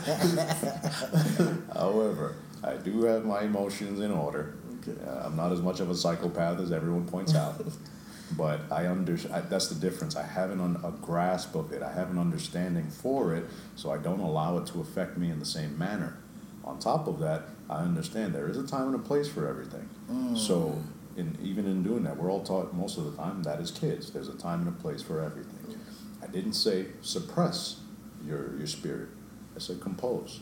however, 1.75 2.37
I 2.65 2.77
do 2.77 3.05
have 3.05 3.25
my 3.25 3.43
emotions 3.43 4.01
in 4.01 4.11
order. 4.11 4.55
Uh, 4.87 5.23
I'm 5.25 5.37
not 5.37 5.53
as 5.53 5.61
much 5.61 5.81
of 5.81 5.91
a 5.91 5.95
psychopath 5.95 6.61
as 6.61 6.73
everyone 6.73 7.07
points 7.07 7.35
out, 7.35 7.65
but 8.37 8.61
I 8.71 8.89
under 8.89 9.19
I, 9.33 9.41
that's 9.41 9.69
the 9.69 9.75
difference. 9.75 10.17
I 10.17 10.23
have 10.23 10.51
an 10.51 10.61
un, 10.61 10.81
a 10.85 10.91
grasp 10.91 11.55
of 11.55 11.73
it. 11.73 11.83
I 11.83 11.93
have 11.93 12.11
an 12.11 12.19
understanding 12.19 12.91
for 12.91 13.35
it, 13.35 13.45
so 13.77 13.91
I 13.91 13.99
don't 13.99 14.21
allow 14.21 14.59
it 14.59 14.67
to 14.69 14.81
affect 14.81 15.17
me 15.17 15.31
in 15.31 15.39
the 15.39 15.47
same 15.47 15.79
manner. 15.79 16.19
On 16.65 16.79
top 16.79 17.07
of 17.07 17.19
that, 17.21 17.43
I 17.69 17.83
understand 17.83 18.35
there 18.35 18.49
is 18.49 18.57
a 18.57 18.67
time 18.67 18.87
and 18.87 18.95
a 18.95 18.99
place 18.99 19.29
for 19.29 19.47
everything. 19.47 19.89
So, 20.37 20.83
in, 21.17 21.39
even 21.43 21.67
in 21.67 21.83
doing 21.83 22.05
that, 22.05 22.17
we're 22.17 22.31
all 22.31 22.43
taught 22.43 22.73
most 22.75 22.97
of 22.97 23.05
the 23.05 23.17
time 23.17 23.43
that 23.43 23.61
as 23.61 23.71
kids, 23.71 24.11
there's 24.13 24.29
a 24.29 24.37
time 24.37 24.61
and 24.61 24.69
a 24.69 24.81
place 24.81 25.03
for 25.03 25.23
everything. 25.23 25.79
I 26.23 26.27
didn't 26.27 26.55
say 26.55 26.87
suppress 27.03 27.81
your 28.27 28.57
your 28.57 28.67
spirit. 28.67 29.09
I 29.55 29.59
said 29.59 29.81
compose. 29.81 30.41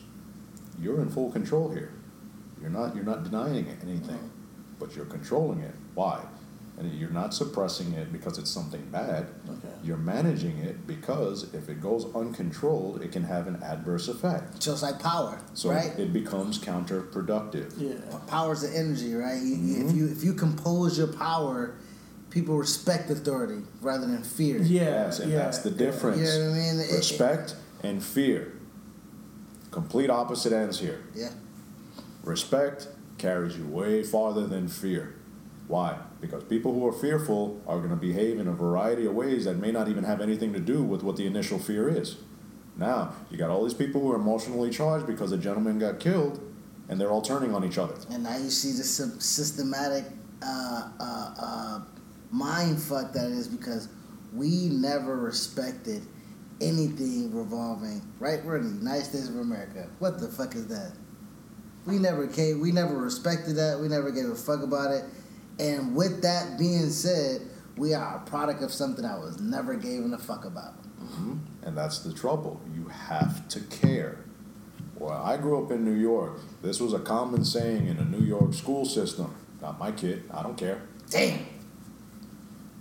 You're 0.81 1.01
in 1.01 1.09
full 1.09 1.31
control 1.31 1.69
here. 1.69 1.91
You're 2.63 2.71
not 2.71 2.95
you're 2.95 3.03
not 3.03 3.23
denying 3.23 3.67
it 3.67 3.77
anything, 3.83 4.31
but 4.79 4.95
you're 4.95 5.05
controlling 5.05 5.59
it. 5.59 5.75
Why? 5.93 6.23
And 6.79 6.91
you're 6.95 7.11
not 7.11 7.35
suppressing 7.35 7.91
it 7.93 8.11
because 8.11 8.39
it's 8.39 8.49
something 8.49 8.81
bad. 8.89 9.27
Okay. 9.47 9.67
You're 9.83 9.97
managing 9.97 10.57
it 10.57 10.87
because 10.87 11.53
if 11.53 11.69
it 11.69 11.79
goes 11.81 12.05
uncontrolled, 12.15 13.03
it 13.03 13.11
can 13.11 13.23
have 13.23 13.45
an 13.47 13.61
adverse 13.61 14.07
effect. 14.07 14.59
Just 14.59 14.81
like 14.81 14.97
power, 14.99 15.39
So 15.53 15.69
right? 15.69 15.91
it 15.99 16.11
becomes 16.11 16.57
counterproductive. 16.57 17.73
Yeah. 17.77 18.17
Power's 18.25 18.61
the 18.61 18.75
energy, 18.75 19.13
right? 19.13 19.39
You, 19.39 19.55
you- 19.55 19.75
Mm-hmm. 19.83 19.89
If 19.89 19.95
you 19.95 20.07
if 20.07 20.23
you 20.23 20.33
compose 20.33 20.97
your 20.97 21.07
power, 21.13 21.75
people 22.31 22.57
respect 22.57 23.11
authority 23.11 23.61
rather 23.81 24.07
than 24.07 24.23
fear. 24.23 24.57
Yeah, 24.57 24.83
Yes, 24.83 25.19
and 25.19 25.31
yeah. 25.31 25.37
that's 25.39 25.59
the 25.59 25.69
difference. 25.69 26.17
You 26.21 26.39
know 26.39 26.49
what 26.49 26.55
I 26.55 26.59
mean? 26.59 26.79
It- 26.79 26.89
it- 26.89 26.95
Respect 26.95 27.55
and 27.83 28.01
fear. 28.01 28.53
Complete 29.69 30.09
opposite 30.09 30.53
ends 30.53 30.79
here. 30.79 31.01
Yeah. 31.13 31.29
Respect 32.23 32.87
carries 33.17 33.57
you 33.57 33.65
way 33.65 34.01
farther 34.01 34.47
than 34.47 34.67
fear. 34.67 35.15
Why? 35.67 35.97
Because 36.19 36.43
people 36.43 36.73
who 36.73 36.85
are 36.87 36.93
fearful 36.93 37.61
are 37.67 37.77
going 37.77 37.89
to 37.89 37.95
behave 37.95 38.39
in 38.39 38.47
a 38.47 38.53
variety 38.53 39.05
of 39.05 39.13
ways 39.13 39.45
that 39.45 39.57
may 39.57 39.71
not 39.71 39.87
even 39.87 40.03
have 40.03 40.21
anything 40.21 40.53
to 40.53 40.59
do 40.59 40.83
with 40.83 41.03
what 41.03 41.17
the 41.17 41.25
initial 41.25 41.59
fear 41.59 41.89
is. 41.89 42.17
Now, 42.77 43.13
you 43.29 43.37
got 43.37 43.49
all 43.49 43.63
these 43.63 43.73
people 43.73 44.01
who 44.01 44.11
are 44.11 44.15
emotionally 44.15 44.69
charged 44.69 45.05
because 45.05 45.31
a 45.31 45.37
gentleman 45.37 45.79
got 45.79 45.99
killed, 45.99 46.41
and 46.89 46.99
they're 46.99 47.11
all 47.11 47.21
turning 47.21 47.53
on 47.53 47.63
each 47.63 47.77
other. 47.77 47.95
And 48.09 48.23
now 48.23 48.37
you 48.37 48.49
see 48.49 48.71
the 48.71 48.83
systematic 48.83 50.05
uh, 50.41 50.89
uh, 50.99 51.33
uh, 51.39 51.81
mind 52.31 52.81
fuck 52.81 53.13
that 53.13 53.27
is 53.27 53.47
because 53.47 53.89
we 54.33 54.69
never 54.69 55.17
respected 55.17 56.03
anything 56.61 57.33
revolving. 57.33 58.01
Right? 58.19 58.43
We're 58.43 58.57
in 58.57 58.73
the 58.73 58.79
United 58.79 59.05
States 59.05 59.29
of 59.29 59.37
America. 59.37 59.87
What 59.99 60.19
the 60.19 60.27
fuck 60.27 60.55
is 60.55 60.67
that? 60.67 60.93
We 61.85 61.99
never 61.99 62.27
came. 62.27 62.61
We 62.61 62.71
never 62.71 62.95
respected 62.95 63.55
that. 63.57 63.79
We 63.79 63.87
never 63.87 64.11
gave 64.11 64.25
a 64.25 64.35
fuck 64.35 64.61
about 64.61 64.91
it. 64.91 65.03
And 65.59 65.95
with 65.95 66.21
that 66.21 66.57
being 66.57 66.89
said, 66.89 67.41
we 67.75 67.93
are 67.93 68.17
a 68.17 68.29
product 68.29 68.61
of 68.61 68.71
something 68.71 69.03
I 69.05 69.17
was 69.17 69.39
never 69.39 69.75
given 69.75 70.13
a 70.13 70.17
fuck 70.17 70.45
about. 70.45 70.81
Mm-hmm. 71.01 71.37
And 71.63 71.77
that's 71.77 71.99
the 71.99 72.13
trouble. 72.13 72.61
You 72.73 72.87
have 72.87 73.47
to 73.49 73.59
care. 73.61 74.19
Well, 74.95 75.21
I 75.21 75.37
grew 75.37 75.63
up 75.63 75.71
in 75.71 75.83
New 75.83 75.99
York. 75.99 76.39
This 76.61 76.79
was 76.79 76.93
a 76.93 76.99
common 76.99 77.43
saying 77.43 77.87
in 77.87 77.97
a 77.97 78.05
New 78.05 78.23
York 78.23 78.53
school 78.53 78.85
system. 78.85 79.35
Not 79.61 79.79
my 79.79 79.91
kid. 79.91 80.23
I 80.31 80.43
don't 80.43 80.57
care. 80.57 80.81
Damn. 81.09 81.45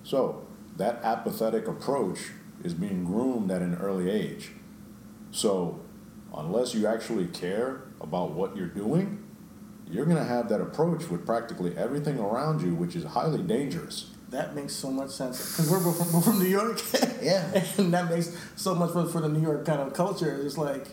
So, 0.05 0.47
that 0.77 1.01
apathetic 1.03 1.67
approach 1.69 2.31
is 2.63 2.75
being 2.75 3.05
groomed 3.05 3.51
at 3.51 3.63
an 3.63 3.77
early 3.77 4.11
age. 4.11 4.53
So, 5.31 5.81
unless 6.35 6.75
you 6.75 6.87
actually 6.87 7.27
care 7.27 7.83
about 8.03 8.33
what 8.33 8.57
you're 8.57 8.67
doing, 8.67 9.23
you're 9.89 10.05
going 10.05 10.17
to 10.17 10.25
have 10.25 10.49
that 10.49 10.61
approach 10.61 11.09
with 11.09 11.25
practically 11.25 11.77
everything 11.77 12.19
around 12.19 12.63
you, 12.63 12.75
which 12.75 12.97
is 12.97 13.05
highly 13.05 13.43
dangerous. 13.43 14.11
That 14.31 14.55
makes 14.55 14.73
so 14.73 14.91
much 14.91 15.11
sense 15.11 15.39
because 15.51 15.71
we're, 15.71 15.85
we're, 15.85 15.93
from, 15.93 16.13
we're 16.13 16.23
from 16.23 16.39
New 16.39 16.49
York. 16.49 16.81
Yeah. 17.23 17.65
and 17.79 17.95
that 17.95 18.11
makes 18.11 18.37
so 18.57 18.75
much 18.75 18.91
for, 18.93 19.07
for 19.07 19.21
the 19.21 19.29
New 19.29 19.41
York 19.43 19.65
kind 19.65 19.81
of 19.81 19.93
culture. 19.93 20.41
It's 20.45 20.59
like, 20.59 20.89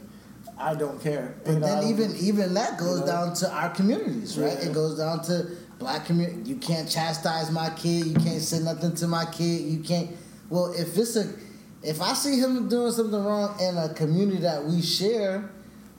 I 0.59 0.75
don't 0.75 1.01
care. 1.01 1.33
But 1.43 1.53
You 1.53 1.59
know, 1.59 1.65
I 1.65 1.69
then 1.69 1.83
um, 1.85 1.89
even 1.89 2.15
even 2.17 2.53
that 2.53 2.77
goes 2.77 2.99
you 2.99 3.05
know? 3.05 3.11
down 3.11 3.33
to 3.35 3.51
our 3.51 3.69
communities, 3.69 4.37
right? 4.37 4.53
Yeah. 4.53 4.69
It 4.69 4.73
goes 4.73 4.97
down 4.97 5.23
to 5.23 5.47
black 5.79 6.05
community. 6.05 6.47
You 6.49 6.57
can't 6.57 6.87
chastise 6.87 7.49
my 7.49 7.69
kid. 7.71 8.05
You 8.05 8.13
can't 8.13 8.41
say 8.41 8.59
nothing 8.59 8.93
to 8.95 9.07
my 9.07 9.25
kid. 9.25 9.61
You 9.61 9.79
can't. 9.79 10.11
Well, 10.49 10.73
if 10.73 10.97
it's 10.97 11.15
a, 11.15 11.33
if 11.81 12.01
I 12.01 12.13
see 12.13 12.37
him 12.39 12.67
doing 12.69 12.91
something 12.91 13.23
wrong 13.23 13.57
in 13.59 13.77
a 13.77 13.93
community 13.93 14.41
that 14.41 14.63
we 14.65 14.81
share, 14.81 15.49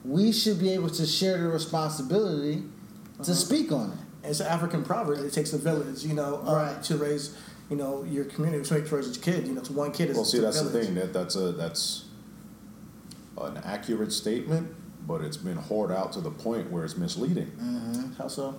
we 0.03 0.31
should 0.31 0.59
be 0.59 0.71
able 0.73 0.89
to 0.89 1.05
share 1.05 1.37
the 1.37 1.47
responsibility 1.47 2.57
Uh-huh. 2.57 3.23
to 3.23 3.35
speak 3.35 3.71
on 3.71 3.91
it. 3.91 3.97
it's 4.29 4.39
an 4.39 4.47
African 4.47 4.83
proverb. 4.83 5.19
It 5.25 5.33
takes 5.33 5.51
a 5.53 5.57
village, 5.57 6.03
you 6.03 6.13
know, 6.13 6.41
uh, 6.45 6.53
Right. 6.55 6.83
to 6.83 6.97
raise, 6.97 7.31
you 7.71 7.75
know, 7.75 8.03
your 8.03 8.25
community, 8.25 8.63
to 8.67 8.95
raise 8.95 9.07
your 9.07 9.15
kid. 9.23 9.47
You 9.47 9.53
know, 9.53 9.61
to 9.61 9.73
one 9.73 9.91
kid 9.91 10.09
is 10.11 10.15
Well, 10.15 10.25
see, 10.25 10.37
to 10.37 10.43
a 10.43 10.45
that's 10.51 10.61
the 10.61 10.69
thing. 10.69 10.93
That 10.95 11.11
that's 11.13 11.35
a 11.35 11.51
that's 11.53 12.05
an 13.39 13.57
accurate 13.63 14.11
statement, 14.11 14.67
but 15.07 15.21
it's 15.21 15.37
been 15.37 15.57
hoard 15.57 15.91
out 15.91 16.11
to 16.13 16.21
the 16.21 16.29
point 16.29 16.71
where 16.71 16.83
it's 16.85 16.97
misleading. 16.97 17.51
How 18.17 18.27
so? 18.27 18.55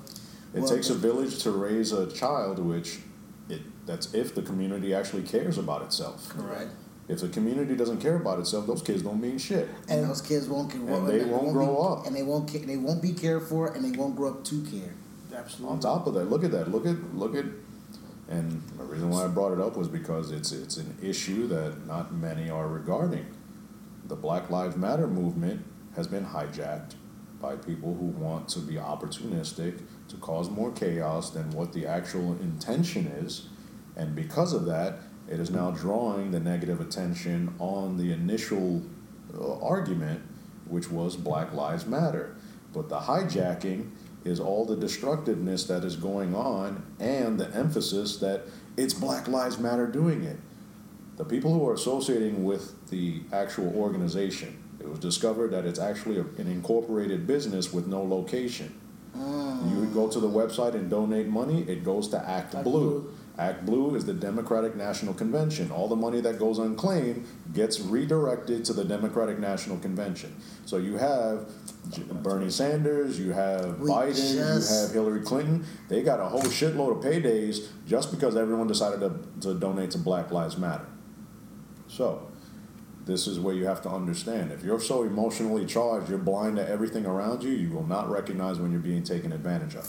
It 0.54 0.60
Well, 0.60 0.68
takes 0.68 0.90
a 0.90 0.94
village 0.94 1.38
to 1.44 1.52
raise 1.52 1.92
a 1.92 2.06
child, 2.08 2.58
which 2.58 3.00
it 3.48 3.60
that's 3.86 4.12
if 4.14 4.34
the 4.34 4.42
community 4.42 4.92
actually 4.94 5.22
cares 5.22 5.58
about 5.58 5.82
itself. 5.82 6.28
Correct. 6.28 6.70
If 7.12 7.20
the 7.20 7.28
community 7.28 7.76
doesn't 7.76 7.98
care 8.00 8.16
about 8.16 8.40
itself, 8.40 8.66
those 8.66 8.82
kids 8.82 9.02
don't 9.02 9.20
mean 9.20 9.38
shit. 9.38 9.68
And 9.88 10.08
those 10.08 10.22
kids 10.22 10.48
won't, 10.48 10.70
care, 10.72 10.80
And 10.80 11.06
they 11.06 11.24
won't 11.24 11.52
grow 11.52 11.66
be, 11.74 12.00
up. 12.00 12.06
and 12.06 12.16
they 12.16 12.22
won't. 12.22 12.50
ca- 12.50 12.64
They 12.64 12.76
won't 12.78 13.02
be 13.02 13.12
cared 13.12 13.42
for, 13.42 13.72
and 13.74 13.84
they 13.84 13.96
won't 13.96 14.16
grow 14.16 14.30
up 14.30 14.44
to 14.44 14.62
care. 14.62 14.94
Absolutely. 15.34 15.72
On 15.74 15.80
top 15.80 16.06
of 16.06 16.14
that, 16.14 16.30
look 16.30 16.42
at 16.44 16.50
that. 16.52 16.70
Look 16.70 16.86
at 16.86 16.96
look 17.14 17.34
at 17.34 17.44
and 18.28 18.62
the 18.78 18.84
reason 18.84 19.10
why 19.10 19.24
I 19.24 19.28
brought 19.28 19.52
it 19.52 19.60
up 19.60 19.76
was 19.76 19.88
because 19.88 20.30
it's 20.30 20.52
it's 20.52 20.76
an 20.78 20.96
issue 21.02 21.46
that 21.48 21.86
not 21.86 22.14
many 22.14 22.48
are 22.50 22.68
regarding. 22.68 23.26
The 24.06 24.16
Black 24.16 24.50
Lives 24.50 24.76
Matter 24.76 25.06
movement 25.06 25.64
has 25.96 26.06
been 26.06 26.24
hijacked 26.24 26.94
by 27.40 27.56
people 27.56 27.94
who 27.94 28.06
want 28.06 28.48
to 28.50 28.60
be 28.60 28.74
opportunistic 28.74 29.80
to 30.08 30.16
cause 30.16 30.48
more 30.48 30.70
chaos 30.72 31.30
than 31.30 31.50
what 31.50 31.72
the 31.72 31.86
actual 31.86 32.32
intention 32.40 33.06
is. 33.06 33.48
And 33.96 34.14
because 34.14 34.52
of 34.52 34.64
that, 34.66 34.98
it 35.28 35.40
is 35.40 35.50
now 35.50 35.70
drawing 35.70 36.30
the 36.30 36.40
negative 36.40 36.80
attention 36.80 37.54
on 37.58 37.96
the 37.96 38.12
initial 38.12 38.82
uh, 39.34 39.58
argument, 39.60 40.22
which 40.66 40.90
was 40.90 41.16
Black 41.16 41.52
Lives 41.52 41.86
Matter. 41.86 42.34
But 42.72 42.88
the 42.88 43.00
hijacking 43.00 43.90
is 44.24 44.40
all 44.40 44.64
the 44.64 44.76
destructiveness 44.76 45.64
that 45.64 45.84
is 45.84 45.96
going 45.96 46.34
on 46.34 46.84
and 47.00 47.38
the 47.38 47.50
emphasis 47.54 48.18
that 48.18 48.42
it's 48.76 48.94
Black 48.94 49.28
Lives 49.28 49.58
Matter 49.58 49.86
doing 49.86 50.22
it. 50.22 50.38
The 51.16 51.24
people 51.24 51.52
who 51.52 51.68
are 51.68 51.74
associating 51.74 52.44
with 52.44 52.88
the 52.88 53.22
actual 53.32 53.74
organization, 53.76 54.62
it 54.80 54.88
was 54.88 54.98
discovered 54.98 55.50
that 55.52 55.64
it's 55.66 55.78
actually 55.78 56.18
a- 56.18 56.40
an 56.40 56.46
incorporated 56.48 57.26
business 57.26 57.72
with 57.72 57.86
no 57.86 58.02
location. 58.02 58.74
You 59.14 59.78
would 59.78 59.94
go 59.94 60.08
to 60.08 60.18
the 60.18 60.28
website 60.28 60.74
and 60.74 60.90
donate 60.90 61.28
money, 61.28 61.62
it 61.68 61.84
goes 61.84 62.08
to 62.08 62.28
Act, 62.28 62.54
ActBlue. 62.54 62.62
Blue. 62.64 63.12
ActBlue 63.38 63.96
is 63.96 64.04
the 64.04 64.12
Democratic 64.12 64.76
National 64.76 65.14
Convention. 65.14 65.70
All 65.70 65.88
the 65.88 65.96
money 65.96 66.20
that 66.20 66.38
goes 66.38 66.58
unclaimed 66.58 67.26
gets 67.54 67.80
redirected 67.80 68.64
to 68.66 68.72
the 68.74 68.84
Democratic 68.84 69.38
National 69.38 69.78
Convention. 69.78 70.36
So 70.66 70.76
you 70.76 70.98
have 70.98 71.48
Bernie 72.22 72.50
Sanders, 72.50 73.18
you 73.18 73.32
have 73.32 73.80
We 73.80 73.88
Biden, 73.90 74.34
just- 74.34 74.70
you 74.70 74.76
have 74.76 74.92
Hillary 74.92 75.22
Clinton. 75.22 75.64
They 75.88 76.02
got 76.02 76.20
a 76.20 76.24
whole 76.24 76.42
shitload 76.42 76.98
of 76.98 77.04
paydays 77.04 77.68
just 77.86 78.10
because 78.10 78.36
everyone 78.36 78.66
decided 78.66 79.00
to, 79.00 79.48
to 79.48 79.58
donate 79.58 79.90
to 79.92 79.98
Black 79.98 80.30
Lives 80.30 80.58
Matter. 80.58 80.86
So, 81.88 82.28
this 83.04 83.26
is 83.26 83.40
where 83.40 83.54
you 83.54 83.66
have 83.66 83.82
to 83.82 83.88
understand. 83.90 84.52
If 84.52 84.62
you're 84.62 84.80
so 84.80 85.02
emotionally 85.02 85.66
charged, 85.66 86.08
you're 86.08 86.18
blind 86.18 86.56
to 86.56 86.68
everything 86.68 87.06
around 87.06 87.42
you, 87.42 87.50
you 87.50 87.70
will 87.70 87.86
not 87.86 88.10
recognize 88.10 88.58
when 88.58 88.70
you're 88.70 88.80
being 88.80 89.02
taken 89.02 89.32
advantage 89.32 89.74
of. 89.74 89.84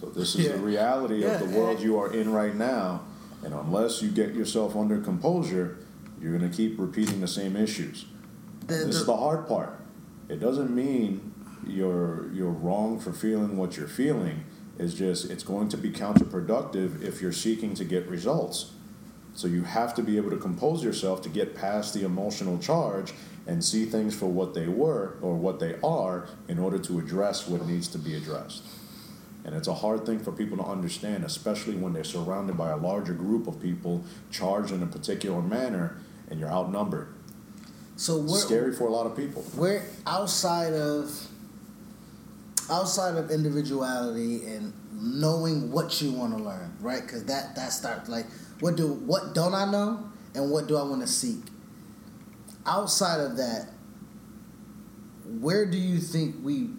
So, 0.00 0.06
this 0.06 0.34
is 0.34 0.46
Yeah. 0.46 0.52
the 0.52 0.58
reality 0.62 1.16
Yeah, 1.22 1.38
of 1.40 1.50
the 1.52 1.58
world 1.58 1.80
you 1.80 1.98
are 1.98 2.10
in 2.10 2.32
right 2.32 2.56
now. 2.56 3.02
And 3.44 3.52
unless 3.52 4.00
you 4.00 4.08
get 4.10 4.34
yourself 4.34 4.74
under 4.74 4.98
composure, 4.98 5.76
you're 6.20 6.36
going 6.36 6.50
to 6.50 6.56
keep 6.56 6.78
repeating 6.78 7.20
the 7.20 7.28
same 7.28 7.54
issues. 7.54 8.06
The- 8.66 8.74
this 8.74 8.86
is 8.96 9.00
the- 9.00 9.12
the 9.12 9.16
hard 9.16 9.46
part. 9.46 9.78
It 10.30 10.40
doesn't 10.40 10.74
mean 10.74 11.20
you're 11.66 12.30
you're 12.32 12.50
wrong 12.50 12.98
for 12.98 13.12
feeling 13.12 13.58
what 13.58 13.76
you're 13.76 13.88
feeling. 13.88 14.44
It's 14.78 14.94
just 14.94 15.30
it's 15.30 15.42
going 15.42 15.68
to 15.68 15.76
be 15.76 15.90
counterproductive 15.90 17.02
if 17.02 17.20
you're 17.20 17.32
seeking 17.32 17.74
to 17.74 17.84
get 17.84 18.08
results. 18.08 18.70
So 19.34 19.48
you 19.48 19.62
have 19.64 19.94
to 19.96 20.02
be 20.02 20.16
able 20.16 20.30
to 20.30 20.36
compose 20.38 20.82
yourself 20.82 21.20
to 21.22 21.28
get 21.28 21.54
past 21.54 21.92
the 21.92 22.04
emotional 22.04 22.56
charge 22.58 23.12
and 23.46 23.62
see 23.62 23.84
things 23.84 24.14
for 24.14 24.26
what 24.26 24.54
they 24.54 24.68
were 24.68 25.14
or 25.20 25.36
what 25.36 25.60
they 25.60 25.74
are 25.84 26.26
in 26.48 26.58
order 26.58 26.78
to 26.78 26.98
address 26.98 27.46
what 27.48 27.66
needs 27.66 27.88
to 27.88 27.98
be 27.98 28.14
addressed. 28.14 28.62
And 29.50 29.58
it's 29.58 29.66
a 29.66 29.74
hard 29.74 30.06
thing 30.06 30.20
for 30.20 30.30
people 30.30 30.56
to 30.58 30.62
understand, 30.62 31.24
especially 31.24 31.74
when 31.74 31.92
they're 31.92 32.04
surrounded 32.04 32.56
by 32.56 32.70
a 32.70 32.76
larger 32.76 33.14
group 33.14 33.48
of 33.48 33.60
people 33.60 34.04
charged 34.30 34.70
in 34.70 34.80
a 34.80 34.86
particular 34.86 35.42
manner 35.42 35.96
and 36.28 36.38
you're 36.38 36.48
outnumbered. 36.48 37.08
So 37.96 38.18
we're, 38.18 38.38
scary 38.38 38.72
for 38.72 38.86
a 38.86 38.92
lot 38.92 39.06
of 39.06 39.16
people. 39.16 39.44
we're 39.56 39.82
outside 40.06 40.72
of 40.74 41.26
outside 42.70 43.16
of 43.16 43.32
individuality 43.32 44.46
and 44.46 44.72
knowing 44.92 45.72
what 45.72 46.00
you 46.00 46.12
want 46.12 46.38
to 46.38 46.40
learn, 46.40 46.72
right? 46.78 47.02
Because 47.02 47.24
that 47.24 47.56
that 47.56 47.72
starts 47.72 48.08
like 48.08 48.26
what 48.60 48.76
do 48.76 48.92
what 48.92 49.34
don't 49.34 49.56
I 49.56 49.68
know 49.68 50.12
and 50.32 50.52
what 50.52 50.68
do 50.68 50.76
I 50.76 50.84
want 50.84 51.00
to 51.00 51.08
seek. 51.08 51.42
Outside 52.64 53.18
of 53.18 53.36
that, 53.38 53.66
where 55.40 55.66
do 55.66 55.76
you 55.76 55.98
think 55.98 56.36
we? 56.40 56.70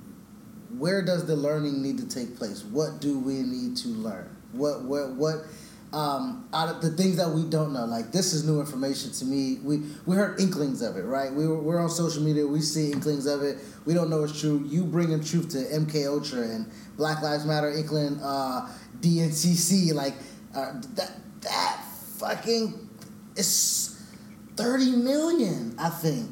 Where 0.77 1.02
does 1.02 1.26
the 1.26 1.35
learning 1.35 1.81
need 1.81 1.98
to 1.98 2.07
take 2.07 2.38
place? 2.38 2.64
What 2.64 3.02
do 3.02 3.19
we 3.19 3.41
need 3.43 3.77
to 3.77 3.89
learn? 3.89 4.35
What 4.52 4.84
what 4.84 5.11
what? 5.11 5.45
Um, 5.93 6.48
out 6.53 6.69
of 6.69 6.81
the 6.81 6.91
things 6.91 7.18
that 7.18 7.30
we 7.30 7.43
don't 7.43 7.73
know, 7.73 7.84
like 7.84 8.14
this 8.14 8.31
is 8.31 8.45
new 8.45 8.61
information 8.61 9.11
to 9.11 9.26
me. 9.26 9.60
We 9.61 9.81
we 10.06 10.15
heard 10.15 10.39
inklings 10.39 10.81
of 10.81 10.95
it, 10.95 11.02
right? 11.03 11.34
We 11.34 11.45
were, 11.45 11.81
on 11.81 11.89
social 11.89 12.23
media. 12.23 12.48
We 12.48 12.61
see 12.61 12.93
inklings 12.93 13.26
of 13.26 13.43
it. 13.43 13.57
We 13.85 13.93
don't 13.93 14.10
know 14.10 14.23
it's 14.23 14.39
true. 14.39 14.64
You 14.65 14.85
bringing 14.85 15.22
truth 15.22 15.49
to 15.49 15.57
MK 15.57 16.07
Ultra 16.07 16.43
and 16.43 16.72
Black 16.95 17.22
Lives 17.22 17.45
Matter, 17.45 17.69
inkling 17.69 18.19
uh, 18.23 18.69
DNCC, 19.02 19.93
like 19.93 20.14
uh, 20.56 20.80
that 20.95 21.11
that 21.41 21.84
fucking 22.18 22.89
is 23.35 24.02
thirty 24.56 24.91
million, 24.91 25.76
I 25.77 25.89
think. 25.89 26.31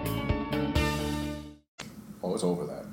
Oh, 2.31 2.35
it's 2.35 2.43
over 2.43 2.65
that. 2.65 2.85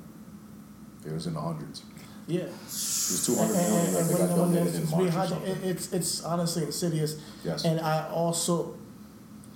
It 1.05 1.13
was 1.13 1.27
in 1.27 1.33
the 1.33 1.39
hundreds. 1.41 1.83
Yeah. 2.27 2.41
It 2.41 2.51
was 2.51 3.23
200 3.25 3.55
And- 3.55 3.55
million 3.55 3.85
and- 3.85 3.95
that 3.95 3.99
and 4.01 4.09
they 4.09 4.13
when- 4.13 4.27
got 4.27 4.35
donated 4.35 4.67
it's 4.67 4.91
in 4.91 4.97
March. 4.97 5.31
It's 5.63 5.93
it's 5.93 6.23
honestly 6.23 6.63
insidious. 6.63 7.15
Yes. 7.43 7.63
And 7.65 7.79
I 7.79 8.07
also, 8.09 8.75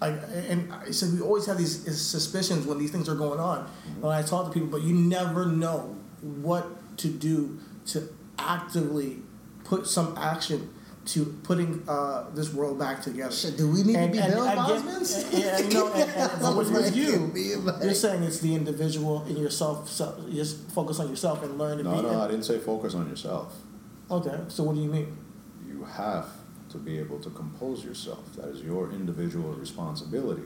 I 0.01 0.07
and 0.09 0.73
I 0.73 0.89
said 0.91 1.13
we 1.13 1.21
always 1.21 1.45
have 1.45 1.57
these 1.57 1.75
suspicions 2.01 2.65
when 2.65 2.77
these 2.79 2.91
things 2.91 3.09
are 3.09 3.15
going 3.15 3.39
on. 3.39 3.65
Mm-hmm. 3.65 4.01
When 4.01 4.11
I 4.13 4.21
talk 4.21 4.45
to 4.47 4.51
people, 4.51 4.69
but 4.69 4.81
you 4.81 4.95
never 4.95 5.45
know 5.45 5.95
what 6.21 6.97
to 6.97 7.09
do 7.09 7.59
to 7.87 8.07
actively 8.39 9.21
put 9.65 9.85
some 9.87 10.15
action 10.17 10.69
to 11.05 11.25
putting 11.43 11.83
uh, 11.87 12.29
this 12.33 12.53
world 12.53 12.79
back 12.79 13.01
together. 13.01 13.33
Shit, 13.33 13.57
do 13.57 13.69
we 13.69 13.83
need 13.83 13.95
to 13.95 14.07
be 14.07 14.19
Bill 14.19 14.43
I 14.47 14.55
Bosmans? 14.55 15.27
Yeah, 15.37 15.59
you 15.59 15.69
know, 15.73 15.91
and, 15.93 16.09
and, 16.09 16.41
and 16.41 16.57
with, 16.57 16.71
with 16.71 16.95
you, 16.95 17.31
you're 17.83 17.93
saying 17.93 18.23
it's 18.23 18.39
the 18.39 18.55
individual 18.55 19.25
in 19.25 19.37
yourself. 19.37 19.89
So 19.89 20.25
just 20.31 20.71
focus 20.71 20.99
on 20.99 21.09
yourself 21.09 21.43
and 21.43 21.57
learn 21.57 21.79
to 21.79 21.83
No, 21.83 21.95
be. 21.95 22.01
no, 22.03 22.21
I 22.21 22.27
didn't 22.27 22.43
say 22.45 22.57
focus 22.59 22.95
on 22.95 23.09
yourself. 23.09 23.53
Okay, 24.09 24.37
so 24.47 24.63
what 24.63 24.75
do 24.75 24.81
you 24.81 24.89
mean? 24.89 25.17
You 25.67 25.83
have 25.83 26.27
to 26.69 26.77
be 26.77 26.97
able 26.99 27.19
to 27.19 27.29
compose 27.31 27.83
yourself. 27.83 28.33
That 28.35 28.49
is 28.49 28.61
your 28.61 28.91
individual 28.91 29.53
responsibility. 29.53 30.43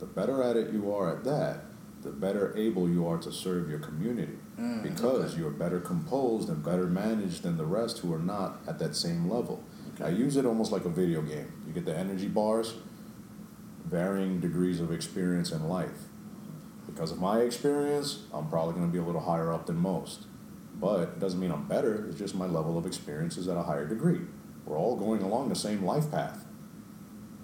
The 0.00 0.06
better 0.06 0.42
at 0.42 0.56
it 0.56 0.72
you 0.72 0.92
are 0.94 1.16
at 1.16 1.24
that, 1.24 1.60
the 2.02 2.10
better 2.10 2.54
able 2.56 2.90
you 2.90 3.06
are 3.06 3.18
to 3.18 3.32
serve 3.32 3.70
your 3.70 3.78
community. 3.78 4.36
Mm, 4.60 4.82
because 4.84 5.36
you're 5.36 5.50
better 5.50 5.80
composed 5.80 6.48
and 6.48 6.62
better 6.64 6.86
managed 6.86 7.42
than 7.42 7.56
the 7.56 7.64
rest 7.64 7.98
who 7.98 8.12
are 8.14 8.20
not 8.20 8.60
at 8.68 8.78
that 8.78 8.94
same 8.94 9.28
level. 9.28 9.64
I 10.02 10.08
use 10.08 10.36
it 10.36 10.46
almost 10.46 10.72
like 10.72 10.84
a 10.84 10.88
video 10.88 11.22
game. 11.22 11.52
You 11.66 11.72
get 11.72 11.84
the 11.84 11.96
energy 11.96 12.28
bars, 12.28 12.74
varying 13.84 14.40
degrees 14.40 14.80
of 14.80 14.92
experience 14.92 15.52
in 15.52 15.68
life. 15.68 16.08
Because 16.86 17.12
of 17.12 17.20
my 17.20 17.40
experience, 17.40 18.24
I'm 18.32 18.48
probably 18.48 18.74
going 18.74 18.86
to 18.86 18.92
be 18.92 18.98
a 18.98 19.02
little 19.02 19.20
higher 19.20 19.52
up 19.52 19.66
than 19.66 19.76
most. 19.76 20.26
But 20.74 21.00
it 21.00 21.20
doesn't 21.20 21.38
mean 21.38 21.50
I'm 21.50 21.66
better, 21.68 22.06
it's 22.08 22.18
just 22.18 22.34
my 22.34 22.46
level 22.46 22.76
of 22.76 22.86
experience 22.86 23.36
is 23.36 23.48
at 23.48 23.56
a 23.56 23.62
higher 23.62 23.86
degree. 23.86 24.20
We're 24.64 24.78
all 24.78 24.96
going 24.96 25.22
along 25.22 25.48
the 25.48 25.54
same 25.54 25.84
life 25.84 26.10
path. 26.10 26.44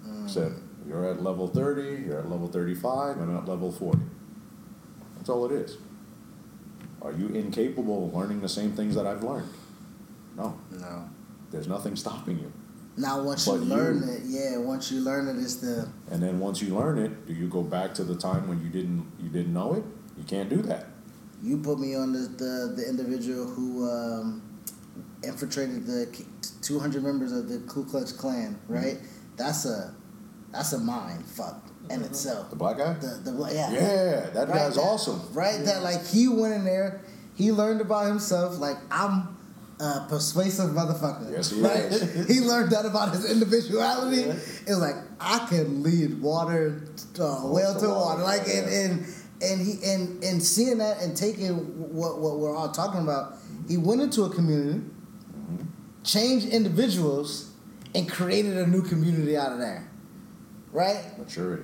Hmm. 0.03 0.25
Except 0.25 0.55
you're 0.87 1.09
at 1.09 1.23
level 1.23 1.47
30, 1.47 2.03
you're 2.05 2.19
at 2.19 2.29
level 2.29 2.47
35, 2.47 3.17
I'm 3.17 3.37
at 3.37 3.47
level 3.47 3.71
40. 3.71 3.99
That's 5.15 5.29
all 5.29 5.45
it 5.45 5.51
is. 5.51 5.77
Are 7.01 7.11
you 7.11 7.27
incapable 7.29 8.07
of 8.07 8.13
learning 8.13 8.41
the 8.41 8.49
same 8.49 8.73
things 8.73 8.95
that 8.95 9.07
I've 9.07 9.23
learned? 9.23 9.49
No. 10.35 10.59
No. 10.71 11.09
There's 11.51 11.67
nothing 11.67 11.95
stopping 11.95 12.39
you. 12.39 12.51
Now, 12.97 13.21
once 13.23 13.45
But 13.45 13.53
you 13.55 13.59
you- 13.65 13.73
learn 13.75 14.03
it, 14.03 14.21
yeah, 14.25 14.57
once 14.57 14.91
you 14.91 15.01
learn 15.01 15.27
it, 15.27 15.41
it's 15.41 15.55
the 15.55 15.87
And 16.09 16.21
then 16.21 16.39
once 16.39 16.61
you 16.61 16.75
learn 16.75 16.97
it, 16.97 17.25
do 17.27 17.33
you 17.33 17.47
go 17.47 17.61
back 17.63 17.93
to 17.95 18.03
the 18.03 18.15
time 18.15 18.47
when 18.47 18.61
you 18.61 18.69
didn't 18.69 19.05
you 19.19 19.29
didn't 19.29 19.53
know 19.53 19.73
it? 19.75 19.83
You 20.17 20.23
can't 20.25 20.49
do 20.49 20.61
that. 20.63 20.87
you 21.43 21.57
put 21.57 21.79
me 21.79 21.95
on 21.95 22.11
the 22.13 22.19
the, 22.43 22.73
the 22.75 22.87
individual 22.87 23.45
who 23.47 23.89
um, 23.89 24.41
infiltrated 25.23 25.85
the 25.85 26.07
200 26.61 27.03
members 27.03 27.31
of 27.31 27.47
the 27.49 27.59
Ku 27.59 27.83
Klux 27.85 28.11
Klan, 28.11 28.59
right? 28.67 28.99
That's 29.37 29.65
a 29.65 29.93
that's 30.51 30.73
a 30.73 30.79
mind 30.79 31.25
fuck 31.25 31.63
in 31.89 32.01
itself. 32.03 32.49
The 32.49 32.55
black 32.57 32.77
guy? 32.77 32.93
The 32.93 33.19
the 33.23 33.31
bla- 33.31 33.53
yeah 33.53 33.71
Yeah, 33.71 34.29
that 34.33 34.47
Right, 34.49 34.57
guy's 34.57 34.77
awesome. 34.77 35.21
Right, 35.33 35.63
that 35.65 35.81
like 35.81 36.05
he 36.05 36.27
went 36.27 36.53
in 36.53 36.63
there, 36.65 37.01
he 37.35 37.51
learned 37.51 37.81
about 37.81 38.07
himself. 38.07 38.59
Like 38.59 38.77
I'm 38.91 39.37
a 39.81 40.05
persuasive 40.07 40.69
motherfucker. 40.71 41.31
Yes, 41.31 41.49
he 41.49 41.61
right? 41.61 41.85
is. 41.85 42.27
he 42.33 42.41
learned 42.41 42.71
that 42.71 42.85
about 42.85 43.13
his 43.13 43.29
individuality. 43.29 44.21
It 44.21 44.67
was 44.67 44.79
like 44.79 44.95
I 45.19 45.47
can 45.49 45.81
lead 45.81 46.21
water, 46.21 46.83
uh, 47.19 47.41
well 47.45 47.79
to 47.79 47.87
water. 47.87 48.21
Like 48.21 48.47
and 48.47 48.67
and 48.67 49.05
and 49.41 49.61
he 49.61 49.83
and 49.83 50.23
and 50.23 50.43
seeing 50.43 50.77
that 50.77 51.01
and 51.01 51.17
taking 51.17 51.55
what 51.93 52.19
what 52.19 52.37
we're 52.37 52.55
all 52.55 52.69
talking 52.71 53.01
about, 53.01 53.37
he 53.67 53.77
went 53.77 54.01
into 54.01 54.23
a 54.23 54.29
community, 54.29 54.81
changed 56.03 56.47
individuals, 56.47 57.51
and 57.95 58.09
created 58.09 58.57
a 58.57 58.67
new 58.67 58.83
community 58.83 59.35
out 59.35 59.51
of 59.51 59.57
there. 59.57 59.89
Right? 60.71 61.17
Maturity. 61.17 61.63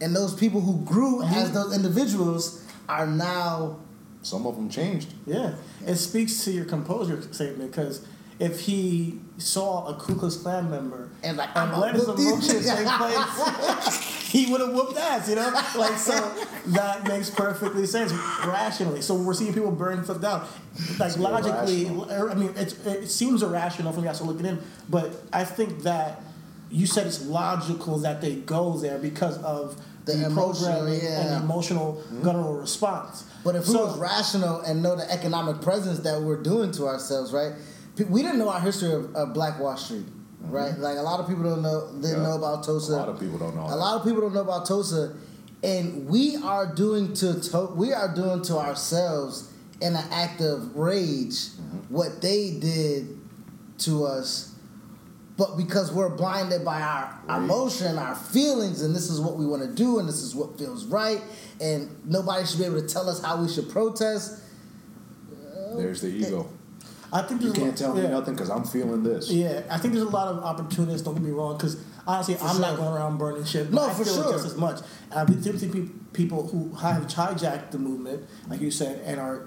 And 0.00 0.14
those 0.14 0.34
people 0.34 0.60
who 0.60 0.84
grew 0.84 1.24
as 1.24 1.50
those 1.50 1.74
individuals 1.74 2.64
are 2.88 3.08
now 3.08 3.80
Some 4.22 4.46
of 4.46 4.56
them 4.56 4.68
changed. 4.68 5.12
Yeah, 5.26 5.54
it 5.86 5.96
speaks 5.96 6.44
to 6.44 6.50
your 6.50 6.64
composure 6.64 7.20
statement 7.32 7.70
because 7.70 8.06
if 8.38 8.60
he 8.60 9.18
saw 9.38 9.86
a 9.86 9.94
Ku 9.94 10.14
Klux 10.14 10.36
Klan 10.36 10.70
member 10.70 11.08
And 11.24 11.36
like, 11.36 11.48
and 11.50 11.70
I'ma 11.70 11.78
let 11.80 11.94
his 11.94 12.06
emotions 12.08 12.66
take 12.66 12.86
place, 12.98 14.28
he 14.30 14.50
would 14.50 14.60
have 14.60 14.72
whooped 14.72 14.96
ass, 14.98 15.28
you 15.28 15.34
know. 15.36 15.50
Like 15.76 15.96
so, 15.98 16.12
that 16.68 17.06
makes 17.06 17.30
perfectly 17.30 17.86
sense 17.86 18.12
rationally. 18.46 19.00
So 19.00 19.14
we're 19.14 19.34
seeing 19.34 19.54
people 19.54 19.70
burn 19.72 20.04
stuff 20.04 20.20
down, 20.20 20.46
like 20.98 21.08
It's 21.08 21.18
logically. 21.18 21.86
irrational. 21.86 22.10
Er, 22.12 22.30
I 22.30 22.34
mean, 22.34 22.52
it's, 22.56 22.74
it 22.86 23.08
seems 23.08 23.42
irrational 23.42 23.92
from 23.92 24.02
the 24.04 24.10
outside 24.10 24.26
looking 24.28 24.46
in, 24.46 24.58
but 24.88 25.14
I 25.32 25.44
think 25.44 25.82
that 25.82 26.22
you 26.70 26.86
said 26.86 27.06
it's 27.06 27.24
logical 27.24 27.98
that 28.00 28.20
they 28.20 28.34
go 28.36 28.76
there 28.76 28.98
because 28.98 29.38
of 29.42 29.80
The 30.12 30.18
the, 30.18 30.26
emotional, 30.26 30.70
programming 30.72 31.00
yeah. 31.04 31.20
and 31.34 31.44
emotional 31.44 32.02
guttural 32.22 32.54
response. 32.54 33.24
But 33.44 33.54
if 33.56 33.66
we 33.66 33.74
So- 33.74 33.86
was 33.86 33.98
rational 33.98 34.60
and 34.60 34.82
know 34.82 34.96
the 34.96 35.10
economic 35.12 35.60
presence 35.62 36.00
that 36.00 36.20
we're 36.20 36.42
doing 36.42 36.72
to 36.72 36.86
ourselves, 36.86 37.32
right? 37.32 37.52
We 38.08 38.22
didn't 38.22 38.38
know 38.38 38.48
our 38.48 38.60
history 38.60 38.92
of, 38.92 39.14
of 39.16 39.34
Black 39.34 39.58
Wall 39.58 39.76
Street, 39.76 40.06
right? 40.42 40.78
Like 40.78 40.98
a 40.98 41.02
lot 41.02 41.18
of 41.20 41.26
people 41.28 41.42
don't 41.44 41.62
know 41.62 41.88
didn't 41.92 42.02
Mm-hmm. 42.02 42.22
Yeah. 42.22 42.28
know 42.28 42.36
about 42.36 42.64
Tulsa. 42.64 42.92
A 42.92 42.96
lot 42.96 43.08
of 43.08 43.18
people 43.20 43.38
don't 43.38 43.56
know 43.56 43.66
A 43.66 43.70
that. 43.70 43.76
lot 43.76 43.96
of 44.00 44.04
people 44.04 44.20
don't 44.20 44.34
know 44.34 44.42
about 44.42 44.66
Tulsa, 44.66 45.14
and 45.64 46.06
we 46.08 46.36
are 46.36 46.66
doing 46.74 47.12
to, 47.14 47.40
to 47.40 47.60
we 47.74 47.92
are 47.92 48.14
doing 48.14 48.42
to 48.42 48.56
ourselves 48.58 49.50
in 49.80 49.94
an 49.96 50.04
act 50.12 50.40
of 50.40 50.76
rage 50.76 51.38
Mm-hmm. 51.48 51.94
what 51.94 52.20
they 52.22 52.56
did 52.58 53.18
to 53.78 54.04
us. 54.04 54.47
But 55.38 55.56
because 55.56 55.92
we're 55.92 56.08
blinded 56.14 56.64
by 56.64 56.82
our, 56.82 57.16
our 57.28 57.40
Rage. 57.40 57.44
emotion, 57.50 57.96
our 57.96 58.16
feelings, 58.16 58.82
and 58.82 58.94
this 58.94 59.08
is 59.08 59.20
what 59.20 59.36
we 59.36 59.46
want 59.46 59.62
to 59.62 59.72
do, 59.72 60.00
and 60.00 60.08
this 60.08 60.20
is 60.20 60.34
what 60.34 60.58
feels 60.58 60.84
right, 60.84 61.22
and 61.60 61.88
nobody 62.04 62.44
should 62.44 62.58
be 62.58 62.64
able 62.64 62.82
to 62.82 62.88
tell 62.88 63.08
us 63.08 63.22
how 63.22 63.40
we 63.40 63.48
should 63.48 63.70
protest. 63.70 64.42
There's 65.76 66.00
the 66.00 66.08
ego. 66.08 66.48
I 67.12 67.22
think 67.22 67.40
You 67.40 67.52
can't 67.52 67.78
tell 67.78 67.96
yeah. 67.96 68.02
me 68.02 68.08
nothing 68.10 68.34
because 68.34 68.50
I'm 68.50 68.64
feeling 68.64 69.02
this. 69.02 69.30
Yeah, 69.30 69.62
I 69.70 69.78
think 69.78 69.94
there's 69.94 70.06
a 70.06 70.10
lot 70.10 70.28
of 70.28 70.42
opportunists. 70.42 71.02
Don't 71.02 71.14
get 71.14 71.22
me 71.22 71.30
wrong, 71.30 71.56
because 71.56 71.82
honestly, 72.06 72.36
I'm 72.42 72.60
not 72.60 72.76
going 72.76 72.92
around 72.92 73.16
burning 73.18 73.44
shit. 73.44 73.72
No, 73.72 73.86
I 73.86 73.94
for 73.94 74.04
feel 74.04 74.14
it 74.14 74.22
sure. 74.24 74.32
just 74.32 74.44
as 74.44 74.56
much. 74.56 74.80
And 75.10 75.20
I've 75.20 75.26
been 75.28 75.40
seeing 75.42 75.72
pe- 75.72 75.92
people 76.12 76.48
who 76.48 76.74
have 76.76 77.04
hijacked 77.06 77.70
the 77.70 77.78
movement, 77.78 78.28
like 78.48 78.60
you 78.60 78.70
said, 78.72 79.00
and 79.04 79.20
are 79.20 79.46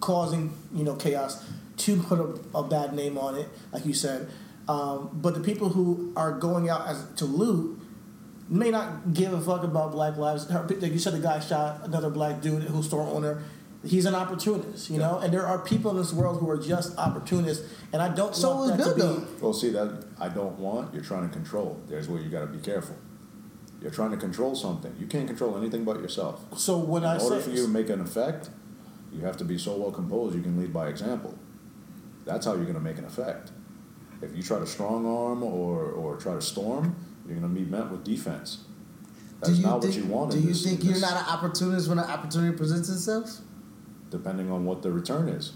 causing 0.00 0.54
you 0.74 0.84
know 0.84 0.96
chaos 0.96 1.42
to 1.78 1.96
put 2.02 2.18
a, 2.18 2.58
a 2.58 2.62
bad 2.62 2.92
name 2.94 3.16
on 3.16 3.36
it, 3.36 3.48
like 3.72 3.86
you 3.86 3.94
said. 3.94 4.28
Um, 4.70 5.10
but 5.24 5.34
the 5.34 5.40
people 5.40 5.68
who 5.70 6.12
are 6.16 6.32
going 6.46 6.68
out 6.68 6.86
as 6.86 7.04
to 7.16 7.24
loot 7.24 7.80
may 8.48 8.70
not 8.70 9.12
give 9.12 9.32
a 9.32 9.40
fuck 9.40 9.62
about 9.64 9.92
black 9.92 10.16
lives. 10.16 10.48
Like 10.48 10.92
you 10.92 10.98
said, 10.98 11.14
the 11.14 11.18
guy 11.18 11.40
shot 11.40 11.80
another 11.84 12.10
black 12.10 12.40
dude 12.40 12.62
who's 12.64 12.86
store 12.86 13.06
owner. 13.16 13.42
He's 13.84 14.04
an 14.04 14.14
opportunist, 14.14 14.90
you 14.90 14.98
know, 14.98 15.18
and 15.18 15.32
there 15.32 15.46
are 15.46 15.58
people 15.58 15.90
in 15.92 15.96
this 15.96 16.12
world 16.12 16.38
who 16.38 16.48
are 16.50 16.58
just 16.58 16.96
opportunists, 16.98 17.66
and 17.94 18.02
I 18.02 18.08
don't 18.10 18.36
So 18.36 18.54
want 18.54 18.60
was 18.60 18.78
that 18.78 18.90
to 18.90 18.96
Bill, 18.96 19.20
be. 19.20 19.26
Well, 19.40 19.54
see 19.54 19.70
that 19.70 20.04
I 20.20 20.28
don't 20.28 20.58
want. 20.58 20.92
You're 20.92 21.02
trying 21.02 21.26
to 21.26 21.32
control. 21.32 21.80
There's 21.88 22.06
where 22.06 22.20
you 22.20 22.28
got 22.28 22.40
to 22.40 22.46
be 22.46 22.58
careful. 22.58 22.96
You're 23.80 23.90
trying 23.90 24.10
to 24.10 24.18
control 24.18 24.54
something. 24.54 24.94
You 25.00 25.06
can't 25.06 25.26
control 25.26 25.56
anything 25.56 25.84
but 25.84 25.96
yourself. 26.00 26.44
So 26.58 26.76
when 26.76 27.04
In 27.04 27.08
I 27.08 27.18
order 27.18 27.40
say 27.40 27.42
for 27.48 27.56
you 27.56 27.62
to 27.62 27.68
make 27.68 27.88
an 27.88 28.02
effect, 28.02 28.50
you 29.14 29.22
have 29.22 29.38
to 29.38 29.44
be 29.44 29.56
so 29.56 29.76
well 29.78 29.90
composed 29.90 30.36
you 30.36 30.42
can 30.42 30.60
lead 30.60 30.72
by 30.74 30.88
example. 30.88 31.32
That's 32.26 32.44
how 32.44 32.52
you're 32.52 32.70
going 32.70 32.74
to 32.74 32.88
make 32.90 32.98
an 32.98 33.06
effect. 33.06 33.50
If 34.22 34.36
you 34.36 34.42
try 34.42 34.58
to 34.58 34.66
strong 34.66 35.06
arm 35.06 35.42
or, 35.42 35.84
or 35.92 36.16
try 36.16 36.34
to 36.34 36.42
storm, 36.42 36.94
you're 37.26 37.38
going 37.38 37.54
to 37.54 37.60
be 37.60 37.64
met 37.66 37.90
with 37.90 38.04
defense. 38.04 38.64
That's 39.40 39.58
not 39.58 39.80
think, 39.82 39.94
what 39.94 40.02
you 40.04 40.10
want. 40.10 40.30
Do 40.32 40.36
in 40.36 40.42
you 40.42 40.48
this- 40.50 40.64
think 40.64 40.80
in 40.80 40.86
you're 40.86 40.94
this- 40.94 41.02
not 41.02 41.22
an 41.22 41.28
opportunist 41.28 41.88
when 41.88 41.98
an 41.98 42.04
opportunity 42.04 42.56
presents 42.56 42.88
itself? 42.88 43.38
Depending 44.10 44.50
on 44.50 44.64
what 44.64 44.82
the 44.82 44.90
return 44.92 45.28
is, 45.28 45.52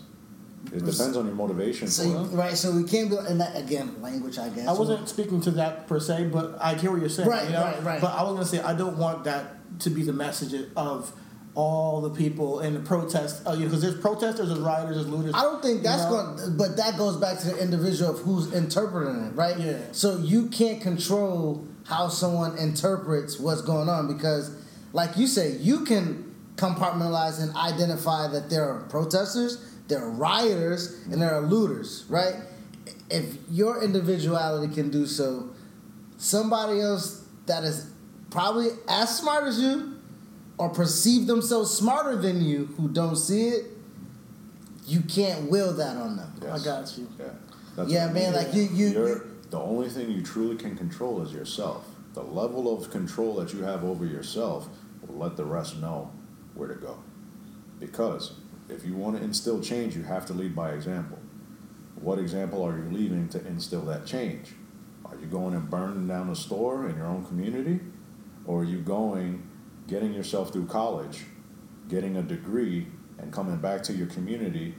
it 0.66 0.78
depends 0.78 1.16
on 1.16 1.26
your 1.26 1.34
motivation. 1.34 1.88
So 1.88 2.04
for 2.04 2.08
you, 2.08 2.38
right, 2.38 2.56
so 2.56 2.70
we 2.72 2.84
can't 2.84 3.10
be 3.10 3.16
and 3.16 3.40
that 3.40 3.56
again 3.56 4.00
language, 4.00 4.38
I 4.38 4.48
guess. 4.48 4.68
I 4.68 4.72
wasn't 4.72 5.08
speaking 5.08 5.40
to 5.42 5.50
that 5.52 5.88
per 5.88 5.98
se, 5.98 6.28
but 6.32 6.56
I 6.60 6.74
hear 6.74 6.92
what 6.92 7.00
you're 7.00 7.08
saying. 7.08 7.28
Right, 7.28 7.46
you 7.46 7.52
know? 7.52 7.62
right, 7.64 7.82
right. 7.82 8.00
But 8.00 8.14
I 8.14 8.22
was 8.22 8.34
gonna 8.34 8.46
say 8.46 8.60
I 8.60 8.72
don't 8.74 8.96
want 8.96 9.24
that 9.24 9.56
to 9.80 9.90
be 9.90 10.04
the 10.04 10.12
message 10.12 10.54
of 10.76 11.12
all 11.54 12.00
the 12.00 12.10
people 12.10 12.60
in 12.60 12.74
the 12.74 12.80
protest. 12.80 13.42
Uh, 13.46 13.56
because 13.56 13.80
there's 13.80 14.00
protesters, 14.00 14.48
there's 14.48 14.60
rioters, 14.60 14.96
there's 14.96 15.08
looters. 15.08 15.34
I 15.34 15.42
don't 15.42 15.62
think 15.62 15.82
that's 15.82 16.04
you 16.04 16.10
know? 16.10 16.36
going, 16.36 16.56
but 16.56 16.76
that 16.76 16.96
goes 16.98 17.16
back 17.16 17.38
to 17.40 17.48
the 17.48 17.62
individual 17.62 18.10
of 18.10 18.20
who's 18.20 18.52
interpreting 18.52 19.24
it, 19.26 19.34
right? 19.34 19.58
Yeah. 19.58 19.78
So 19.92 20.18
you 20.18 20.48
can't 20.48 20.80
control 20.80 21.66
how 21.86 22.08
someone 22.08 22.58
interprets 22.58 23.38
what's 23.38 23.62
going 23.62 23.88
on 23.88 24.12
because, 24.12 24.56
like 24.92 25.16
you 25.16 25.26
say, 25.26 25.52
you 25.56 25.84
can 25.84 26.34
compartmentalize 26.56 27.40
and 27.42 27.54
identify 27.56 28.28
that 28.28 28.50
there 28.50 28.68
are 28.68 28.80
protesters, 28.84 29.74
there 29.88 30.00
are 30.00 30.10
rioters, 30.10 31.04
and 31.10 31.20
there 31.20 31.34
are 31.34 31.42
looters, 31.42 32.04
right? 32.08 32.34
If 33.10 33.36
your 33.50 33.82
individuality 33.82 34.74
can 34.74 34.90
do 34.90 35.06
so, 35.06 35.50
somebody 36.16 36.80
else 36.80 37.24
that 37.46 37.64
is 37.64 37.90
probably 38.30 38.68
as 38.88 39.16
smart 39.16 39.44
as 39.44 39.60
you 39.60 39.93
or 40.58 40.68
perceive 40.68 41.26
themselves 41.26 41.70
smarter 41.72 42.16
than 42.16 42.42
you 42.42 42.66
who 42.76 42.88
don't 42.88 43.16
see 43.16 43.48
it, 43.48 43.66
you 44.86 45.00
can't 45.00 45.50
will 45.50 45.72
that 45.74 45.96
on 45.96 46.16
them. 46.16 46.32
I 46.50 46.58
got 46.58 46.96
you. 46.98 47.08
Yeah, 47.18 47.26
That's 47.76 47.90
Yeah, 47.90 48.12
man, 48.12 48.34
like 48.34 48.54
you- 48.54 48.62
you- 48.62 48.88
You're- 48.88 49.10
you- 49.10 49.22
the 49.50 49.58
only 49.58 49.88
thing 49.88 50.10
you 50.10 50.22
truly 50.22 50.56
can 50.56 50.76
control 50.76 51.22
is 51.22 51.32
yourself. 51.32 51.86
The 52.14 52.22
level 52.22 52.72
of 52.72 52.90
control 52.90 53.34
that 53.36 53.52
you 53.52 53.62
have 53.64 53.82
over 53.82 54.04
yourself 54.06 54.68
will 55.06 55.16
let 55.18 55.36
the 55.36 55.44
rest 55.44 55.80
know 55.80 56.10
where 56.54 56.68
to 56.68 56.74
go. 56.76 56.98
Because 57.80 58.34
if 58.68 58.86
you 58.86 58.94
want 58.94 59.16
to 59.16 59.24
instill 59.24 59.60
change, 59.60 59.96
you 59.96 60.04
have 60.04 60.24
to 60.26 60.32
lead 60.34 60.54
by 60.54 60.70
example. 60.70 61.18
What 62.00 62.18
example 62.18 62.62
are 62.62 62.76
you 62.76 62.84
leaving 62.92 63.28
to 63.30 63.44
instill 63.46 63.82
that 63.86 64.06
change? 64.06 64.54
Are 65.04 65.16
you 65.20 65.26
going 65.26 65.54
and 65.54 65.68
burning 65.68 66.06
down 66.06 66.28
a 66.28 66.36
store 66.36 66.88
in 66.88 66.96
your 66.96 67.06
own 67.06 67.24
community? 67.24 67.80
Or 68.46 68.60
are 68.60 68.64
you 68.64 68.80
going, 68.80 69.42
getting 69.86 70.12
yourself 70.12 70.52
through 70.52 70.66
college, 70.66 71.24
getting 71.88 72.16
a 72.16 72.22
degree, 72.22 72.86
and 73.18 73.32
coming 73.32 73.56
back 73.56 73.82
to 73.84 73.92
your 73.92 74.06
community, 74.08 74.74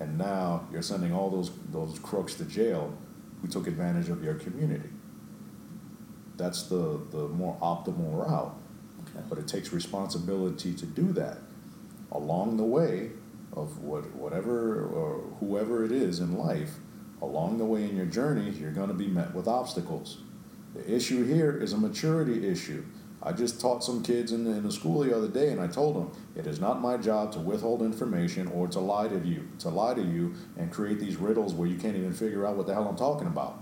and 0.00 0.16
now 0.16 0.66
you're 0.72 0.82
sending 0.82 1.12
all 1.12 1.30
those, 1.30 1.50
those 1.70 1.98
crooks 1.98 2.34
to 2.34 2.44
jail 2.44 2.96
who 3.40 3.48
took 3.48 3.66
advantage 3.66 4.08
of 4.08 4.22
your 4.22 4.34
community? 4.34 4.88
That's 6.36 6.64
the, 6.64 7.00
the 7.10 7.28
more 7.28 7.56
optimal 7.60 8.26
route. 8.26 8.54
But 9.28 9.38
it 9.38 9.48
takes 9.48 9.72
responsibility 9.72 10.74
to 10.74 10.86
do 10.86 11.12
that. 11.12 11.38
Along 12.12 12.56
the 12.56 12.64
way 12.64 13.10
of 13.52 13.78
what, 13.78 14.14
whatever 14.14 14.84
or 14.84 15.20
whoever 15.40 15.84
it 15.84 15.92
is 15.92 16.20
in 16.20 16.36
life, 16.36 16.76
along 17.20 17.58
the 17.58 17.64
way 17.64 17.84
in 17.84 17.96
your 17.96 18.06
journey, 18.06 18.50
you're 18.50 18.72
going 18.72 18.88
to 18.88 18.94
be 18.94 19.08
met 19.08 19.34
with 19.34 19.48
obstacles. 19.48 20.18
The 20.74 20.94
issue 20.94 21.24
here 21.24 21.56
is 21.56 21.72
a 21.72 21.78
maturity 21.78 22.46
issue. 22.46 22.84
I 23.22 23.32
just 23.32 23.60
taught 23.60 23.82
some 23.82 24.02
kids 24.02 24.30
in 24.30 24.44
the, 24.44 24.52
in 24.52 24.62
the 24.62 24.70
school 24.70 25.00
the 25.00 25.16
other 25.16 25.28
day, 25.28 25.50
and 25.50 25.60
I 25.60 25.66
told 25.66 25.96
them 25.96 26.12
it 26.36 26.46
is 26.46 26.60
not 26.60 26.80
my 26.80 26.96
job 26.96 27.32
to 27.32 27.40
withhold 27.40 27.82
information 27.82 28.46
or 28.48 28.68
to 28.68 28.78
lie 28.78 29.08
to 29.08 29.18
you, 29.18 29.48
to 29.58 29.68
lie 29.70 29.94
to 29.94 30.02
you 30.02 30.34
and 30.56 30.70
create 30.70 31.00
these 31.00 31.16
riddles 31.16 31.52
where 31.52 31.68
you 31.68 31.76
can't 31.76 31.96
even 31.96 32.12
figure 32.12 32.46
out 32.46 32.56
what 32.56 32.66
the 32.66 32.74
hell 32.74 32.86
I'm 32.88 32.96
talking 32.96 33.26
about. 33.26 33.60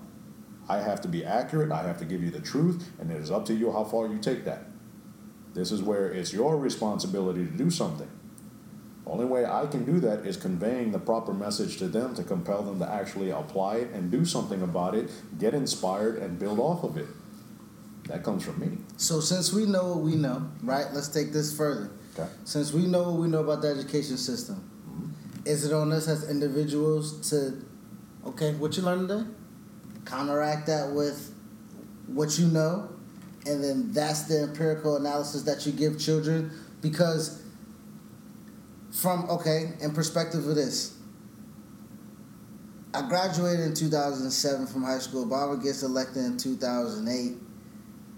I 0.68 0.78
have 0.78 1.00
to 1.02 1.08
be 1.08 1.24
accurate. 1.24 1.72
I 1.72 1.82
have 1.84 1.98
to 1.98 2.04
give 2.04 2.22
you 2.22 2.30
the 2.30 2.40
truth, 2.40 2.90
and 3.00 3.10
it 3.10 3.20
is 3.20 3.30
up 3.30 3.46
to 3.46 3.54
you 3.54 3.72
how 3.72 3.84
far 3.84 4.08
you 4.08 4.18
take 4.18 4.44
that. 4.44 4.64
This 5.54 5.72
is 5.72 5.80
where 5.80 6.12
it's 6.12 6.34
your 6.34 6.58
responsibility 6.58 7.44
to 7.44 7.50
do 7.50 7.70
something. 7.70 8.10
Only 9.06 9.24
way 9.24 9.46
I 9.46 9.66
can 9.66 9.84
do 9.84 10.00
that 10.00 10.26
is 10.26 10.36
conveying 10.36 10.90
the 10.90 10.98
proper 10.98 11.32
message 11.32 11.78
to 11.78 11.86
them 11.86 12.14
to 12.16 12.24
compel 12.24 12.62
them 12.62 12.80
to 12.80 12.90
actually 12.90 13.30
apply 13.30 13.76
it 13.76 13.90
and 13.92 14.10
do 14.10 14.24
something 14.24 14.62
about 14.62 14.96
it, 14.96 15.10
get 15.38 15.54
inspired, 15.54 16.16
and 16.16 16.38
build 16.38 16.58
off 16.58 16.82
of 16.82 16.96
it. 16.96 17.06
That 18.06 18.22
comes 18.22 18.44
from 18.44 18.60
me. 18.60 18.78
So 18.96 19.20
since 19.20 19.52
we 19.52 19.66
know 19.66 19.94
what 19.94 19.98
we 19.98 20.14
know, 20.14 20.48
right? 20.62 20.86
Let's 20.92 21.08
take 21.08 21.32
this 21.32 21.56
further. 21.56 21.90
Okay. 22.18 22.28
Since 22.44 22.72
we 22.72 22.86
know 22.86 23.10
what 23.10 23.20
we 23.20 23.28
know 23.28 23.40
about 23.40 23.62
the 23.62 23.68
education 23.68 24.16
system, 24.16 24.56
mm-hmm. 24.88 25.46
is 25.46 25.64
it 25.64 25.72
on 25.72 25.92
us 25.92 26.08
as 26.08 26.30
individuals 26.30 27.30
to, 27.30 27.62
okay, 28.26 28.54
what 28.54 28.76
you 28.76 28.82
learned 28.84 29.08
today, 29.08 29.24
counteract 30.04 30.66
that 30.68 30.92
with 30.92 31.34
what 32.06 32.38
you 32.38 32.46
know, 32.46 32.88
and 33.46 33.62
then 33.62 33.92
that's 33.92 34.22
the 34.22 34.42
empirical 34.42 34.96
analysis 34.96 35.42
that 35.42 35.66
you 35.66 35.72
give 35.72 35.98
children 35.98 36.50
because 36.80 37.42
from 38.90 39.28
okay 39.30 39.72
in 39.80 39.92
perspective 39.92 40.46
of 40.46 40.54
this 40.54 40.96
i 42.94 43.06
graduated 43.08 43.60
in 43.60 43.74
2007 43.74 44.66
from 44.66 44.82
high 44.82 44.98
school 44.98 45.26
obama 45.26 45.62
gets 45.62 45.82
elected 45.82 46.24
in 46.24 46.36
2008 46.36 47.36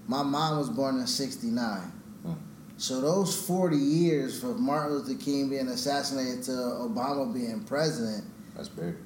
my 0.09 0.23
mom 0.23 0.59
was 0.59 0.69
born 0.69 0.99
in 0.99 1.07
69 1.07 1.81
hmm. 2.25 2.33
so 2.77 3.01
those 3.01 3.41
40 3.47 3.77
years 3.77 4.41
from 4.41 4.61
martin 4.63 4.97
luther 4.97 5.15
king 5.15 5.49
being 5.49 5.69
assassinated 5.69 6.43
to 6.45 6.53
obama 6.53 7.33
being 7.33 7.63
president 7.65 8.25
That's 8.57 8.69
big. 8.69 8.97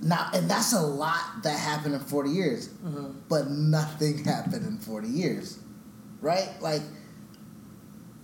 now 0.00 0.30
and 0.32 0.50
that's 0.50 0.72
a 0.72 0.80
lot 0.80 1.42
that 1.42 1.58
happened 1.58 1.94
in 1.94 2.00
40 2.00 2.30
years 2.30 2.68
mm-hmm. 2.68 3.18
but 3.28 3.50
nothing 3.50 4.24
happened 4.24 4.66
in 4.66 4.78
40 4.78 5.08
years 5.08 5.58
right? 6.20 6.48
Like 6.60 6.82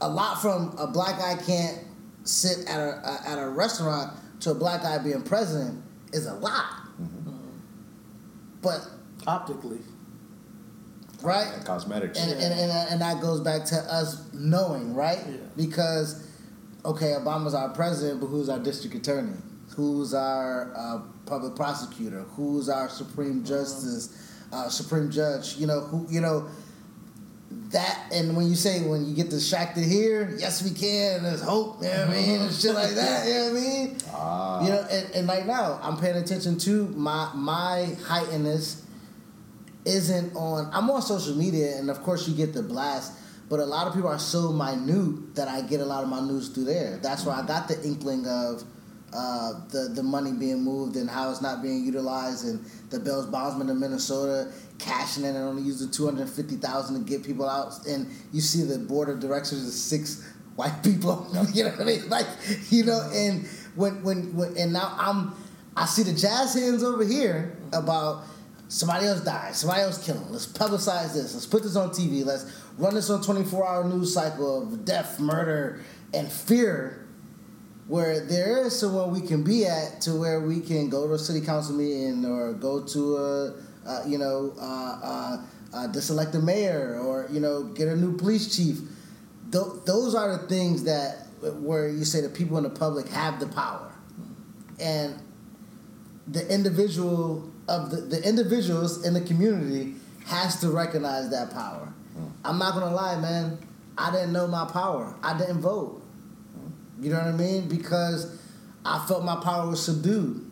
a 0.01 0.09
lot 0.09 0.41
from 0.41 0.77
a 0.79 0.87
black 0.87 1.19
guy 1.19 1.37
can't 1.45 1.79
sit 2.25 2.67
at 2.69 2.79
a, 2.79 3.21
at 3.27 3.39
a 3.39 3.49
restaurant 3.49 4.13
to 4.41 4.51
a 4.51 4.55
black 4.55 4.83
guy 4.83 4.99
being 4.99 5.23
president 5.23 5.83
is 6.13 6.27
a 6.27 6.35
lot. 6.35 6.67
Mm-hmm. 7.01 7.31
But 8.63 8.89
Optically, 9.27 9.79
right 11.25 11.51
And 11.55 11.65
cosmetics. 11.65 12.19
and, 12.19 12.33
and, 12.33 12.43
and, 12.53 12.71
and 12.91 13.01
that 13.01 13.21
goes 13.21 13.41
back 13.41 13.65
to 13.67 13.77
us 13.77 14.33
knowing, 14.33 14.95
right? 14.95 15.19
Yeah. 15.27 15.37
Because, 15.57 16.27
okay, 16.85 17.13
Obama's 17.19 17.55
our 17.55 17.71
president, 17.71 18.21
but 18.21 18.27
who's 18.27 18.49
our 18.49 18.59
district 18.59 18.95
attorney? 18.97 19.37
Who's 19.77 20.15
our 20.15 20.73
uh, 20.77 21.01
public 21.27 21.57
prosecutor? 21.57 22.23
Who's 22.37 22.69
our 22.69 22.89
supreme 22.89 23.45
justice, 23.45 24.17
uh, 24.53 24.69
supreme 24.69 25.11
judge? 25.11 25.57
You 25.57 25.67
know, 25.67 25.81
who, 25.81 26.07
you 26.09 26.21
know, 26.21 26.47
that, 27.71 28.07
and 28.13 28.37
when 28.37 28.49
you 28.49 28.55
say, 28.55 28.83
when 28.83 29.05
you 29.07 29.15
get 29.15 29.31
distracted 29.31 29.85
here, 29.85 30.37
yes, 30.39 30.63
we 30.63 30.71
can, 30.71 31.23
there's 31.23 31.43
hope, 31.43 31.83
you 31.83 31.89
know 31.89 32.07
what 32.07 32.09
I 32.09 32.13
mean? 32.13 32.41
And 32.43 32.53
shit 32.53 32.75
like 32.75 32.91
that, 32.91 33.27
you 33.27 33.35
know 33.35 33.45
what 33.45 33.51
I 33.51 33.61
mean? 33.61 33.97
Ah. 34.13 34.63
You 34.65 34.69
know, 34.71 34.87
and, 34.91 35.11
and 35.15 35.27
like 35.27 35.47
now, 35.47 35.81
I'm 35.83 35.97
paying 35.97 36.17
attention 36.17 36.59
to 36.61 36.89
my 36.91 37.31
my 37.35 37.97
heightenedness 38.03 38.84
isn't 39.85 40.35
on. 40.35 40.71
I'm 40.73 40.91
on 40.91 41.03
social 41.03 41.35
media, 41.35 41.77
and 41.77 41.91
of 41.91 42.03
course 42.03 42.29
you 42.29 42.35
get 42.35 42.55
the 42.55 42.63
blast. 42.63 43.13
But 43.49 43.61
a 43.61 43.65
lot 43.65 43.87
of 43.87 43.95
people 43.95 44.09
are 44.09 44.19
so 44.19 44.53
minute 44.53 45.35
that 45.35 45.49
I 45.49 45.61
get 45.61 45.81
a 45.81 45.85
lot 45.85 46.03
of 46.03 46.09
my 46.09 46.21
news 46.21 46.49
through 46.49 46.65
there. 46.65 46.99
That's 47.03 47.27
where 47.27 47.35
I 47.35 47.39
mm-hmm. 47.39 47.49
got 47.49 47.69
the 47.69 47.83
inkling 47.85 48.27
of 48.27 48.65
uh, 49.13 49.53
the 49.69 49.91
the 49.95 50.03
money 50.03 50.33
being 50.33 50.63
moved 50.63 50.97
and 50.97 51.09
how 51.09 51.31
it's 51.31 51.43
not 51.43 51.63
being 51.63 51.85
utilized, 51.85 52.47
and 52.47 52.65
the 52.91 52.99
Bells 52.99 53.27
Bondsman 53.27 53.71
of 53.71 53.77
Minnesota 53.77 54.51
cashing 54.79 55.25
in 55.25 55.37
and 55.37 55.45
only 55.45 55.63
using 55.63 55.91
two 55.91 56.07
hundred 56.07 56.29
fifty 56.29 56.57
thousand 56.57 57.05
to 57.05 57.09
get 57.09 57.25
people 57.25 57.49
out. 57.49 57.87
And 57.87 58.09
you 58.33 58.41
see 58.41 58.65
the 58.65 58.79
board 58.79 59.09
of 59.09 59.21
directors 59.21 59.61
is 59.61 59.81
six 59.81 60.27
white 60.57 60.83
people. 60.83 61.27
you 61.53 61.65
know 61.65 61.71
what 61.71 61.81
I 61.81 61.85
mean? 61.85 62.09
Like 62.09 62.27
you 62.71 62.85
know, 62.85 62.99
mm-hmm. 62.99 63.15
and 63.15 63.47
when 63.77 64.03
when, 64.03 64.37
when 64.37 64.57
and 64.57 64.73
now 64.73 64.95
I'm 64.99 65.35
I 65.77 65.87
see 65.87 66.03
the 66.03 66.13
jazz 66.13 66.55
hands 66.55 66.83
over 66.83 67.05
here 67.05 67.57
mm-hmm. 67.57 67.85
about 67.85 68.25
somebody 68.75 69.07
else 69.07 69.21
died, 69.21 69.55
somebody 69.55 69.83
else 69.83 70.05
killing. 70.05 70.29
Let's 70.31 70.49
publicize 70.49 71.15
this. 71.15 71.33
Let's 71.33 71.47
put 71.47 71.63
this 71.63 71.77
on 71.77 71.91
TV. 71.91 72.27
Let's 72.27 72.45
run 72.77 72.95
this 72.95 73.09
on 73.09 73.23
24 73.23 73.67
hour 73.67 73.85
news 73.85 74.13
cycle 74.13 74.65
of 74.65 74.85
death, 74.85 75.21
murder, 75.21 75.81
and 76.13 76.31
fear. 76.31 77.07
Where 77.87 78.27
there 78.27 78.65
is 78.67 78.79
somewhere 78.79 79.07
we 79.07 79.21
can 79.21 79.45
be 79.45 79.67
at 79.67 80.01
to 80.03 80.17
where 80.19 80.41
we 80.41 80.61
can 80.61 80.89
go 80.89 81.07
to 81.07 81.13
a 81.13 81.19
city 81.19 81.41
council 81.41 81.77
meeting 81.77 82.25
or 82.25 82.55
go 82.55 82.83
to 82.83 83.17
a, 83.17 83.55
uh, 83.87 84.03
you 84.07 84.19
know, 84.19 84.55
uh, 84.59 85.43
uh, 85.75 85.87
a 85.93 86.39
mayor 86.41 86.99
or 86.99 87.29
you 87.31 87.41
know 87.41 87.65
get 87.65 87.89
a 87.89 87.95
new 87.95 88.17
police 88.17 88.57
chief. 88.57 88.79
Th- 89.53 89.65
those 89.85 90.15
are 90.15 90.37
the 90.37 90.49
things 90.49 90.85
that 90.85 91.27
where 91.61 91.89
you 91.89 92.05
say 92.05 92.23
the 92.23 92.29
people 92.29 92.57
in 92.57 92.65
the 92.65 92.71
public 92.71 93.07
have 93.09 93.39
the 93.39 93.47
power, 93.47 93.93
and 94.81 95.23
the 96.27 96.53
individual 96.53 97.53
of 97.69 97.91
the, 97.91 97.97
the 97.97 98.29
individuals 98.29 99.05
in 99.05 99.15
the 99.15 99.21
community 99.21 99.95
has 100.27 100.61
to 100.61 100.71
recognize 100.71 101.31
that 101.31 101.51
power. 101.53 101.93
Hmm. 102.17 102.27
I'm 102.45 102.59
not 102.59 102.75
gonna 102.75 102.95
lie, 102.95 103.19
man. 103.21 103.59
I 103.97 104.11
didn't 104.11 104.33
know 104.33 104.47
my 104.47 104.65
power. 104.67 105.15
I 105.23 105.37
didn't 105.39 105.61
vote. 105.61 106.03
Hmm. 106.55 107.05
You 107.05 107.11
know 107.11 107.19
what 107.19 107.27
I 107.27 107.33
mean? 107.33 107.69
Because 107.69 108.39
I 108.85 109.05
felt 109.07 109.25
my 109.25 109.37
power 109.37 109.69
was 109.69 109.85
subdued. 109.85 110.51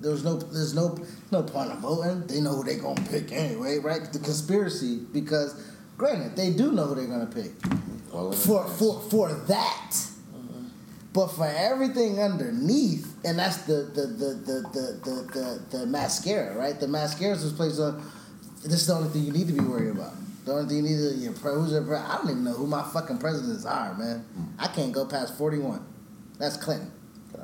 There 0.00 0.10
was 0.10 0.24
no, 0.24 0.36
there's 0.36 0.74
no, 0.74 0.98
no 1.30 1.42
point 1.44 1.70
of 1.70 1.78
voting. 1.78 2.26
They 2.26 2.40
know 2.40 2.56
who 2.56 2.64
they 2.64 2.76
gonna 2.76 3.00
pick 3.02 3.30
anyway, 3.32 3.78
right? 3.78 4.12
The 4.12 4.18
conspiracy, 4.18 4.98
because 5.12 5.54
granted, 5.96 6.36
they 6.36 6.50
do 6.50 6.72
know 6.72 6.86
who 6.86 6.96
they're 6.96 7.06
gonna 7.06 7.26
pick 7.26 7.52
Well, 8.12 8.32
for 8.32 8.66
for 8.66 9.00
for 9.00 9.32
that. 9.32 9.96
But 11.12 11.28
for 11.28 11.46
everything 11.46 12.20
underneath, 12.20 13.14
and 13.24 13.38
that's 13.38 13.58
the 13.58 13.90
the 13.94 14.06
the 14.06 14.34
the 14.34 14.68
the 14.72 15.00
the, 15.04 15.66
the, 15.70 15.78
the 15.78 15.86
mascara, 15.86 16.56
right? 16.56 16.78
The 16.78 16.88
mascara 16.88 17.34
is 17.34 17.52
placed 17.52 17.80
on. 17.80 18.02
This 18.62 18.82
is 18.82 18.86
the 18.86 18.94
only 18.94 19.10
thing 19.10 19.24
you 19.24 19.32
need 19.32 19.48
to 19.48 19.52
be 19.52 19.60
worried 19.60 19.90
about. 19.90 20.12
The 20.44 20.52
only 20.52 20.68
thing 20.68 20.76
you 20.78 20.82
need 20.82 20.96
to 20.96 21.14
your 21.16 21.32
pre- 21.34 21.52
who's 21.52 21.72
your 21.72 21.82
pre- 21.82 21.96
I 21.96 22.16
don't 22.16 22.30
even 22.30 22.44
know 22.44 22.54
who 22.54 22.66
my 22.66 22.82
fucking 22.82 23.18
presidents 23.18 23.66
are, 23.66 23.94
man. 23.94 24.24
I 24.58 24.68
can't 24.68 24.92
go 24.92 25.04
past 25.04 25.36
forty 25.36 25.58
one. 25.58 25.84
That's 26.38 26.56
Clinton. 26.56 26.90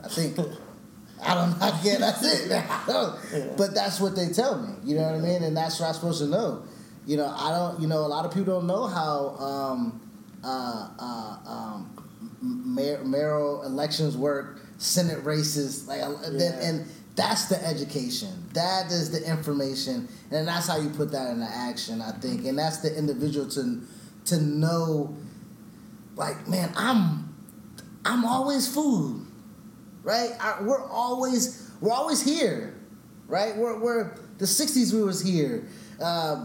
I 0.02 0.08
think. 0.08 0.38
I 1.22 1.34
don't 1.34 1.50
know. 1.50 1.66
I 1.66 1.70
can't. 1.82 2.00
That's 2.00 2.22
it. 2.22 2.52
I 2.52 3.54
But 3.56 3.74
that's 3.74 4.00
what 4.00 4.16
they 4.16 4.28
tell 4.28 4.60
me. 4.60 4.74
You 4.84 4.96
know 4.96 5.02
what 5.02 5.16
I 5.16 5.18
mean? 5.18 5.42
And 5.42 5.56
that's 5.56 5.80
what 5.80 5.88
I'm 5.88 5.94
supposed 5.94 6.20
to 6.20 6.26
know. 6.28 6.62
You 7.06 7.16
know, 7.16 7.26
I 7.26 7.50
don't. 7.50 7.80
You 7.80 7.88
know, 7.88 7.98
a 7.98 8.08
lot 8.08 8.24
of 8.24 8.32
people 8.32 8.54
don't 8.54 8.66
know 8.66 8.86
how 8.86 9.36
um, 9.38 10.00
uh, 10.44 10.88
uh, 10.98 11.36
um, 11.46 12.07
mayor, 12.42 13.02
mayoral 13.04 13.62
elections 13.62 14.16
work, 14.16 14.60
Senate 14.78 15.24
races, 15.24 15.86
like, 15.88 16.00
uh, 16.02 16.12
then, 16.30 16.38
Yeah. 16.38 16.68
and 16.68 16.86
that's 17.16 17.46
the 17.46 17.64
education. 17.66 18.30
That 18.54 18.92
is 18.92 19.10
the 19.10 19.28
information, 19.28 20.08
and 20.30 20.46
that's 20.46 20.66
how 20.68 20.76
you 20.78 20.88
put 20.90 21.10
that 21.12 21.30
into 21.30 21.46
action. 21.46 22.00
I 22.00 22.12
think, 22.12 22.44
and 22.46 22.56
that's 22.58 22.78
the 22.78 22.96
individual 22.96 23.48
to 23.50 23.82
to 24.26 24.40
know, 24.40 25.16
like, 26.16 26.48
man, 26.48 26.70
I'm 26.76 27.34
I'm 28.04 28.24
always 28.24 28.72
food, 28.72 29.26
right? 30.02 30.30
I, 30.40 30.62
we're 30.62 30.84
always 30.88 31.70
we're 31.80 31.92
always 31.92 32.22
here, 32.22 32.74
right? 33.26 33.56
We're, 33.56 33.78
we're 33.80 34.14
the 34.38 34.44
'60s 34.46 34.92
we 34.92 35.02
was 35.02 35.20
here. 35.20 35.66
Uh, 36.00 36.04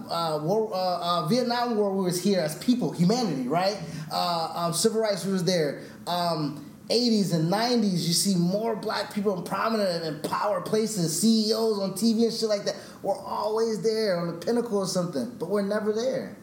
uh, 0.10 0.40
war, 0.44 0.74
uh, 0.74 0.78
uh, 0.78 1.28
Vietnam 1.28 1.76
War 1.76 1.96
we 1.96 2.06
was 2.06 2.24
here 2.24 2.40
as 2.40 2.58
people, 2.58 2.92
humanity, 2.92 3.48
right? 3.48 3.78
Uh, 4.12 4.52
um, 4.56 4.74
civil 4.74 5.02
rights 5.02 5.26
we 5.26 5.32
was 5.32 5.44
there. 5.44 5.84
Um, 6.08 6.74
80s 6.90 7.34
and 7.34 7.52
90s, 7.52 8.06
you 8.06 8.14
see 8.14 8.36
more 8.36 8.76
black 8.76 9.14
people 9.14 9.38
in 9.38 9.44
prominent 9.44 10.04
and 10.04 10.24
power 10.24 10.62
places, 10.62 11.22
CEOs 11.22 11.80
on 11.80 11.94
TV 11.94 12.24
and 12.24 12.34
shit 12.34 12.50
like 12.50 12.66
that. 12.66 12.76
We're 13.02 13.18
always 13.18 13.82
there 13.84 14.20
on 14.20 14.28
the 14.28 14.46
pinnacle 14.46 14.80
or 14.80 14.88
something, 14.88 15.36
but 15.40 15.50
we're 15.50 15.62
never 15.62 15.94
there. 15.94 16.36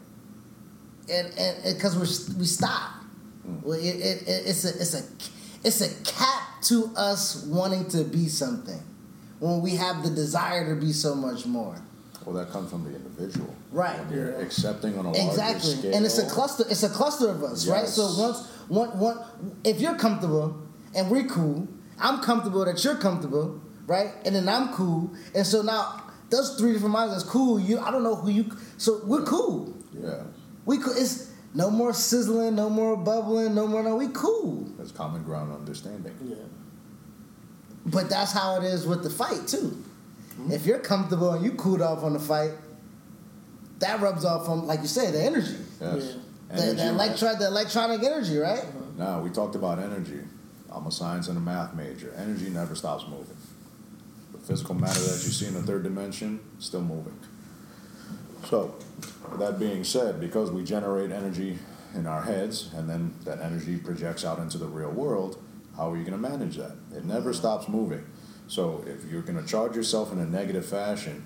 And 1.13 1.33
and 1.39 1.75
because 1.75 1.97
we're 1.97 2.39
we 2.39 2.47
stop. 2.47 2.93
Well, 3.63 3.79
it, 3.79 3.85
it, 3.85 4.23
it, 4.23 4.47
it's 4.47 4.65
a 4.65 4.81
it's 4.81 4.95
a 4.95 5.03
it's 5.65 5.81
a 5.81 6.05
cap 6.05 6.63
to 6.63 6.93
us 6.97 7.45
wanting 7.47 7.89
to 7.91 8.05
be 8.05 8.29
something 8.29 8.81
when 9.41 9.61
we 9.61 9.77
have 9.77 10.03
the 10.03 10.11
desire 10.11 10.75
to 10.75 10.81
be 10.81 10.93
so 10.93 11.15
much 11.15 11.47
more. 11.47 11.83
Well, 12.31 12.45
that 12.45 12.53
comes 12.53 12.71
from 12.71 12.85
the 12.85 12.95
individual. 12.95 13.53
Right. 13.73 13.99
When 13.99 14.13
you're 14.17 14.37
accepting 14.41 14.97
on 14.97 15.05
a 15.05 15.11
larger 15.11 15.31
Exactly, 15.31 15.75
scale. 15.75 15.95
and 15.97 16.07
it's 16.07 16.19
a 16.19 16.29
cluster. 16.29 16.65
It's 16.71 16.85
a 16.85 16.89
cluster 16.89 17.29
of 17.29 17.43
us, 17.43 17.67
right? 17.67 17.89
So 17.89 18.03
once 18.23 18.47
one 18.69 18.97
one, 19.01 19.19
if 19.65 19.81
you're 19.81 19.97
comfortable 19.97 20.63
and 20.95 21.11
we're 21.11 21.27
cool, 21.27 21.67
I'm 21.99 22.21
comfortable 22.21 22.65
that 22.67 22.85
you're 22.85 22.95
comfortable, 22.95 23.61
right? 23.89 24.13
And 24.25 24.37
then 24.37 24.49
I'm 24.49 24.73
cool, 24.75 25.11
and 25.35 25.45
so 25.45 25.63
now 25.63 26.05
those 26.31 26.57
three 26.57 26.73
different 26.73 26.93
minds 26.93 27.17
is 27.17 27.25
cool. 27.25 27.59
You, 27.59 27.81
I 27.81 27.91
don't 27.91 28.05
know 28.05 28.15
who 28.15 28.31
you. 28.31 28.57
So 28.77 29.01
we're 29.05 29.25
cool. 29.25 29.75
Yeah. 29.93 30.23
We 30.67 30.79
cool. 30.79 30.95
It's 30.97 31.33
no 31.53 31.69
more 31.69 31.93
sizzling, 31.93 32.55
no 32.55 32.71
more 32.71 32.97
bubbling, 32.97 33.57
no 33.57 33.67
more. 33.67 33.83
No, 33.83 33.97
we 33.97 34.07
cool. 34.13 34.69
That's 34.79 34.93
common 34.93 35.25
ground 35.25 35.53
understanding. 35.53 36.15
Yeah. 36.25 36.37
But 37.87 38.09
that's 38.09 38.31
how 38.31 38.55
it 38.61 38.63
is 38.63 38.87
with 38.87 39.03
the 39.03 39.11
fight 39.11 39.49
too. 39.49 39.83
Mm-hmm. 40.41 40.53
If 40.53 40.67
you're 40.67 40.79
comfortable 40.79 41.33
and 41.33 41.45
you 41.45 41.53
cooled 41.53 41.83
off 41.83 42.03
on 42.03 42.15
the 42.15 42.19
fight, 42.19 42.53
that 43.81 44.01
rubs 44.01 44.25
off 44.25 44.49
on, 44.49 44.67
like 44.67 44.81
you 44.81 44.87
said, 44.87 45.15
the 45.15 45.23
energy, 45.23 45.57
Yes. 45.81 46.15
the, 46.49 46.55
the, 46.55 46.63
Energy- 46.63 46.83
electron, 46.83 47.39
the 47.39 47.47
electronic 47.47 48.03
energy, 48.03 48.37
right? 48.39 48.65
Now, 48.99 49.21
we 49.21 49.31
talked 49.31 49.55
about 49.55 49.79
energy. 49.79 50.21
I'm 50.71 50.87
a 50.87 50.93
science 50.93 51.29
and 51.29 51.37
a 51.37 51.41
math 51.41 51.75
major. 51.75 52.13
Energy 52.17 52.51
never 52.51 52.75
stops 52.75 53.05
moving. 53.09 53.37
The 54.33 54.39
physical 54.39 54.75
matter 54.75 55.01
that 55.01 55.23
you 55.25 55.31
see 55.31 55.47
in 55.47 55.55
the 55.55 55.63
third 55.63 55.83
dimension, 55.83 56.41
still 56.59 56.83
moving. 56.83 57.19
So, 58.49 58.75
that 59.39 59.59
being 59.59 59.85
said, 59.85 60.21
because 60.21 60.51
we 60.51 60.65
generate 60.65 61.11
energy 61.11 61.59
in 61.95 62.07
our 62.07 62.23
heads 62.23 62.71
and 62.75 62.89
then 62.89 63.15
that 63.25 63.41
energy 63.41 63.77
projects 63.77 64.25
out 64.25 64.39
into 64.39 64.59
the 64.59 64.67
real 64.67 64.91
world, 64.91 65.43
how 65.77 65.91
are 65.93 65.97
you 65.97 66.05
going 66.05 66.21
to 66.21 66.29
manage 66.29 66.57
that? 66.57 66.73
It 66.95 67.05
never 67.05 67.31
mm-hmm. 67.31 67.39
stops 67.39 67.69
moving. 67.69 68.05
So, 68.51 68.85
if 68.85 69.09
you're 69.09 69.23
going 69.23 69.41
to 69.41 69.49
charge 69.49 69.77
yourself 69.77 70.11
in 70.11 70.19
a 70.19 70.27
negative 70.27 70.67
fashion 70.67 71.25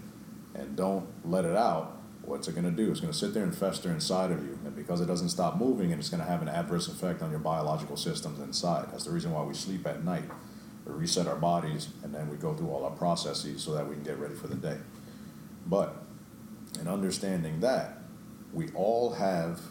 and 0.55 0.77
don't 0.77 1.07
let 1.25 1.47
it 1.47 1.57
out, 1.57 1.99
what's 2.21 2.49
it 2.49 2.53
going 2.53 2.67
to 2.67 2.71
do? 2.71 2.91
It's 2.91 3.01
going 3.01 3.15
to 3.15 3.19
sit 3.19 3.33
there 3.33 3.43
and 3.43 3.57
fester 3.57 3.91
inside 3.91 4.31
of 4.31 4.45
you. 4.45 4.59
And 4.63 4.77
because 4.77 5.01
it 5.01 5.07
doesn't 5.07 5.31
stop 5.31 5.57
moving, 5.57 5.91
and 5.91 5.99
it's 5.99 6.11
going 6.11 6.23
to 6.23 6.29
have 6.29 6.43
an 6.43 6.49
adverse 6.49 6.87
effect 6.87 7.23
on 7.23 7.31
your 7.31 7.39
biological 7.39 7.97
systems 7.97 8.41
inside. 8.41 8.89
That's 8.93 9.05
the 9.05 9.11
reason 9.11 9.33
why 9.33 9.43
we 9.43 9.55
sleep 9.55 9.87
at 9.87 10.05
night. 10.05 10.25
We 10.85 10.93
reset 10.93 11.27
our 11.27 11.37
bodies, 11.37 11.89
and 12.03 12.15
then 12.15 12.29
we 12.29 12.37
go 12.37 12.53
through 12.53 12.69
all 12.69 12.85
our 12.85 12.91
processes 12.91 13.63
so 13.63 13.73
that 13.73 13.89
we 13.89 13.95
can 13.95 14.05
get 14.05 14.19
ready 14.19 14.35
for 14.35 14.49
the 14.49 14.57
day. 14.57 14.77
But 15.65 15.97
in 16.79 16.89
understanding 16.89 17.61
that, 17.61 18.03
we 18.53 18.69
all 18.75 19.15
have 19.15 19.63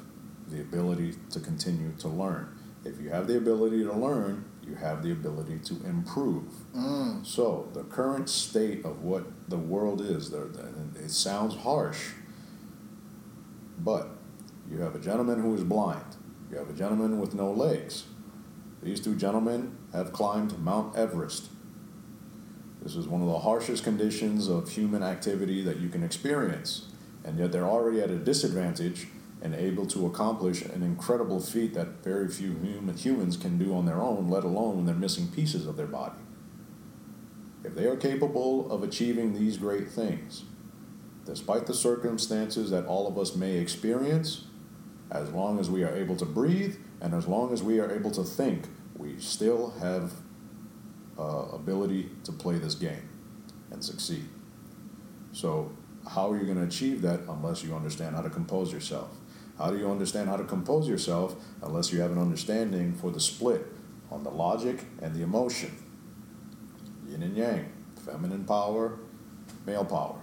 the 0.48 0.60
ability 0.60 1.18
to 1.30 1.40
continue 1.40 1.92
to 2.00 2.08
learn. 2.08 2.58
If 2.84 3.00
you 3.00 3.12
have 3.12 3.28
the 3.28 3.38
ability 3.38 3.84
to 3.84 3.94
learn, 3.94 4.46
you 4.66 4.76
have 4.76 5.04
the 5.04 5.12
ability 5.12 5.60
to 5.60 5.74
improve. 5.86 6.46
Mm. 6.76 7.26
So, 7.26 7.70
the 7.74 7.84
current 7.84 8.30
state 8.30 8.86
of 8.86 9.02
what 9.02 9.26
the 9.50 9.58
world 9.58 10.02
is, 10.02 10.32
it 10.34 11.12
sounds 11.12 11.56
harsh, 11.56 12.12
but 13.80 14.10
you 14.70 14.80
have 14.80 14.96
a 14.96 15.00
gentleman 15.00 15.42
who 15.42 15.54
is 15.54 15.64
blind, 15.64 16.16
you 16.50 16.58
have 16.58 16.70
a 16.70 16.74
gentleman 16.74 17.20
with 17.20 17.34
no 17.34 17.52
legs. 17.52 18.06
These 18.82 19.00
two 19.00 19.16
gentlemen 19.16 19.78
have 19.94 20.12
climbed 20.12 20.60
Mount 20.60 20.96
Everest. 20.98 21.50
This 22.82 22.96
is 22.96 23.08
one 23.08 23.22
of 23.22 23.28
the 23.28 23.40
harshest 23.40 23.84
conditions 23.84 24.50
of 24.50 24.70
human 24.70 25.04
activity 25.04 25.64
that 25.64 25.78
you 25.78 25.88
can 25.88 26.04
experience, 26.04 26.90
and 27.24 27.40
yet 27.40 27.52
they're 27.52 27.68
already 27.68 28.02
at 28.02 28.10
a 28.10 28.18
disadvantage 28.18 29.08
and 29.44 29.54
able 29.54 29.86
to 29.86 30.06
accomplish 30.06 30.62
an 30.62 30.82
incredible 30.82 31.42
feat 31.42 31.74
that 31.74 32.02
very 32.02 32.30
few 32.30 32.54
human, 32.54 32.96
humans 32.96 33.36
can 33.36 33.58
do 33.58 33.76
on 33.76 33.86
their 33.86 34.02
own, 34.02 34.30
let 34.30 34.46
alone 34.46 34.78
when 34.78 34.86
they're 34.86 34.96
missing 34.96 35.28
pieces 35.28 35.68
of 35.68 35.76
their 35.76 35.86
body. 35.86 36.16
If 37.62 37.76
they 37.76 37.86
are 37.86 37.98
capable 37.98 38.72
of 38.72 38.84
achieving 38.84 39.34
these 39.34 39.58
great 39.58 39.90
things, 39.92 40.46
despite 41.26 41.68
the 41.68 41.74
circumstances 41.74 42.72
that 42.72 42.86
all 42.86 43.06
of 43.06 43.18
us 43.18 43.36
may 43.36 43.58
experience, 43.58 44.46
as 45.12 45.30
long 45.32 45.60
as 45.60 45.70
we 45.70 45.84
are 45.84 45.94
able 45.94 46.16
to 46.16 46.26
breathe 46.26 46.78
and 47.02 47.14
as 47.14 47.28
long 47.28 47.52
as 47.52 47.62
we 47.62 47.82
are 47.82 47.92
able 47.92 48.12
to 48.12 48.24
think, 48.24 48.68
we 48.96 49.20
still 49.20 49.72
have 49.82 50.14
uh, 51.20 51.50
ability 51.52 52.10
to 52.24 52.32
play 52.32 52.58
this 52.58 52.76
game 52.76 53.10
and 53.72 53.84
succeed. 53.84 54.26
So, 55.34 55.74
how 56.10 56.32
are 56.32 56.38
you 56.38 56.46
going 56.46 56.58
to 56.58 56.64
achieve 56.64 57.02
that 57.02 57.22
unless 57.28 57.64
you 57.64 57.76
understand 57.76 58.16
how 58.16 58.22
to 58.22 58.30
compose 58.30 58.72
yourself? 58.72 59.10
How 59.58 59.70
do 59.70 59.78
you 59.78 59.90
understand 59.90 60.30
how 60.30 60.38
to 60.38 60.44
compose 60.44 60.88
yourself 60.88 61.36
unless 61.62 61.92
you 61.92 62.02
have 62.02 62.12
an 62.12 62.18
understanding 62.18 62.94
for 62.94 63.12
the 63.12 63.20
split 63.20 63.68
on 64.10 64.24
the 64.24 64.32
logic 64.32 64.86
and 65.02 65.14
the 65.14 65.22
emotion? 65.22 65.72
Yin 67.08 67.24
and 67.24 67.38
yang, 67.38 67.72
feminine 68.04 68.46
power, 68.46 68.98
male 69.66 69.86
power. 69.86 70.20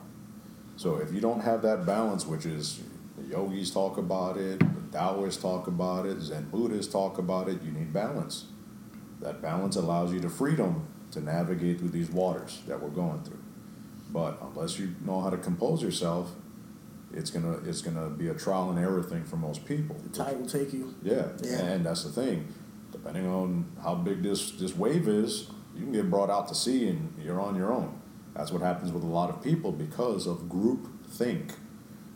So 0.76 0.96
if 0.96 1.12
you 1.12 1.20
don't 1.20 1.40
have 1.40 1.62
that 1.62 1.86
balance, 1.86 2.26
which 2.26 2.46
is 2.46 2.80
the 3.16 3.24
yogis 3.26 3.70
talk 3.70 3.98
about 3.98 4.36
it, 4.36 4.58
the 4.58 4.98
Taoists 4.98 5.40
talk 5.40 5.66
about 5.66 6.06
it, 6.06 6.20
Zen 6.20 6.48
Buddhists 6.50 6.92
talk 6.92 7.18
about 7.18 7.48
it, 7.48 7.62
you 7.62 7.70
need 7.70 7.92
balance. 7.92 8.46
That 9.20 9.42
balance 9.42 9.76
allows 9.76 10.12
you 10.12 10.20
the 10.20 10.30
freedom 10.30 10.86
to 11.12 11.20
navigate 11.20 11.78
through 11.78 11.90
these 11.90 12.10
waters 12.10 12.62
that 12.66 12.82
we're 12.82 12.88
going 12.88 13.22
through. 13.22 13.42
But 14.10 14.38
unless 14.42 14.78
you 14.78 14.94
know 15.04 15.20
how 15.20 15.30
to 15.30 15.36
compose 15.36 15.82
yourself, 15.82 16.32
it's 17.12 17.30
gonna 17.30 17.58
it's 17.66 17.82
gonna 17.82 18.10
be 18.10 18.28
a 18.28 18.34
trial 18.34 18.70
and 18.70 18.78
error 18.78 19.02
thing 19.02 19.24
for 19.24 19.36
most 19.36 19.64
people. 19.64 19.96
The 20.02 20.08
tide 20.10 20.38
will 20.38 20.46
take 20.48 20.72
you. 20.72 20.94
Yeah, 21.02 21.28
Yeah. 21.42 21.58
and 21.58 21.86
that's 21.86 22.04
the 22.04 22.10
thing. 22.10 22.48
Depending 22.92 23.26
on 23.26 23.66
how 23.82 23.94
big 23.94 24.22
this 24.22 24.52
this 24.52 24.76
wave 24.76 25.08
is, 25.08 25.48
you 25.74 25.82
can 25.84 25.92
get 25.92 26.10
brought 26.10 26.30
out 26.30 26.48
to 26.48 26.54
sea 26.54 26.88
and 26.88 27.14
you're 27.22 27.40
on 27.40 27.56
your 27.56 27.72
own. 27.72 27.98
That's 28.34 28.52
what 28.52 28.62
happens 28.62 28.92
with 28.92 29.02
a 29.02 29.06
lot 29.06 29.30
of 29.30 29.42
people 29.42 29.72
because 29.72 30.26
of 30.26 30.48
group 30.48 30.88
think. 31.08 31.52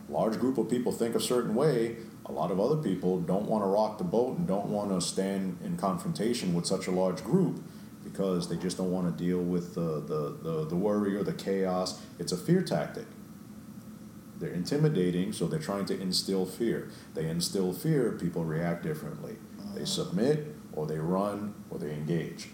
Large 0.09 0.39
group 0.39 0.57
of 0.57 0.69
people 0.69 0.91
think 0.91 1.15
a 1.15 1.19
certain 1.19 1.55
way. 1.55 1.97
A 2.27 2.31
lot 2.31 2.51
of 2.51 2.59
other 2.59 2.77
people 2.77 3.19
don't 3.19 3.45
want 3.47 3.63
to 3.63 3.67
rock 3.67 3.97
the 3.97 4.03
boat 4.03 4.37
and 4.37 4.47
don't 4.47 4.67
want 4.67 4.89
to 4.91 5.01
stand 5.01 5.57
in 5.63 5.77
confrontation 5.77 6.53
with 6.53 6.65
such 6.65 6.87
a 6.87 6.91
large 6.91 7.23
group 7.23 7.61
because 8.03 8.47
they 8.49 8.55
just 8.55 8.77
don't 8.77 8.91
want 8.91 9.15
to 9.15 9.23
deal 9.23 9.39
with 9.39 9.75
the, 9.75 10.01
the, 10.01 10.37
the, 10.41 10.65
the 10.67 10.75
worry 10.75 11.15
or 11.15 11.23
the 11.23 11.33
chaos. 11.33 12.01
It's 12.19 12.31
a 12.31 12.37
fear 12.37 12.61
tactic. 12.61 13.05
They're 14.39 14.51
intimidating, 14.51 15.31
so 15.33 15.47
they're 15.47 15.59
trying 15.59 15.85
to 15.85 15.99
instill 15.99 16.45
fear. 16.45 16.89
They 17.13 17.29
instill 17.29 17.73
fear, 17.73 18.11
people 18.13 18.43
react 18.43 18.83
differently. 18.83 19.37
They 19.73 19.85
submit, 19.85 20.55
or 20.73 20.85
they 20.85 20.99
run, 20.99 21.53
or 21.69 21.79
they 21.79 21.91
engage. 21.91 22.49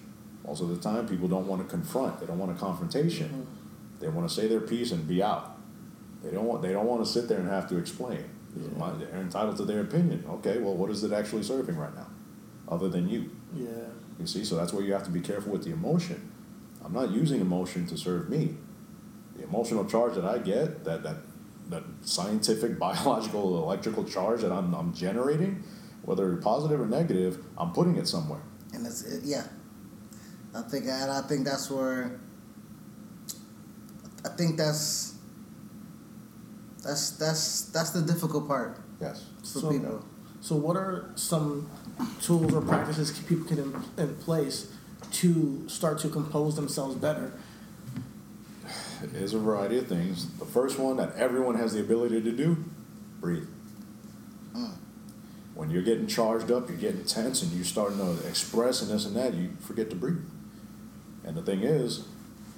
Most 0.46 0.62
of 0.62 0.70
the 0.70 0.78
time, 0.78 1.08
people 1.08 1.28
don't 1.28 1.48
want 1.48 1.62
to 1.62 1.68
confront, 1.68 2.20
they 2.20 2.26
don't 2.26 2.40
want 2.40 2.52
a 2.52 2.56
confrontation. 2.60 3.28
Mm-hmm. 3.30 4.00
They 4.00 4.08
want 4.10 4.28
to 4.28 4.34
say 4.34 4.48
their 4.48 4.62
piece 4.62 4.92
and 4.92 5.08
be 5.08 5.22
out. 5.22 5.58
They 6.24 6.32
don't 6.32 6.46
want. 6.46 6.62
They 6.64 6.74
don't 6.74 6.86
want 6.88 7.06
to 7.06 7.12
sit 7.12 7.28
there 7.28 7.40
and 7.40 7.48
have 7.50 7.68
to 7.70 7.78
explain. 7.78 8.24
My- 8.76 8.92
They're 8.92 9.22
entitled 9.22 9.58
to 9.58 9.66
their 9.66 9.82
opinion. 9.82 10.24
Okay, 10.28 10.58
well, 10.60 10.74
what 10.76 10.90
is 10.90 11.04
it 11.04 11.12
actually 11.14 11.44
serving 11.44 11.78
right 11.78 11.94
now, 11.96 12.08
other 12.68 12.90
than 12.90 13.08
you? 13.08 13.32
Yeah. 13.56 13.68
You 14.20 14.26
see, 14.28 14.44
so 14.44 14.56
that's 14.56 14.74
where 14.74 14.84
you 14.84 14.94
have 14.94 15.04
to 15.04 15.12
be 15.12 15.20
careful 15.22 15.52
with 15.52 15.64
the 15.64 15.72
emotion. 15.72 16.32
I'm 16.84 16.94
not 16.94 17.12
using 17.12 17.42
emotion 17.42 17.86
to 17.88 17.98
serve 17.98 18.30
me. 18.30 18.56
The 19.36 19.44
emotional 19.44 19.86
charge 19.86 20.16
that 20.16 20.26
I 20.26 20.40
get, 20.40 20.84
that 20.84 21.04
that 21.04 21.18
that 21.72 21.84
scientific, 22.02 22.78
biological, 22.88 23.64
electrical 23.64 24.04
charge 24.04 24.42
that 24.42 24.52
I'm, 24.52 24.74
I'm 24.76 24.94
generating, 24.94 25.64
whether 26.04 26.36
positive 26.38 26.80
or 26.80 26.86
negative, 26.86 27.44
I'm 27.58 27.72
putting 27.72 27.96
it 27.98 28.08
somewhere. 28.08 28.42
and 28.74 28.86
it's 28.86 29.02
it, 29.04 29.24
yeah. 29.24 29.48
I 30.54 30.62
think 30.64 30.86
and 30.86 31.10
I 31.10 31.22
think 31.22 31.46
that's 31.46 31.72
where 31.72 32.20
I 34.26 34.30
think 34.30 34.58
that's 34.58 35.16
that's 36.84 37.12
that's 37.12 37.62
that's 37.72 37.92
the 37.92 38.02
difficult 38.02 38.48
part 38.48 38.80
Yes. 39.00 39.26
for 39.40 39.60
So- 39.60 39.72
people. 39.72 40.06
So, 40.44 40.56
what 40.56 40.76
are 40.76 41.12
some 41.16 41.70
tools 42.20 42.52
or 42.52 42.62
practices 42.62 43.12
people 43.30 43.46
can 43.46 43.60
in, 43.60 43.76
in 44.04 44.16
place 44.16 44.72
to 45.12 45.64
start 45.70 46.00
to 46.00 46.10
compose 46.10 46.56
themselves 46.56 46.96
better? 46.96 47.32
There's 49.04 49.34
a 49.34 49.40
variety 49.40 49.80
of 49.80 49.88
things. 49.88 50.30
The 50.38 50.46
first 50.46 50.78
one 50.78 50.98
that 50.98 51.16
everyone 51.16 51.56
has 51.56 51.74
the 51.74 51.80
ability 51.80 52.22
to 52.22 52.32
do, 52.32 52.64
breathe. 53.20 53.48
Mm. 54.56 54.76
When 55.56 55.70
you're 55.72 55.82
getting 55.82 56.08
charged 56.08 56.52
up, 56.52 56.70
you're 56.70 56.78
getting 56.78 57.04
tense, 57.04 57.42
and 57.42 57.52
you're 57.52 57.66
starting 57.66 57.98
to 57.98 58.28
express 58.28 58.82
and 58.82 58.92
this 58.92 59.06
and 59.06 59.16
that, 59.16 59.34
you 59.34 59.52
forget 59.60 59.90
to 59.90 59.96
breathe. 59.96 60.24
And 61.24 61.36
the 61.36 61.42
thing 61.42 61.62
is, 61.62 62.06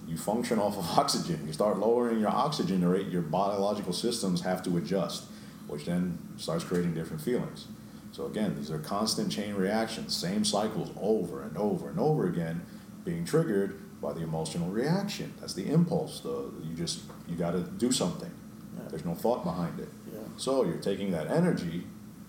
you 0.07 0.17
function 0.17 0.59
off 0.59 0.77
of 0.77 0.85
oxygen. 0.99 1.43
You 1.47 1.53
start 1.53 1.79
lowering 1.79 2.19
your 2.19 2.29
oxygen 2.29 2.87
rate, 2.87 3.07
your 3.07 3.21
biological 3.21 3.93
systems 3.93 4.41
have 4.41 4.63
to 4.63 4.77
adjust, 4.77 5.25
which 5.67 5.85
then 5.85 6.17
starts 6.37 6.63
creating 6.63 6.93
different 6.93 7.21
feelings. 7.21 7.67
So 8.11 8.25
again, 8.27 8.55
these 8.55 8.69
are 8.69 8.79
constant 8.79 9.31
chain 9.31 9.55
reactions, 9.55 10.15
same 10.15 10.45
cycles 10.45 10.91
over 11.01 11.41
and 11.41 11.57
over 11.57 11.89
and 11.89 11.99
over 11.99 12.27
again, 12.27 12.63
being 13.03 13.25
triggered 13.25 13.82
by 14.03 14.13
the 14.13 14.21
emotional 14.21 14.69
reaction. 14.69 15.33
That's 15.39 15.53
the 15.53 15.65
impulse. 15.71 16.19
The 16.19 16.51
you 16.61 16.75
just 16.75 17.03
you 17.27 17.35
got 17.35 17.51
to 17.51 17.61
do 17.61 17.91
something. 17.91 18.29
Yeah. 18.75 18.89
There's 18.89 19.05
no 19.05 19.15
thought 19.15 19.43
behind 19.43 19.79
it. 19.79 19.89
Yeah. 20.13 20.19
So 20.37 20.65
you're 20.65 20.77
taking 20.77 21.11
that 21.11 21.27
energy, 21.27 21.85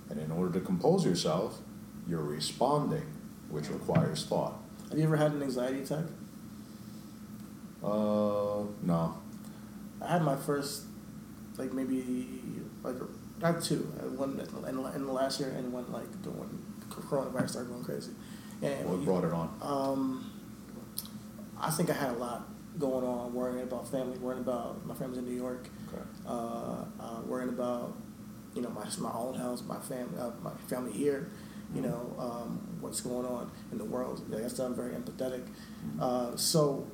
and 0.09 0.21
in 0.21 0.31
order 0.31 0.53
to 0.59 0.65
compose 0.65 1.05
yourself, 1.05 1.59
you're 2.09 2.23
responding, 2.23 3.05
which 3.51 3.69
requires 3.69 4.25
thought. 4.25 4.55
Have 4.89 4.99
you 4.99 5.05
ever 5.05 5.17
had 5.17 5.33
an 5.33 5.43
anxiety 5.43 5.81
attack? 5.83 6.05
Uh, 7.83 8.63
no. 8.83 9.19
I 10.01 10.13
had 10.13 10.23
my 10.23 10.37
first, 10.37 10.85
like 11.59 11.73
maybe 11.73 12.31
like 12.83 12.97
not 13.41 13.63
two. 13.63 13.79
One 14.17 14.41
in, 14.69 14.79
in 14.95 15.07
the 15.07 15.13
last 15.13 15.41
year 15.41 15.51
and 15.51 15.73
one 15.73 15.91
like 15.91 16.23
the 16.23 16.31
one 16.31 16.63
coronavirus 16.89 17.51
started 17.51 17.71
going 17.71 17.85
crazy. 17.85 18.13
And 18.63 18.89
What 18.89 19.05
brought 19.05 19.25
it 19.25 19.33
on? 19.33 19.51
Um, 19.61 20.31
I 21.61 21.71
think 21.71 21.91
I 21.91 21.95
had 21.95 22.11
a 22.11 22.19
lot 22.19 22.49
going 22.79 23.05
on, 23.05 23.33
worrying 23.33 23.63
about 23.63 23.89
family, 23.91 24.19
worrying 24.19 24.43
about 24.43 24.85
my 24.85 24.95
family's 24.95 25.19
in 25.19 25.25
New 25.27 25.37
York, 25.37 25.69
Okay. 25.89 26.03
uh, 26.27 26.85
uh, 27.01 27.21
worrying 27.27 27.49
about 27.51 27.97
you 28.55 28.63
know 28.63 28.71
my 28.71 28.85
my 28.99 29.13
own 29.15 29.35
house, 29.35 29.63
my 29.67 29.79
family, 29.79 30.19
uh, 30.19 30.31
my 30.43 30.51
family 30.69 30.93
here, 30.93 31.29
you 31.75 31.81
know 31.83 32.15
um, 32.19 32.59
what's 32.81 33.01
going 33.01 33.27
on 33.27 33.51
in 33.73 33.79
the 33.79 33.85
world. 33.85 34.23
I 34.37 34.41
guess 34.41 34.59
I'm 34.59 34.75
very 34.75 34.93
empathetic. 34.95 35.43
Uh, 36.01 36.37
so 36.37 36.87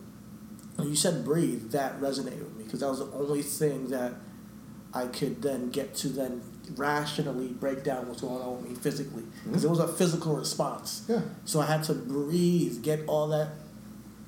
when 0.76 0.88
you 0.88 0.96
said 0.96 1.24
breathe, 1.24 1.70
that 1.72 2.00
resonated 2.00 2.40
with 2.44 2.56
me 2.56 2.64
because 2.64 2.80
that 2.80 2.88
was 2.88 2.98
the 3.00 3.10
only 3.12 3.42
thing 3.42 3.88
that 3.88 4.14
I 4.92 5.06
could 5.06 5.40
then 5.42 5.70
get 5.70 5.94
to 5.96 6.08
then 6.08 6.42
rationally 6.76 7.48
break 7.48 7.82
down 7.84 8.06
what's 8.08 8.20
going 8.20 8.40
on 8.42 8.62
with 8.62 8.68
me 8.70 8.74
physically 8.76 9.24
because 9.44 9.64
it 9.64 9.70
was 9.70 9.80
a 9.80 9.88
physical 9.88 10.36
response. 10.36 11.04
Yeah. 11.08 11.20
So 11.44 11.60
I 11.60 11.66
had 11.66 11.82
to 11.84 11.94
breathe, 11.94 12.82
get 12.82 13.00
all 13.06 13.28
that, 13.28 13.48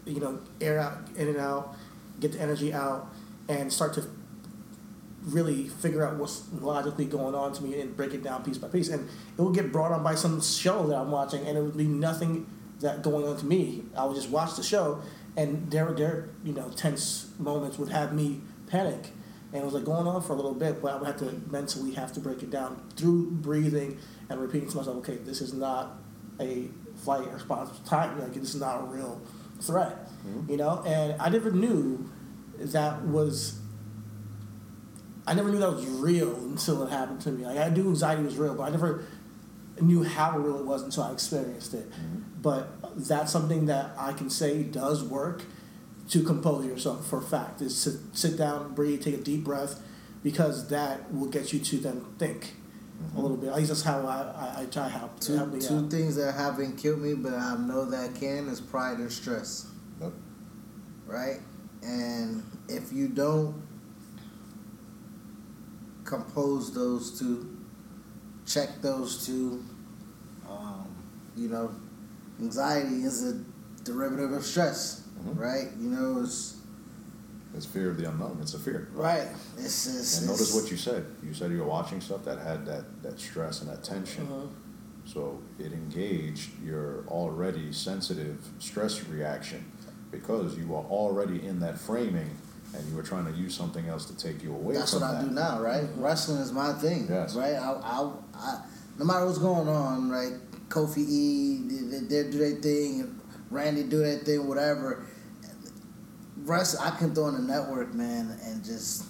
you 0.04 0.20
know, 0.20 0.38
air 0.60 0.78
out, 0.78 0.98
in 1.16 1.28
and 1.28 1.38
out, 1.38 1.74
get 2.20 2.32
the 2.32 2.40
energy 2.40 2.72
out, 2.72 3.08
and 3.48 3.72
start 3.72 3.94
to 3.94 4.04
really 5.24 5.68
figure 5.68 6.04
out 6.04 6.16
what's 6.16 6.42
logically 6.60 7.04
going 7.04 7.34
on 7.34 7.52
to 7.52 7.62
me 7.62 7.80
and 7.80 7.96
break 7.96 8.12
it 8.12 8.22
down 8.22 8.42
piece 8.42 8.58
by 8.58 8.68
piece. 8.68 8.88
And 8.88 9.08
it 9.38 9.42
would 9.42 9.54
get 9.54 9.70
brought 9.72 9.92
on 9.92 10.02
by 10.02 10.14
some 10.14 10.40
show 10.40 10.86
that 10.88 10.96
I'm 10.96 11.10
watching, 11.10 11.46
and 11.46 11.56
it 11.56 11.60
would 11.62 11.76
be 11.76 11.86
nothing 11.86 12.46
that 12.80 13.02
going 13.02 13.26
on 13.26 13.36
to 13.38 13.46
me. 13.46 13.84
I 13.96 14.04
would 14.04 14.16
just 14.16 14.30
watch 14.30 14.56
the 14.56 14.62
show, 14.62 15.00
and 15.36 15.70
their 15.70 15.92
their 15.92 16.28
you 16.44 16.52
know 16.52 16.68
tense 16.70 17.30
moments 17.38 17.78
would 17.78 17.90
have 17.90 18.12
me 18.12 18.40
panic. 18.66 19.10
And 19.52 19.60
it 19.60 19.64
was 19.66 19.74
like 19.74 19.84
going 19.84 20.06
on 20.06 20.22
for 20.22 20.32
a 20.32 20.36
little 20.36 20.54
bit, 20.54 20.80
but 20.80 20.94
I 20.94 20.96
would 20.96 21.06
have 21.06 21.18
to 21.18 21.30
mentally 21.50 21.92
have 21.92 22.10
to 22.14 22.20
break 22.20 22.42
it 22.42 22.48
down 22.48 22.82
through 22.96 23.32
breathing 23.32 23.98
and 24.30 24.40
repeating 24.40 24.70
to 24.70 24.78
myself, 24.78 24.96
okay, 24.98 25.16
this 25.16 25.42
is 25.42 25.52
not 25.52 25.98
a 26.40 26.68
flight 26.96 27.30
response 27.30 27.78
time. 27.86 28.18
Like 28.18 28.32
this 28.32 28.54
is 28.54 28.60
not 28.62 28.80
a 28.80 28.84
real 28.84 29.20
threat, 29.62 30.08
mm-hmm. 30.26 30.50
you 30.50 30.56
know. 30.56 30.82
And 30.86 31.20
I 31.20 31.28
never 31.28 31.50
knew 31.50 32.10
that 32.58 33.02
was. 33.02 33.58
I 35.26 35.34
never 35.34 35.50
knew 35.50 35.58
that 35.58 35.72
was 35.72 35.86
real 35.86 36.34
until 36.34 36.82
it 36.82 36.90
happened 36.90 37.20
to 37.22 37.30
me. 37.30 37.46
Like 37.46 37.58
I 37.58 37.68
knew 37.68 37.88
anxiety 37.88 38.22
was 38.24 38.36
real, 38.36 38.54
but 38.54 38.64
I 38.64 38.70
never 38.70 39.04
knew 39.80 40.02
how 40.02 40.36
real 40.36 40.58
it 40.58 40.66
was 40.66 40.82
until 40.82 41.04
I 41.04 41.12
experienced 41.12 41.74
it. 41.74 41.90
Mm-hmm. 41.90 42.18
But 42.42 42.68
that's 42.96 43.30
something 43.32 43.66
that 43.66 43.92
I 43.96 44.12
can 44.12 44.30
say 44.30 44.62
does 44.64 45.02
work 45.04 45.42
to 46.08 46.22
compose 46.22 46.66
yourself 46.66 47.08
for 47.08 47.18
a 47.18 47.22
fact. 47.22 47.60
Is 47.60 47.82
to 47.84 47.98
sit 48.16 48.36
down, 48.36 48.74
breathe, 48.74 49.02
take 49.02 49.14
a 49.14 49.18
deep 49.18 49.44
breath, 49.44 49.80
because 50.22 50.68
that 50.68 51.12
will 51.12 51.28
get 51.28 51.52
you 51.52 51.60
to 51.60 51.78
then 51.78 52.04
think 52.18 52.54
a 53.16 53.20
little 53.20 53.36
bit. 53.36 53.50
At 53.50 53.56
least 53.56 53.68
that's 53.68 53.82
how 53.82 54.06
I, 54.06 54.56
I, 54.58 54.62
I 54.62 54.64
try 54.66 54.88
help, 54.88 55.18
Two, 55.20 55.36
help 55.36 55.52
me 55.52 55.60
two 55.60 55.78
out. 55.78 55.90
things 55.90 56.16
that 56.16 56.32
haven't 56.34 56.76
killed 56.78 57.00
me, 57.00 57.14
but 57.14 57.34
I 57.34 57.56
know 57.56 57.84
that 57.86 58.14
can 58.14 58.48
is 58.48 58.60
pride 58.60 58.98
and 58.98 59.10
stress. 59.12 59.66
Yep. 60.00 60.12
Right? 61.06 61.40
And 61.82 62.42
if 62.68 62.92
you 62.92 63.08
don't 63.08 63.60
compose 66.04 66.72
those 66.74 67.18
two, 67.18 67.56
check 68.46 68.80
those 68.82 69.26
two, 69.26 69.64
um, 70.48 70.86
you 71.36 71.48
know, 71.48 71.70
anxiety 72.40 73.02
is 73.04 73.24
a 73.24 73.34
derivative 73.84 74.32
of 74.32 74.44
stress, 74.44 75.02
Mhm. 75.24 75.38
right? 75.38 75.70
You 75.78 75.90
know, 75.90 76.20
it's 76.22 76.56
It's 77.54 77.66
fear 77.66 77.90
of 77.90 77.98
the 77.98 78.08
unknown. 78.08 78.38
It's 78.40 78.54
a 78.54 78.58
fear. 78.58 78.88
right. 78.94 79.28
It's, 79.58 79.86
it's, 79.86 80.18
And 80.18 80.28
notice 80.28 80.54
what 80.54 80.70
you 80.70 80.76
said. 80.76 81.04
You 81.22 81.34
said 81.34 81.50
you 81.50 81.58
were 81.58 81.66
watching 81.66 82.00
stuff 82.00 82.24
that 82.24 82.38
had 82.38 82.64
that, 82.66 83.02
that 83.02 83.20
stress 83.20 83.60
and 83.60 83.70
that 83.70 83.84
tension. 83.84 84.26
Mhm. 84.26 84.48
So 85.04 85.40
it 85.58 85.72
engaged 85.72 86.50
your 86.64 87.04
already 87.08 87.72
sensitive 87.72 88.38
stress 88.58 89.04
reaction 89.08 89.64
because 90.10 90.56
you 90.56 90.68
were 90.68 90.76
already 90.78 91.44
in 91.44 91.60
that 91.60 91.78
framing 91.78 92.30
and 92.74 92.88
you 92.88 92.96
were 92.96 93.02
trying 93.02 93.26
to 93.26 93.32
use 93.32 93.54
something 93.54 93.86
else 93.88 94.06
to 94.06 94.16
take 94.16 94.42
you 94.42 94.54
away 94.54 94.74
That's 94.74 94.94
what 94.94 95.02
I 95.02 95.20
do 95.22 95.28
now, 95.30 95.60
right? 95.60 95.84
Wrestling 95.96 96.38
is 96.40 96.52
my 96.52 96.72
thing, 96.72 97.06
Yes. 97.10 97.34
right? 97.34 97.54
I, 97.54 97.72
I, 97.72 98.12
I, 98.34 98.60
no 98.98 99.04
matter 99.04 99.26
what's 99.26 99.38
going 99.38 99.68
on, 99.68 100.08
right? 100.08 100.32
Kofi 100.70 100.98
E, 101.06 101.58
they, 101.68 101.98
they 102.22 102.30
do 102.30 102.38
their 102.38 102.60
thing, 102.62 103.20
Randy 103.50 103.82
do 103.82 103.98
their 103.98 104.18
thing, 104.18 104.46
whatever. 104.48 105.04
Rest, 106.44 106.76
I 106.80 106.90
can 106.90 107.14
throw 107.14 107.24
on 107.24 107.34
the 107.34 107.52
network, 107.52 107.94
man, 107.94 108.36
and 108.44 108.64
just 108.64 109.04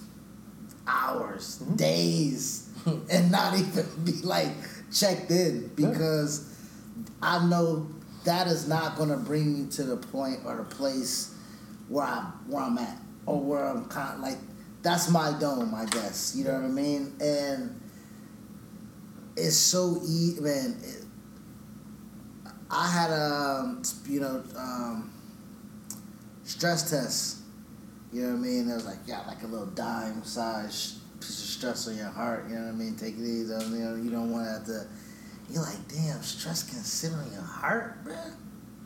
hours, 0.87 1.59
Mm-hmm. 1.61 1.75
days, 1.75 2.69
and 3.09 3.31
not 3.31 3.57
even 3.57 3.85
be 4.03 4.13
like 4.23 4.51
checked 4.91 5.31
in 5.31 5.69
because 5.75 6.49
I 7.21 7.45
know 7.47 7.87
that 8.25 8.47
is 8.47 8.67
not 8.67 8.95
going 8.97 9.09
to 9.09 9.17
bring 9.17 9.53
me 9.53 9.69
to 9.71 9.83
the 9.83 9.97
point 9.97 10.41
or 10.45 10.57
the 10.57 10.63
place 10.63 11.33
where 11.89 12.05
I 12.05 12.31
where 12.47 12.63
I'm 12.63 12.77
at 12.77 12.97
or 13.25 13.39
where 13.41 13.63
I'm 13.65 13.85
kind 13.85 14.15
of 14.15 14.19
like 14.21 14.37
that's 14.81 15.09
my 15.09 15.33
dome, 15.39 15.73
I 15.73 15.85
guess. 15.85 16.33
You 16.35 16.43
know 16.45 16.53
what 16.53 16.63
I 16.63 16.67
mean? 16.67 17.13
And 17.21 17.79
it's 19.37 19.55
so 19.55 19.99
easy, 20.03 20.41
man. 20.41 20.77
It, 20.83 21.05
I 22.69 22.89
had 22.89 23.11
a 23.11 23.59
um, 23.63 23.81
you 24.07 24.19
know 24.19 24.43
um, 24.57 25.12
stress 26.53 26.89
test. 26.89 27.37
You 28.11 28.21
know 28.23 28.29
what 28.29 28.35
I 28.35 28.41
mean? 28.41 28.69
It 28.69 28.73
was 28.75 28.85
like 28.85 29.05
got 29.07 29.27
like 29.27 29.41
a 29.43 29.47
little 29.47 29.65
dime 29.67 30.23
size 30.23 30.99
piece 31.19 31.29
of 31.41 31.49
stress 31.49 31.87
on 31.87 31.97
your 31.97 32.09
heart. 32.09 32.45
You 32.47 32.55
know 32.55 32.65
what 32.65 32.69
I 32.69 32.77
mean? 32.77 32.95
Take 32.95 33.15
it 33.17 33.21
easy. 33.21 33.53
You 33.53 33.69
know 33.83 33.95
you 33.95 34.11
don't 34.11 34.31
want 34.31 34.45
to 34.45 34.51
have 34.51 34.65
to. 34.65 34.87
You're 35.49 35.63
like, 35.63 35.87
damn, 35.87 36.21
stress 36.21 36.63
can 36.63 36.79
sit 36.79 37.11
on 37.11 37.31
your 37.33 37.41
heart. 37.41 37.97
You 38.05 38.13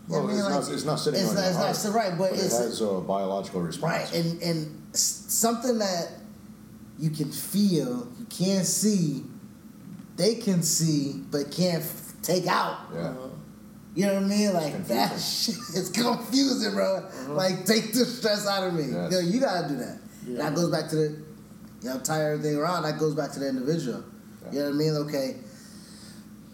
Well, 0.08 0.24
I 0.24 0.28
mean? 0.28 0.36
it's, 0.38 0.44
Like, 0.44 0.54
not, 0.64 0.72
it's 0.72 0.84
not 0.86 0.96
sitting 0.96 1.20
it's 1.20 1.30
on 1.30 1.36
not, 1.36 1.42
your 1.42 1.70
it's 1.70 1.84
heart, 1.84 1.96
not 1.96 2.02
right, 2.04 2.18
but, 2.18 2.30
but 2.32 2.40
it's 2.40 2.60
it 2.60 2.64
has 2.64 2.82
a 2.82 3.02
biological 3.02 3.62
response. 3.62 4.12
right, 4.12 4.14
and 4.16 4.42
and 4.42 4.96
something 4.96 5.78
that 5.80 6.10
you 6.98 7.10
can 7.10 7.32
feel, 7.32 8.08
you 8.18 8.26
can't 8.30 8.66
see, 8.66 9.24
they 10.16 10.36
can 10.36 10.64
see, 10.64 11.22
but 11.30 11.52
can't 11.52 11.86
take 12.24 12.48
out. 12.48 12.78
yeah. 12.96 13.14
You 13.98 14.06
know 14.06 14.14
what 14.14 14.24
I 14.26 14.28
mean? 14.28 14.54
Like 14.54 14.86
that 14.90 15.20
shit 15.20 15.56
is 15.74 15.90
confusing, 15.90 16.74
bro. 16.74 16.98
Uh-huh. 16.98 17.34
Like 17.34 17.66
take 17.66 17.94
the 17.94 18.06
stress 18.06 18.46
out 18.46 18.68
of 18.68 18.76
me. 18.76 18.84
Yes. 18.92 19.12
Yo, 19.12 19.20
you 19.22 19.40
gotta 19.40 19.68
do 19.68 19.76
that. 19.78 20.00
Yeah. 20.24 20.38
That 20.38 20.54
goes 20.54 20.70
back 20.70 20.88
to 20.92 20.96
the 20.96 21.24
you 21.82 21.90
know, 21.90 22.00
tie 22.02 22.32
everything 22.32 22.58
around, 22.58 22.84
that 22.84 23.00
goes 23.00 23.16
back 23.16 23.32
to 23.32 23.40
the 23.40 23.50
individual. 23.50 24.04
You 24.52 24.60
know 24.60 24.66
what 24.66 24.76
I 24.76 24.78
mean? 24.78 24.94
Okay. 24.98 25.38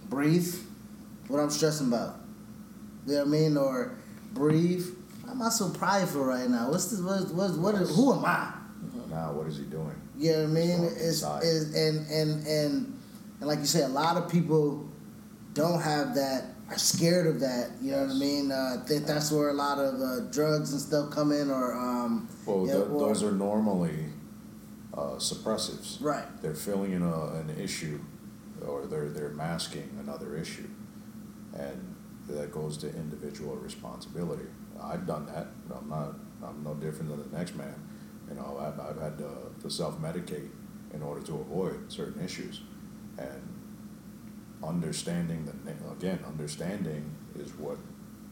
Breathe. 0.10 0.56
What 1.28 1.42
I'm 1.42 1.50
stressing 1.50 1.88
about. 1.88 2.16
You 3.06 3.16
know 3.16 3.20
what 3.20 3.28
I 3.28 3.32
mean? 3.32 3.58
Or 3.58 3.98
breathe. 4.32 4.86
Why 5.26 5.32
am 5.32 5.42
I 5.42 5.50
so 5.50 5.70
prideful 5.70 6.24
right 6.24 6.50
now? 6.50 6.72
What's 6.72 6.92
this 6.92 7.02
what 7.02 7.30
what 7.34 7.58
what 7.58 7.76
is, 7.76 7.94
who 7.94 8.14
am 8.14 8.24
I? 8.24 8.54
Now, 9.10 9.34
what 9.34 9.48
is 9.48 9.58
he 9.58 9.66
doing? 9.66 9.92
You 10.18 10.32
know 10.32 10.40
what 10.44 10.50
I 10.50 10.54
mean? 10.54 10.84
It's, 10.96 11.24
it's 11.24 11.76
and 11.76 12.08
and 12.08 12.48
and 12.48 12.48
and 12.48 13.50
like 13.50 13.60
you 13.60 13.66
say, 13.66 13.84
a 13.84 13.90
lot 13.90 14.16
of 14.16 14.32
people 14.32 14.90
don't 15.54 15.82
have 15.82 16.16
that, 16.16 16.53
are 16.70 16.78
scared 16.78 17.28
of 17.28 17.40
that. 17.42 17.72
You 17.82 17.92
know 17.92 18.02
what 18.04 18.12
I 18.12 18.14
mean? 18.14 18.52
Uh, 18.52 18.78
I 18.82 18.88
think 18.88 19.06
that's 19.06 19.32
where 19.32 19.50
a 19.50 19.54
lot 19.54 19.80
of 19.80 19.96
uh, 20.02 20.20
drugs 20.32 20.72
and 20.72 20.82
stuff 20.82 21.10
come 21.12 21.32
in, 21.32 21.52
or 21.52 21.74
um, 21.74 22.28
Well, 22.46 22.66
yeah, 22.68 22.74
th- 22.76 22.88
or- 22.88 23.00
those 23.08 23.24
are 23.24 23.32
normally 23.32 24.06
uh, 24.94 25.16
suppressives. 25.18 26.02
right. 26.02 26.26
They're 26.42 26.54
filling 26.56 26.94
in 26.94 27.02
a, 27.04 27.26
an 27.36 27.50
issue, 27.60 28.00
or 28.66 28.86
they're 28.86 29.10
they're 29.10 29.30
masking 29.30 29.90
another 30.02 30.36
issue, 30.38 30.68
and 31.54 31.96
that 32.30 32.52
goes 32.52 32.78
to 32.78 32.88
individual 32.96 33.56
responsibility. 33.58 34.46
I've 34.82 35.06
done 35.06 35.26
that. 35.28 35.48
I'm 35.76 35.90
not. 35.90 36.16
I'm 36.44 36.64
no 36.64 36.74
different 36.76 37.10
than 37.10 37.30
the 37.32 37.38
next 37.38 37.56
man. 37.56 37.76
You 38.30 38.36
know, 38.36 38.58
I've, 38.60 38.80
I've 38.80 39.02
had 39.02 39.18
to, 39.18 39.30
to 39.62 39.70
self 39.70 40.00
medicate 40.02 40.50
in 40.94 41.02
order 41.02 41.22
to 41.26 41.34
avoid 41.36 41.92
certain 41.92 42.24
issues, 42.24 42.62
and 43.18 43.42
understanding 44.68 45.46
the 45.46 45.92
again, 45.92 46.20
understanding 46.26 47.12
is 47.38 47.54
what 47.54 47.78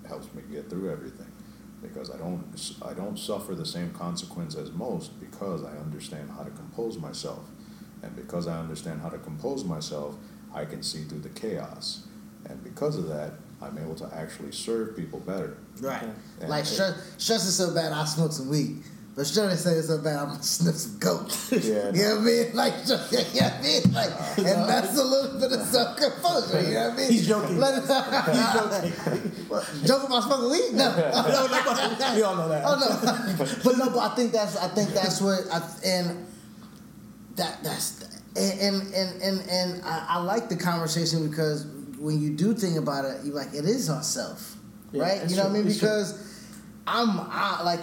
helps 0.08 0.34
me 0.34 0.42
get 0.52 0.70
through 0.70 0.92
everything 0.92 1.28
because 1.82 2.12
I 2.12 2.18
don't 2.18 2.44
I 2.82 2.94
don't 2.94 3.18
suffer 3.18 3.56
the 3.56 3.66
same 3.66 3.92
consequence 3.92 4.56
as 4.56 4.72
most 4.72 5.20
because 5.20 5.64
I 5.64 5.72
understand 5.78 6.30
how 6.32 6.44
to 6.44 6.52
compose 6.52 6.98
myself, 6.98 7.44
and 8.04 8.16
because 8.16 8.48
I 8.48 8.60
understand 8.60 9.02
how 9.02 9.10
to 9.10 9.18
compose 9.18 9.64
myself, 9.64 10.16
I 10.54 10.66
can 10.66 10.84
see 10.84 11.04
through 11.04 11.20
the 11.22 11.30
chaos, 11.30 12.06
and 12.46 12.64
because 12.64 12.98
of 12.98 13.08
that, 13.08 13.34
I'm 13.62 13.78
able 13.78 13.96
to 13.96 14.10
actually 14.14 14.52
serve 14.52 14.96
people 14.96 15.20
better. 15.20 15.58
Right. 15.80 16.04
And 16.40 16.50
like 16.50 16.64
it- 16.64 16.68
stress, 16.68 17.14
stress 17.18 17.46
is 17.46 17.56
so 17.56 17.74
bad, 17.74 17.92
I 17.92 18.06
smoke 18.06 18.32
some 18.32 18.50
weed. 18.50 18.84
But 19.22 19.54
is 19.54 19.64
so- 19.64 19.82
so 19.82 19.98
bad, 20.00 20.16
I'm 20.18 20.28
gonna 20.30 20.44
sniff 20.44 20.76
some 20.76 21.00
coke. 21.00 21.30
Yeah, 21.52 21.60
you 21.94 22.02
know 22.02 22.16
what 22.16 22.22
I 22.22 22.26
mean? 22.26 22.56
Like, 22.56 22.74
you 22.82 22.90
know 22.90 22.98
what 22.98 23.54
I 23.54 23.62
mean? 23.62 23.94
Like, 23.94 24.10
and 24.38 24.70
that's 24.70 24.98
a 24.98 25.04
little 25.04 25.40
bit 25.40 25.52
of 25.52 25.62
self 25.68 25.98
composure. 25.98 26.62
You 26.62 26.74
know 26.74 26.90
what 26.90 26.94
I 26.94 26.98
mean? 26.98 27.12
He's 27.12 27.28
joking. 27.28 27.60
Let 27.60 27.78
it- 27.78 27.82
He's 28.34 28.54
joking. 28.58 29.86
Joking 29.86 30.08
about 30.08 30.24
smoking 30.24 30.50
weed? 30.52 30.74
No. 30.74 30.90
no, 30.96 31.48
no, 31.48 32.16
we 32.16 32.22
all 32.24 32.36
know 32.36 32.50
that. 32.50 32.64
Oh 32.66 32.80
no, 32.80 33.46
but 33.64 33.78
no, 33.78 33.90
but 33.92 34.00
I 34.12 34.16
think 34.16 34.32
that's 34.32 34.58
I 34.58 34.68
think 34.70 34.90
that's 34.90 35.22
what 35.22 35.40
I 35.52 35.62
and 35.86 36.26
that 37.36 37.64
that's 37.64 38.04
and 38.36 38.82
and 38.94 39.22
and 39.22 39.50
and, 39.50 39.82
I, 39.86 40.06
I 40.10 40.18
like 40.24 40.50
the 40.50 40.56
conversation 40.56 41.30
because 41.30 41.66
when 42.00 42.20
you 42.22 42.32
do 42.32 42.54
think 42.56 42.78
about 42.78 43.06
it, 43.06 43.24
you 43.24 43.34
like 43.34 43.54
it 43.54 43.66
is 43.66 43.90
on 43.90 44.02
self, 44.04 44.56
Yeah, 44.92 45.04
right? 45.04 45.30
You 45.30 45.36
know 45.36 45.44
what 45.44 45.52
I 45.52 45.54
mean? 45.54 45.68
it's 45.68 45.78
true. 45.80 45.90
I'm 46.88 47.20
I, 47.20 47.62
like 47.64 47.80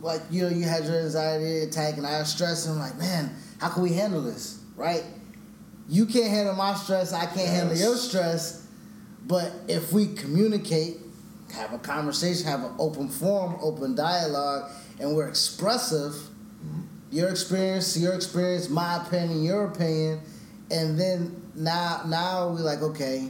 like 0.00 0.22
you 0.30 0.42
know 0.42 0.48
you 0.48 0.64
had 0.64 0.84
your 0.84 1.00
anxiety 1.00 1.60
attack 1.60 1.96
and 1.96 2.06
I 2.06 2.12
have 2.12 2.26
stress 2.26 2.66
and 2.66 2.74
I'm 2.74 2.80
like 2.80 2.98
man, 2.98 3.30
how 3.60 3.68
can 3.68 3.82
we 3.82 3.92
handle 3.92 4.22
this, 4.22 4.60
right? 4.76 5.04
You 5.88 6.06
can't 6.06 6.28
handle 6.28 6.54
my 6.54 6.74
stress, 6.74 7.12
I 7.12 7.26
can't 7.26 7.48
handle 7.48 7.76
your 7.76 7.96
stress, 7.96 8.66
but 9.26 9.52
if 9.68 9.92
we 9.92 10.14
communicate, 10.14 10.98
have 11.54 11.72
a 11.72 11.78
conversation, 11.78 12.46
have 12.46 12.60
an 12.60 12.74
open 12.78 13.08
forum, 13.08 13.56
open 13.60 13.94
dialogue, 13.94 14.70
and 14.98 15.14
we're 15.14 15.28
expressive, 15.28 16.12
mm-hmm. 16.12 16.82
your 17.10 17.28
experience, 17.28 17.96
your 17.96 18.14
experience, 18.14 18.68
my 18.68 19.04
opinion, 19.04 19.42
your 19.42 19.66
opinion, 19.66 20.20
and 20.70 20.98
then 20.98 21.50
now 21.54 22.02
now 22.06 22.48
we're 22.48 22.60
like, 22.60 22.80
okay, 22.80 23.28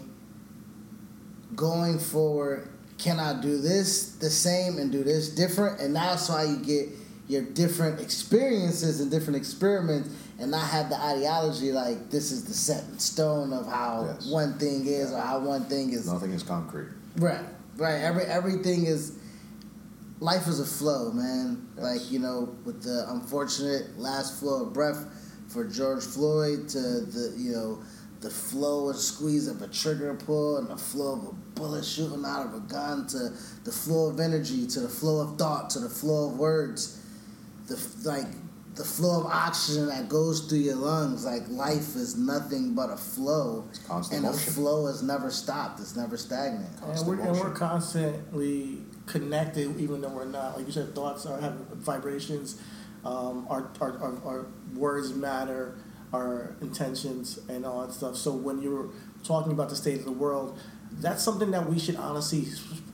going 1.56 1.98
forward, 1.98 2.68
can 3.02 3.18
I 3.18 3.40
do 3.40 3.58
this 3.58 4.12
the 4.16 4.30
same 4.30 4.78
and 4.78 4.92
do 4.92 5.02
this 5.02 5.30
different? 5.34 5.80
And 5.80 5.94
that's 5.96 6.28
why 6.28 6.44
you 6.44 6.56
get 6.58 6.88
your 7.28 7.42
different 7.42 8.00
experiences 8.00 9.00
and 9.00 9.10
different 9.10 9.36
experiments 9.36 10.10
and 10.38 10.50
not 10.50 10.68
have 10.68 10.88
the 10.88 10.96
ideology 11.00 11.72
like 11.72 12.10
this 12.10 12.30
is 12.30 12.44
the 12.44 12.52
set 12.54 12.84
in 12.84 12.98
stone 12.98 13.52
of 13.52 13.66
how 13.66 14.04
Yes. 14.06 14.26
one 14.30 14.58
thing 14.58 14.86
is 14.86 15.12
or 15.12 15.20
how 15.20 15.38
one 15.40 15.64
thing 15.64 15.92
is 15.92 16.06
Nothing 16.10 16.32
is 16.32 16.42
concrete. 16.42 16.88
Right, 17.16 17.44
right. 17.76 18.00
Every 18.00 18.24
everything 18.24 18.86
is 18.86 19.18
life 20.20 20.46
is 20.46 20.60
a 20.60 20.64
flow, 20.66 21.10
man. 21.12 21.68
Yes. 21.76 21.84
Like 21.84 22.12
you 22.12 22.18
know, 22.20 22.54
with 22.64 22.82
the 22.82 23.06
unfortunate 23.10 23.98
last 23.98 24.38
flow 24.40 24.66
of 24.66 24.72
breath 24.72 25.04
for 25.48 25.64
George 25.64 26.04
Floyd 26.04 26.68
to 26.70 26.78
the 26.80 27.34
you 27.36 27.52
know 27.52 27.82
the 28.22 28.30
flow 28.30 28.88
and 28.88 28.98
squeeze 28.98 29.48
of 29.48 29.60
a 29.62 29.68
trigger 29.68 30.14
pull 30.14 30.56
and 30.58 30.68
the 30.68 30.76
flow 30.76 31.12
of 31.14 31.24
a 31.24 31.32
bullet 31.60 31.84
shooting 31.84 32.24
out 32.24 32.46
of 32.46 32.54
a 32.54 32.60
gun 32.60 33.06
to 33.08 33.30
the 33.64 33.72
flow 33.72 34.08
of 34.08 34.20
energy 34.20 34.66
to 34.66 34.80
the 34.80 34.88
flow 34.88 35.20
of 35.20 35.36
thought 35.38 35.68
to 35.70 35.80
the 35.80 35.88
flow 35.88 36.30
of 36.30 36.38
words, 36.38 37.04
the 37.66 37.76
like 38.04 38.26
the 38.74 38.84
flow 38.84 39.20
of 39.20 39.26
oxygen 39.26 39.86
that 39.88 40.08
goes 40.08 40.46
through 40.48 40.58
your 40.60 40.76
lungs. 40.76 41.26
Like 41.26 41.46
life 41.48 41.94
is 41.96 42.16
nothing 42.16 42.74
but 42.74 42.88
a 42.90 42.96
flow, 42.96 43.66
It's 43.68 43.80
constant 43.80 44.18
and 44.24 44.26
the 44.26 44.32
motion. 44.36 44.52
flow 44.54 44.86
is 44.86 45.02
never 45.02 45.30
stopped. 45.30 45.80
It's 45.80 45.94
never 45.96 46.16
stagnant. 46.16 46.70
And 46.82 47.06
we're, 47.06 47.20
and 47.20 47.38
we're 47.38 47.50
constantly 47.52 48.78
connected, 49.06 49.78
even 49.78 50.00
though 50.00 50.08
we're 50.08 50.24
not. 50.24 50.56
Like 50.56 50.66
you 50.66 50.72
said, 50.72 50.94
thoughts 50.94 51.26
are 51.26 51.40
have 51.40 51.54
vibrations. 51.74 52.60
Um, 53.04 53.46
our, 53.50 53.68
our, 53.80 53.98
our, 53.98 54.14
our 54.24 54.46
words 54.76 55.12
matter, 55.12 55.74
our 56.12 56.54
intentions, 56.60 57.40
and 57.48 57.64
all 57.64 57.86
that 57.86 57.92
stuff. 57.92 58.16
So 58.16 58.32
when 58.32 58.60
you're 58.62 58.88
talking 59.24 59.52
about 59.52 59.68
the 59.68 59.76
state 59.76 59.98
of 59.98 60.04
the 60.04 60.12
world, 60.12 60.58
that's 61.00 61.22
something 61.22 61.50
that 61.52 61.68
we 61.68 61.78
should 61.78 61.96
honestly 61.96 62.46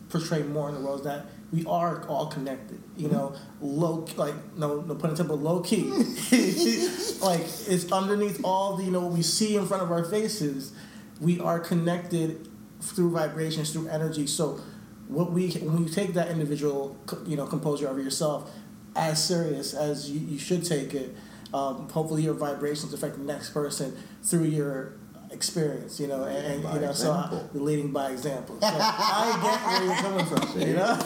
portray 0.08 0.42
more 0.42 0.68
in 0.68 0.74
the 0.74 0.80
world. 0.80 1.00
Is 1.00 1.06
that 1.06 1.26
we 1.52 1.64
are 1.66 2.06
all 2.08 2.26
connected. 2.26 2.80
You 2.96 3.08
mm-hmm. 3.08 3.16
know, 3.16 3.34
low 3.60 4.06
like 4.16 4.34
no 4.56 4.80
no 4.82 4.94
pun 4.94 5.10
intended, 5.10 5.28
but 5.28 5.42
low 5.42 5.60
key. 5.60 5.84
like 7.20 7.40
it's 7.40 7.90
underneath 7.90 8.40
all 8.44 8.76
the 8.76 8.84
you 8.84 8.90
know 8.90 9.00
what 9.00 9.12
we 9.12 9.22
see 9.22 9.56
in 9.56 9.66
front 9.66 9.82
of 9.82 9.90
our 9.90 10.04
faces. 10.04 10.72
We 11.20 11.40
are 11.40 11.58
connected 11.58 12.48
through 12.80 13.10
vibrations, 13.10 13.72
through 13.72 13.88
energy. 13.88 14.26
So 14.26 14.60
what 15.08 15.32
we 15.32 15.50
when 15.52 15.84
you 15.84 15.88
take 15.88 16.14
that 16.14 16.30
individual 16.30 16.96
you 17.26 17.36
know 17.36 17.46
composure 17.46 17.88
of 17.88 17.98
yourself 17.98 18.50
as 18.94 19.22
serious 19.24 19.74
as 19.74 20.10
you, 20.10 20.20
you 20.20 20.38
should 20.38 20.64
take 20.64 20.92
it, 20.92 21.14
um, 21.54 21.88
hopefully 21.88 22.22
your 22.22 22.34
vibrations 22.34 22.92
affect 22.92 23.16
the 23.16 23.24
next 23.24 23.50
person 23.50 23.96
through 24.22 24.44
your 24.44 24.94
experience, 25.30 26.00
you 26.00 26.06
know, 26.06 26.24
and, 26.24 26.64
and 26.64 26.74
you 26.74 26.80
know, 26.80 26.92
so 26.92 27.12
I, 27.12 27.24
example. 27.24 27.50
you're 27.52 27.62
leading 27.62 27.92
by 27.92 28.10
example. 28.10 28.58
So 28.60 28.66
I 28.66 29.38
get 29.42 29.66
where 29.66 29.84
you're 29.84 29.96
coming 29.96 30.26
from, 30.26 30.48
See? 30.60 30.66
you 30.68 30.74
know. 30.74 30.98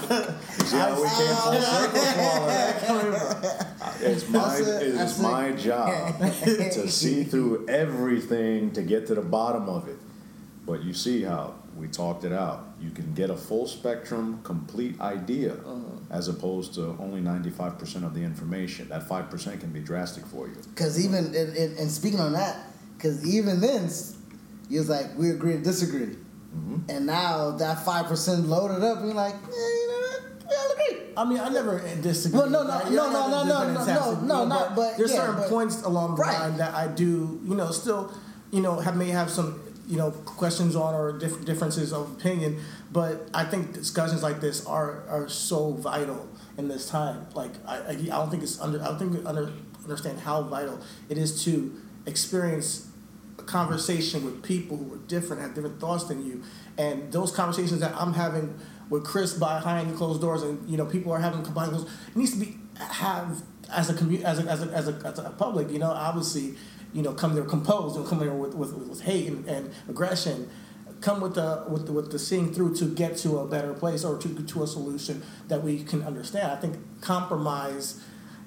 See 0.64 0.76
how 0.76 0.94
we 0.94 1.08
came 1.08 1.36
full 1.36 1.60
circle 1.60 2.00
from 2.12 2.20
all 2.20 2.48
of 3.14 3.42
that? 3.42 3.66
It's 4.00 4.28
my 4.28 4.38
That's 4.40 4.60
it, 4.60 4.82
it 4.88 4.94
that's 4.94 5.12
is 5.12 5.18
it. 5.18 5.22
my 5.22 5.52
job 5.52 6.18
to 6.44 6.88
see 6.88 7.24
through 7.24 7.66
everything 7.68 8.70
to 8.72 8.82
get 8.82 9.06
to 9.08 9.14
the 9.14 9.22
bottom 9.22 9.68
of 9.68 9.88
it. 9.88 9.96
But 10.66 10.84
you 10.84 10.94
see 10.94 11.22
how 11.22 11.54
we 11.76 11.88
talked 11.88 12.24
it 12.24 12.32
out. 12.32 12.68
You 12.82 12.90
can 12.90 13.14
get 13.14 13.30
a 13.30 13.36
full 13.36 13.66
spectrum, 13.68 14.40
complete 14.42 15.00
idea, 15.00 15.54
uh-huh. 15.54 16.00
as 16.10 16.28
opposed 16.28 16.74
to 16.74 16.96
only 16.98 17.20
ninety 17.20 17.50
five 17.50 17.78
percent 17.78 18.04
of 18.04 18.12
the 18.12 18.22
information. 18.22 18.88
That 18.88 19.06
five 19.08 19.30
percent 19.30 19.60
can 19.60 19.70
be 19.70 19.80
drastic 19.80 20.26
for 20.26 20.48
you. 20.48 20.56
Because 20.74 21.02
even 21.04 21.26
and, 21.26 21.56
and, 21.56 21.78
and 21.78 21.90
speaking 21.90 22.18
on 22.20 22.32
that, 22.32 22.56
because 22.96 23.24
even 23.26 23.60
then, 23.60 23.88
you 24.68 24.80
was 24.80 24.88
like 24.88 25.16
we 25.16 25.30
agree 25.30 25.52
to 25.52 25.60
disagree, 25.60 26.16
mm-hmm. 26.56 26.78
and 26.88 27.06
now 27.06 27.52
that 27.52 27.84
five 27.84 28.06
percent 28.06 28.46
loaded 28.46 28.82
up, 28.82 28.98
you're 29.04 29.14
like, 29.14 29.34
yeah, 29.34 29.48
you 29.48 29.88
know 29.88 30.00
what, 30.00 30.22
we 30.48 30.56
all 30.56 30.72
agree. 30.72 30.98
I 31.16 31.24
mean, 31.24 31.38
I 31.38 31.48
never 31.50 31.78
disagree. 32.00 32.40
Well, 32.40 32.50
no, 32.50 32.62
no, 32.64 32.68
right? 32.70 32.84
no, 32.86 32.90
You're 32.90 33.12
no, 33.12 33.28
not 33.28 33.46
no, 33.46 33.74
no, 33.74 33.84
no, 33.84 34.20
no, 34.26 34.44
not- 34.46 34.74
but, 34.74 34.96
there's 34.96 35.12
yeah, 35.12 35.18
certain 35.18 35.36
but- 35.36 35.48
points 35.48 35.82
along 35.82 36.16
the 36.16 36.22
Right. 36.22 36.40
line 36.40 36.56
that 36.56 36.74
I 36.74 36.88
do, 36.88 37.38
you 37.44 37.54
know, 37.54 37.70
still, 37.70 38.12
you 38.50 38.60
know, 38.60 38.80
have 38.80 38.96
may 38.96 39.08
have 39.08 39.30
some, 39.30 39.60
you 39.86 39.96
know, 39.96 40.10
questions 40.10 40.76
on 40.76 40.94
or 40.94 41.18
diff- 41.18 41.44
differences 41.44 41.92
of 41.92 42.12
opinion, 42.12 42.60
but 42.90 43.28
I 43.34 43.44
think 43.44 43.72
discussions 43.72 44.22
like 44.22 44.40
this 44.40 44.64
are 44.66 45.04
are 45.08 45.28
so 45.28 45.72
vital 45.72 46.28
in 46.56 46.68
this 46.68 46.88
time. 46.88 47.26
Like, 47.34 47.52
I, 47.66 47.88
I, 47.88 47.94
don't 47.94 48.30
think 48.30 48.42
it's 48.42 48.60
under, 48.60 48.80
I 48.80 48.86
don't 48.88 48.98
think 48.98 49.12
we 49.12 49.24
under, 49.24 49.50
understand 49.82 50.20
how 50.20 50.42
vital 50.42 50.80
it 51.08 51.18
is 51.18 51.44
to 51.44 51.74
experience 52.06 52.88
a 53.38 53.42
conversation 53.42 54.24
with 54.24 54.42
people 54.42 54.76
who 54.76 54.94
are 54.94 54.98
different, 55.08 55.42
have 55.42 55.54
different 55.54 55.80
thoughts 55.80 56.04
than 56.04 56.24
you, 56.24 56.42
and 56.78 57.12
those 57.12 57.32
conversations 57.32 57.80
that 57.80 57.94
I'm 57.96 58.12
having 58.12 58.58
with 58.90 59.04
Chris 59.04 59.34
behind 59.34 59.96
closed 59.96 60.20
doors, 60.20 60.42
and 60.42 60.68
you 60.68 60.76
know 60.76 60.86
people 60.86 61.12
are 61.12 61.18
having 61.18 61.42
behind 61.42 61.72
closed. 61.72 61.88
Needs 62.14 62.32
to 62.32 62.38
be 62.38 62.58
have 62.78 63.42
as 63.70 63.90
a 63.90 63.94
commu- 63.94 64.22
as 64.22 64.38
a, 64.38 64.42
as 64.50 64.62
a, 64.62 64.66
as 64.70 64.88
a, 64.88 64.92
as 65.04 65.18
a 65.18 65.30
public. 65.30 65.70
You 65.70 65.78
know, 65.78 65.90
obviously, 65.90 66.54
you 66.92 67.02
know, 67.02 67.12
come 67.12 67.34
there 67.34 67.44
composed 67.44 67.96
and 67.96 68.06
come 68.06 68.18
there 68.18 68.32
with 68.32 68.54
with, 68.54 68.72
with 68.74 69.02
hate 69.02 69.28
and, 69.28 69.46
and 69.46 69.72
aggression. 69.88 70.48
come 71.02 71.20
with 71.20 71.34
the 71.34 71.64
with 71.68 71.86
the, 71.86 71.92
with 71.92 72.10
the 72.12 72.18
seeing 72.18 72.52
through 72.54 72.74
to 72.76 72.86
get 72.86 73.16
to 73.18 73.38
a 73.38 73.46
better 73.46 73.74
place 73.74 74.04
or 74.04 74.16
to 74.18 74.28
to 74.42 74.62
a 74.62 74.66
solution 74.66 75.22
that 75.48 75.62
we 75.62 75.82
can 75.82 76.02
understand. 76.02 76.50
I 76.52 76.56
think 76.56 76.76
compromise 77.00 78.00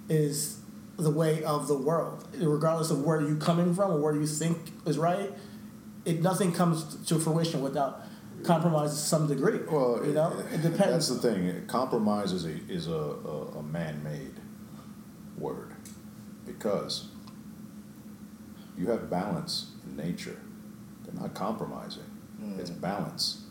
is 0.10 0.60
the 0.98 1.12
way 1.12 1.44
of 1.44 1.68
the 1.68 1.78
world, 1.78 2.26
regardless 2.38 2.90
of 2.90 3.04
where 3.04 3.20
you're 3.22 3.36
coming 3.36 3.76
from 3.76 3.92
or 3.92 4.00
where 4.00 4.16
you 4.16 4.26
think 4.26 4.58
is 4.86 4.98
right. 4.98 5.32
It 6.06 6.22
nothing 6.22 6.54
comes 6.54 6.96
to 7.08 7.20
fruition 7.20 7.62
without 7.62 8.02
compromise 8.44 8.92
to 8.92 8.98
some 8.98 9.28
degree. 9.28 9.60
Well, 9.70 10.02
you 10.06 10.14
know, 10.14 10.32
it 10.54 10.62
depends. 10.62 10.80
That's 10.80 11.08
the 11.10 11.18
thing. 11.18 11.66
Compromise 11.68 12.32
is 12.32 12.46
a 12.46 12.56
is 12.70 12.88
a, 12.88 12.92
a, 12.92 13.60
a 13.60 13.64
man 13.64 14.04
made 14.04 14.36
word 15.38 15.74
because 16.46 17.10
you 18.78 18.88
have 18.88 19.10
balance 19.10 19.72
in 19.86 19.96
nature. 19.96 20.40
They're 21.04 21.20
not 21.22 21.34
compromising. 21.34 22.04
Hmm. 22.40 22.60
It's 22.60 22.70
balance. 22.70 23.44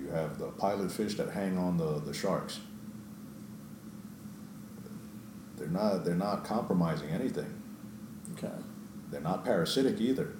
You 0.00 0.08
have 0.10 0.38
the 0.38 0.48
pilot 0.48 0.90
fish 0.92 1.16
that 1.16 1.30
hang 1.30 1.58
on 1.58 1.76
the, 1.76 2.00
the 2.00 2.14
sharks. 2.14 2.60
They're 5.56 5.68
not 5.68 6.04
they're 6.04 6.14
not 6.14 6.44
compromising 6.44 7.08
anything. 7.10 7.62
Okay. 8.32 8.52
They're 9.10 9.20
not 9.20 9.44
parasitic 9.44 10.00
either. 10.00 10.34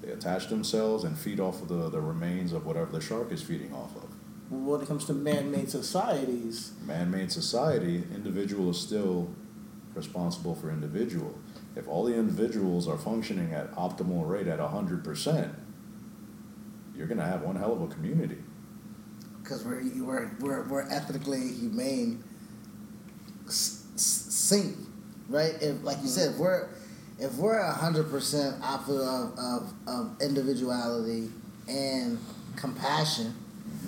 They 0.00 0.10
attach 0.12 0.48
themselves 0.48 1.04
and 1.04 1.16
feed 1.16 1.40
off 1.40 1.62
of 1.62 1.68
the, 1.68 1.88
the 1.88 2.00
remains 2.00 2.52
of 2.52 2.66
whatever 2.66 2.90
the 2.90 3.00
shark 3.00 3.32
is 3.32 3.42
feeding 3.42 3.72
off 3.72 3.94
of. 3.96 4.08
When 4.50 4.80
it 4.80 4.88
comes 4.88 5.04
to 5.06 5.14
man-made 5.14 5.70
societies, 5.70 6.72
Man-made 6.84 7.32
society, 7.32 8.04
individual 8.14 8.70
is 8.70 8.78
still 8.78 9.30
responsible 9.94 10.54
for 10.54 10.70
individual. 10.70 11.38
If 11.74 11.88
all 11.88 12.04
the 12.04 12.14
individuals 12.14 12.86
are 12.88 12.98
functioning 12.98 13.52
at 13.54 13.72
optimal 13.74 14.28
rate 14.28 14.46
at 14.46 14.60
hundred 14.60 15.04
percent, 15.04 15.52
you're 16.96 17.06
gonna 17.06 17.24
have 17.26 17.42
one 17.42 17.56
hell 17.56 17.72
of 17.72 17.82
a 17.82 17.86
community. 17.88 18.38
because 19.42 19.64
we're, 19.64 19.82
we're 20.04 20.30
we're 20.40 20.68
we're 20.68 20.90
ethically 20.92 21.48
humane 21.52 22.22
s- 23.46 23.84
s- 23.94 24.02
sync, 24.30 24.76
right? 25.28 25.54
If 25.60 25.82
like 25.82 25.98
you 26.02 26.08
said, 26.08 26.32
if 26.32 26.36
we're 26.38 26.68
if 27.18 27.34
we're 27.36 27.62
hundred 27.62 28.10
percent 28.10 28.56
opposite 28.62 29.00
of, 29.02 29.38
of 29.38 29.72
of 29.86 30.20
individuality 30.20 31.30
and 31.68 32.18
compassion, 32.56 33.34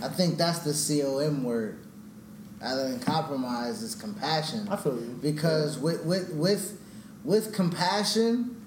I 0.03 0.09
think 0.09 0.39
that's 0.39 0.61
the 0.61 1.03
com 1.03 1.45
word. 1.45 1.81
Other 2.63 2.89
than 2.89 3.01
compromise 3.01 3.83
is 3.83 3.95
compassion. 3.95 4.67
I 4.71 4.77
feel 4.77 4.95
you. 4.95 5.19
Because 5.21 5.77
with 5.79 6.03
with 6.07 6.33
with 6.33 6.81
with 7.25 7.55
compassion, 7.55 8.61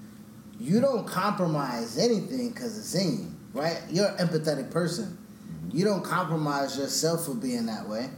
you 0.58 0.80
don't 0.80 1.06
compromise 1.06 1.96
anything 1.96 2.50
because 2.50 2.76
it's 2.76 2.94
in 2.94 3.18
you, 3.18 3.34
right? 3.52 3.80
You're 3.88 4.08
an 4.08 4.28
empathetic 4.28 4.70
person. 4.70 5.16
Mm-hmm. 5.46 5.76
You 5.76 5.84
don't 5.84 6.04
compromise 6.04 6.76
yourself 6.76 7.26
for 7.26 7.34
being 7.34 7.66
that 7.66 7.88
way. 7.88 8.10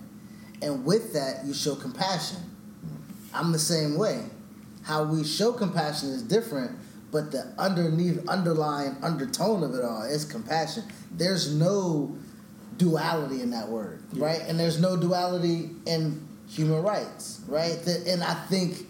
And 0.62 0.84
with 0.84 1.12
that, 1.12 1.44
you 1.44 1.52
show 1.52 1.74
compassion. 1.74 2.38
Mm-hmm. 2.38 3.36
I'm 3.36 3.52
the 3.52 3.58
same 3.58 3.98
way. 3.98 4.24
How 4.82 5.04
we 5.04 5.24
show 5.24 5.52
compassion 5.52 6.08
is 6.08 6.22
different, 6.22 6.78
but 7.12 7.30
the 7.30 7.52
underneath, 7.58 8.26
underlying 8.26 8.96
undertone 9.02 9.62
of 9.62 9.74
it 9.74 9.84
all 9.84 10.02
is 10.04 10.24
compassion. 10.24 10.84
There's 11.10 11.54
no 11.54 12.16
duality 12.78 13.42
in 13.42 13.50
that 13.50 13.68
word, 13.68 14.02
right? 14.14 14.40
And 14.40 14.58
there's 14.58 14.80
no 14.80 14.96
duality 14.96 15.70
in 15.84 16.26
human 16.48 16.82
rights, 16.82 17.42
right? 17.46 17.76
And 17.86 18.24
I 18.24 18.32
think 18.46 18.86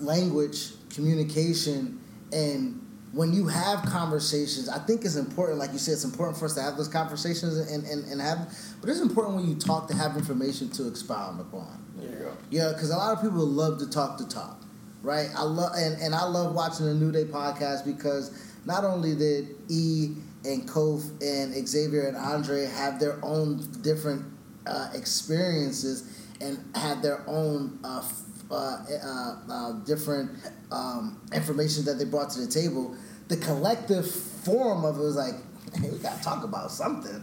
language, 0.00 0.72
communication, 0.90 2.00
and 2.32 2.84
when 3.12 3.32
you 3.32 3.46
have 3.46 3.82
conversations, 3.84 4.68
I 4.68 4.78
think 4.78 5.04
it's 5.04 5.16
important, 5.16 5.58
like 5.58 5.72
you 5.72 5.78
said, 5.78 5.92
it's 5.92 6.04
important 6.04 6.36
for 6.38 6.44
us 6.44 6.54
to 6.54 6.62
have 6.62 6.76
those 6.76 6.88
conversations 6.88 7.56
and, 7.56 7.84
and, 7.84 8.04
and 8.10 8.20
have, 8.20 8.54
but 8.80 8.90
it's 8.90 9.00
important 9.00 9.36
when 9.36 9.48
you 9.48 9.54
talk 9.54 9.88
to 9.88 9.94
have 9.94 10.16
information 10.16 10.68
to 10.70 10.86
expound 10.86 11.40
upon. 11.40 11.82
There 11.96 12.10
you 12.10 12.18
go. 12.18 12.36
Yeah, 12.50 12.72
because 12.72 12.90
a 12.90 12.96
lot 12.96 13.16
of 13.16 13.22
people 13.22 13.46
love 13.46 13.78
to 13.78 13.88
talk 13.88 14.18
to 14.18 14.28
talk, 14.28 14.62
right? 15.02 15.28
I 15.34 15.42
love 15.42 15.72
and, 15.74 16.00
and 16.00 16.14
I 16.14 16.24
love 16.24 16.54
watching 16.54 16.86
the 16.86 16.94
New 16.94 17.10
Day 17.10 17.24
podcast 17.24 17.84
because 17.84 18.56
not 18.66 18.84
only 18.84 19.14
did 19.14 19.56
E 19.68 20.14
and 20.44 20.68
Kof 20.68 21.10
and 21.22 21.66
Xavier 21.66 22.06
and 22.06 22.16
Andre 22.16 22.66
have 22.66 23.00
their 23.00 23.18
own 23.24 23.66
different 23.80 24.24
uh, 24.66 24.90
experiences 24.94 26.26
and 26.40 26.62
had 26.76 27.02
their 27.02 27.24
own 27.26 27.78
uh, 27.82 28.06
uh, 28.50 28.54
uh, 28.54 29.36
uh, 29.50 29.72
different 29.84 30.30
um, 30.72 31.20
information 31.32 31.84
that 31.84 31.98
they 31.98 32.04
brought 32.04 32.30
to 32.30 32.40
the 32.40 32.46
table, 32.46 32.96
the 33.28 33.36
collective 33.36 34.10
form 34.10 34.84
of 34.84 34.98
it 34.98 35.02
was 35.02 35.16
like, 35.16 35.34
hey, 35.74 35.90
we 35.90 35.98
gotta 35.98 36.22
talk 36.22 36.44
about 36.44 36.70
something 36.70 37.22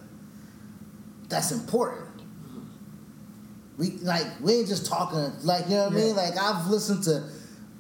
that's 1.28 1.52
important 1.52 2.06
we 3.78 3.92
like 3.98 4.26
we 4.42 4.54
ain't 4.54 4.68
just 4.68 4.86
talking 4.86 5.32
like 5.44 5.66
you 5.66 5.72
know 5.72 5.86
what 5.86 5.94
I 5.94 5.96
mean. 5.96 6.16
Like 6.16 6.38
I've 6.38 6.68
listened 6.68 7.04
to 7.04 7.24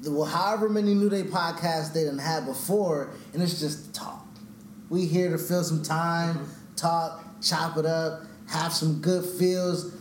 the 0.01 0.11
well, 0.11 0.25
however 0.25 0.69
many 0.69 0.93
New 0.93 1.09
Day 1.09 1.23
podcasts 1.23 1.93
they 1.93 2.03
didn't 2.03 2.19
have 2.19 2.45
before, 2.45 3.11
and 3.33 3.41
it's 3.41 3.59
just 3.59 3.93
talk. 3.93 4.25
We 4.89 5.05
here 5.05 5.31
to 5.31 5.37
fill 5.37 5.63
some 5.63 5.81
time, 5.81 6.47
talk, 6.75 7.23
chop 7.41 7.77
it 7.77 7.85
up, 7.85 8.23
have 8.47 8.73
some 8.73 9.01
good 9.01 9.25
feels. 9.25 9.95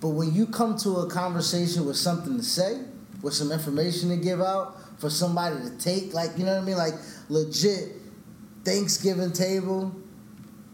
But 0.00 0.10
when 0.10 0.34
you 0.34 0.46
come 0.46 0.76
to 0.78 0.96
a 0.96 1.10
conversation 1.10 1.86
with 1.86 1.96
something 1.96 2.36
to 2.36 2.42
say, 2.42 2.82
with 3.22 3.34
some 3.34 3.50
information 3.50 4.10
to 4.10 4.16
give 4.16 4.40
out 4.40 4.76
for 5.00 5.10
somebody 5.10 5.56
to 5.56 5.78
take, 5.78 6.12
like 6.14 6.30
you 6.36 6.44
know 6.44 6.54
what 6.54 6.62
I 6.62 6.64
mean, 6.64 6.76
like 6.76 6.94
legit 7.28 7.92
Thanksgiving 8.64 9.32
table. 9.32 9.94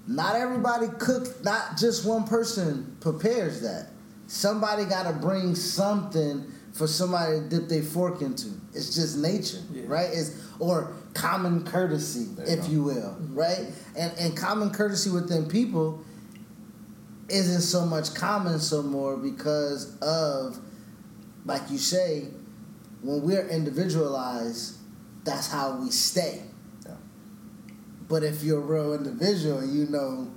Not 0.09 0.35
everybody 0.35 0.89
cook. 0.99 1.45
Not 1.45 1.77
just 1.79 2.05
one 2.05 2.25
person 2.25 2.97
prepares 3.01 3.61
that. 3.61 3.89
Somebody 4.27 4.85
got 4.85 5.05
to 5.05 5.13
bring 5.13 5.55
something 5.55 6.51
for 6.73 6.87
somebody 6.87 7.41
to 7.41 7.49
dip 7.49 7.69
their 7.69 7.83
fork 7.83 8.23
into. 8.23 8.49
It's 8.75 8.95
just 8.95 9.19
nature, 9.19 9.59
right? 9.85 10.09
It's 10.11 10.43
or 10.59 10.95
common 11.15 11.65
courtesy, 11.65 12.29
if 12.39 12.69
you 12.69 12.83
will, 12.83 13.17
right? 13.31 13.67
And 13.97 14.13
and 14.19 14.37
common 14.37 14.71
courtesy 14.71 15.11
within 15.11 15.47
people 15.47 16.03
isn't 17.33 17.63
so 17.63 17.87
much 17.87 18.15
common 18.15 18.61
so 18.61 18.83
more 18.83 19.17
because 19.17 19.99
of, 20.01 20.59
like 21.45 21.63
you 21.71 21.79
say, 21.79 22.29
when 23.03 23.23
we're 23.23 23.49
individualized, 23.49 24.77
that's 25.25 25.51
how 25.51 25.77
we 25.77 25.91
stay. 25.91 26.43
But 28.09 28.23
if 28.23 28.43
you're 28.43 28.59
a 28.59 28.61
real 28.61 28.95
individual, 28.95 29.65
you 29.65 29.87
know 29.87 30.31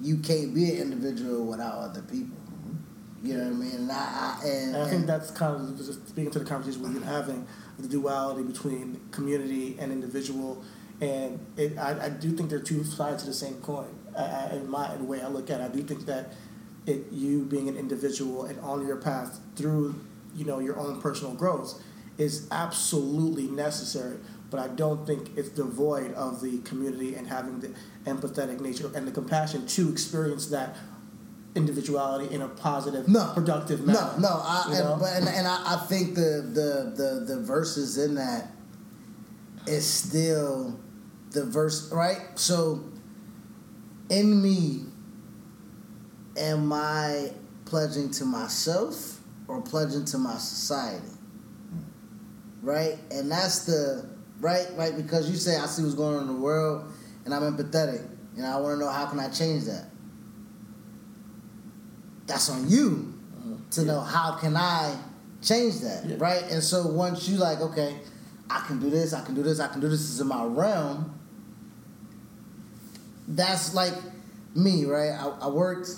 you 0.00 0.16
can't 0.18 0.54
be 0.54 0.70
an 0.72 0.92
individual 0.92 1.44
without 1.44 1.74
other 1.74 2.00
people. 2.02 2.38
Mm-hmm. 2.38 3.26
You 3.26 3.36
know 3.36 3.44
what 3.44 3.52
I 3.52 3.56
mean? 3.56 3.74
And 3.74 3.92
I, 3.92 3.94
I 3.94 4.40
and, 4.46 4.74
And 4.74 4.76
I 4.76 4.84
think 4.88 5.00
and- 5.00 5.08
that's 5.08 5.30
kind 5.30 5.56
of 5.56 5.76
just 5.76 6.08
speaking 6.08 6.30
to 6.30 6.38
the 6.38 6.44
conversation 6.44 6.82
we've 6.82 6.94
been 6.94 7.02
having, 7.02 7.46
the 7.78 7.88
duality 7.88 8.42
between 8.44 9.00
community 9.10 9.76
and 9.78 9.92
individual, 9.92 10.64
and 11.00 11.38
it, 11.56 11.76
I, 11.76 12.06
I 12.06 12.08
do 12.08 12.30
think 12.32 12.48
they're 12.48 12.60
two 12.60 12.84
sides 12.84 13.24
of 13.24 13.28
the 13.28 13.34
same 13.34 13.54
coin. 13.56 13.94
I, 14.16 14.22
I, 14.22 14.50
in 14.56 14.68
my 14.68 14.94
the 14.96 15.04
way 15.04 15.20
I 15.20 15.28
look 15.28 15.50
at 15.50 15.60
it, 15.60 15.64
I 15.64 15.68
do 15.68 15.82
think 15.82 16.06
that 16.06 16.34
it 16.86 17.06
you 17.12 17.44
being 17.44 17.68
an 17.68 17.76
individual 17.76 18.44
and 18.44 18.58
on 18.60 18.86
your 18.86 18.96
path 18.96 19.40
through 19.56 19.94
you 20.34 20.44
know 20.44 20.58
your 20.58 20.78
own 20.78 21.00
personal 21.00 21.34
growth 21.34 21.80
is 22.18 22.46
absolutely 22.50 23.48
necessary. 23.48 24.18
But 24.50 24.60
I 24.60 24.68
don't 24.68 25.06
think 25.06 25.30
it's 25.36 25.48
devoid 25.48 26.12
of 26.12 26.42
the 26.42 26.58
community 26.58 27.14
and 27.14 27.26
having 27.26 27.60
the 27.60 27.70
empathetic 28.04 28.60
nature 28.60 28.90
and 28.94 29.06
the 29.06 29.10
compassion 29.10 29.66
to 29.68 29.88
experience 29.88 30.48
that 30.48 30.76
individuality 31.54 32.34
in 32.34 32.42
a 32.42 32.48
positive, 32.48 33.06
productive 33.34 33.86
manner. 33.86 34.12
No, 34.18 34.28
no, 34.28 34.28
I, 34.28 34.64
you 34.68 34.74
know? 34.74 34.92
and, 34.92 35.00
but, 35.00 35.12
and, 35.14 35.28
and 35.28 35.46
I, 35.46 35.74
I 35.74 35.76
think 35.86 36.14
the, 36.14 36.42
the 36.52 36.92
the 36.94 37.34
the 37.34 37.40
verses 37.40 37.98
in 37.98 38.14
that 38.16 38.48
is 39.66 39.86
still 39.86 40.78
the 41.30 41.44
verse, 41.44 41.90
right? 41.92 42.20
So, 42.34 42.84
in 44.12 44.42
me, 44.42 44.82
am 46.36 46.72
I 46.72 47.32
pledging 47.64 48.10
to 48.12 48.24
myself 48.24 49.20
or 49.48 49.62
pledging 49.62 50.04
to 50.06 50.18
my 50.18 50.36
society? 50.36 51.06
Hmm. 51.70 52.66
Right, 52.66 52.98
and 53.10 53.30
that's 53.30 53.64
the 53.64 54.08
right, 54.40 54.66
right, 54.76 54.94
because 54.94 55.30
you 55.30 55.36
say 55.36 55.56
I 55.56 55.66
see 55.66 55.82
what's 55.82 55.94
going 55.94 56.16
on 56.16 56.22
in 56.22 56.26
the 56.28 56.40
world, 56.40 56.92
and 57.24 57.34
I'm 57.34 57.42
empathetic, 57.42 58.06
and 58.36 58.46
I 58.46 58.60
want 58.60 58.78
to 58.78 58.84
know 58.84 58.90
how 58.90 59.06
can 59.06 59.18
I 59.18 59.30
change 59.30 59.64
that. 59.64 59.86
That's 62.26 62.50
on 62.50 62.68
you 62.68 63.14
to 63.70 63.82
know 63.82 64.00
how 64.00 64.36
can 64.36 64.56
I 64.56 64.96
change 65.40 65.80
that, 65.80 66.18
right? 66.18 66.42
And 66.50 66.62
so 66.62 66.86
once 66.86 67.28
you 67.28 67.38
like, 67.38 67.60
okay, 67.60 67.98
I 68.48 68.60
can 68.66 68.78
do 68.78 68.90
this, 68.90 69.12
I 69.12 69.24
can 69.24 69.34
do 69.34 69.42
this, 69.42 69.58
I 69.58 69.68
can 69.68 69.80
do 69.80 69.88
this, 69.88 70.00
this 70.00 70.10
is 70.10 70.20
in 70.20 70.28
my 70.28 70.44
realm. 70.44 71.18
That's 73.28 73.74
like 73.74 73.94
me, 74.54 74.84
right? 74.84 75.10
I, 75.10 75.28
I 75.42 75.48
worked, 75.48 75.88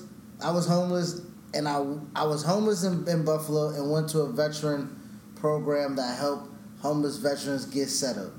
I 0.42 0.50
was 0.50 0.66
homeless, 0.66 1.22
and 1.54 1.68
I 1.68 1.84
I 2.14 2.24
was 2.24 2.42
homeless 2.42 2.84
in, 2.84 3.08
in 3.08 3.24
Buffalo 3.24 3.68
and 3.70 3.90
went 3.90 4.08
to 4.10 4.20
a 4.20 4.32
veteran 4.32 5.00
program 5.36 5.96
that 5.96 6.18
helped 6.18 6.50
homeless 6.80 7.16
veterans 7.16 7.64
get 7.66 7.88
set 7.88 8.16
up. 8.18 8.32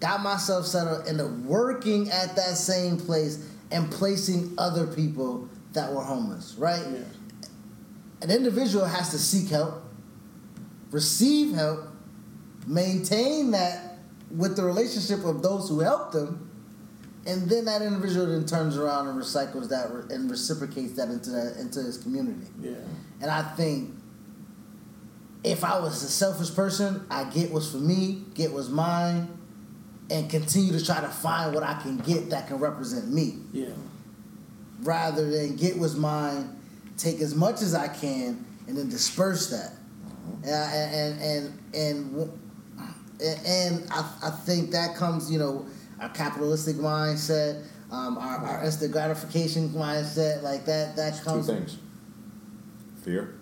got 0.00 0.20
myself 0.22 0.66
settled, 0.66 1.08
up 1.20 1.30
working 1.44 2.10
at 2.10 2.36
that 2.36 2.56
same 2.56 2.96
place 2.96 3.48
and 3.70 3.90
placing 3.90 4.54
other 4.58 4.86
people 4.86 5.48
that 5.72 5.92
were 5.92 6.02
homeless, 6.02 6.54
right? 6.58 6.84
Yeah. 6.90 7.00
An 8.22 8.30
individual 8.30 8.84
has 8.84 9.10
to 9.10 9.18
seek 9.18 9.48
help, 9.50 9.82
receive 10.90 11.54
help, 11.54 11.88
maintain 12.66 13.52
that 13.52 13.98
with 14.30 14.56
the 14.56 14.64
relationship 14.64 15.24
of 15.24 15.42
those 15.42 15.68
who 15.68 15.80
helped 15.80 16.12
them, 16.12 16.47
and 17.28 17.48
then 17.48 17.66
that 17.66 17.82
individual 17.82 18.26
then 18.26 18.46
turns 18.46 18.76
around 18.76 19.06
and 19.06 19.20
recycles 19.20 19.68
that 19.68 19.92
re- 19.92 20.02
and 20.14 20.30
reciprocates 20.30 20.94
that 20.94 21.08
into 21.10 21.30
that 21.30 21.56
into 21.58 21.80
his 21.80 21.98
community. 21.98 22.46
Yeah. 22.60 22.72
And 23.20 23.30
I 23.30 23.42
think 23.42 23.94
if 25.44 25.62
I 25.62 25.78
was 25.78 26.02
a 26.02 26.08
selfish 26.08 26.54
person, 26.54 27.06
I 27.10 27.24
get 27.24 27.52
what's 27.52 27.70
for 27.70 27.76
me, 27.76 28.24
get 28.34 28.52
what's 28.52 28.68
mine, 28.68 29.28
and 30.10 30.28
continue 30.30 30.72
to 30.76 30.84
try 30.84 31.00
to 31.00 31.08
find 31.08 31.54
what 31.54 31.62
I 31.62 31.74
can 31.74 31.98
get 31.98 32.30
that 32.30 32.48
can 32.48 32.58
represent 32.58 33.12
me. 33.12 33.36
Yeah. 33.52 33.68
Rather 34.80 35.28
than 35.28 35.56
get 35.56 35.76
what's 35.76 35.94
mine, 35.94 36.58
take 36.96 37.20
as 37.20 37.34
much 37.34 37.60
as 37.62 37.74
I 37.74 37.88
can, 37.88 38.44
and 38.66 38.76
then 38.76 38.88
disperse 38.88 39.50
that. 39.50 39.72
Mm-hmm. 39.72 40.44
And 40.44 40.54
I- 40.54 40.72
and 40.72 41.22
and 41.22 41.58
and 41.74 42.40
and, 43.20 43.46
and 43.46 43.90
I, 43.90 44.12
I 44.22 44.30
think 44.30 44.70
that 44.70 44.94
comes, 44.96 45.30
you 45.30 45.38
know, 45.38 45.66
our 46.00 46.08
capitalistic 46.10 46.76
mindset, 46.76 47.64
um, 47.90 48.18
our, 48.18 48.38
our 48.38 48.64
instant 48.64 48.92
gratification 48.92 49.70
mindset, 49.70 50.42
like 50.42 50.64
that. 50.66 50.96
That 50.96 51.18
Two 51.18 51.24
comes. 51.24 51.46
things 51.46 51.78
fear, 53.08 53.34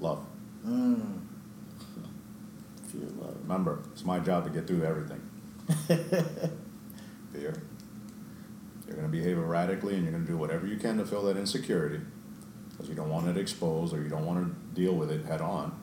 love. 0.00 0.26
Mm. 0.66 1.20
Fear, 2.88 3.08
love. 3.20 3.36
Remember, 3.42 3.84
it's 3.92 4.04
my 4.04 4.18
job 4.18 4.44
to 4.44 4.50
get 4.50 4.66
through 4.66 4.82
everything. 4.82 5.20
Fear. 7.32 7.62
You're 8.86 8.96
going 8.96 9.06
to 9.06 9.08
behave 9.08 9.38
erratically 9.38 9.94
and 9.94 10.02
you're 10.02 10.12
going 10.12 10.26
to 10.26 10.30
do 10.30 10.36
whatever 10.36 10.66
you 10.66 10.76
can 10.76 10.98
to 10.98 11.04
fill 11.04 11.22
that 11.24 11.36
insecurity 11.36 12.00
because 12.70 12.88
you 12.88 12.96
don't 12.96 13.10
want 13.10 13.28
it 13.28 13.36
exposed 13.36 13.94
or 13.94 14.02
you 14.02 14.08
don't 14.08 14.26
want 14.26 14.44
to 14.44 14.80
deal 14.80 14.94
with 14.94 15.12
it 15.12 15.24
head 15.24 15.40
on. 15.40 15.78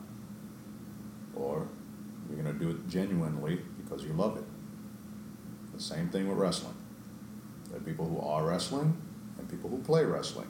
Or 1.34 1.66
you're 2.28 2.42
going 2.42 2.58
to 2.58 2.62
do 2.62 2.70
it 2.72 2.88
genuinely 2.88 3.60
because 3.82 4.04
you 4.04 4.12
love 4.12 4.36
it. 4.36 4.44
The 5.74 5.82
same 5.82 6.08
thing 6.08 6.28
with 6.28 6.38
wrestling. 6.38 6.74
There 7.68 7.78
are 7.78 7.82
people 7.82 8.06
who 8.06 8.20
are 8.20 8.46
wrestling 8.46 8.96
and 9.38 9.48
people 9.48 9.68
who 9.68 9.78
play 9.78 10.04
wrestling. 10.04 10.46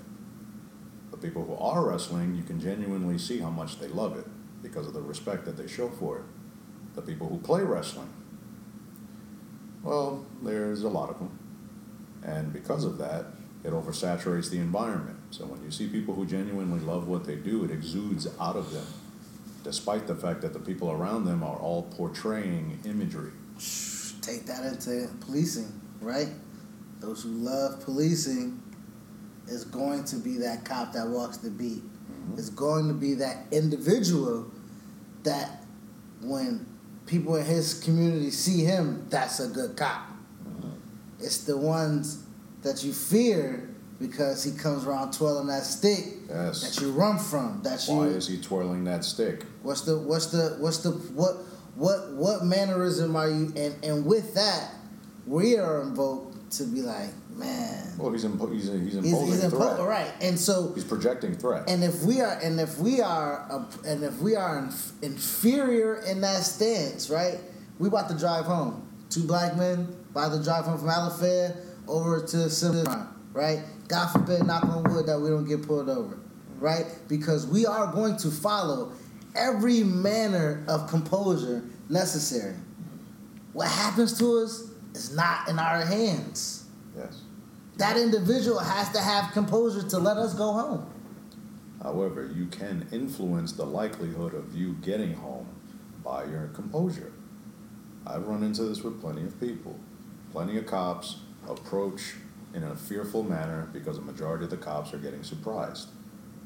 The 1.11 1.17
people 1.17 1.45
who 1.45 1.55
are 1.55 1.89
wrestling, 1.89 2.35
you 2.35 2.43
can 2.43 2.61
genuinely 2.61 3.17
see 3.17 3.39
how 3.39 3.51
much 3.51 3.79
they 3.79 3.89
love 3.89 4.19
it 4.19 4.27
because 4.63 4.87
of 4.87 4.93
the 4.93 5.01
respect 5.01 5.47
that 5.47 5.57
they 5.57 5.67
show 5.67 5.89
for 5.89 6.19
it. 6.19 6.25
The 6.95 7.03
people 7.03 7.29
who 7.29 7.39
play 7.39 7.63
wrestling, 7.63 8.13
well, 9.83 10.27
there's 10.43 10.83
a 10.83 10.89
lot 10.89 11.09
of 11.09 11.19
them. 11.19 11.39
And 12.23 12.53
because 12.53 12.85
of 12.85 12.99
that, 12.99 13.27
it 13.65 13.73
oversaturates 13.73 14.51
the 14.51 14.59
environment. 14.59 15.19
So 15.31 15.47
when 15.47 15.63
you 15.63 15.71
see 15.71 15.89
people 15.89 16.15
who 16.15 16.27
genuinely 16.27 16.81
love 16.81 17.09
what 17.09 17.25
they 17.25 17.37
do, 17.37 17.65
it 17.65 17.71
exudes 17.71 18.27
out 18.39 18.57
of 18.57 18.73
them, 18.73 18.87
despite 19.63 20.07
the 20.07 20.15
fact 20.15 20.43
that 20.43 20.53
the 20.53 20.59
people 20.59 20.91
around 20.91 21.25
them 21.25 21.43
are 21.43 21.57
all 21.57 21.83
portraying 21.83 22.79
imagery. 22.85 23.33
Take 24.25 24.47
that 24.47 24.65
into 24.65 25.09
policing, 25.21 25.73
right? 26.01 26.29
Those 27.01 27.23
who 27.23 27.31
love 27.31 27.83
policing 27.85 28.63
is 29.49 29.65
going 29.65 30.05
to 30.05 30.17
be 30.17 30.39
that 30.39 30.65
cop 30.65 30.93
that 30.95 31.07
walks 31.09 31.39
the 31.39 31.51
beat. 31.51 31.83
Mm-hmm. 31.83 32.39
It's 32.39 32.51
going 32.51 32.89
to 32.89 32.95
be 32.95 33.15
that 33.15 33.45
individual 33.53 34.51
that 35.25 35.65
when 36.23 36.67
people 37.07 37.37
in 37.37 37.45
his 37.45 37.81
community 37.83 38.31
see 38.31 38.65
him, 38.65 39.07
that's 39.11 39.41
a 39.41 39.49
good 39.49 39.77
cop. 39.77 40.07
Mm-hmm. 40.49 40.71
It's 41.21 41.45
the 41.45 41.57
ones 41.57 42.25
that 42.63 42.83
you 42.83 42.93
fear 42.93 43.75
because 44.01 44.43
he 44.43 44.53
comes 44.53 44.87
around 44.87 45.13
twirling 45.13 45.47
that 45.49 45.63
stick 45.63 46.15
Yes. 46.29 46.63
that 46.63 46.83
you 46.83 46.91
run 46.93 47.19
from. 47.19 47.61
That 47.63 47.87
you 47.87 47.95
Why 47.95 48.07
is 48.07 48.27
he 48.27 48.41
twirling 48.41 48.85
that 48.85 49.05
stick? 49.05 49.45
What's 49.63 49.83
the 49.83 49.99
what's 49.99 50.27
the 50.27 50.57
what's 50.59 50.79
the 50.79 50.91
what 50.91 51.37
what 51.77 52.13
what 52.13 52.45
mannerism 52.45 53.17
are 53.17 53.29
you 53.29 53.53
and 53.57 53.75
and 53.85 54.07
with 54.07 54.35
that 54.35 54.71
we 55.27 55.57
are 55.59 55.83
invoked 55.83 56.53
to 56.53 56.65
be 56.65 56.81
like 56.83 57.11
man 57.37 57.93
Well, 57.99 58.13
he's 58.13 58.25
impo- 58.25 58.53
he's, 58.53 58.65
he's 58.71 58.81
he's, 58.83 58.95
imposing 58.97 59.27
he's 59.29 59.41
threat. 59.51 59.77
impo- 59.79 59.89
right 59.89 60.13
and 60.21 60.39
so 60.39 60.73
He's 60.75 60.85
projecting 60.85 61.35
threat. 61.35 61.69
and 61.69 61.83
if 61.83 62.03
we 62.03 62.21
are 62.21 62.39
and 62.43 62.61
if 62.61 62.79
we 62.79 63.01
are 63.01 63.41
a, 63.51 63.89
and 63.89 64.05
if 64.05 64.19
we 64.21 64.37
are 64.37 64.59
inf- 64.59 64.93
inferior 65.03 65.97
in 66.03 66.21
that 66.21 66.43
stance 66.45 67.11
right 67.11 67.39
we 67.81 67.89
about 67.89 68.09
to 68.09 68.17
drive 68.17 68.45
home 68.45 68.87
two 69.11 69.25
black 69.25 69.57
men 69.57 69.89
about 70.11 70.33
to 70.37 70.43
drive 70.45 70.65
home 70.65 70.79
from 70.79 70.89
Alafaya 70.89 71.57
over 71.89 72.21
to 72.25 72.49
Cimarron 72.49 73.09
right 73.33 73.63
God 73.89 74.09
forbid 74.13 74.47
knock 74.47 74.65
on 74.65 74.85
wood 74.85 75.07
that 75.07 75.19
we 75.19 75.29
don't 75.29 75.45
get 75.49 75.67
pulled 75.67 75.89
over 75.89 76.17
right 76.61 76.87
because 77.09 77.47
we 77.49 77.67
are 77.67 77.93
going 77.93 78.17
to 78.19 78.31
follow 78.31 78.93
every 79.35 79.83
manner 79.83 80.65
of 80.69 80.89
composure 80.89 81.63
necessary 81.89 82.55
what 83.53 83.69
happens 83.69 84.19
to 84.19 84.39
us 84.39 84.71
is 84.95 85.15
not 85.15 85.49
in 85.49 85.59
our 85.59 85.85
hands 85.85 86.67
yes. 86.97 87.23
that 87.77 87.97
individual 87.97 88.59
has 88.59 88.91
to 88.91 88.99
have 88.99 89.33
composure 89.33 89.83
to 89.83 89.99
let 89.99 90.17
us 90.17 90.35
go 90.35 90.53
home 90.53 90.91
However, 91.85 92.33
you 92.35 92.47
can 92.47 92.89
influence 92.93 93.53
the 93.53 93.67
likelihood 93.67 94.33
of 94.33 94.57
you 94.57 94.73
getting 94.81 95.13
home 95.13 95.47
by 96.03 96.25
your 96.25 96.47
composure. 96.55 97.13
I've 98.07 98.27
run 98.27 98.43
into 98.43 98.65
this 98.65 98.83
with 98.83 99.03
plenty 99.03 99.23
of 99.23 99.39
people. 99.39 99.79
Plenty 100.33 100.57
of 100.57 100.65
cops 100.65 101.19
approach 101.47 102.15
in 102.55 102.63
a 102.63 102.75
fearful 102.75 103.23
manner 103.23 103.69
because 103.71 103.99
a 103.99 104.01
majority 104.01 104.45
of 104.45 104.51
the 104.51 104.57
cops 104.57 104.95
are 104.95 104.99
getting 104.99 105.23
surprised 105.23 105.89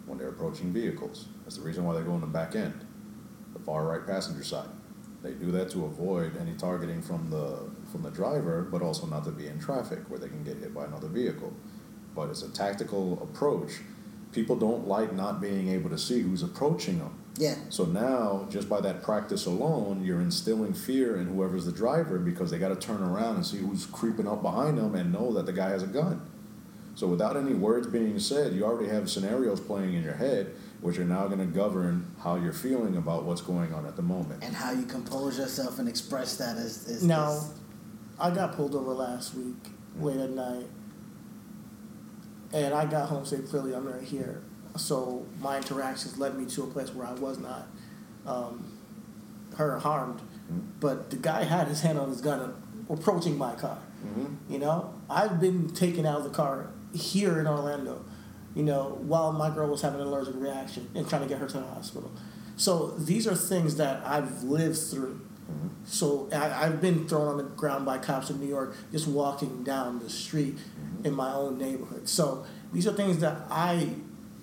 when 0.08 0.18
they're 0.18 0.28
approaching 0.28 0.72
vehicles. 0.72 1.28
That's 1.44 1.56
the 1.56 1.62
reason 1.62 1.84
why 1.84 1.94
they 1.94 2.02
go 2.02 2.14
in 2.14 2.20
the 2.20 2.26
back 2.26 2.56
end, 2.56 2.84
the 3.52 3.60
far 3.60 3.86
right 3.86 4.06
passenger 4.06 4.42
side. 4.42 4.68
They 5.22 5.32
do 5.32 5.50
that 5.52 5.70
to 5.70 5.84
avoid 5.84 6.36
any 6.40 6.54
targeting 6.54 7.02
from 7.02 7.30
the 7.30 7.70
from 7.90 8.02
the 8.02 8.10
driver, 8.10 8.62
but 8.62 8.82
also 8.82 9.06
not 9.06 9.24
to 9.24 9.30
be 9.30 9.46
in 9.46 9.58
traffic 9.58 10.00
where 10.08 10.18
they 10.18 10.28
can 10.28 10.44
get 10.44 10.58
hit 10.58 10.74
by 10.74 10.84
another 10.84 11.08
vehicle. 11.08 11.52
But 12.14 12.30
it's 12.30 12.42
a 12.42 12.52
tactical 12.52 13.20
approach. 13.22 13.80
People 14.32 14.56
don't 14.56 14.86
like 14.86 15.12
not 15.12 15.40
being 15.40 15.68
able 15.68 15.90
to 15.90 15.98
see 15.98 16.20
who's 16.20 16.42
approaching 16.42 16.98
them. 16.98 17.18
yeah 17.36 17.54
So 17.70 17.84
now, 17.84 18.46
just 18.50 18.68
by 18.68 18.80
that 18.82 19.02
practice 19.02 19.46
alone, 19.46 20.04
you're 20.04 20.20
instilling 20.20 20.74
fear 20.74 21.16
in 21.16 21.28
whoever's 21.28 21.64
the 21.64 21.72
driver 21.72 22.18
because 22.18 22.50
they 22.50 22.58
got 22.58 22.68
to 22.68 22.76
turn 22.76 23.02
around 23.02 23.36
and 23.36 23.46
see 23.46 23.58
who's 23.58 23.86
creeping 23.86 24.28
up 24.28 24.42
behind 24.42 24.78
them 24.78 24.94
and 24.94 25.12
know 25.12 25.32
that 25.32 25.46
the 25.46 25.52
guy 25.52 25.70
has 25.70 25.82
a 25.82 25.86
gun. 25.86 26.20
So 26.98 27.06
without 27.06 27.36
any 27.36 27.54
words 27.54 27.86
being 27.86 28.18
said, 28.18 28.54
you 28.54 28.64
already 28.64 28.88
have 28.88 29.08
scenarios 29.08 29.60
playing 29.60 29.94
in 29.94 30.02
your 30.02 30.14
head, 30.14 30.52
which 30.80 30.98
are 30.98 31.04
now 31.04 31.28
going 31.28 31.38
to 31.38 31.46
govern 31.46 32.10
how 32.20 32.34
you're 32.34 32.52
feeling 32.52 32.96
about 32.96 33.22
what's 33.22 33.40
going 33.40 33.72
on 33.72 33.86
at 33.86 33.94
the 33.94 34.02
moment. 34.02 34.42
and 34.42 34.52
how 34.52 34.72
you 34.72 34.84
compose 34.84 35.38
yourself 35.38 35.78
and 35.78 35.88
express 35.88 36.36
that 36.38 36.56
is, 36.56 36.88
is 36.88 37.04
Now, 37.04 37.34
is- 37.34 37.52
I 38.18 38.32
got 38.32 38.56
pulled 38.56 38.74
over 38.74 38.92
last 38.92 39.36
week 39.36 39.54
late 40.00 40.18
at 40.18 40.30
night, 40.30 40.66
and 42.52 42.74
I 42.74 42.84
got 42.84 43.08
home 43.08 43.24
safe. 43.24 43.48
Clearly, 43.48 43.76
I'm 43.76 43.86
right 43.86 44.02
here. 44.02 44.42
So 44.76 45.24
my 45.40 45.58
interactions 45.58 46.18
led 46.18 46.36
me 46.36 46.46
to 46.46 46.64
a 46.64 46.66
place 46.66 46.92
where 46.92 47.06
I 47.06 47.12
was 47.12 47.38
not 47.38 47.68
um, 48.26 48.76
hurt 49.56 49.76
or 49.76 49.78
harmed, 49.78 50.20
but 50.80 51.10
the 51.10 51.16
guy 51.16 51.44
had 51.44 51.68
his 51.68 51.82
hand 51.82 51.96
on 51.96 52.08
his 52.08 52.20
gun 52.20 52.60
approaching 52.90 53.38
my 53.38 53.54
car. 53.54 53.78
Mm-hmm. 54.04 54.52
You 54.52 54.58
know, 54.58 54.94
I've 55.08 55.40
been 55.40 55.68
taken 55.68 56.04
out 56.04 56.18
of 56.18 56.24
the 56.24 56.30
car 56.30 56.70
here 56.94 57.38
in 57.40 57.46
Orlando. 57.46 58.04
You 58.54 58.64
know, 58.64 58.98
while 59.02 59.32
my 59.32 59.50
girl 59.50 59.68
was 59.68 59.82
having 59.82 60.00
an 60.00 60.06
allergic 60.06 60.34
reaction 60.36 60.88
and 60.94 61.08
trying 61.08 61.22
to 61.22 61.28
get 61.28 61.38
her 61.38 61.46
to 61.46 61.58
the 61.58 61.66
hospital. 61.66 62.10
So 62.56 62.88
these 62.98 63.26
are 63.28 63.36
things 63.36 63.76
that 63.76 64.04
I've 64.04 64.42
lived 64.42 64.78
through. 64.78 65.20
Mm-hmm. 65.50 65.68
So 65.84 66.28
I, 66.32 66.66
I've 66.66 66.80
been 66.80 67.08
thrown 67.08 67.28
on 67.28 67.36
the 67.36 67.44
ground 67.44 67.86
by 67.86 67.98
cops 67.98 68.30
in 68.30 68.40
New 68.40 68.48
York 68.48 68.76
just 68.90 69.06
walking 69.06 69.62
down 69.62 70.00
the 70.00 70.10
street 70.10 70.56
mm-hmm. 70.56 71.06
in 71.06 71.14
my 71.14 71.32
own 71.32 71.56
neighborhood. 71.56 72.08
So 72.08 72.44
these 72.72 72.86
are 72.86 72.92
things 72.92 73.20
that 73.20 73.42
I, 73.50 73.90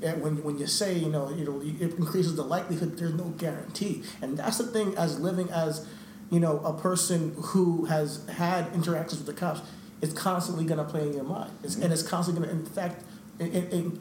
and 0.02 0.22
when 0.22 0.44
when 0.44 0.58
you 0.58 0.68
say 0.68 0.94
you 0.98 1.10
know 1.10 1.30
you 1.30 1.46
know 1.46 1.62
it 1.62 1.98
increases 1.98 2.36
the 2.36 2.44
likelihood, 2.44 2.98
there's 2.98 3.14
no 3.14 3.26
guarantee, 3.38 4.04
and 4.22 4.38
that's 4.38 4.58
the 4.58 4.66
thing 4.66 4.96
as 4.98 5.20
living 5.20 5.50
as 5.52 5.86
you 6.32 6.40
know 6.40 6.60
a 6.60 6.74
person 6.74 7.36
who 7.38 7.86
has 7.86 8.26
had 8.30 8.74
interactions 8.74 9.24
with 9.24 9.28
the 9.28 9.40
cops. 9.40 9.62
It's 10.02 10.14
constantly 10.14 10.66
going 10.66 10.78
to 10.78 10.84
play 10.84 11.08
in 11.08 11.14
your 11.14 11.24
mind, 11.24 11.52
it's, 11.64 11.76
and 11.76 11.86
mm-hmm. 11.86 11.94
it's 11.94 12.04
constantly 12.04 12.46
going 12.46 12.58
to 12.58 12.66
infect, 12.66 13.04
in, 13.40 13.48
in, 13.52 14.00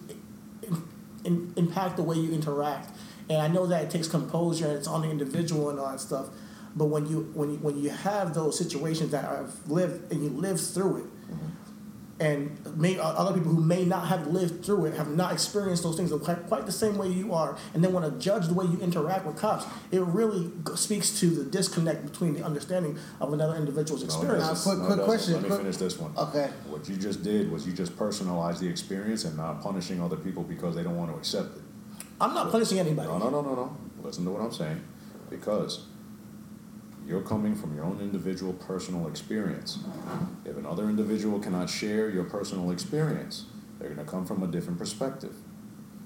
in, 0.62 0.82
in, 1.24 1.52
impact 1.56 1.96
the 1.96 2.02
way 2.02 2.16
you 2.16 2.32
interact. 2.32 2.90
And 3.30 3.40
I 3.40 3.48
know 3.48 3.66
that 3.66 3.84
it 3.84 3.90
takes 3.90 4.08
composure 4.08 4.66
and 4.66 4.76
it's 4.76 4.88
on 4.88 5.02
the 5.02 5.10
individual 5.10 5.70
and 5.70 5.78
all 5.78 5.90
that 5.90 6.00
stuff. 6.00 6.28
But 6.76 6.86
when 6.86 7.06
you 7.06 7.30
when 7.34 7.52
you 7.52 7.56
when 7.58 7.78
you 7.78 7.90
have 7.90 8.34
those 8.34 8.58
situations 8.58 9.10
that 9.12 9.24
I've 9.24 9.70
lived 9.70 10.12
and 10.12 10.22
you 10.22 10.30
live 10.30 10.60
through 10.60 11.04
it, 11.04 11.06
and 12.20 12.56
may, 12.76 12.96
uh, 12.98 13.02
other 13.02 13.34
people 13.34 13.52
who 13.52 13.60
may 13.60 13.84
not 13.84 14.06
have 14.06 14.28
lived 14.28 14.64
through 14.64 14.84
it 14.86 14.94
have 14.94 15.08
not 15.08 15.32
experienced 15.32 15.82
those 15.82 15.96
things 15.96 16.12
quite, 16.22 16.46
quite 16.46 16.64
the 16.64 16.70
same 16.72 16.96
way 16.96 17.08
you 17.08 17.34
are, 17.34 17.56
and 17.74 17.82
then 17.82 17.92
want 17.92 18.04
to 18.06 18.18
judge 18.24 18.46
the 18.46 18.54
way 18.54 18.64
you 18.66 18.78
interact 18.80 19.26
with 19.26 19.36
cops. 19.36 19.64
It 19.90 20.00
really 20.00 20.52
g- 20.66 20.76
speaks 20.76 21.18
to 21.20 21.26
the 21.30 21.44
disconnect 21.44 22.04
between 22.04 22.34
the 22.34 22.44
understanding 22.44 22.96
of 23.20 23.32
another 23.32 23.56
individual's 23.56 24.02
experience. 24.04 24.46
doesn't. 24.46 24.76
quick- 24.78 24.88
No, 24.88 24.94
quick 24.94 25.06
question, 25.06 25.34
Let 25.34 25.42
me 25.42 25.48
quick- 25.48 25.60
finish 25.60 25.76
this 25.76 25.98
one. 25.98 26.12
Okay. 26.16 26.50
What 26.68 26.88
you 26.88 26.96
just 26.96 27.22
did 27.24 27.50
was 27.50 27.66
you 27.66 27.72
just 27.72 27.96
personalized 27.96 28.60
the 28.60 28.68
experience 28.68 29.24
and 29.24 29.36
not 29.36 29.60
punishing 29.60 30.00
other 30.00 30.16
people 30.16 30.44
because 30.44 30.76
they 30.76 30.82
don't 30.84 30.96
want 30.96 31.10
to 31.10 31.16
accept 31.16 31.56
it. 31.56 31.62
I'm 32.20 32.32
not 32.32 32.52
punishing 32.52 32.78
anybody. 32.78 33.08
No, 33.08 33.18
no, 33.18 33.28
no, 33.30 33.42
no, 33.42 33.54
no. 33.54 33.76
Listen 34.04 34.24
to 34.24 34.30
what 34.30 34.40
I'm 34.40 34.52
saying. 34.52 34.80
Because 35.30 35.86
you're 37.06 37.22
coming 37.22 37.54
from 37.54 37.74
your 37.74 37.84
own 37.84 38.00
individual 38.00 38.52
personal 38.54 39.08
experience. 39.08 39.78
If 40.44 40.56
another 40.56 40.88
individual 40.88 41.38
cannot 41.38 41.68
share 41.68 42.08
your 42.08 42.24
personal 42.24 42.70
experience, 42.70 43.46
they're 43.78 43.90
going 43.90 44.04
to 44.04 44.10
come 44.10 44.24
from 44.24 44.42
a 44.42 44.46
different 44.46 44.78
perspective. 44.78 45.34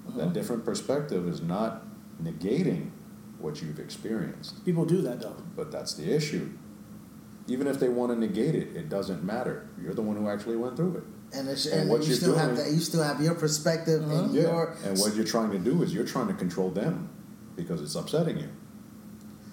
Uh-huh. 0.08 0.18
That 0.18 0.32
different 0.32 0.64
perspective 0.64 1.28
is 1.28 1.42
not 1.42 1.84
negating 2.22 2.90
what 3.38 3.62
you've 3.62 3.78
experienced, 3.78 4.64
People 4.64 4.84
do 4.84 5.00
that 5.02 5.20
though. 5.20 5.36
but 5.54 5.70
that's 5.70 5.94
the 5.94 6.12
issue. 6.12 6.50
Even 7.46 7.66
if 7.66 7.78
they 7.78 7.88
want 7.88 8.12
to 8.12 8.18
negate 8.18 8.54
it, 8.54 8.76
it 8.76 8.88
doesn't 8.88 9.22
matter. 9.22 9.68
You're 9.80 9.94
the 9.94 10.02
one 10.02 10.16
who 10.16 10.28
actually 10.28 10.56
went 10.56 10.76
through 10.76 10.96
it. 10.96 11.36
And, 11.36 11.48
it's, 11.48 11.66
And 11.66 11.82
and, 11.82 11.90
what 11.90 12.04
you 12.04 12.14
still 12.14 12.36
have 12.36 12.56
that. 12.56 12.70
You 12.70 12.80
still 12.80 13.02
have 13.02 13.20
your 13.20 13.34
perspective 13.34 14.02
and 14.02 14.12
uh-huh. 14.12 14.32
your. 14.32 14.76
And 14.84 14.98
what 14.98 15.14
you're 15.14 15.24
trying 15.24 15.52
to 15.52 15.58
do 15.58 15.82
is 15.82 15.94
you're 15.94 16.06
trying 16.06 16.26
to 16.28 16.34
control 16.34 16.70
them 16.70 17.10
because 17.54 17.80
it's 17.80 17.94
upsetting 17.94 18.38
you. 18.38 18.48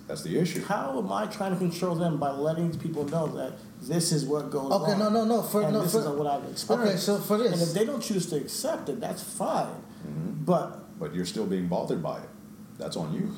That's 0.07 0.21
the 0.21 0.37
issue. 0.37 0.63
How 0.63 0.99
am 0.99 1.11
I 1.11 1.25
trying 1.25 1.51
to 1.53 1.57
control 1.57 1.95
them 1.95 2.19
by 2.19 2.29
letting 2.31 2.77
people 2.77 3.05
know 3.05 3.25
that 3.37 3.53
this 3.81 4.11
is 4.11 4.23
what 4.25 4.51
goes 4.51 4.71
on? 4.71 4.81
Okay, 4.83 4.97
no, 4.99 5.09
no, 5.09 5.25
no, 5.25 5.41
for- 5.41 5.63
and 5.63 5.73
no, 5.73 5.81
this 5.81 5.93
for- 5.93 5.99
is 6.01 6.07
what 6.07 6.27
I've 6.27 6.47
experienced. 6.49 7.09
Okay, 7.09 7.17
so 7.17 7.17
for 7.17 7.37
this- 7.39 7.53
and 7.53 7.61
if 7.61 7.73
they 7.73 7.85
don't 7.85 8.01
choose 8.01 8.27
to 8.27 8.35
accept 8.35 8.87
it, 8.89 8.99
that's 8.99 9.23
fine. 9.23 9.67
Mm-hmm. 10.07 10.43
But 10.45 10.99
But 10.99 11.15
you're 11.15 11.25
still 11.25 11.45
being 11.47 11.67
bothered 11.67 12.03
by 12.03 12.17
it. 12.19 12.29
That's 12.77 12.95
on 12.97 13.13
you. 13.13 13.31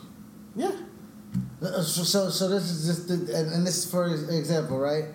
yeah, 0.55 0.71
Uh, 1.61 1.81
So, 1.81 2.03
so, 2.03 2.29
so 2.29 2.47
this 2.49 2.69
is 2.69 2.85
just, 2.85 3.07
the, 3.07 3.13
and, 3.37 3.51
and 3.53 3.65
this 3.65 3.77
is 3.85 3.89
for 3.89 4.05
example, 4.07 4.77
right? 4.77 5.05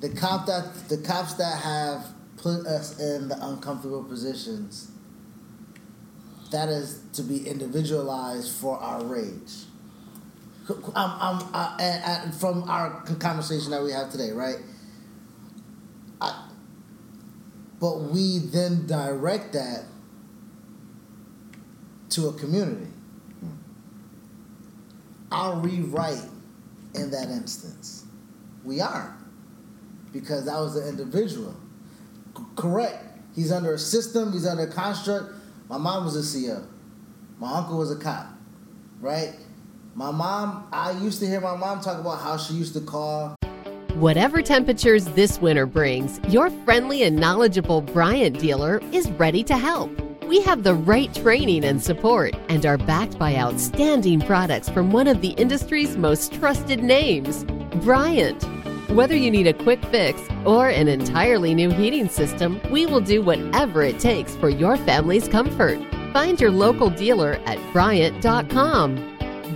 The 0.00 0.10
cop 0.10 0.46
that 0.46 0.88
the 0.88 0.98
cops 0.98 1.34
that 1.34 1.58
have 1.62 2.06
put 2.36 2.66
us 2.66 2.98
in 3.00 3.28
the 3.28 3.36
uncomfortable 3.44 4.04
positions. 4.04 4.90
That 6.52 6.68
is 6.68 7.00
to 7.14 7.22
be 7.22 7.46
individualized 7.48 8.52
for 8.56 8.78
our 8.78 9.04
rage. 9.04 9.66
I'm, 10.94 11.40
I'm, 11.54 11.80
and, 11.80 12.04
and 12.04 12.34
from 12.34 12.68
our 12.68 13.02
conversation 13.18 13.70
that 13.70 13.82
we 13.82 13.92
have 13.92 14.10
today, 14.10 14.32
right? 14.32 14.56
I, 16.20 16.48
but 17.80 18.00
we 18.00 18.38
then 18.38 18.86
direct 18.86 19.52
that 19.54 19.84
to 22.10 22.28
a 22.28 22.32
community. 22.34 22.86
Hmm. 23.40 23.50
I'll 25.30 25.60
rewrite 25.60 26.24
in 26.94 27.10
that 27.12 27.28
instance. 27.28 28.04
We 28.64 28.80
are. 28.80 29.16
Because 30.12 30.46
that 30.46 30.58
was 30.58 30.74
the 30.74 30.88
individual. 30.88 31.54
C- 32.36 32.44
correct. 32.56 33.04
He's 33.34 33.52
under 33.52 33.74
a 33.74 33.78
system, 33.78 34.32
he's 34.32 34.46
under 34.46 34.64
a 34.64 34.72
construct. 34.72 35.32
My 35.68 35.78
mom 35.78 36.04
was 36.04 36.16
a 36.16 36.46
CO. 36.46 36.66
My 37.38 37.58
uncle 37.58 37.78
was 37.78 37.90
a 37.92 37.96
cop. 37.96 38.26
Right? 39.00 39.34
My 39.94 40.10
mom, 40.10 40.68
I 40.72 40.92
used 40.92 41.20
to 41.20 41.26
hear 41.26 41.40
my 41.40 41.56
mom 41.56 41.80
talk 41.80 41.98
about 41.98 42.20
how 42.20 42.36
she 42.36 42.54
used 42.54 42.74
to 42.74 42.80
call 42.80 43.34
Whatever 43.94 44.42
temperatures 44.42 45.06
this 45.06 45.40
winter 45.40 45.66
brings, 45.66 46.20
your 46.28 46.50
friendly 46.64 47.02
and 47.02 47.16
knowledgeable 47.16 47.80
Bryant 47.80 48.38
dealer 48.38 48.80
is 48.92 49.10
ready 49.12 49.42
to 49.42 49.56
help. 49.56 49.90
We 50.24 50.40
have 50.42 50.62
the 50.62 50.74
right 50.74 51.12
training 51.12 51.64
and 51.64 51.82
support 51.82 52.36
and 52.48 52.64
are 52.64 52.78
backed 52.78 53.18
by 53.18 53.34
outstanding 53.34 54.20
products 54.20 54.68
from 54.68 54.92
one 54.92 55.08
of 55.08 55.20
the 55.20 55.30
industry's 55.30 55.96
most 55.96 56.32
trusted 56.34 56.80
names, 56.80 57.44
Bryant. 57.82 58.44
Whether 58.90 59.16
you 59.16 59.32
need 59.32 59.48
a 59.48 59.52
quick 59.52 59.84
fix 59.86 60.20
or 60.44 60.68
an 60.68 60.86
entirely 60.86 61.52
new 61.52 61.70
heating 61.70 62.08
system, 62.08 62.60
we 62.70 62.86
will 62.86 63.00
do 63.00 63.20
whatever 63.20 63.82
it 63.82 63.98
takes 63.98 64.36
for 64.36 64.48
your 64.48 64.76
family's 64.76 65.26
comfort. 65.26 65.80
Find 66.12 66.40
your 66.40 66.52
local 66.52 66.88
dealer 66.88 67.40
at 67.46 67.58
Bryant.com. 67.72 69.17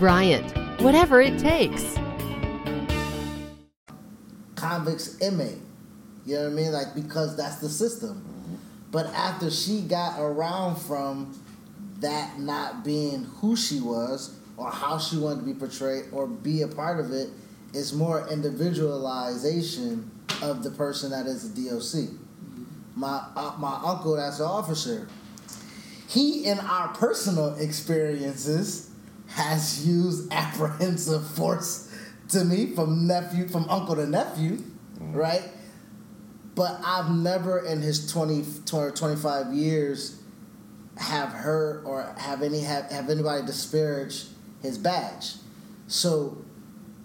Bryant, 0.00 0.56
whatever 0.80 1.20
it 1.20 1.38
takes. 1.38 1.84
convicts 4.56 5.18
inmate. 5.20 5.58
You 6.24 6.36
know 6.36 6.44
what 6.44 6.52
I 6.52 6.54
mean? 6.54 6.72
Like 6.72 6.94
because 6.94 7.36
that's 7.36 7.56
the 7.56 7.68
system. 7.68 8.24
But 8.90 9.06
after 9.08 9.50
she 9.50 9.82
got 9.82 10.18
around 10.18 10.76
from 10.76 11.38
that 12.00 12.38
not 12.38 12.84
being 12.84 13.24
who 13.24 13.56
she 13.56 13.80
was 13.80 14.34
or 14.56 14.70
how 14.70 14.98
she 14.98 15.16
wanted 15.16 15.40
to 15.40 15.46
be 15.46 15.54
portrayed 15.54 16.06
or 16.12 16.26
be 16.26 16.62
a 16.62 16.68
part 16.68 16.98
of 16.98 17.12
it, 17.12 17.28
it's 17.72 17.92
more 17.92 18.26
individualization 18.28 20.10
of 20.42 20.62
the 20.62 20.70
person 20.70 21.10
that 21.10 21.26
is 21.26 21.52
the 21.52 21.68
DOC. 21.68 22.10
My 22.96 23.22
uh, 23.36 23.54
my 23.58 23.80
uncle 23.84 24.16
that's 24.16 24.40
an 24.40 24.46
officer. 24.46 25.08
He 26.08 26.44
in 26.44 26.58
our 26.58 26.88
personal 26.88 27.54
experiences 27.56 28.89
has 29.30 29.86
used 29.86 30.32
apprehensive 30.32 31.26
force 31.26 31.92
to 32.28 32.44
me 32.44 32.74
from 32.74 33.06
nephew 33.06 33.48
from 33.48 33.68
uncle 33.68 33.96
to 33.96 34.06
nephew, 34.06 34.58
mm. 34.98 35.14
right? 35.14 35.48
But 36.54 36.80
I've 36.84 37.10
never 37.10 37.64
in 37.64 37.80
his 37.80 38.10
20, 38.12 38.44
20 38.66 38.96
25 38.96 39.52
years 39.52 40.20
have 40.96 41.30
heard 41.30 41.84
or 41.84 42.14
have 42.18 42.42
any 42.42 42.60
have, 42.60 42.90
have 42.90 43.08
anybody 43.08 43.46
disparage 43.46 44.26
his 44.62 44.78
badge. 44.78 45.34
So 45.86 46.44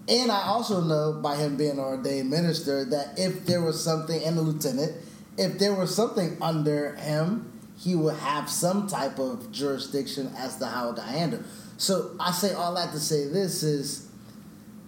and 0.08 0.30
I 0.30 0.42
also 0.42 0.80
know 0.80 1.20
by 1.20 1.36
him 1.36 1.56
being 1.56 1.72
an 1.72 1.78
ordained 1.80 2.30
minister 2.30 2.84
that 2.84 3.18
if 3.18 3.44
there 3.46 3.62
was 3.62 3.82
something 3.82 4.22
and 4.22 4.38
a 4.38 4.40
lieutenant, 4.40 4.92
if 5.36 5.58
there 5.58 5.74
was 5.74 5.94
something 5.94 6.36
under 6.40 6.94
him, 6.96 7.52
he 7.76 7.94
would 7.94 8.14
have 8.16 8.48
some 8.48 8.86
type 8.86 9.18
of 9.18 9.50
jurisdiction 9.50 10.32
as 10.36 10.56
to 10.58 10.66
how 10.66 10.90
it 10.90 10.96
got 10.96 11.08
handled. 11.08 11.44
So 11.76 12.16
I 12.18 12.32
say 12.32 12.54
all 12.54 12.74
that 12.74 12.92
to 12.92 13.00
say 13.00 13.26
this 13.28 13.62
is 13.62 14.08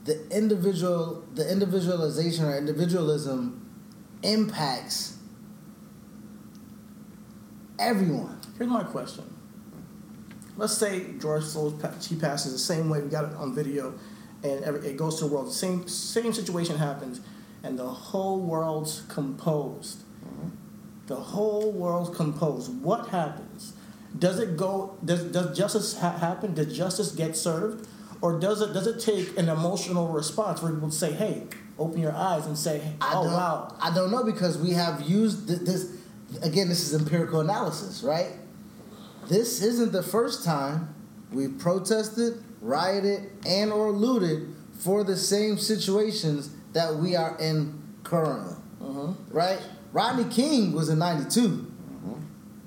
the 0.04 0.26
individual 0.30 1.24
the 1.34 1.50
individualization 1.50 2.46
or 2.46 2.56
individualism 2.56 3.64
impacts 4.22 5.18
everyone. 7.78 8.40
here's 8.56 8.70
my 8.70 8.82
question. 8.82 9.24
Let's 10.56 10.76
say 10.76 11.12
George 11.20 11.44
Floyd 11.44 11.80
he 12.02 12.16
passes 12.16 12.52
the 12.52 12.58
same 12.58 12.88
way 12.88 13.00
we 13.00 13.08
got 13.08 13.26
it 13.26 13.36
on 13.36 13.54
video, 13.54 13.94
and 14.42 14.64
every, 14.64 14.88
it 14.88 14.96
goes 14.96 15.18
to 15.20 15.26
the 15.26 15.32
world. 15.32 15.48
The 15.48 15.52
same 15.52 15.86
same 15.86 16.32
situation 16.32 16.76
happens, 16.76 17.20
and 17.62 17.78
the 17.78 17.86
whole 17.86 18.40
world's 18.40 19.02
composed. 19.08 19.98
Mm-hmm. 20.24 20.48
The 21.06 21.16
whole 21.16 21.70
world's 21.70 22.16
composed. 22.16 22.82
What 22.82 23.08
happens? 23.08 23.47
Does 24.16 24.38
it 24.38 24.56
go? 24.56 24.96
Does 25.04 25.24
does 25.24 25.56
justice 25.56 25.98
ha- 25.98 26.16
happen? 26.16 26.54
Does 26.54 26.76
justice 26.76 27.12
get 27.12 27.36
served, 27.36 27.88
or 28.20 28.38
does 28.38 28.60
it 28.60 28.72
does 28.72 28.86
it 28.86 29.00
take 29.00 29.36
an 29.38 29.48
emotional 29.48 30.08
response 30.08 30.62
where 30.62 30.72
people 30.72 30.90
say, 30.90 31.12
"Hey, 31.12 31.46
open 31.78 32.00
your 32.00 32.14
eyes 32.14 32.46
and 32.46 32.58
say, 32.58 32.82
I 33.00 33.12
oh 33.14 33.24
don't, 33.24 33.32
wow, 33.32 33.76
I 33.80 33.94
don't 33.94 34.10
know 34.10 34.24
because 34.24 34.58
we 34.58 34.72
have 34.72 35.02
used 35.02 35.48
th- 35.48 35.60
this. 35.60 35.96
Again, 36.42 36.68
this 36.68 36.82
is 36.82 37.00
empirical 37.00 37.40
analysis, 37.40 38.02
right? 38.02 38.32
This 39.28 39.62
isn't 39.62 39.92
the 39.92 40.02
first 40.02 40.44
time 40.44 40.94
we 41.32 41.48
protested, 41.48 42.42
rioted, 42.60 43.30
and 43.46 43.72
or 43.72 43.90
looted 43.90 44.54
for 44.78 45.04
the 45.04 45.16
same 45.16 45.58
situations 45.58 46.50
that 46.72 46.96
we 46.96 47.16
are 47.16 47.36
in 47.38 47.82
currently, 48.04 48.56
mm-hmm. 48.82 49.34
right? 49.34 49.60
Rodney 49.92 50.30
King 50.32 50.72
was 50.72 50.88
in 50.88 50.98
'92, 50.98 51.40
mm-hmm. 51.40 52.14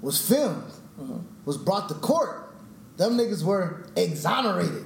was 0.01 0.27
filmed, 0.27 0.71
mm-hmm. 0.99 1.19
Was 1.45 1.57
brought 1.57 1.89
to 1.89 1.95
court. 1.95 2.53
Them 2.97 3.17
niggas 3.17 3.43
were 3.43 3.87
exonerated. 3.95 4.85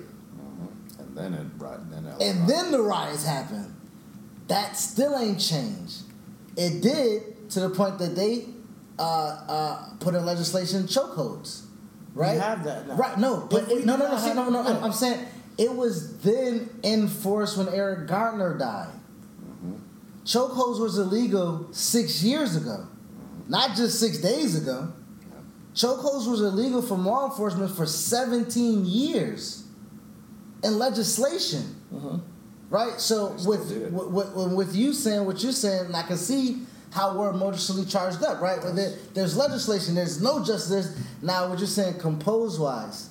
And 0.99 1.15
then 1.15 1.33
it 1.33 1.47
right 1.57 1.79
then 1.89 2.05
And 2.21 2.47
then 2.47 2.71
the 2.71 2.81
riots 2.81 3.25
happened. 3.25 3.73
That 4.47 4.77
still 4.77 5.17
ain't 5.17 5.39
changed. 5.39 6.03
It 6.55 6.81
did 6.81 7.49
to 7.51 7.61
the 7.61 7.69
point 7.69 7.99
that 7.99 8.15
they 8.15 8.45
uh, 8.97 9.01
uh, 9.47 9.89
put 9.99 10.15
in 10.15 10.25
legislation 10.25 10.83
chokeholds, 10.83 11.65
right? 12.13 12.33
We 12.33 12.39
have 12.39 12.63
that 12.63 12.87
now. 12.87 12.95
right? 12.95 13.17
No, 13.17 13.47
but 13.49 13.69
it, 13.69 13.85
no, 13.85 13.97
no, 13.97 14.11
no, 14.11 14.17
see, 14.17 14.33
no, 14.33 14.49
no. 14.49 14.61
it, 14.61 14.67
I'm. 14.67 14.83
I'm 14.85 14.93
saying 14.93 15.25
it 15.57 15.73
was 15.73 16.19
then 16.19 16.69
enforced 16.83 17.57
when 17.57 17.67
Eric 17.69 18.07
Garner 18.07 18.57
died. 18.57 18.93
Chokeholds 20.25 20.79
was 20.79 20.97
illegal 20.97 21.67
six 21.71 22.23
years 22.23 22.55
ago, 22.55 22.87
not 23.47 23.75
just 23.75 23.99
six 23.99 24.17
days 24.17 24.55
ago. 24.59 24.91
Chokeholds 25.75 26.25
was 26.29 26.41
illegal 26.41 26.81
for 26.81 26.97
law 26.97 27.29
enforcement 27.29 27.69
for 27.69 27.85
17 27.85 28.85
years 28.85 29.67
in 30.63 30.79
legislation. 30.79 31.75
Right? 32.69 32.99
So 32.99 33.35
with, 33.45 33.71
with, 33.91 34.33
with 34.33 34.53
with 34.53 34.75
you 34.75 34.93
saying 34.93 35.25
what 35.25 35.43
you're 35.43 35.51
saying, 35.51 35.93
I 35.93 36.01
can 36.01 36.17
see 36.17 36.63
how 36.91 37.17
we're 37.17 37.29
emotionally 37.29 37.85
charged 37.85 38.23
up, 38.23 38.41
right? 38.41 38.59
But 38.61 38.75
there, 38.75 38.93
there's 39.13 39.35
legislation, 39.37 39.95
there's 39.95 40.21
no 40.21 40.43
justice. 40.43 40.97
Now, 41.21 41.49
what 41.49 41.59
you're 41.59 41.67
saying, 41.67 41.99
compose 41.99 42.57
wise, 42.57 43.09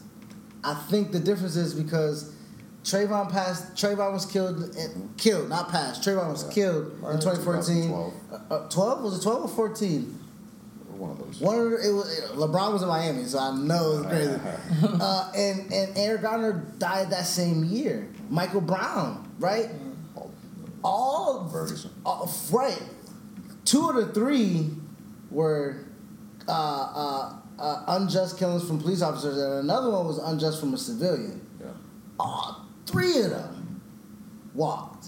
I 0.64 0.74
think 0.88 1.12
the 1.12 1.20
difference 1.20 1.56
is 1.56 1.74
because 1.74 2.34
Trayvon 2.82 3.30
passed. 3.30 3.74
Trayvon 3.74 4.12
was 4.12 4.26
killed. 4.26 4.74
Killed, 5.18 5.50
not 5.50 5.70
passed. 5.70 6.02
Trayvon 6.02 6.32
was 6.32 6.44
killed 6.44 6.92
in 6.92 7.20
2014. 7.20 7.88
2012. 7.88 8.14
Uh, 8.32 8.54
uh, 8.54 8.68
12 8.68 9.02
was 9.02 9.18
it 9.18 9.22
12 9.22 9.44
or 9.44 9.48
14? 9.48 10.23
One 10.96 11.10
of 11.10 11.18
those. 11.18 11.40
One 11.40 11.58
of 11.58 11.70
the, 11.72 11.88
it 11.88 11.92
was 11.92 12.30
LeBron 12.34 12.72
was 12.72 12.82
in 12.82 12.88
Miami, 12.88 13.24
so 13.24 13.38
I 13.38 13.54
know 13.56 13.92
it 13.92 13.96
was 13.98 14.06
crazy. 14.06 14.40
uh, 15.00 15.32
and 15.36 15.72
and 15.72 15.98
Eric 15.98 16.22
Garner 16.22 16.52
died 16.78 17.10
that 17.10 17.26
same 17.26 17.64
year. 17.64 18.08
Michael 18.30 18.60
Brown, 18.60 19.28
right? 19.38 19.70
All 20.82 21.48
Ferguson. 21.50 21.90
all- 22.04 22.30
right. 22.52 22.80
Two 23.64 23.88
of 23.88 23.96
the 23.96 24.12
three 24.12 24.70
were 25.30 25.86
uh, 26.46 26.52
uh, 26.52 27.32
uh, 27.58 27.84
unjust 27.88 28.38
killings 28.38 28.66
from 28.66 28.78
police 28.80 29.00
officers, 29.02 29.38
and 29.38 29.54
another 29.60 29.90
one 29.90 30.06
was 30.06 30.18
unjust 30.18 30.60
from 30.60 30.74
a 30.74 30.78
civilian. 30.78 31.40
Yeah. 31.60 31.68
All 32.20 32.66
three 32.86 33.20
of 33.22 33.30
them 33.30 33.80
walked. 34.54 35.06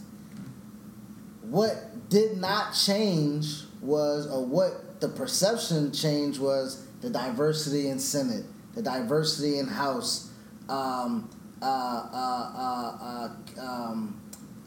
What 1.42 2.08
did 2.08 2.38
not 2.38 2.72
change 2.74 3.62
was, 3.82 4.26
or 4.26 4.44
what 4.44 4.72
the 5.00 5.08
perception 5.08 5.92
change 5.92 6.38
was 6.38 6.86
the 7.00 7.10
diversity 7.10 7.88
in 7.88 7.98
Senate, 7.98 8.44
the 8.74 8.82
diversity 8.82 9.58
in 9.58 9.66
House, 9.66 10.30
um, 10.68 11.30
uh, 11.62 11.66
uh, 11.66 12.52
uh, 12.56 13.28
uh, 13.58 13.60
um, 13.60 14.20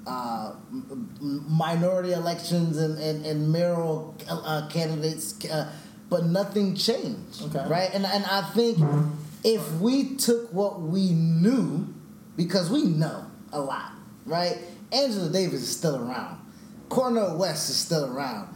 uh, 0.07 0.53
minority 1.19 2.13
elections 2.13 2.77
and, 2.77 2.97
and, 2.99 3.25
and 3.25 3.51
mayoral 3.51 4.15
uh, 4.29 4.67
candidates, 4.69 5.43
uh, 5.45 5.71
but 6.09 6.25
nothing 6.25 6.75
changed. 6.75 7.43
Okay. 7.43 7.67
Right? 7.67 7.89
And, 7.93 8.05
and 8.05 8.25
I 8.25 8.41
think 8.53 8.79
if 9.43 9.71
we 9.73 10.15
took 10.15 10.51
what 10.51 10.81
we 10.81 11.11
knew, 11.11 11.93
because 12.35 12.69
we 12.69 12.83
know 12.83 13.25
a 13.51 13.59
lot, 13.59 13.91
right? 14.25 14.57
Angela 14.91 15.29
Davis 15.29 15.61
is 15.61 15.77
still 15.77 15.97
around. 15.97 16.39
Cornel 16.89 17.37
West 17.37 17.69
is 17.69 17.75
still 17.75 18.05
around. 18.15 18.47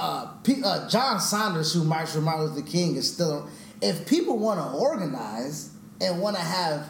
Uh, 0.00 0.26
P- 0.44 0.62
uh, 0.64 0.88
John 0.88 1.20
Saunders, 1.20 1.72
who 1.74 1.84
marched 1.84 2.14
with 2.14 2.24
Martin 2.24 2.46
Luther 2.46 2.66
King, 2.66 2.96
is 2.96 3.12
still. 3.12 3.48
If 3.82 4.06
people 4.08 4.38
want 4.38 4.58
to 4.60 4.78
organize 4.78 5.70
and 6.00 6.20
want 6.20 6.36
to 6.36 6.42
have 6.42 6.86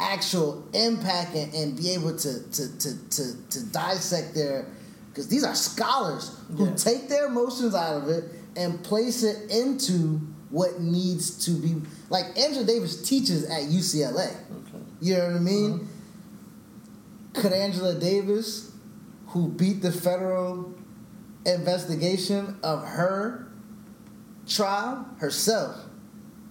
actual 0.00 0.64
impact 0.74 1.34
and, 1.34 1.52
and 1.54 1.76
be 1.76 1.90
able 1.90 2.16
to 2.16 2.42
to, 2.50 2.78
to, 2.78 3.08
to, 3.10 3.48
to 3.50 3.66
dissect 3.72 4.34
their 4.34 4.66
because 5.10 5.28
these 5.28 5.42
are 5.44 5.54
scholars 5.54 6.36
who 6.56 6.66
Yeah. 6.66 6.74
take 6.74 7.08
their 7.08 7.26
emotions 7.26 7.74
out 7.74 8.02
of 8.02 8.08
it 8.08 8.24
and 8.56 8.82
place 8.84 9.22
it 9.24 9.50
into 9.50 10.20
what 10.50 10.80
needs 10.80 11.44
to 11.46 11.50
be 11.52 11.82
like 12.10 12.26
Angela 12.38 12.64
Davis 12.64 13.02
teaches 13.08 13.44
at 13.44 13.62
UCLA. 13.64 14.32
You 15.00 15.14
know 15.16 15.26
what 15.26 15.36
I 15.36 15.38
mean? 15.40 15.88
Could 17.34 17.52
Angela 17.52 17.94
Davis, 17.98 18.70
who 19.28 19.48
beat 19.48 19.82
the 19.82 19.92
federal 19.92 20.74
investigation 21.54 22.58
of 22.62 22.84
her 22.84 23.48
trial 24.46 25.06
herself, 25.18 25.76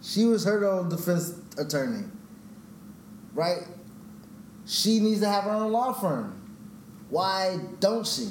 she 0.01 0.25
was 0.25 0.45
her 0.45 0.65
own 0.65 0.89
defense 0.89 1.33
attorney, 1.57 2.05
right? 3.33 3.63
She 4.65 4.99
needs 4.99 5.21
to 5.21 5.27
have 5.27 5.45
her 5.45 5.51
own 5.51 5.71
law 5.71 5.93
firm. 5.93 6.33
Why 7.09 7.57
don't 7.79 8.05
she? 8.05 8.29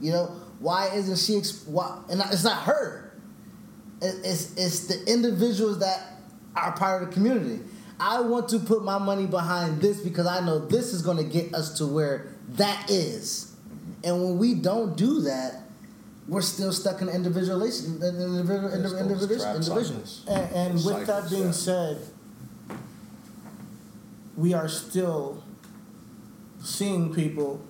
You 0.00 0.12
know, 0.12 0.26
why 0.58 0.88
isn't 0.94 1.18
she? 1.18 1.34
Exp- 1.34 1.68
why, 1.68 2.02
and 2.10 2.20
it's 2.30 2.44
not 2.44 2.64
her. 2.64 3.12
It's 4.00 4.56
it's 4.56 4.86
the 4.86 5.12
individuals 5.12 5.78
that 5.78 6.16
are 6.56 6.72
part 6.72 7.02
of 7.02 7.08
the 7.08 7.14
community. 7.14 7.62
I 8.00 8.20
want 8.20 8.48
to 8.48 8.58
put 8.58 8.82
my 8.82 8.98
money 8.98 9.26
behind 9.26 9.80
this 9.80 10.00
because 10.00 10.26
I 10.26 10.44
know 10.44 10.58
this 10.58 10.92
is 10.92 11.02
going 11.02 11.18
to 11.18 11.24
get 11.24 11.54
us 11.54 11.78
to 11.78 11.86
where 11.86 12.34
that 12.50 12.90
is. 12.90 13.51
And 14.04 14.22
when 14.22 14.38
we 14.38 14.54
don't 14.54 14.96
do 14.96 15.20
that, 15.22 15.62
we're 16.28 16.42
still 16.42 16.72
stuck 16.72 17.02
in 17.02 17.08
individualization, 17.08 17.94
individual, 18.02 18.72
individual, 18.72 19.40
trap 19.40 19.56
And, 20.28 20.54
and 20.54 20.84
with 20.84 21.06
that 21.06 21.28
being 21.30 21.46
yeah. 21.46 21.50
said, 21.50 21.98
we 24.36 24.54
are 24.54 24.68
still 24.68 25.42
seeing 26.62 27.12
people 27.12 27.60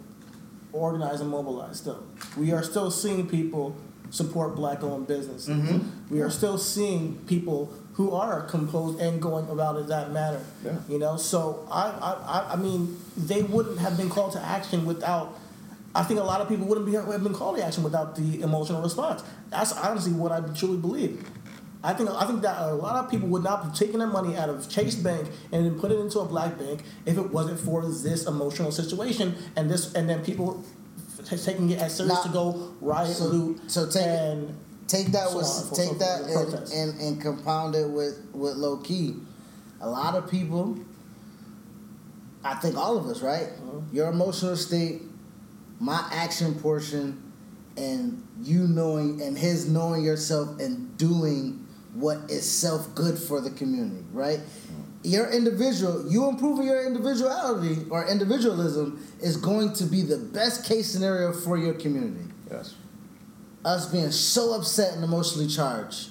organize 0.73 1.21
and 1.21 1.31
mobilize. 1.31 1.79
Still, 1.79 2.05
we 2.37 2.53
are 2.53 2.63
still 2.63 2.91
seeing 2.91 3.27
people 3.29 3.77
support 4.11 4.55
black-owned 4.55 5.07
businesses. 5.07 5.49
Mm-hmm. 5.49 6.15
We 6.15 6.21
are 6.21 6.31
still 6.31 6.59
seeing 6.59 7.17
people 7.27 7.73
who 7.95 8.13
are 8.15 8.43
composed 8.43 9.01
and 9.01 9.21
going 9.21 9.49
about 9.49 9.77
it 9.77 9.87
that 9.89 10.13
manner. 10.13 10.41
Yeah. 10.65 10.77
You 10.89 10.99
know, 10.99 11.17
so 11.17 11.67
I, 11.71 11.85
I- 12.27 12.53
I 12.53 12.57
mean, 12.57 12.99
they 13.17 13.43
wouldn't 13.43 13.79
have 13.79 13.97
been 13.97 14.11
called 14.11 14.33
to 14.33 14.41
action 14.41 14.85
without. 14.87 15.39
I 15.95 16.03
think 16.03 16.21
a 16.21 16.25
lot 16.25 16.41
of 16.41 16.49
people 16.49 16.67
wouldn't 16.67 16.87
be 16.87 16.93
have 16.93 17.23
been 17.23 17.35
called 17.35 17.57
to 17.59 17.65
action 17.65 17.83
without 17.83 18.17
the 18.17 18.41
emotional 18.43 18.81
response. 18.83 19.23
That's 19.51 19.73
honestly 19.73 20.13
what 20.13 20.33
I 20.33 20.41
truly 20.55 20.79
believe. 20.79 21.23
I 21.85 21.93
think 21.95 22.09
I 22.11 22.25
think 22.27 22.43
that 22.43 22.61
a 22.63 22.73
lot 22.75 22.97
of 23.05 23.11
people 23.11 23.29
would 23.29 23.43
not 23.43 23.71
be 23.73 23.77
taking 23.79 23.99
their 23.99 24.07
money 24.09 24.37
out 24.37 24.49
of 24.49 24.69
Chase 24.69 24.95
Bank 24.95 25.29
and 25.51 25.67
then 25.67 25.79
put 25.81 25.91
it 25.91 25.99
into 25.99 26.21
a 26.21 26.25
black 26.25 26.57
bank 26.59 26.83
if 27.05 27.19
it 27.19 27.31
wasn't 27.31 27.59
for 27.61 27.83
this 27.83 28.27
emotional 28.27 28.71
situation 28.71 29.35
and 29.57 29.69
this 29.69 29.93
and 29.95 30.09
then 30.09 30.25
people 30.25 30.65
f- 31.19 31.43
taking 31.45 31.71
it 31.71 31.81
as 31.81 31.97
serious 31.97 32.15
Now- 32.15 32.23
to 32.23 32.29
go 32.31 32.73
riot, 32.81 33.17
so- 33.17 33.27
loot, 33.27 33.61
so 33.71 33.87
take- 33.89 34.07
and 34.07 34.57
Take 34.89 35.07
that 35.13 35.29
So 35.31 35.41
for- 35.41 35.75
take 35.75 35.89
for- 35.89 35.95
that 35.95 36.21
and, 36.23 36.73
and, 36.73 37.01
and 37.01 37.21
compound 37.23 37.75
it 37.75 37.89
with, 37.89 38.21
with 38.35 38.57
low 38.57 38.77
key. 38.77 39.17
A 39.81 39.89
lot 39.89 40.15
of 40.15 40.31
people, 40.31 40.77
I 42.45 42.55
think 42.55 42.77
all 42.77 42.99
of 42.99 43.07
us, 43.07 43.23
right? 43.23 43.47
Mm-hmm. 43.47 43.97
Your 43.97 44.09
emotional 44.11 44.55
state, 44.57 45.03
my 45.83 46.09
action 46.13 46.55
portion, 46.55 47.21
and 47.77 48.25
you 48.41 48.69
knowing 48.69 49.21
and 49.21 49.37
his 49.37 49.69
knowing 49.69 50.05
yourself 50.05 50.61
and 50.61 50.97
doing 50.97 51.67
what 51.95 52.19
is 52.31 52.49
self 52.51 52.95
good 52.95 53.19
for 53.19 53.41
the 53.41 53.51
community, 53.51 54.05
right? 54.13 54.39
Your 55.03 55.29
individual, 55.31 56.09
you 56.09 56.29
improving 56.29 56.67
your 56.67 56.87
individuality 56.87 57.85
or 57.91 58.07
individualism 58.07 59.05
is 59.21 59.37
going 59.37 59.73
to 59.75 59.85
be 59.85 60.03
the 60.03 60.17
best 60.19 60.65
case 60.65 60.87
scenario 60.91 61.33
for 61.33 61.59
your 61.59 61.75
community 61.75 62.25
Yes. 62.49 62.75
us 63.65 63.91
being 63.91 64.13
so 64.13 64.55
upset 64.55 64.95
and 64.95 65.03
emotionally 65.03 65.49
charged 65.49 66.11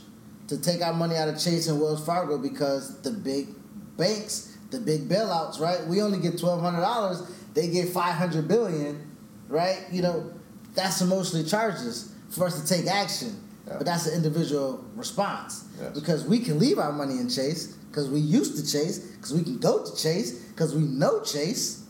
to 0.50 0.60
take 0.60 0.82
our 0.82 0.92
money 0.94 1.16
out 1.16 1.30
of 1.30 1.40
Chase 1.40 1.68
and 1.68 1.80
Wells 1.80 2.06
Fargo 2.06 2.38
because 2.38 3.02
the 3.04 3.12
big 3.12 3.48
banks, 3.96 4.58
the 4.72 4.80
big 4.82 5.08
bailouts, 5.08 5.62
right? 5.62 5.86
We 5.88 6.02
only 6.02 6.20
get 6.20 6.38
twelve 6.38 6.60
hundred 6.60 6.82
dollars, 6.82 7.22
they 7.54 7.70
get 7.70 7.88
five 7.90 8.16
hundred 8.16 8.50
billion, 8.50 9.11
right? 9.52 9.86
You 9.92 10.02
know, 10.02 10.32
that's 10.74 11.02
emotionally 11.02 11.46
charges 11.46 12.12
for 12.30 12.46
us 12.46 12.60
to 12.62 12.66
take 12.68 12.88
action. 12.88 13.38
Yeah. 13.68 13.76
But 13.78 13.86
that's 13.86 14.08
an 14.08 14.16
individual 14.16 14.84
response 14.96 15.66
Yes. 15.80 15.94
because 15.94 16.26
we 16.26 16.40
can 16.40 16.58
leave 16.60 16.80
our 16.80 16.92
money 16.92 17.20
in 17.20 17.30
Chase 17.30 17.68
because 17.90 18.10
we 18.10 18.20
used 18.20 18.58
to 18.58 18.64
Chase 18.70 19.00
because 19.00 19.34
we 19.34 19.44
can 19.44 19.60
go 19.60 19.84
to 19.86 19.96
Chase 19.96 20.40
because 20.46 20.74
we 20.74 20.82
know 20.82 21.22
Chase 21.22 21.84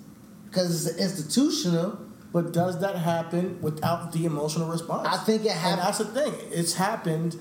because 0.50 0.86
it's 0.88 0.98
institutional. 1.00 1.98
But 2.34 2.54
does 2.54 2.80
that 2.80 2.96
happen 2.96 3.62
without 3.62 4.14
the 4.14 4.24
emotional 4.26 4.70
response? 4.70 5.06
I 5.06 5.18
think 5.18 5.44
it 5.44 5.50
And 5.52 5.60
happened. 5.60 5.82
that's 5.82 5.98
the 5.98 6.06
thing. 6.06 6.34
It's 6.50 6.74
happened 6.74 7.36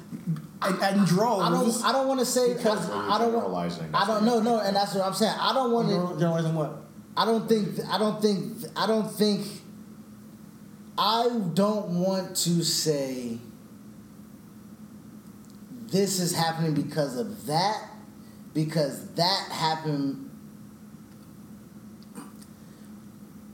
and, 0.63 0.99
in 0.99 1.05
droves. 1.05 1.45
I 1.45 1.51
don't. 1.51 1.85
I 1.85 1.93
don't 1.93 2.09
want 2.09 2.19
to 2.21 2.27
say 2.27 2.55
Because- 2.55 2.91
I, 2.91 3.15
I 3.15 3.19
don't. 3.19 3.33
want- 3.33 3.45
Generalizing, 3.47 3.95
I 3.95 4.05
don't 4.07 4.25
know. 4.25 4.41
No, 4.41 4.59
and 4.59 4.75
that's 4.75 4.95
what 4.95 5.05
I'm 5.07 5.15
saying. 5.15 5.35
I 5.41 5.53
don't 5.53 5.71
want 5.71 5.89
to. 5.91 6.19
Generalizing 6.19 6.55
what? 6.57 6.77
I 7.17 7.25
don't 7.25 7.49
think. 7.49 7.79
I 7.89 7.99
don't 7.99 8.21
think. 8.21 8.65
I 8.77 8.87
don't 8.89 9.09
think. 9.11 9.47
I 11.01 11.31
don't 11.55 12.01
want 12.01 12.37
to 12.37 12.63
say. 12.63 13.39
This 15.87 16.21
is 16.21 16.33
happening 16.33 16.75
because 16.75 17.17
of 17.17 17.47
that, 17.47 17.89
because 18.55 19.13
that 19.15 19.49
happened. 19.51 20.31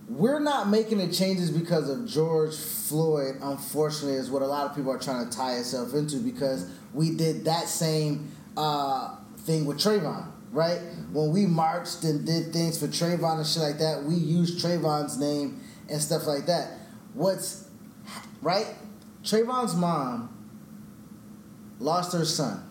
we're 0.09 0.40
not 0.40 0.68
making 0.68 0.98
the 0.98 1.12
changes 1.12 1.51
because 1.51 1.89
of 1.90 2.06
George 2.06 2.56
Floyd, 2.56 3.36
unfortunately, 3.43 4.14
is 4.16 4.31
what 4.31 4.43
a 4.43 4.47
lot 4.47 4.68
of 4.68 4.77
people 4.77 4.90
are 4.90 4.98
trying 4.98 5.28
to 5.28 5.36
tie 5.36 5.56
itself 5.56 5.94
into 5.94 6.18
because 6.18 6.70
we 6.94 7.10
did 7.10 7.44
that 7.44 7.68
same 7.68 8.31
uh, 8.56 9.16
thing 9.39 9.66
with 9.66 9.78
Trayvon, 9.78 10.31
right? 10.52 10.78
When 11.12 11.32
we 11.32 11.47
marched 11.47 12.05
and 12.05 12.24
did 12.24 12.52
things 12.52 12.78
for 12.78 12.86
Trayvon 12.86 13.39
and 13.39 13.47
shit 13.47 13.62
like 13.62 13.78
that, 13.78 14.05
we 14.05 14.14
used 14.14 14.64
Trayvon's 14.64 15.18
name 15.18 15.60
and 15.90 16.01
stuff 16.01 16.27
like 16.27 16.47
that. 16.47 16.70
What's 17.16 17.66
right? 18.43 18.66
Trayvon's 19.24 19.74
mom 19.74 20.28
lost 21.78 22.12
her 22.12 22.26
son, 22.26 22.62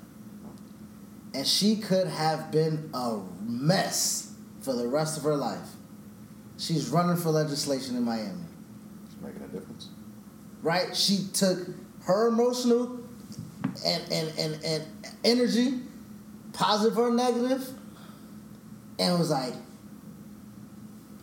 and 1.34 1.48
she 1.48 1.78
could 1.78 2.08
have 2.08 2.52
been 2.52 2.92
a 2.94 3.22
mess 3.42 4.34
for 4.62 4.74
the 4.74 4.88
rest 4.88 5.18
of 5.18 5.24
her 5.24 5.36
life. 5.36 5.68
She's 6.60 6.90
running 6.90 7.18
for 7.18 7.30
legislation 7.32 7.96
in 7.98 8.04
Miami. 8.04 8.44
It's 9.06 9.20
making 9.20 9.42
a 9.42 9.48
difference. 9.48 9.90
Right? 10.62 10.96
She 10.96 11.28
took 11.34 11.68
her 12.04 12.28
emotional 12.28 13.00
and, 13.84 14.04
and, 14.12 14.32
and, 14.40 14.64
and 14.64 14.84
energy, 15.24 15.80
positive 16.54 17.00
or 17.00 17.10
negative, 17.10 17.68
and 19.00 19.20
was 19.20 19.32
like, 19.32 19.54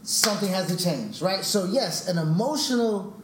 something 0.03 0.49
has 0.49 0.66
to 0.74 0.83
change, 0.83 1.23
right? 1.23 1.45
So 1.45 1.65
yes, 1.65 2.09
an 2.09 2.19
emotional 2.19 3.20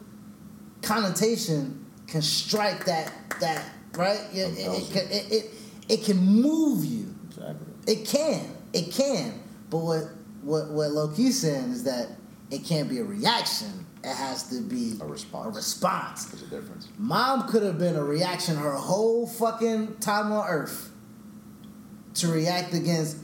connotation 0.82 1.86
can 2.06 2.22
strike 2.22 2.84
that 2.86 3.12
that 3.40 3.64
right. 3.94 4.20
It, 4.32 4.58
it, 4.58 4.58
it, 4.58 4.92
can, 4.92 5.10
it, 5.10 5.32
it, 5.32 5.50
it 5.88 6.04
can 6.04 6.16
move 6.16 6.84
you. 6.84 7.14
Exactly. 7.28 7.66
It 7.86 8.06
can. 8.06 8.56
It 8.72 8.92
can. 8.92 9.42
But 9.70 9.78
what 9.78 10.04
what 10.42 10.70
what 10.70 10.90
Low-Ki's 10.90 11.40
saying 11.40 11.72
is 11.72 11.84
that 11.84 12.08
it 12.50 12.64
can't 12.64 12.88
be 12.88 12.98
a 12.98 13.04
reaction. 13.04 13.86
It 14.04 14.14
has 14.14 14.44
to 14.50 14.62
be 14.62 14.94
A 15.00 15.04
response. 15.04 15.46
A 15.46 15.50
response. 15.50 16.24
There's 16.26 16.42
a 16.42 16.46
difference. 16.46 16.88
Mom 16.98 17.48
could 17.48 17.64
have 17.64 17.78
been 17.78 17.96
a 17.96 18.04
reaction 18.04 18.56
her 18.56 18.72
whole 18.72 19.26
fucking 19.26 19.96
time 19.96 20.30
on 20.30 20.46
Earth 20.46 20.90
to 22.14 22.28
react 22.28 22.74
against, 22.74 23.16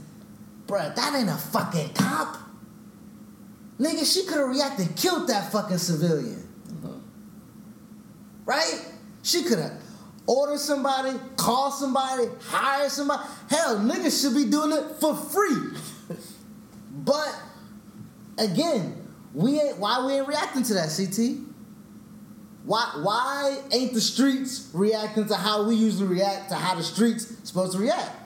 bruh, 0.67 0.95
that 0.95 1.15
ain't 1.15 1.29
a 1.29 1.37
fucking 1.37 1.91
cop. 1.95 2.37
Nigga, 3.79 4.05
she 4.11 4.25
could 4.27 4.39
have 4.39 4.49
reacted 4.49 4.95
killed 4.97 5.29
that 5.29 5.51
fucking 5.51 5.79
civilian. 5.79 6.49
Uh-huh. 6.69 6.93
Right? 8.45 8.85
She 9.23 9.43
could 9.43 9.59
have 9.59 9.73
ordered 10.27 10.59
somebody, 10.59 11.19
called 11.37 11.75
somebody, 11.75 12.25
hired 12.41 12.91
somebody. 12.91 13.23
Hell, 13.51 13.79
niggas 13.79 14.23
should 14.23 14.35
be 14.35 14.49
doing 14.51 14.73
it 14.73 14.97
for 15.01 15.17
free. 15.17 15.77
but 16.91 17.35
again, 18.39 19.07
we 19.33 19.61
ain't 19.61 19.79
why 19.79 20.05
we 20.07 20.15
ain't 20.15 20.29
reacting 20.29 20.63
to 20.65 20.75
that, 20.75 20.95
CT? 20.97 21.39
Why 22.65 22.93
why 23.03 23.59
ain't 23.73 23.93
the 23.93 24.01
streets 24.01 24.71
reacting 24.73 25.27
to 25.27 25.35
how 25.35 25.67
we 25.67 25.75
usually 25.75 26.07
react 26.07 26.49
to 26.51 26.55
how 26.55 26.75
the 26.77 26.83
streets 26.83 27.27
supposed 27.43 27.73
to 27.73 27.79
react? 27.79 28.17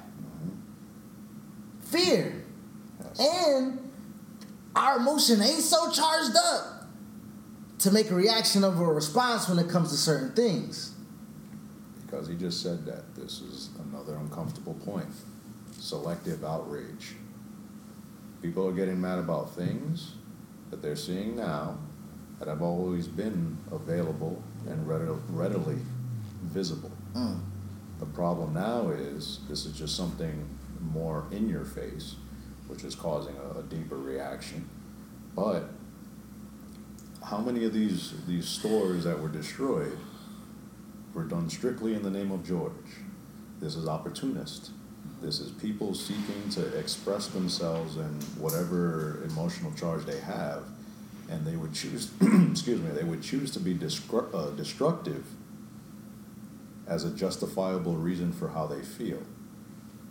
Fear. 1.87 2.45
And 3.19 3.88
our 4.75 4.99
emotion 4.99 5.41
ain't 5.41 5.63
so 5.63 5.91
charged 5.91 6.37
up 6.37 6.87
to 7.81 7.91
make 7.91 8.11
a 8.11 8.15
reaction 8.15 8.65
of 8.65 8.81
a 8.81 8.85
response 8.85 9.49
when 9.49 9.59
it 9.59 9.69
comes 9.71 9.91
to 9.91 9.97
certain 9.97 10.33
things. 10.33 10.95
Because 12.05 12.27
he 12.29 12.35
just 12.35 12.63
said 12.63 12.85
that. 12.87 13.15
This 13.15 13.41
is 13.41 13.71
another 13.91 14.17
uncomfortable 14.17 14.75
point. 14.75 15.09
Selective 15.73 16.45
outrage. 16.45 17.15
People 18.43 18.67
are 18.67 18.73
getting 18.73 19.01
mad 19.01 19.19
about 19.19 19.55
things 19.55 20.15
that 20.71 20.83
they're 20.83 20.97
seeing 20.97 21.37
now 21.37 21.79
that 22.39 22.49
have 22.49 22.63
always 22.63 23.09
been 23.09 23.57
available 23.73 24.43
and 24.69 24.89
readily, 24.89 25.79
visible. 26.43 26.93
Mm. 27.15 27.41
The 27.99 28.07
problem 28.07 28.55
now 28.55 28.91
is 28.91 29.41
this 29.49 29.67
is 29.67 29.77
just 29.77 29.97
something 29.97 30.49
more 30.81 31.27
in 31.33 31.49
your 31.49 31.65
face, 31.65 32.15
which 32.69 32.85
is 32.85 32.95
causing 32.95 33.35
a, 33.37 33.59
a 33.59 33.63
deeper 33.65 33.97
reaction. 33.97 34.69
But 35.35 35.71
how 37.25 37.39
many 37.39 37.65
of 37.65 37.73
these 37.73 38.15
these 38.27 38.47
stores 38.47 39.05
that 39.05 39.21
were 39.21 39.29
destroyed 39.29 39.99
were 41.15 41.25
done 41.25 41.51
strictly 41.51 41.95
in 41.95 42.03
the 42.03 42.11
name 42.11 42.31
of 42.31 42.47
George? 42.47 42.73
This 43.61 43.75
is 43.75 43.89
opportunist. 43.89 44.71
This 45.21 45.41
is 45.41 45.51
people 45.51 45.95
seeking 45.95 46.49
to 46.51 46.79
express 46.79 47.27
themselves 47.27 47.97
in 47.97 48.21
whatever 48.39 49.21
emotional 49.25 49.73
charge 49.73 50.05
they 50.05 50.21
have, 50.21 50.65
and 51.29 51.45
they 51.45 51.57
would 51.57 51.75
choose. 51.75 52.13
excuse 52.51 52.81
me. 52.81 52.91
They 52.91 53.05
would 53.05 53.23
choose 53.23 53.51
to 53.53 53.61
be 53.61 53.75
destru- 53.75 54.33
uh, 54.33 54.51
destructive 54.51 55.25
as 56.87 57.05
a 57.05 57.11
justifiable 57.11 57.97
reason 57.97 58.33
for 58.33 58.49
how 58.49 58.67
they 58.67 58.83
feel. 58.83 59.23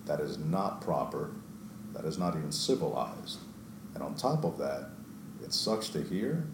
That 0.05 0.19
is 0.19 0.37
not 0.37 0.81
proper. 0.81 1.31
That 1.97 2.05
is 2.05 2.19
not 2.19 2.35
even 2.35 2.51
civilized. 2.51 3.39
And 3.95 4.03
on 4.03 4.13
top 4.13 4.45
of 4.45 4.59
that, 4.59 4.89
it 5.43 5.51
sucks 5.51 5.89
to 5.89 6.03
hear. 6.03 6.45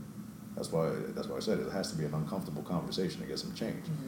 That's 0.55 0.71
why. 0.71 0.91
That's 1.09 1.27
why 1.27 1.37
I 1.37 1.39
said 1.41 1.59
it 1.59 1.71
has 1.71 1.91
to 1.91 1.97
be 1.97 2.05
an 2.05 2.13
uncomfortable 2.13 2.63
conversation 2.63 3.19
to 3.21 3.27
get 3.27 3.39
some 3.39 3.53
change. 3.53 3.83
Mm-hmm. 3.83 4.07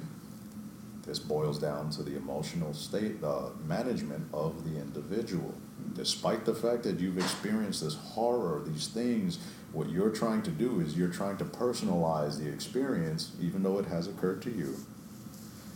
This 1.06 1.20
boils 1.20 1.60
down 1.60 1.90
to 1.92 2.04
the 2.04 2.16
emotional 2.16 2.74
state, 2.74 3.22
the 3.22 3.52
management 3.68 4.28
of 4.34 4.64
the 4.64 4.80
individual. 4.80 5.54
Despite 5.94 6.46
the 6.46 6.56
fact 6.56 6.84
that 6.84 7.00
you've 7.00 7.18
experienced 7.18 7.84
this 7.84 7.96
horror, 7.96 8.64
these 8.66 8.88
things, 8.88 9.38
what 9.72 9.90
you're 9.90 10.10
trying 10.10 10.42
to 10.44 10.52
do 10.52 10.80
is 10.80 10.98
you're 10.98 11.10
trying 11.10 11.38
to 11.38 11.46
personalize 11.46 12.40
the 12.40 12.50
experience, 12.50 13.34
even 13.42 13.62
though 13.62 13.78
it 13.78 13.86
has 13.86 14.08
occurred 14.08 14.42
to 14.44 14.50
you. 14.50 14.78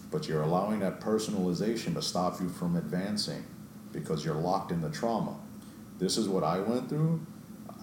But 0.09 0.27
you're 0.27 0.41
allowing 0.41 0.79
that 0.79 0.99
personalization 0.99 1.93
to 1.93 2.01
stop 2.01 2.39
you 2.41 2.49
from 2.49 2.75
advancing 2.75 3.43
because 3.91 4.25
you're 4.25 4.35
locked 4.35 4.71
in 4.71 4.81
the 4.81 4.89
trauma. 4.89 5.35
This 5.99 6.17
is 6.17 6.29
what 6.29 6.45
I 6.45 6.59
went 6.59 6.87
through. 6.87 7.19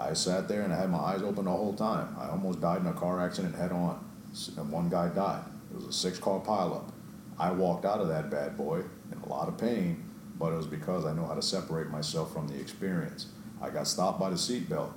I 0.00 0.14
sat 0.14 0.48
there 0.48 0.62
and 0.62 0.72
I 0.72 0.80
had 0.80 0.90
my 0.90 0.98
eyes 0.98 1.22
open 1.22 1.44
the 1.44 1.50
whole 1.50 1.74
time. 1.74 2.16
I 2.18 2.30
almost 2.30 2.62
died 2.62 2.80
in 2.80 2.86
a 2.86 2.94
car 2.94 3.20
accident 3.20 3.54
head 3.54 3.72
on, 3.72 4.02
and 4.56 4.72
one 4.72 4.88
guy 4.88 5.08
died. 5.08 5.44
It 5.70 5.76
was 5.76 5.86
a 5.86 5.92
six 5.92 6.18
car 6.18 6.40
pileup. 6.40 6.90
I 7.38 7.50
walked 7.50 7.84
out 7.84 8.00
of 8.00 8.08
that 8.08 8.30
bad 8.30 8.56
boy 8.56 8.82
in 9.12 9.18
a 9.22 9.28
lot 9.28 9.48
of 9.48 9.58
pain, 9.58 10.02
but 10.38 10.52
it 10.52 10.56
was 10.56 10.66
because 10.66 11.04
I 11.04 11.12
know 11.12 11.26
how 11.26 11.34
to 11.34 11.42
separate 11.42 11.88
myself 11.88 12.32
from 12.32 12.48
the 12.48 12.58
experience. 12.58 13.26
I 13.60 13.68
got 13.68 13.86
stopped 13.86 14.18
by 14.18 14.30
the 14.30 14.36
seatbelt. 14.36 14.92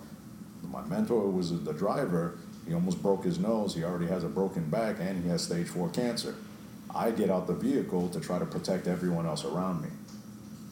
My 0.64 0.82
mentor 0.86 1.30
was 1.30 1.64
the 1.64 1.74
driver. 1.74 2.38
He 2.66 2.74
almost 2.74 3.02
broke 3.02 3.26
his 3.26 3.38
nose. 3.38 3.76
He 3.76 3.84
already 3.84 4.08
has 4.08 4.24
a 4.24 4.30
broken 4.30 4.70
back 4.70 4.98
and 5.00 5.22
he 5.22 5.30
has 5.30 5.44
stage 5.44 5.68
four 5.68 5.90
cancer. 5.90 6.36
I 6.94 7.12
get 7.12 7.30
out 7.30 7.48
the 7.48 7.54
vehicle 7.54 8.10
to 8.10 8.20
try 8.20 8.40
to 8.40 8.46
protect 8.46 8.88
everyone 8.88 9.26
else 9.26 9.44
around 9.44 9.82
me, 9.82 9.90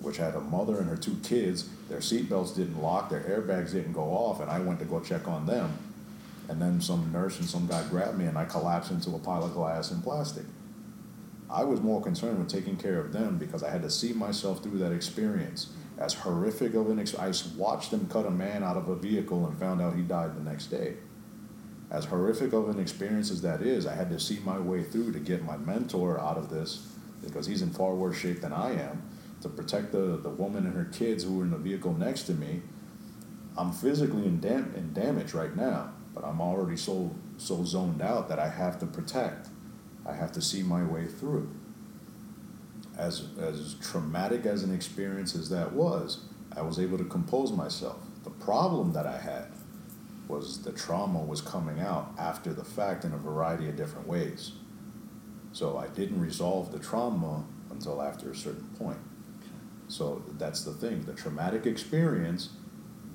which 0.02 0.18
had 0.18 0.36
a 0.36 0.40
mother 0.40 0.78
and 0.78 0.88
her 0.90 0.98
two 0.98 1.18
kids. 1.24 1.70
Their 1.90 2.00
seatbelts 2.00 2.56
didn't 2.56 2.82
lock, 2.82 3.10
their 3.10 3.22
airbags 3.22 3.72
didn't 3.72 3.94
go 3.94 4.04
off, 4.04 4.40
and 4.40 4.50
I 4.50 4.60
went 4.60 4.80
to 4.80 4.86
go 4.86 5.00
check 5.00 5.28
on 5.28 5.46
them. 5.46 5.78
And 6.50 6.62
then 6.62 6.80
some 6.80 7.12
nurse 7.12 7.40
and 7.40 7.50
some 7.50 7.68
guy 7.68 7.84
grabbed 7.90 8.18
me, 8.18 8.26
and 8.26 8.38
I 8.38 8.46
collapsed 8.46 8.92
into 8.92 9.16
a 9.16 9.20
pile 9.20 9.44
of 9.44 9.54
glass 9.54 9.92
and 9.92 10.04
plastic. 10.04 10.46
I 11.50 11.64
was 11.64 11.82
more 11.82 12.02
concerned 12.02 12.40
with 12.40 12.50
taking 12.50 12.76
care 12.76 13.00
of 13.00 13.14
them 13.14 13.38
because 13.38 13.64
I 13.64 13.70
had 13.70 13.82
to 13.84 13.90
see 13.90 14.14
myself 14.14 14.62
through 14.62 14.80
that 14.80 14.92
experience. 14.92 15.70
As 15.98 16.14
horrific 16.14 16.74
of 16.74 16.90
an 16.90 17.00
experience, 17.00 17.54
I 17.56 17.58
watched 17.58 17.92
them 17.92 18.08
cut 18.10 18.26
a 18.26 18.32
man 18.32 18.64
out 18.64 18.78
of 18.78 18.90
a 18.90 18.96
vehicle 18.96 19.48
and 19.48 19.58
found 19.58 19.82
out 19.82 19.96
he 19.96 20.02
died 20.02 20.36
the 20.36 20.50
next 20.50 20.68
day. 20.68 20.96
As 21.90 22.06
horrific 22.06 22.52
of 22.52 22.68
an 22.70 22.80
experience 22.80 23.32
as 23.32 23.42
that 23.42 23.62
is, 23.62 23.88
I 23.88 23.96
had 23.96 24.10
to 24.10 24.20
see 24.20 24.40
my 24.44 24.60
way 24.60 24.84
through 24.84 25.14
to 25.14 25.20
get 25.20 25.46
my 25.46 25.56
mentor 25.56 26.20
out 26.20 26.38
of 26.38 26.50
this 26.50 26.86
because 27.24 27.48
he's 27.48 27.62
in 27.62 27.72
far 27.72 27.96
worse 27.96 28.18
shape 28.18 28.42
than 28.42 28.54
I 28.54 28.74
am 28.74 29.02
to 29.42 29.50
protect 29.50 29.92
the, 29.92 30.18
the 30.18 30.30
woman 30.30 30.66
and 30.66 30.76
her 30.76 30.86
kids 30.86 31.24
who 31.24 31.38
were 31.38 31.44
in 31.44 31.52
the 31.52 31.58
vehicle 31.58 31.94
next 31.94 32.24
to 32.24 32.34
me. 32.34 32.62
I'm 33.58 33.72
physically 33.72 34.26
in, 34.26 34.40
dam- 34.40 34.74
in 34.76 34.94
damage 34.94 35.34
right 35.34 35.56
now, 35.56 35.94
but 36.14 36.24
I'm 36.24 36.42
already 36.42 36.78
so 36.78 37.16
so 37.38 37.64
zoned 37.64 38.02
out 38.02 38.30
that 38.30 38.40
I 38.40 38.50
have 38.50 38.80
to 38.80 38.88
protect. 38.88 39.50
I 40.06 40.14
have 40.14 40.32
to 40.32 40.42
see 40.42 40.64
my 40.64 40.84
way 40.84 41.06
through. 41.06 41.50
As 42.98 43.26
as 43.40 43.76
traumatic 43.82 44.46
as 44.46 44.64
an 44.64 44.74
experience 44.74 45.36
as 45.36 45.50
that 45.50 45.74
was, 45.74 46.26
I 46.56 46.62
was 46.62 46.80
able 46.80 46.98
to 46.98 47.04
compose 47.04 47.52
myself. 47.52 47.98
The 48.24 48.32
problem 48.32 48.94
that 48.94 49.06
I 49.06 49.20
had 49.20 49.52
was 50.28 50.64
the 50.64 50.72
trauma 50.72 51.20
was 51.20 51.42
coming 51.42 51.80
out 51.80 52.14
after 52.18 52.54
the 52.54 52.66
fact 52.66 53.06
in 53.06 53.14
a 53.14 53.18
variety 53.18 53.70
of 53.70 53.76
different 53.76 54.08
ways. 54.08 54.54
So 55.54 55.78
I 55.78 55.88
didn't 55.88 56.20
resolve 56.20 56.72
the 56.72 56.80
trauma 56.80 57.46
until 57.70 58.02
after 58.02 58.32
a 58.32 58.36
certain 58.36 58.68
point. 58.78 59.00
So 59.88 60.24
that's 60.38 60.64
the 60.64 60.74
thing. 60.74 61.04
The 61.04 61.14
traumatic 61.14 61.66
experience, 61.66 62.50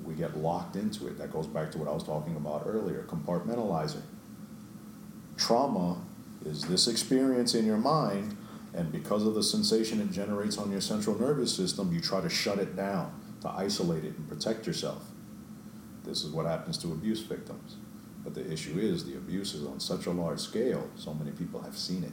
we 0.03 0.15
get 0.15 0.37
locked 0.37 0.75
into 0.75 1.07
it. 1.07 1.17
That 1.17 1.31
goes 1.31 1.47
back 1.47 1.71
to 1.71 1.77
what 1.77 1.87
I 1.87 1.91
was 1.91 2.03
talking 2.03 2.35
about 2.35 2.63
earlier 2.65 3.03
compartmentalizing. 3.03 4.01
Trauma 5.37 6.01
is 6.45 6.63
this 6.63 6.87
experience 6.87 7.55
in 7.55 7.65
your 7.65 7.77
mind, 7.77 8.37
and 8.73 8.91
because 8.91 9.25
of 9.25 9.35
the 9.35 9.43
sensation 9.43 10.01
it 10.01 10.11
generates 10.11 10.57
on 10.57 10.71
your 10.71 10.81
central 10.81 11.19
nervous 11.19 11.55
system, 11.55 11.93
you 11.93 11.99
try 11.99 12.21
to 12.21 12.29
shut 12.29 12.59
it 12.59 12.75
down, 12.75 13.19
to 13.41 13.49
isolate 13.49 14.03
it 14.03 14.17
and 14.17 14.27
protect 14.27 14.67
yourself. 14.67 15.05
This 16.03 16.23
is 16.23 16.31
what 16.31 16.45
happens 16.45 16.77
to 16.79 16.91
abuse 16.91 17.21
victims. 17.21 17.77
But 18.23 18.35
the 18.35 18.51
issue 18.51 18.77
is 18.79 19.05
the 19.05 19.15
abuse 19.15 19.53
is 19.53 19.65
on 19.65 19.79
such 19.79 20.05
a 20.05 20.11
large 20.11 20.39
scale, 20.39 20.89
so 20.95 21.13
many 21.13 21.31
people 21.31 21.61
have 21.61 21.77
seen 21.77 22.03
it. 22.03 22.11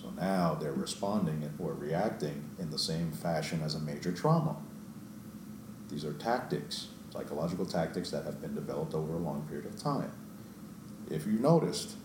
So 0.00 0.10
now 0.10 0.54
they're 0.54 0.72
responding 0.72 1.50
or 1.58 1.74
reacting 1.74 2.50
in 2.60 2.70
the 2.70 2.78
same 2.78 3.10
fashion 3.10 3.62
as 3.64 3.74
a 3.74 3.80
major 3.80 4.12
trauma. 4.12 4.56
These 5.88 6.04
are 6.04 6.12
tactics, 6.12 6.88
psychological 7.12 7.66
tactics 7.66 8.10
that 8.12 8.24
have 8.24 8.40
been 8.40 8.54
developed 8.54 8.94
over 8.94 9.14
a 9.14 9.18
long 9.18 9.42
period 9.48 9.66
of 9.66 9.76
time. 9.82 10.12
If 11.10 11.26
you 11.26 11.32
noticed, 11.32 11.96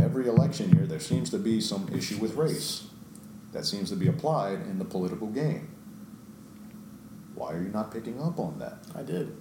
every 0.00 0.28
election 0.28 0.70
year 0.70 0.86
there 0.86 1.00
seems 1.00 1.28
to 1.30 1.38
be 1.38 1.60
some 1.60 1.88
issue 1.92 2.18
with 2.18 2.36
race 2.36 2.86
that 3.52 3.66
seems 3.66 3.90
to 3.90 3.96
be 3.96 4.06
applied 4.06 4.60
in 4.60 4.78
the 4.78 4.84
political 4.84 5.26
game. 5.26 5.74
Why 7.34 7.54
are 7.54 7.62
you 7.62 7.70
not 7.70 7.90
picking 7.90 8.22
up 8.22 8.38
on 8.38 8.60
that? 8.60 8.78
I 8.94 9.02
did. 9.02 9.36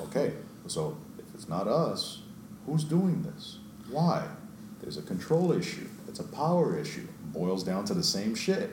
Okay, 0.00 0.32
so 0.66 0.96
if 1.16 1.32
it's 1.32 1.48
not 1.48 1.68
us, 1.68 2.22
who's 2.66 2.82
doing 2.82 3.22
this? 3.22 3.58
Why? 3.88 4.26
There's 4.80 4.96
a 4.96 5.02
control 5.02 5.52
issue. 5.52 5.86
It's 6.08 6.18
a 6.18 6.24
power 6.24 6.76
issue. 6.76 7.06
Boils 7.32 7.64
down 7.64 7.84
to 7.86 7.94
the 7.94 8.02
same 8.02 8.34
shit. 8.34 8.70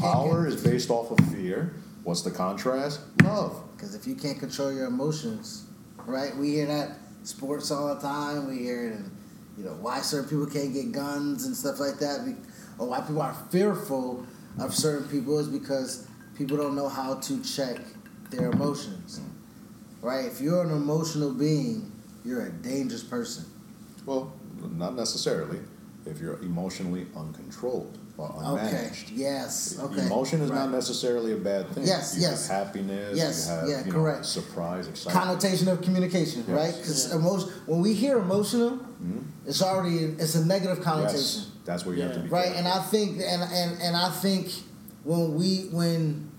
Power 0.00 0.46
is 0.46 0.62
based 0.62 0.90
off 0.90 1.10
of 1.10 1.18
fear. 1.32 1.74
What's 2.02 2.22
the 2.22 2.30
contrast? 2.30 3.00
Love. 3.22 3.62
Because 3.76 3.94
if 3.94 4.06
you 4.06 4.14
can't 4.14 4.38
control 4.38 4.72
your 4.72 4.86
emotions, 4.86 5.66
right? 6.06 6.36
We 6.36 6.50
hear 6.50 6.66
that 6.66 6.96
sports 7.22 7.70
all 7.70 7.94
the 7.94 8.00
time. 8.00 8.48
We 8.48 8.58
hear 8.58 8.86
it, 8.88 8.92
in, 8.92 9.10
you 9.56 9.64
know, 9.64 9.74
why 9.80 10.00
certain 10.00 10.28
people 10.28 10.46
can't 10.46 10.72
get 10.72 10.92
guns 10.92 11.46
and 11.46 11.54
stuff 11.56 11.78
like 11.78 11.98
that, 11.98 12.24
be- 12.24 12.36
or 12.78 12.88
why 12.88 13.00
people 13.00 13.22
are 13.22 13.34
fearful 13.50 14.26
of 14.58 14.74
certain 14.74 15.08
people 15.08 15.38
is 15.38 15.48
because 15.48 16.08
people 16.36 16.56
don't 16.56 16.74
know 16.74 16.88
how 16.88 17.14
to 17.14 17.42
check 17.42 17.76
their 18.30 18.50
emotions, 18.50 19.20
right? 20.02 20.24
If 20.24 20.40
you're 20.40 20.62
an 20.62 20.70
emotional 20.70 21.32
being, 21.32 21.92
you're 22.24 22.46
a 22.46 22.50
dangerous 22.50 23.02
person. 23.02 23.44
Well, 24.06 24.32
not 24.76 24.94
necessarily. 24.94 25.60
If 26.08 26.20
you're 26.20 26.38
emotionally 26.40 27.06
uncontrolled 27.16 27.98
or 28.16 28.26
Okay. 28.28 28.42
unmanaged. 28.64 29.10
Yes. 29.14 29.78
Okay. 29.78 30.02
Emotion 30.06 30.40
is 30.40 30.50
not 30.50 30.70
necessarily 30.70 31.32
a 31.32 31.36
bad 31.36 31.68
thing. 31.70 31.84
Yes, 31.86 32.14
You 32.16 32.22
yes. 32.22 32.48
have 32.48 32.66
happiness. 32.68 33.16
Yes, 33.16 33.46
You 33.46 33.52
have, 33.54 33.68
yeah, 33.68 33.84
you 33.84 33.92
correct. 33.92 34.18
Know, 34.20 34.22
surprise, 34.40 34.88
excitement. 34.88 35.24
connotation 35.24 35.68
of 35.68 35.82
communication, 35.82 36.44
Yes. 36.48 36.56
right? 36.56 36.74
Because 36.74 37.12
emotion, 37.12 37.48
when 37.66 37.80
we 37.80 37.92
hear 37.94 38.18
emotional, 38.18 38.70
mm-hmm. 38.72 39.18
it's 39.46 39.62
already 39.62 39.98
it's 40.18 40.34
a 40.34 40.44
negative 40.44 40.80
connotation, 40.82 41.18
Yes, 41.18 41.46
that's 41.64 41.84
where 41.86 41.94
you 41.94 42.02
have 42.02 42.14
to 42.14 42.20
be. 42.20 42.28
right? 42.28 42.44
careful. 42.52 42.58
And 42.58 42.68
I 42.68 42.80
think 42.82 43.10
and, 43.32 43.42
and 43.42 43.70
and 43.82 43.96
I 43.96 44.10
think 44.10 44.50
when 45.04 45.34
we 45.36 45.68
when 45.70 46.30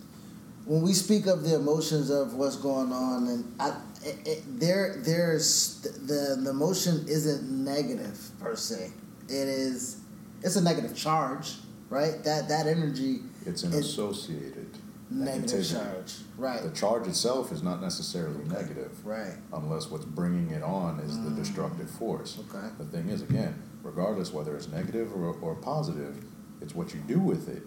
when 0.65 0.81
we 0.81 0.93
speak 0.93 1.25
of 1.27 1.43
the 1.43 1.55
emotions 1.55 2.09
of 2.09 2.33
what's 2.35 2.55
going 2.57 2.91
on, 2.91 3.27
and 3.27 3.55
I, 3.59 3.69
it, 4.03 4.17
it, 4.27 4.59
there 4.59 4.97
there's 5.03 5.79
the 5.81 6.35
the 6.43 6.49
emotion 6.49 7.05
isn't 7.07 7.43
negative 7.49 8.17
per 8.39 8.55
se. 8.55 8.91
It 9.29 9.47
is 9.47 10.01
it's 10.41 10.55
a 10.55 10.63
negative 10.63 10.95
charge, 10.95 11.55
right? 11.89 12.23
That 12.23 12.49
that 12.49 12.67
energy 12.67 13.19
it's 13.45 13.63
an 13.63 13.73
associated 13.73 14.77
negative 15.09 15.67
charge, 15.67 16.15
right? 16.37 16.61
The 16.61 16.71
charge 16.71 17.07
itself 17.07 17.51
is 17.51 17.63
not 17.63 17.81
necessarily 17.81 18.43
negative, 18.45 19.05
Right. 19.05 19.33
unless 19.53 19.89
what's 19.89 20.05
bringing 20.05 20.51
it 20.51 20.63
on 20.63 20.99
is 20.99 21.17
the 21.17 21.29
mm. 21.29 21.35
destructive 21.35 21.89
force. 21.89 22.37
Okay. 22.49 22.67
The 22.77 22.85
thing 22.85 23.09
is, 23.09 23.21
again, 23.21 23.61
regardless 23.83 24.31
whether 24.31 24.55
it's 24.55 24.67
negative 24.67 25.13
or, 25.15 25.35
or 25.41 25.55
positive, 25.55 26.23
it's 26.61 26.75
what 26.75 26.93
you 26.93 26.99
do 27.01 27.19
with 27.19 27.49
it 27.49 27.63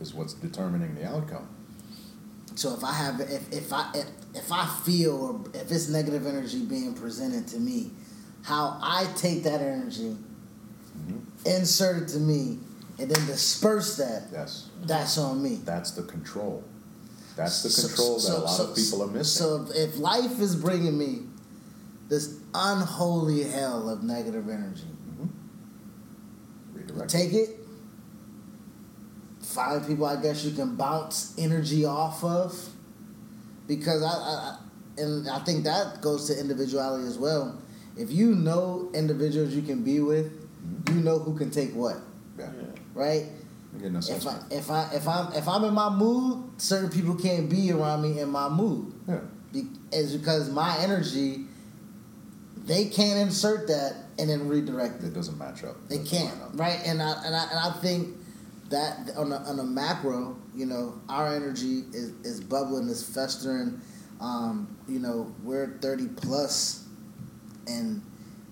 is 0.00 0.14
what's 0.14 0.34
determining 0.34 0.94
the 0.94 1.06
outcome. 1.06 1.48
So 2.54 2.74
if 2.74 2.82
I 2.82 2.92
have 2.92 3.20
if, 3.20 3.52
if 3.52 3.72
I 3.72 3.90
if, 3.94 4.06
if 4.34 4.52
I 4.52 4.66
feel 4.84 5.16
or 5.16 5.58
if 5.58 5.70
it's 5.70 5.88
negative 5.88 6.26
energy 6.26 6.64
being 6.64 6.94
presented 6.94 7.46
to 7.48 7.58
me, 7.58 7.90
how 8.42 8.78
I 8.80 9.06
take 9.16 9.42
that 9.42 9.60
energy, 9.60 10.16
insert 11.46 12.02
it 12.02 12.08
to 12.08 12.18
me, 12.18 12.58
and 12.98 13.10
then 13.10 13.26
disperse 13.26 13.96
that, 13.96 14.24
Yes, 14.32 14.68
that's 14.84 15.18
on 15.18 15.42
me. 15.42 15.60
that's 15.64 15.92
the 15.92 16.02
control. 16.02 16.64
That's 17.36 17.62
the 17.62 17.88
control 17.88 18.18
so- 18.18 18.32
that 18.32 18.38
a 18.38 18.44
lot 18.44 18.56
so- 18.56 18.70
of 18.70 18.76
people 18.76 19.02
are 19.02 19.06
missing. 19.08 19.46
So 19.46 19.66
if 19.74 19.98
life 19.98 20.40
is 20.40 20.56
bringing 20.56 20.96
me 20.96 21.22
this 22.08 22.34
unholy 22.54 23.42
hell 23.44 23.90
of 23.90 24.02
negative 24.02 24.48
energy, 24.48 24.86
mm-hmm. 25.10 25.26
Redirect. 26.78 27.10
take 27.10 27.32
it. 27.32 27.50
Find 29.42 29.86
people 29.86 30.06
I 30.06 30.20
guess 30.20 30.44
you 30.44 30.52
can 30.52 30.76
bounce 30.76 31.34
energy 31.38 31.84
off 31.84 32.22
of, 32.24 32.54
because 33.66 34.02
I, 34.02 34.08
I 34.08 34.58
and 34.98 35.28
I 35.28 35.38
think 35.40 35.64
that 35.64 36.00
goes 36.00 36.26
to 36.28 36.38
individuality 36.38 37.06
as 37.06 37.18
well. 37.18 37.60
If 37.96 38.10
you 38.10 38.34
know 38.34 38.90
individuals 38.94 39.54
you 39.54 39.62
can 39.62 39.82
be 39.82 40.00
with, 40.00 40.32
you 40.88 41.00
know 41.00 41.18
who 41.18 41.36
can 41.36 41.50
take 41.50 41.74
what, 41.74 41.96
yeah. 42.38 42.50
right? 42.94 43.26
Getting 43.78 43.96
If 43.96 44.26
I 44.26 44.40
if 44.50 44.70
I 44.70 44.90
if 44.94 45.08
I'm 45.08 45.32
if 45.32 45.48
I'm 45.48 45.64
in 45.64 45.74
my 45.74 45.90
mood, 45.90 46.60
certain 46.60 46.88
people 46.88 47.14
can't 47.14 47.48
be 47.50 47.72
around 47.72 48.02
me 48.02 48.20
in 48.20 48.30
my 48.30 48.48
mood. 48.48 48.92
Yeah. 49.06 49.20
Be, 49.52 49.64
is 49.92 50.16
because 50.16 50.50
my 50.50 50.78
energy, 50.78 51.44
they 52.64 52.86
can't 52.86 53.18
insert 53.18 53.68
that 53.68 53.94
and 54.18 54.30
then 54.30 54.48
redirect 54.48 55.02
it. 55.02 55.08
It 55.08 55.14
doesn't 55.14 55.38
match 55.38 55.62
up. 55.62 55.76
They 55.88 55.98
can't, 55.98 56.40
up. 56.42 56.50
right? 56.54 56.80
And 56.86 57.02
I 57.02 57.22
and 57.24 57.36
I 57.36 57.44
and 57.50 57.58
I 57.58 57.72
think 57.80 58.16
that 58.70 59.10
on 59.16 59.32
a, 59.32 59.36
on 59.36 59.60
a 59.60 59.64
macro, 59.64 60.36
you 60.54 60.66
know, 60.66 61.00
our 61.08 61.34
energy 61.34 61.84
is, 61.92 62.12
is 62.24 62.40
bubbling, 62.40 62.88
is 62.88 63.02
festering. 63.02 63.80
Um, 64.20 64.74
you 64.88 64.98
know, 64.98 65.32
we're 65.42 65.78
thirty 65.82 66.08
plus, 66.08 66.86
and 67.66 68.02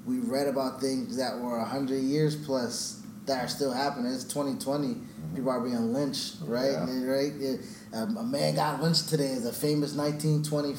we 0.07 0.19
read 0.19 0.47
about 0.49 0.81
things 0.81 1.17
that 1.17 1.39
were 1.39 1.59
hundred 1.61 2.03
years 2.03 2.37
plus 2.37 3.03
that 3.27 3.43
are 3.45 3.49
still 3.49 3.73
happening. 3.73 4.13
It's 4.13 4.25
twenty 4.25 4.59
twenty. 4.59 4.97
People 5.35 5.51
are 5.51 5.61
being 5.61 5.93
lynched, 5.93 6.37
right? 6.43 6.73
Yeah. 6.73 6.83
And, 6.85 7.09
right? 7.09 7.33
Yeah. 7.37 7.57
Um, 7.93 8.17
a 8.17 8.23
man 8.23 8.55
got 8.55 8.83
lynched 8.83 9.09
today. 9.09 9.29
Is 9.29 9.47
a 9.47 9.53
famous 9.53 9.95
nineteen 9.95 10.43
twenty 10.43 10.75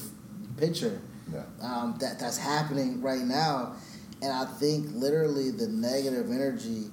picture 0.57 1.01
Yeah. 1.33 1.43
um, 1.61 1.97
that 1.99 2.19
that's 2.19 2.37
happening 2.37 3.01
right 3.01 3.21
now, 3.21 3.73
and 4.21 4.31
I 4.31 4.45
think 4.45 4.87
literally 4.93 5.51
the 5.51 5.67
negative 5.67 6.31
energy. 6.31 6.85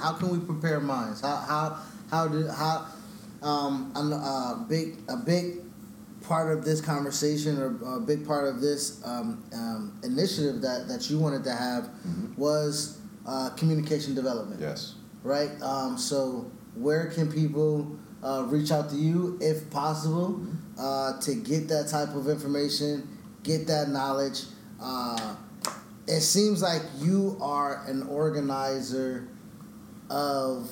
How 0.00 0.14
can 0.14 0.30
we 0.30 0.38
prepare 0.44 0.80
minds? 0.80 1.20
How 1.20 1.36
how 1.36 1.78
how 2.10 2.28
do 2.28 2.48
how 2.48 2.86
um, 3.42 3.92
a 3.94 4.64
big 4.68 4.98
a 5.08 5.16
big 5.16 5.63
part 6.26 6.56
of 6.56 6.64
this 6.64 6.80
conversation 6.80 7.58
or 7.58 7.96
a 7.96 8.00
big 8.00 8.26
part 8.26 8.46
of 8.48 8.60
this 8.60 9.00
um, 9.04 9.44
um, 9.52 9.98
initiative 10.02 10.60
that 10.62 10.88
that 10.88 11.08
you 11.10 11.18
wanted 11.18 11.44
to 11.44 11.52
have 11.52 11.88
was 12.36 12.98
uh, 13.26 13.50
communication 13.50 14.14
development 14.14 14.60
Yes. 14.60 14.94
right? 15.22 15.50
Um, 15.62 15.96
so 15.98 16.50
where 16.74 17.06
can 17.10 17.30
people 17.30 17.96
uh, 18.22 18.44
reach 18.48 18.70
out 18.72 18.90
to 18.90 18.96
you 18.96 19.38
if 19.40 19.68
possible 19.70 20.40
uh, 20.78 21.18
to 21.20 21.34
get 21.34 21.68
that 21.68 21.88
type 21.88 22.14
of 22.14 22.28
information, 22.28 23.06
get 23.42 23.66
that 23.66 23.88
knowledge? 23.90 24.42
Uh, 24.82 25.36
it 26.06 26.20
seems 26.20 26.60
like 26.62 26.82
you 26.98 27.38
are 27.40 27.82
an 27.86 28.02
organizer 28.08 29.28
of 30.10 30.70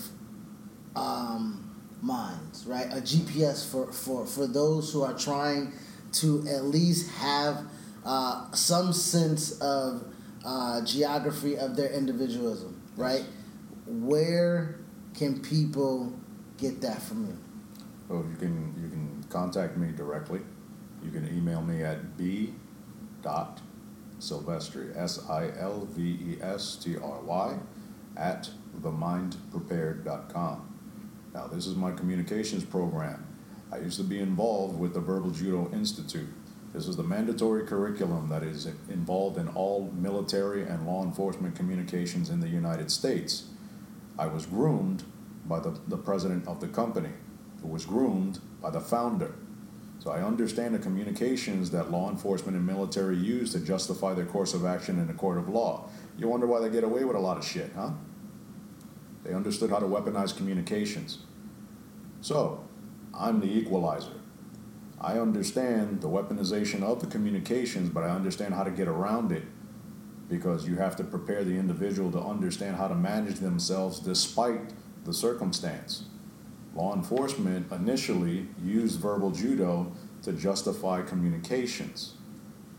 um, 0.95 1.72
minds, 2.03 2.67
right? 2.67 2.87
A 2.87 3.01
GPS 3.01 3.71
for, 3.71 3.91
for, 3.93 4.27
for 4.27 4.47
those 4.47 4.93
who 4.93 5.03
are 5.03 5.17
trying 5.17 5.73
to 6.13 6.45
at 6.49 6.65
least 6.65 7.11
have 7.13 7.65
uh, 8.05 8.51
some 8.53 8.93
sense 8.93 9.53
of 9.61 10.05
uh, 10.45 10.85
geography 10.85 11.57
of 11.57 11.77
their 11.77 11.91
individualism, 11.91 12.83
right? 12.97 13.25
Where 13.87 14.81
can 15.15 15.41
people 15.41 16.13
get 16.59 16.81
that 16.81 17.01
from 17.01 17.27
you? 17.27 17.39
Well, 18.09 18.27
you 18.29 18.37
can 18.37 18.75
you 18.83 18.89
can 18.89 19.25
contact 19.31 19.77
me 19.77 19.93
directly. 19.93 20.41
You 21.03 21.11
can 21.11 21.27
email 21.29 21.63
me 21.63 21.83
at 21.83 22.17
b 22.17 22.55
dot 23.23 23.61
silvestry 24.19 24.91
s 24.95 25.21
i 25.29 25.51
l 25.59 25.87
v 25.87 26.03
e 26.03 26.39
s 26.43 26.77
t 26.77 26.97
r 26.97 27.21
y 27.23 27.59
at 28.17 28.51
themindprepared.com. 28.81 30.72
Now, 31.35 31.47
this 31.47 31.67
is 31.67 31.75
my 31.75 31.93
communications 31.93 32.65
program. 32.65 33.27
I 33.73 33.79
used 33.79 33.97
to 33.97 34.05
be 34.05 34.19
involved 34.19 34.79
with 34.79 34.93
the 34.93 35.01
Verbal 35.01 35.31
Judo 35.31 35.71
Institute. 35.73 36.29
This 36.75 36.87
is 36.87 36.97
the 36.97 37.03
mandatory 37.03 37.67
curriculum 37.67 38.29
that 38.29 38.43
is 38.43 38.67
involved 38.91 39.39
in 39.39 39.49
all 39.49 39.91
military 39.95 40.63
and 40.63 40.87
law 40.87 41.03
enforcement 41.03 41.57
communications 41.57 42.29
in 42.29 42.41
the 42.41 42.49
United 42.49 42.91
States. 42.91 43.45
I 44.19 44.27
was 44.27 44.45
groomed 44.45 45.05
by 45.47 45.61
the, 45.61 45.79
the 45.89 45.97
president 45.97 46.47
of 46.47 46.61
the 46.61 46.69
company, 46.69 47.11
who 47.63 47.69
was 47.69 47.87
groomed 47.87 48.41
by 48.61 48.71
the 48.71 48.81
founder. 48.81 49.35
So 50.01 50.11
I 50.11 50.23
understand 50.23 50.75
the 50.75 50.79
communications 50.79 51.71
that 51.71 51.91
law 51.91 52.11
enforcement 52.11 52.57
and 52.57 52.67
military 52.67 53.17
use 53.17 53.53
to 53.53 53.61
justify 53.61 54.15
their 54.15 54.27
course 54.27 54.53
of 54.53 54.65
action 54.65 54.99
in 54.99 55.09
a 55.09 55.15
court 55.15 55.39
of 55.39 55.49
law. 55.49 55.89
You 56.19 56.29
wonder 56.29 56.47
why 56.47 56.61
they 56.61 56.71
get 56.71 56.85
away 56.85 57.05
with 57.05 57.17
a 57.17 57.21
lot 57.21 57.39
of 57.39 57.45
shit, 57.45 57.71
huh? 57.75 57.91
They 59.25 59.35
understood 59.35 59.71
how 59.71 59.79
to 59.79 59.87
weaponize 59.87 60.37
communications. 60.37 61.19
So, 62.21 62.65
I'm 63.15 63.41
the 63.41 63.47
equalizer. 63.47 64.21
I 65.01 65.19
understand 65.19 66.01
the 66.01 66.09
weaponization 66.09 66.83
of 66.83 67.01
the 67.01 67.07
communications, 67.07 67.91
but 67.91 68.05
I 68.05 68.11
understand 68.11 68.55
how 68.55 68.63
to 68.63 68.71
get 68.71 68.89
around 68.89 69.33
it 69.33 69.45
because 70.29 70.67
you 70.67 70.77
have 70.77 70.97
to 70.97 71.05
prepare 71.05 71.45
the 71.45 71.57
individual 71.59 72.11
to 72.13 72.21
understand 72.21 72.77
how 72.77 72.89
to 72.89 72.95
manage 72.95 73.41
themselves 73.41 73.99
despite 73.99 74.73
the 75.05 75.13
circumstance. 75.13 76.05
Law 76.75 76.95
enforcement 76.95 77.71
initially 77.71 78.47
used 78.63 79.01
verbal 79.01 79.31
judo 79.31 79.93
to 80.23 80.33
justify 80.33 81.03
communications. 81.03 82.15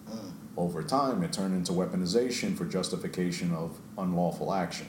Mm. 0.10 0.32
Over 0.58 0.82
time, 0.82 1.22
it 1.24 1.34
turned 1.34 1.54
into 1.54 1.74
weaponization 1.74 2.58
for 2.58 2.66
justification 2.66 3.54
of 3.54 3.80
unlawful 3.98 4.54
action. 4.54 4.88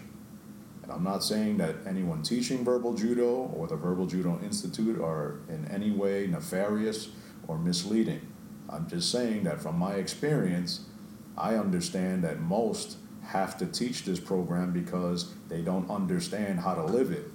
And 0.84 0.92
I'm 0.92 1.02
not 1.02 1.24
saying 1.24 1.56
that 1.56 1.76
anyone 1.86 2.22
teaching 2.22 2.62
verbal 2.62 2.92
judo 2.92 3.50
or 3.56 3.66
the 3.66 3.74
Verbal 3.74 4.04
Judo 4.04 4.38
Institute 4.44 5.00
are 5.00 5.40
in 5.48 5.66
any 5.70 5.90
way 5.90 6.26
nefarious 6.26 7.08
or 7.48 7.56
misleading. 7.56 8.20
I'm 8.68 8.86
just 8.86 9.10
saying 9.10 9.44
that 9.44 9.62
from 9.62 9.78
my 9.78 9.94
experience, 9.94 10.84
I 11.38 11.54
understand 11.54 12.22
that 12.24 12.40
most 12.40 12.98
have 13.22 13.56
to 13.58 13.66
teach 13.66 14.04
this 14.04 14.20
program 14.20 14.74
because 14.74 15.32
they 15.48 15.62
don't 15.62 15.88
understand 15.90 16.60
how 16.60 16.74
to 16.74 16.84
live 16.84 17.10
it. 17.10 17.30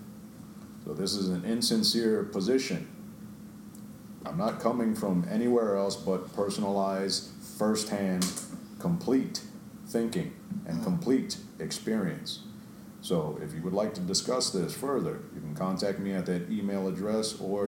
So 0.86 0.94
this 0.94 1.16
is 1.16 1.30
an 1.30 1.44
insincere 1.44 2.26
position. 2.26 2.88
I'm 4.28 4.38
not 4.38 4.60
coming 4.60 4.94
from 4.94 5.26
anywhere 5.28 5.76
else 5.76 5.96
but 5.96 6.36
personalized, 6.36 7.30
firsthand, 7.58 8.32
complete 8.78 9.42
thinking 9.88 10.36
and 10.68 10.82
mm. 10.82 10.84
complete 10.84 11.38
experience. 11.58 12.42
So 13.02 13.40
if 13.42 13.54
you 13.54 13.62
would 13.62 13.74
like 13.74 13.94
to 13.96 14.02
discuss 14.02 14.52
this 14.52 14.74
further, 14.74 15.20
you 15.34 15.42
can 15.42 15.56
contact 15.56 16.00
me 16.00 16.14
at 16.14 16.26
that 16.26 16.50
email 16.50 16.88
address 16.88 17.40
or 17.40 17.66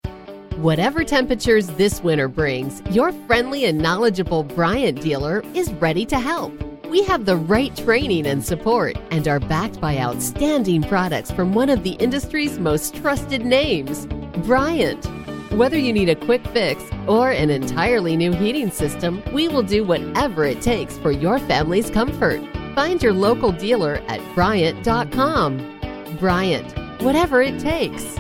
Whatever 0.58 1.04
temperatures 1.04 1.68
this 1.68 2.04
winter 2.04 2.28
brings, 2.28 2.84
your 2.92 3.12
friendly 3.26 3.66
and 3.66 3.80
knowledgeable 3.80 4.44
Bryant 4.44 5.02
dealer 5.02 5.44
is 5.56 5.72
ready 5.74 6.06
to 6.06 6.20
help. 6.20 6.54
We 6.86 7.04
have 7.04 7.26
the 7.26 7.38
right 7.38 7.76
training 7.76 8.28
and 8.28 8.46
support 8.46 8.98
and 9.12 9.28
are 9.28 9.40
backed 9.40 9.80
by 9.80 9.98
outstanding 9.98 10.84
products 10.84 11.32
from 11.32 11.54
one 11.54 11.70
of 11.70 11.84
the 11.84 11.92
industry's 11.94 12.60
most 12.60 12.96
trusted 12.96 13.46
names, 13.46 14.08
Bryant. 14.46 15.06
Whether 15.54 15.78
you 15.78 15.94
need 15.94 16.10
a 16.10 16.16
quick 16.16 16.46
fix 16.48 16.84
or 17.08 17.32
an 17.32 17.50
entirely 17.50 18.18
new 18.18 18.34
heating 18.34 18.72
system, 18.72 19.24
we 19.34 19.48
will 19.48 19.64
do 19.64 19.84
whatever 19.84 20.44
it 20.44 20.62
takes 20.62 20.98
for 20.98 21.12
your 21.12 21.40
family's 21.40 21.90
comfort. 21.90 22.42
Find 22.76 23.04
your 23.04 23.14
local 23.14 23.52
dealer 23.52 24.02
at 24.08 24.22
Bryant.com. 24.34 26.18
Bryant, 26.20 27.02
whatever 27.02 27.42
it 27.42 27.60
takes. 27.60 28.18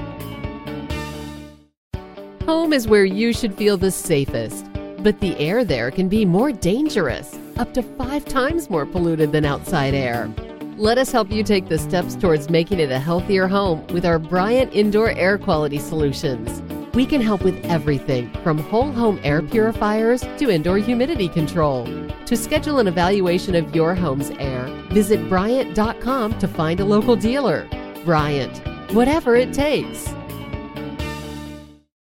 Home 2.45 2.73
is 2.73 2.87
where 2.87 3.05
you 3.05 3.31
should 3.31 3.53
feel 3.53 3.77
the 3.77 3.91
safest, 3.91 4.65
but 4.99 5.19
the 5.19 5.37
air 5.37 5.63
there 5.63 5.89
can 5.89 6.09
be 6.09 6.25
more 6.25 6.51
dangerous, 6.51 7.37
up 7.57 7.73
to 7.75 7.81
five 7.81 8.25
times 8.25 8.69
more 8.69 8.85
polluted 8.85 9.31
than 9.31 9.45
outside 9.45 9.93
air. 9.93 10.29
Let 10.75 10.97
us 10.97 11.11
help 11.11 11.31
you 11.31 11.43
take 11.43 11.69
the 11.69 11.77
steps 11.77 12.15
towards 12.15 12.49
making 12.49 12.79
it 12.79 12.91
a 12.91 12.99
healthier 12.99 13.47
home 13.47 13.85
with 13.87 14.05
our 14.05 14.19
Bryant 14.19 14.73
Indoor 14.73 15.11
Air 15.11 15.37
Quality 15.37 15.77
Solutions. 15.77 16.61
We 16.93 17.05
can 17.05 17.21
help 17.21 17.43
with 17.43 17.63
everything 17.63 18.29
from 18.43 18.57
whole 18.57 18.91
home 18.91 19.17
air 19.23 19.41
purifiers 19.41 20.21
to 20.37 20.49
indoor 20.49 20.77
humidity 20.77 21.29
control. 21.29 21.85
To 22.25 22.35
schedule 22.35 22.79
an 22.79 22.87
evaluation 22.87 23.55
of 23.55 23.73
your 23.73 23.95
home's 23.95 24.29
air, 24.31 24.65
visit 24.91 25.29
Bryant.com 25.29 26.37
to 26.39 26.47
find 26.49 26.81
a 26.81 26.85
local 26.85 27.15
dealer. 27.15 27.65
Bryant, 28.03 28.57
whatever 28.93 29.37
it 29.37 29.53
takes. 29.53 30.13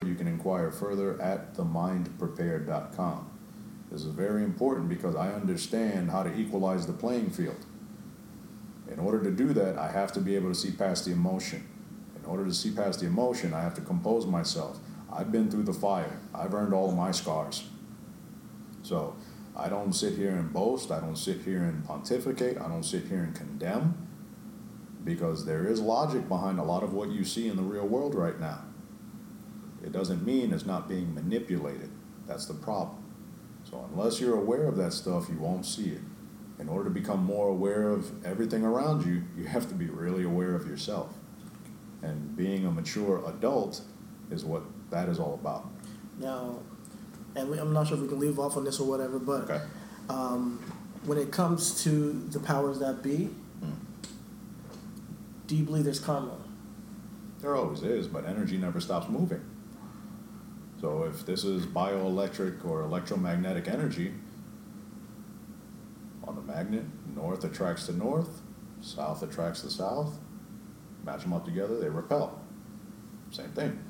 you 0.06 0.15
can 0.15 0.27
inquire 0.27 0.70
further 0.70 1.20
at 1.20 1.52
themindprepared.com. 1.55 3.31
This 3.90 4.05
is 4.05 4.12
very 4.15 4.43
important 4.43 4.89
because 4.89 5.15
I 5.15 5.32
understand 5.32 6.10
how 6.10 6.23
to 6.23 6.35
equalize 6.35 6.86
the 6.86 6.94
playing 6.94 7.28
field. 7.28 7.66
In 8.90 8.98
order 8.98 9.23
to 9.23 9.31
do 9.31 9.52
that, 9.52 9.77
I 9.77 9.90
have 9.90 10.12
to 10.12 10.20
be 10.20 10.35
able 10.35 10.48
to 10.48 10.55
see 10.55 10.70
past 10.70 11.05
the 11.05 11.12
emotion. 11.12 11.69
In 12.28 12.32
order 12.32 12.44
to 12.44 12.55
see 12.55 12.70
past 12.70 13.00
the 13.00 13.06
emotion, 13.06 13.55
I 13.55 13.62
have 13.62 13.72
to 13.76 13.80
compose 13.80 14.26
myself. 14.26 14.78
I've 15.10 15.32
been 15.32 15.50
through 15.50 15.62
the 15.62 15.72
fire. 15.72 16.20
I've 16.34 16.52
earned 16.52 16.74
all 16.74 16.92
my 16.92 17.10
scars. 17.10 17.64
So 18.82 19.16
I 19.56 19.70
don't 19.70 19.94
sit 19.94 20.12
here 20.12 20.36
and 20.36 20.52
boast. 20.52 20.90
I 20.90 21.00
don't 21.00 21.16
sit 21.16 21.40
here 21.40 21.62
and 21.62 21.82
pontificate. 21.86 22.59
I 22.59 22.68
don't 22.68 22.82
sit 22.82 23.05
here 23.05 23.22
and 23.22 23.34
condemn 23.34 24.06
because 25.05 25.46
there 25.46 25.66
is 25.66 25.80
logic 25.80 26.28
behind 26.28 26.59
a 26.59 26.62
lot 26.62 26.82
of 26.82 26.92
what 26.92 27.09
you 27.09 27.24
see 27.24 27.48
in 27.48 27.56
the 27.56 27.62
real 27.62 27.86
world 27.86 28.14
right 28.14 28.38
now. 28.38 28.62
It 29.82 29.92
doesn't 29.92 30.22
mean 30.22 30.52
it's 30.52 30.66
not 30.66 30.86
being 30.86 31.14
manipulated. 31.14 31.88
That's 32.26 32.44
the 32.44 32.52
problem. 32.52 33.02
So 33.64 33.88
unless 33.90 34.20
you're 34.20 34.36
aware 34.36 34.66
of 34.66 34.76
that 34.76 34.92
stuff, 34.92 35.30
you 35.30 35.38
won't 35.38 35.64
see 35.64 35.92
it. 35.92 36.02
In 36.59 36.68
order 36.68 36.90
to 36.90 36.94
become 36.94 37.24
more 37.24 37.48
aware 37.48 37.88
of 37.88 38.22
everything 38.22 38.64
around 38.64 39.06
you, 39.06 39.22
you 39.34 39.48
have 39.48 39.66
to 39.70 39.74
be 39.74 39.86
really 39.86 40.24
aware 40.24 40.55
of 40.55 40.66
yourself. 40.66 41.14
And 42.02 42.36
being 42.36 42.64
a 42.66 42.70
mature 42.70 43.22
adult 43.28 43.80
is 44.30 44.44
what 44.44 44.62
that 44.90 45.08
is 45.08 45.18
all 45.18 45.34
about. 45.34 45.68
Now, 46.18 46.60
and 47.34 47.50
we, 47.50 47.58
I'm 47.58 47.72
not 47.72 47.86
sure 47.88 47.96
if 47.96 48.02
we 48.02 48.08
can 48.08 48.18
leave 48.18 48.38
off 48.38 48.56
on 48.56 48.64
this 48.64 48.80
or 48.80 48.88
whatever, 48.88 49.18
but 49.18 49.42
Okay. 49.50 49.60
um, 50.08 50.60
when 51.04 51.18
it 51.18 51.30
comes 51.30 51.82
to 51.84 52.12
the 52.30 52.40
powers 52.40 52.78
that 52.80 53.02
be, 53.02 53.30
do 55.46 55.56
you 55.56 55.64
believe 55.64 55.84
there's 55.84 56.00
karma? 56.00 56.36
There 57.40 57.54
always 57.56 57.82
is, 57.82 58.06
but 58.06 58.26
energy 58.26 58.58
never 58.58 58.80
stops 58.80 59.08
moving. 59.08 59.40
So 60.80 61.04
if 61.04 61.24
this 61.24 61.42
is 61.44 61.64
bioelectric 61.66 62.64
or 62.64 62.82
electromagnetic 62.82 63.66
energy, 63.66 64.12
on 66.24 66.34
the 66.36 66.42
magnet, 66.42 66.84
north 67.16 67.44
attracts 67.44 67.86
the 67.86 67.94
north, 67.94 68.42
south 68.82 69.22
attracts 69.22 69.62
the 69.62 69.70
south. 69.70 70.18
Match 71.09 71.22
them 71.22 71.32
up 71.32 71.47
together, 71.47 71.80
they 71.80 71.89
repel. 71.89 72.39
Same 73.30 73.48
thing. 73.52 73.82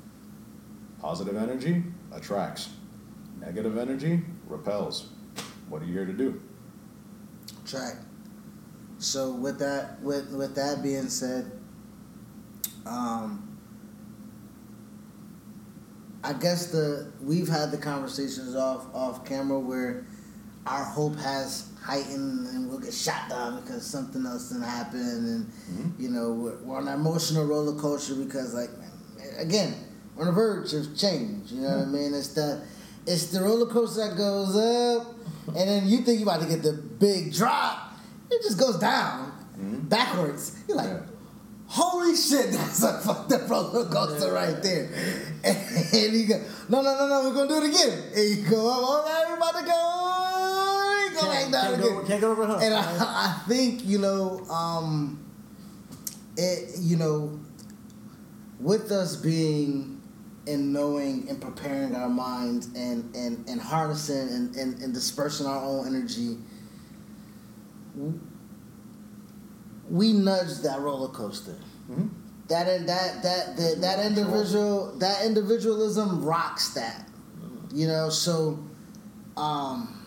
Positive 1.01 1.35
energy 1.35 1.83
attracts. 2.13 2.69
Negative 3.41 3.77
energy 3.77 4.21
repels. 4.47 5.09
What 5.67 5.81
are 5.81 5.85
you 5.85 5.91
here 5.91 6.05
to 6.05 6.13
do? 6.13 6.41
Track. 7.65 7.95
So 8.99 9.31
with 9.31 9.59
that 9.59 10.01
with 10.01 10.31
with 10.31 10.55
that 10.55 10.81
being 10.81 11.09
said, 11.09 11.51
um, 12.85 13.59
I 16.23 16.31
guess 16.31 16.67
the 16.67 17.11
we've 17.19 17.49
had 17.49 17.71
the 17.71 17.77
conversations 17.77 18.55
off 18.55 18.85
off 18.95 19.25
camera 19.25 19.59
where 19.59 20.07
our 20.65 20.85
hope 20.85 21.17
has 21.17 21.68
heightened 21.89 22.47
and 22.47 22.69
we'll 22.69 22.79
get 22.79 22.93
shot 22.93 23.29
down 23.29 23.59
because 23.61 23.83
something 23.85 24.23
else 24.25 24.49
didn't 24.49 24.63
happen 24.63 24.99
and 24.99 25.45
mm-hmm. 25.45 26.01
you 26.01 26.09
know 26.09 26.31
we're, 26.31 26.57
we're 26.59 26.77
on 26.77 26.87
an 26.87 26.93
emotional 26.93 27.45
roller 27.45 27.79
coaster 27.79 28.13
because 28.15 28.53
like 28.53 28.69
again 29.39 29.73
we're 30.15 30.23
on 30.23 30.27
the 30.27 30.33
verge 30.33 30.73
of 30.73 30.95
change 30.95 31.51
you 31.51 31.61
know 31.61 31.69
what 31.69 31.77
I 31.77 31.81
mm-hmm. 31.81 31.93
mean? 31.93 32.13
It's 32.13 32.29
the 32.29 32.61
it's 33.07 33.27
the 33.31 33.41
roller 33.41 33.65
coaster 33.65 34.07
that 34.07 34.15
goes 34.15 34.55
up 34.55 35.15
and 35.47 35.69
then 35.69 35.87
you 35.87 35.99
think 35.99 36.19
you're 36.19 36.29
about 36.29 36.41
to 36.41 36.47
get 36.47 36.61
the 36.61 36.73
big 36.73 37.33
drop 37.33 37.93
it 38.29 38.43
just 38.43 38.59
goes 38.59 38.77
down 38.77 39.31
mm-hmm. 39.57 39.87
backwards. 39.87 40.63
You're 40.67 40.77
like 40.77 41.01
holy 41.69 42.15
shit, 42.15 42.51
that's 42.51 42.83
a 42.83 42.99
fucked 42.99 43.31
up 43.31 43.49
roller 43.49 43.85
coaster 43.85 44.31
right 44.31 44.61
there. 44.61 44.89
And, 45.91 46.13
you 46.13 46.27
go, 46.27 46.43
no, 46.67 46.81
no, 46.81 46.97
no, 46.97 47.07
no, 47.07 47.29
we're 47.29 47.33
gonna 47.33 47.47
do 47.47 47.65
it 47.65 47.69
again. 47.69 48.03
And 48.13 48.29
you 48.29 48.49
go 48.49 48.67
all 48.67 49.03
right, 49.03 49.25
we're 49.29 49.37
about 49.37 49.55
to 49.57 49.65
go, 49.65 50.28
go 51.21 51.31
back 51.31 51.51
down 51.51 51.73
again. 51.73 51.81
go- 51.95 52.03
can't 52.05 52.21
go 52.21 52.31
over 52.31 52.45
hump, 52.45 52.61
And? 52.61 52.73
I, 52.73 52.79
I 53.39 53.41
think 53.47 53.85
you 53.85 53.97
know, 53.97 54.39
um, 54.49 55.23
it, 56.37 56.75
you 56.79 56.97
know, 56.97 57.39
with 58.59 58.91
us 58.91 59.15
being 59.15 60.01
and 60.47 60.73
knowing 60.73 61.27
and 61.29 61.41
preparing 61.41 61.95
our 61.95 62.09
minds 62.09 62.67
and 62.75 63.13
and 63.15 63.47
and 63.47 63.61
harnessing 63.61 64.29
and 64.29 64.55
and, 64.55 64.81
and 64.81 64.93
dispersing 64.93 65.45
our 65.45 65.63
own 65.63 65.87
energy 65.87 66.37
we 69.89 70.13
nudge 70.13 70.59
that 70.59 70.79
roller 70.79 71.09
coaster. 71.09 71.55
That 72.47 72.65
that 72.87 73.23
that 73.23 73.57
that 73.57 73.81
that 73.81 74.05
individual 74.05 74.93
that 74.99 75.25
individualism 75.25 76.23
rocks 76.23 76.73
that. 76.73 77.07
You 77.73 77.87
know, 77.87 78.09
so 78.09 78.59
um 79.37 79.98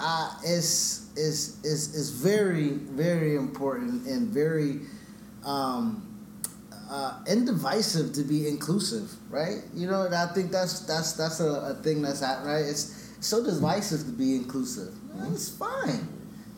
uh 0.00 0.32
it's 0.44 1.08
is 1.16 1.58
is 1.64 1.94
is 1.94 2.10
very 2.10 2.70
very 2.70 3.36
important 3.36 4.06
and 4.06 4.28
very 4.28 4.80
um 5.44 6.06
uh, 6.90 7.22
indivisive 7.28 8.12
to 8.14 8.22
be 8.24 8.48
inclusive, 8.48 9.12
right? 9.30 9.62
You 9.74 9.86
know, 9.86 10.02
and 10.02 10.14
I 10.14 10.26
think 10.26 10.50
that's 10.50 10.80
that's 10.80 11.12
that's 11.12 11.38
a, 11.40 11.48
a 11.48 11.74
thing 11.82 12.02
that's 12.02 12.20
happening, 12.20 12.52
right? 12.52 12.64
It's 12.64 13.14
so 13.20 13.44
divisive 13.44 14.00
to 14.06 14.12
be 14.12 14.34
inclusive. 14.34 14.92
It's 15.32 15.48
fine. 15.48 16.08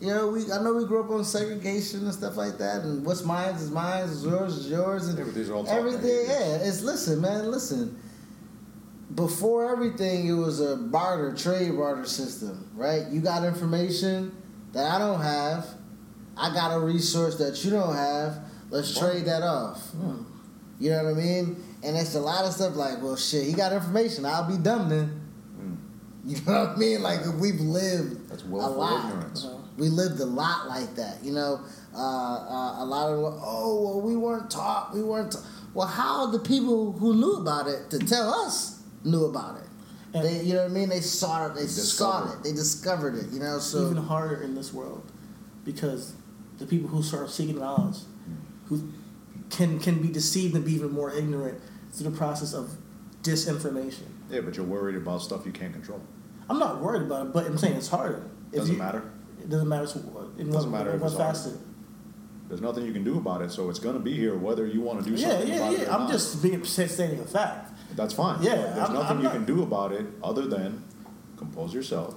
You 0.01 0.07
know, 0.07 0.27
we 0.29 0.51
I 0.51 0.61
know 0.61 0.73
we 0.73 0.85
grew 0.85 1.03
up 1.03 1.11
on 1.11 1.23
segregation 1.23 2.01
and 2.05 2.13
stuff 2.13 2.35
like 2.35 2.57
that, 2.57 2.81
and 2.81 3.05
what's 3.05 3.23
mine 3.23 3.53
is 3.55 3.69
mine, 3.69 4.03
is 4.05 4.25
yours 4.25 4.57
is 4.57 4.69
yours, 4.69 5.07
and 5.07 5.17
Yeah, 5.17 5.23
but 5.23 5.35
these 5.35 5.49
are 5.49 5.53
all 5.53 5.69
everything. 5.69 6.25
Yeah, 6.27 6.67
it's 6.67 6.81
listen, 6.81 7.21
man, 7.21 7.49
listen. 7.51 7.95
Before 9.15 9.71
everything, 9.71 10.27
it 10.27 10.33
was 10.33 10.59
a 10.61 10.77
barter, 10.77 11.33
trade 11.35 11.75
barter 11.75 12.05
system, 12.05 12.69
right? 12.73 13.03
You 13.11 13.21
got 13.21 13.43
information 13.43 14.35
that 14.71 14.89
I 14.89 14.97
don't 14.97 15.21
have, 15.21 15.67
I 16.37 16.53
got 16.53 16.75
a 16.75 16.79
resource 16.79 17.37
that 17.37 17.63
you 17.63 17.71
don't 17.71 17.95
have. 17.95 18.39
Let's 18.69 18.97
trade 18.97 19.25
that 19.25 19.43
off. 19.43 19.91
You 20.79 20.89
know 20.91 21.03
what 21.03 21.13
I 21.13 21.17
mean? 21.17 21.63
And 21.83 21.95
it's 21.95 22.15
a 22.15 22.19
lot 22.19 22.45
of 22.45 22.53
stuff 22.53 22.75
like, 22.75 23.01
well, 23.01 23.15
shit, 23.15 23.45
he 23.45 23.53
got 23.53 23.71
information. 23.71 24.25
I'll 24.25 24.49
be 24.49 24.57
dumb 24.57 24.89
then. 24.89 25.21
You 26.25 26.37
know 26.45 26.65
what 26.65 26.69
I 26.69 26.75
mean? 26.77 27.03
Like 27.03 27.19
we've 27.39 27.59
lived 27.59 28.29
That's 28.29 28.43
a 28.43 28.47
lot. 28.47 29.09
ignorance. 29.09 29.45
We 29.77 29.89
lived 29.89 30.19
a 30.21 30.25
lot 30.25 30.67
like 30.67 30.95
that. 30.95 31.23
You 31.23 31.33
know, 31.33 31.59
uh, 31.93 31.97
uh, 31.97 32.83
a 32.83 32.85
lot 32.85 33.11
of 33.11 33.39
oh 33.43 33.81
well, 33.83 34.01
we 34.01 34.15
weren't 34.15 34.49
taught. 34.49 34.93
We 34.93 35.03
weren't. 35.03 35.33
Ta-. 35.33 35.43
Well, 35.73 35.87
how 35.87 36.27
the 36.27 36.39
people 36.39 36.93
who 36.93 37.15
knew 37.15 37.33
about 37.33 37.67
it 37.67 37.89
to 37.89 37.99
tell 37.99 38.33
us 38.33 38.72
knew 39.03 39.25
about 39.25 39.57
it? 39.57 39.67
And- 40.13 40.25
they, 40.25 40.41
you 40.41 40.53
know 40.53 40.63
what 40.63 40.71
I 40.71 40.73
mean? 40.73 40.89
They 40.89 41.01
saw 41.01 41.47
it. 41.47 41.55
They 41.55 41.65
saw 41.65 42.31
it. 42.31 42.43
They 42.43 42.51
discovered 42.51 43.15
it. 43.15 43.31
You 43.31 43.39
know, 43.39 43.59
so 43.59 43.89
even 43.89 43.97
harder 43.97 44.41
in 44.41 44.55
this 44.55 44.73
world 44.73 45.11
because 45.65 46.13
the 46.57 46.65
people 46.65 46.89
who 46.89 47.01
start 47.01 47.29
seeking 47.29 47.59
knowledge, 47.59 47.97
hmm. 47.97 48.35
who 48.67 48.91
can 49.49 49.79
can 49.79 50.01
be 50.01 50.09
deceived 50.09 50.55
and 50.55 50.65
be 50.65 50.73
even 50.73 50.91
more 50.91 51.11
ignorant 51.11 51.59
through 51.91 52.09
the 52.09 52.17
process 52.17 52.53
of 52.53 52.71
disinformation. 53.21 54.07
Yeah, 54.29 54.41
but 54.41 54.57
you're 54.57 54.65
worried 54.65 54.95
about 54.95 55.21
stuff 55.21 55.45
you 55.45 55.51
can't 55.51 55.73
control. 55.73 56.01
I'm 56.49 56.59
not 56.59 56.81
worried 56.81 57.03
about 57.03 57.27
it, 57.27 57.33
but 57.33 57.45
I'm 57.45 57.57
saying 57.57 57.75
it's 57.75 57.87
harder. 57.87 58.29
If 58.51 58.59
Doesn't 58.59 58.75
you- 58.75 58.81
matter. 58.81 59.03
It 59.41 59.49
doesn't 59.49 59.67
matter. 59.67 59.85
so- 59.87 59.99
In 60.37 60.49
Doesn't 60.51 60.71
what, 60.71 60.77
matter 60.77 60.91
in 60.91 60.95
if 60.97 61.01
what 61.01 61.11
it's 61.11 61.43
harder. 61.43 61.59
There's 62.47 62.61
nothing 62.61 62.85
you 62.85 62.93
can 62.93 63.03
do 63.03 63.17
about 63.17 63.41
it, 63.41 63.51
so 63.51 63.69
it's 63.69 63.79
going 63.79 63.95
to 63.95 64.01
be 64.01 64.13
here 64.13 64.37
whether 64.37 64.65
you 64.65 64.81
want 64.81 65.03
to 65.03 65.09
do 65.09 65.17
something 65.17 65.47
yeah, 65.47 65.55
about 65.55 65.73
it 65.73 65.79
or 65.79 65.83
yeah. 65.83 65.93
I'm 65.93 66.01
not. 66.01 66.11
just 66.11 66.41
being 66.43 66.63
stating 66.63 67.19
a 67.19 67.25
fact. 67.25 67.72
That's 67.95 68.13
fine. 68.13 68.41
Yeah, 68.41 68.55
There's 68.55 68.77
I'm- 68.89 68.93
nothing 68.93 69.11
I'm 69.11 69.17
you 69.17 69.23
not- 69.23 69.33
can 69.33 69.45
do 69.45 69.63
about 69.63 69.91
it 69.91 70.05
other 70.23 70.45
than 70.47 70.83
compose 71.37 71.73
yourself 71.73 72.15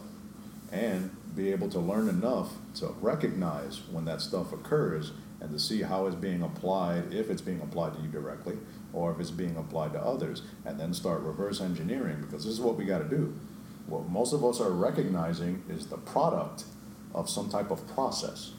and 0.72 1.10
be 1.34 1.50
able 1.52 1.68
to 1.70 1.78
learn 1.78 2.08
enough 2.08 2.54
to 2.76 2.88
recognize 3.00 3.82
when 3.90 4.04
that 4.06 4.20
stuff 4.20 4.52
occurs 4.52 5.12
and 5.40 5.50
to 5.50 5.58
see 5.58 5.82
how 5.82 6.06
it's 6.06 6.16
being 6.16 6.42
applied, 6.42 7.12
if 7.12 7.28
it's 7.30 7.42
being 7.42 7.60
applied 7.60 7.94
to 7.94 8.00
you 8.00 8.08
directly 8.08 8.56
or 8.92 9.12
if 9.12 9.20
it's 9.20 9.30
being 9.30 9.56
applied 9.56 9.92
to 9.92 10.00
others, 10.00 10.42
and 10.64 10.80
then 10.80 10.94
start 10.94 11.20
reverse 11.20 11.60
engineering 11.60 12.16
because 12.22 12.44
this 12.44 12.54
is 12.54 12.60
what 12.60 12.76
we 12.76 12.84
got 12.84 12.98
to 12.98 13.08
do. 13.08 13.34
What 13.86 14.08
most 14.08 14.32
of 14.32 14.42
us 14.44 14.60
are 14.60 14.70
recognizing 14.70 15.62
is 15.68 15.86
the 15.88 15.98
product 15.98 16.64
of 17.14 17.28
some 17.28 17.50
type 17.50 17.70
of 17.70 17.86
process. 17.88 18.52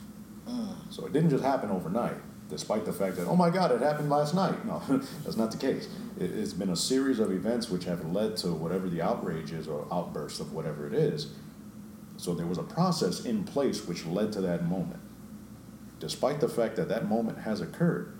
Mm. 0.47 0.75
So 0.91 1.05
it 1.05 1.13
didn't 1.13 1.31
just 1.31 1.43
happen 1.43 1.71
overnight, 1.71 2.17
despite 2.49 2.85
the 2.85 2.93
fact 2.93 3.17
that, 3.17 3.27
oh 3.27 3.35
my 3.35 3.49
God, 3.49 3.71
it 3.71 3.81
happened 3.81 4.09
last 4.09 4.33
night. 4.33 4.65
No, 4.65 4.81
that's 5.23 5.37
not 5.37 5.51
the 5.51 5.57
case. 5.57 5.87
It, 6.19 6.31
it's 6.31 6.53
been 6.53 6.69
a 6.69 6.75
series 6.75 7.19
of 7.19 7.31
events 7.31 7.69
which 7.69 7.85
have 7.85 8.05
led 8.11 8.37
to 8.37 8.53
whatever 8.53 8.89
the 8.89 9.01
outrage 9.01 9.51
is 9.51 9.67
or 9.67 9.87
outburst 9.91 10.39
of 10.39 10.53
whatever 10.53 10.87
it 10.87 10.93
is. 10.93 11.33
So 12.17 12.33
there 12.33 12.47
was 12.47 12.57
a 12.57 12.63
process 12.63 13.25
in 13.25 13.43
place 13.43 13.85
which 13.85 14.05
led 14.05 14.31
to 14.33 14.41
that 14.41 14.65
moment. 14.65 15.01
Despite 15.99 16.39
the 16.39 16.49
fact 16.49 16.75
that 16.75 16.89
that 16.89 17.07
moment 17.07 17.39
has 17.39 17.61
occurred, 17.61 18.17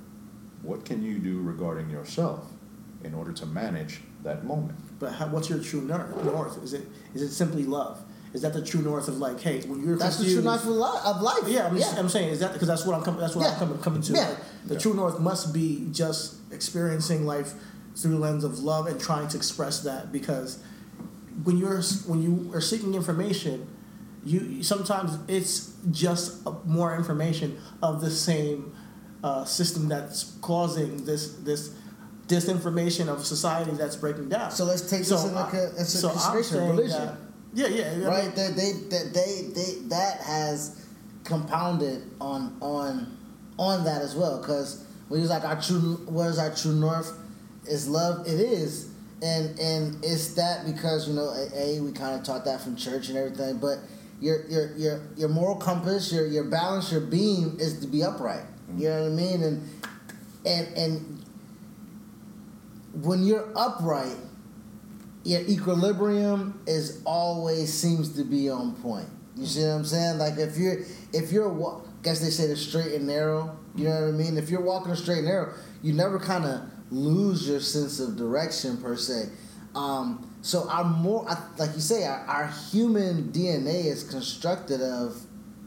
what 0.62 0.86
can 0.86 1.04
you 1.04 1.20
do 1.20 1.42
regarding 1.42 1.90
yourself 1.90 2.52
in 3.04 3.14
order 3.14 3.32
to 3.32 3.46
manage 3.46 4.02
that 4.24 4.44
moment? 4.44 4.78
But 5.00 5.14
how, 5.14 5.28
what's 5.28 5.50
your 5.50 5.60
true 5.60 5.82
north? 5.82 6.24
North 6.24 6.64
is 6.64 6.74
it 6.74 6.88
is 7.14 7.22
it 7.22 7.30
simply 7.30 7.64
love? 7.64 8.04
Is 8.34 8.42
that 8.42 8.54
the 8.54 8.62
true 8.64 8.82
north 8.82 9.08
of 9.08 9.18
like, 9.18 9.40
hey, 9.40 9.62
when 9.62 9.84
you're 9.84 9.98
that's 9.98 10.18
the 10.18 10.26
true 10.26 10.42
life 10.42 10.62
of 10.62 10.68
life. 10.68 11.02
Of 11.06 11.22
life. 11.22 11.44
Yeah, 11.48 11.68
I'm, 11.68 11.78
just. 11.78 11.98
I'm 11.98 12.10
saying 12.10 12.30
is 12.30 12.40
that 12.42 12.54
because 12.54 12.68
that's 12.68 12.86
what 12.86 12.96
I'm 12.96 13.04
coming. 13.04 13.22
That's 13.22 13.36
what 13.36 13.44
Yeah. 13.46 13.54
I'm 13.54 13.60
coming 13.60 13.78
coming 13.80 14.02
to. 14.04 14.14
Yeah. 14.14 14.28
Like, 14.30 14.38
the 14.66 14.74
Yeah. 14.74 14.80
true 14.80 14.94
north 14.94 15.20
must 15.20 15.54
be 15.54 15.88
just 15.92 16.36
experiencing 16.52 17.26
life 17.26 17.54
through 17.96 18.12
the 18.12 18.20
lens 18.20 18.44
of 18.44 18.60
love 18.60 18.86
and 18.88 19.00
trying 19.00 19.28
to 19.30 19.38
express 19.38 19.80
that 19.82 20.12
because 20.12 20.60
when 21.44 21.58
you're 21.58 21.82
when 22.06 22.22
you 22.22 22.52
are 22.54 22.62
seeking 22.62 22.94
information, 22.96 23.66
you 24.26 24.62
sometimes 24.62 25.18
it's 25.30 25.72
just 25.90 26.46
more 26.66 26.96
information 26.96 27.58
of 27.82 28.02
the 28.02 28.12
same 28.12 28.74
uh, 29.24 29.46
system 29.46 29.88
that's 29.88 30.34
causing 30.42 31.06
this 31.06 31.32
this 31.44 31.72
disinformation 32.28 33.08
of 33.08 33.26
society 33.26 33.72
that's 33.72 33.96
breaking 33.96 34.28
down. 34.30 34.52
So 34.52 34.66
let's 34.66 34.82
take 34.90 35.00
this 35.06 35.24
in 35.24 35.34
like 35.34 35.54
a- 35.54 35.58
I- 35.76 35.80
as 35.80 35.96
a 35.96 35.98
so 35.98 36.10
consideration 36.10 36.58
of 36.62 36.70
religion. 36.78 37.18
Yeah, 37.58 37.68
yeah, 37.68 38.06
right? 38.06 38.36
That 38.36 38.56
they 38.56 38.72
that 38.90 39.14
they, 39.14 39.50
they 39.54 39.88
that 39.90 40.22
has 40.22 40.86
compounded 41.24 42.04
on 42.22 42.56
on 42.62 43.18
on 43.58 43.84
that 43.86 44.02
as 44.02 44.16
well. 44.16 44.40
Because 44.40 44.86
when 45.08 45.20
he's 45.20 45.30
like 45.30 45.44
our 45.44 45.60
true, 45.60 45.96
what 46.06 46.28
is 46.28 46.38
our 46.38 46.54
true 46.54 46.74
north? 46.74 47.12
Is 47.66 47.88
love? 47.88 48.28
It 48.28 48.40
is, 48.40 48.90
and 49.24 49.60
and 49.60 50.06
it's 50.06 50.36
that 50.36 50.66
because 50.66 51.08
you 51.08 51.16
know, 51.16 51.30
a, 51.30 51.50
a 51.54 51.82
we 51.82 51.92
kind 51.92 52.16
of 52.16 52.24
taught 52.24 52.46
that 52.46 52.62
from 52.62 52.76
church 52.76 53.10
and 53.10 53.18
everything, 53.18 53.58
but. 53.58 53.80
Your, 54.20 54.48
your, 54.48 54.76
your, 54.76 55.02
your 55.16 55.30
moral 55.30 55.58
compass, 55.58 56.12
your, 56.12 56.26
your 56.26 56.46
balance, 56.46 56.92
your 56.92 57.02
beam 57.02 57.56
is 57.60 57.82
to 57.82 57.88
be 57.88 58.04
upright. 58.04 58.42
You 58.76 58.90
know 58.90 59.04
what 59.04 59.12
I 59.12 59.14
mean? 59.14 59.44
And 59.44 59.70
and 60.44 60.68
and 60.76 61.26
when 63.04 63.24
you're 63.24 63.48
upright, 63.56 64.18
your 65.28 65.42
equilibrium 65.42 66.60
is 66.66 67.02
always 67.06 67.74
seems 67.74 68.16
to 68.16 68.24
be 68.24 68.50
on 68.50 68.76
point. 68.78 69.10
You 69.36 69.46
see 69.46 69.62
what 69.62 69.68
I'm 69.76 69.86
saying? 69.86 70.18
Like 70.18 70.38
if 70.38 70.58
you're 70.58 70.78
if 71.14 71.32
you're 71.32 71.50
wa- 71.50 71.82
guess 72.02 72.20
they 72.22 72.30
say 72.30 72.48
the 72.48 72.56
straight 72.56 72.94
and 72.94 73.06
narrow. 73.08 73.58
You 73.76 73.84
know 73.86 73.92
what 74.06 74.08
I 74.08 74.12
mean? 74.12 74.38
If 74.38 74.50
you're 74.50 74.62
walking 74.62 74.92
a 74.92 74.96
straight 74.96 75.20
and 75.20 75.28
narrow, 75.28 75.54
you 75.84 75.94
never 75.94 76.18
kind 76.18 76.46
of 76.46 76.62
lose 76.90 77.48
your 77.48 77.60
sense 77.60 78.00
of 78.00 78.16
direction 78.16 78.78
per 78.78 78.96
se. 78.96 79.30
Um, 79.76 80.32
so 80.42 80.68
our 80.70 80.84
more, 80.86 81.30
I- 81.30 81.44
like 81.58 81.76
you 81.76 81.82
say, 81.82 82.06
our, 82.06 82.20
our 82.26 82.48
human 82.72 83.32
DNA 83.32 83.86
is 83.86 84.04
constructed 84.04 84.82
of 84.82 85.22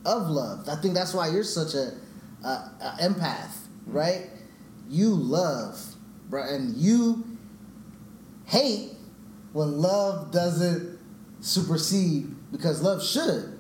of 0.07 0.29
love. 0.29 0.69
I 0.69 0.77
think 0.77 0.95
that's 0.95 1.13
why 1.13 1.29
you're 1.29 1.45
such 1.45 1.75
a, 1.75 1.93
a, 2.43 2.49
a 2.49 2.97
empath, 3.03 3.53
right? 3.87 4.31
You 4.89 5.11
love, 5.11 5.79
right? 6.31 6.49
And 6.51 6.75
you 6.77 7.25
hate 8.47 8.93
when 9.53 9.79
love 9.81 10.31
doesn't 10.33 10.99
supersede 11.41 12.35
because 12.53 12.83
love 12.83 13.03
should. 13.05 13.59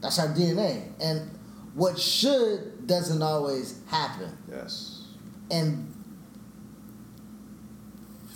That's 0.00 0.18
our 0.18 0.28
DNA. 0.28 0.82
And 1.00 1.30
what 1.74 1.98
should 1.98 2.86
doesn't 2.86 3.22
always 3.22 3.80
happen. 3.88 4.36
Yes. 4.50 5.02
And 5.50 5.92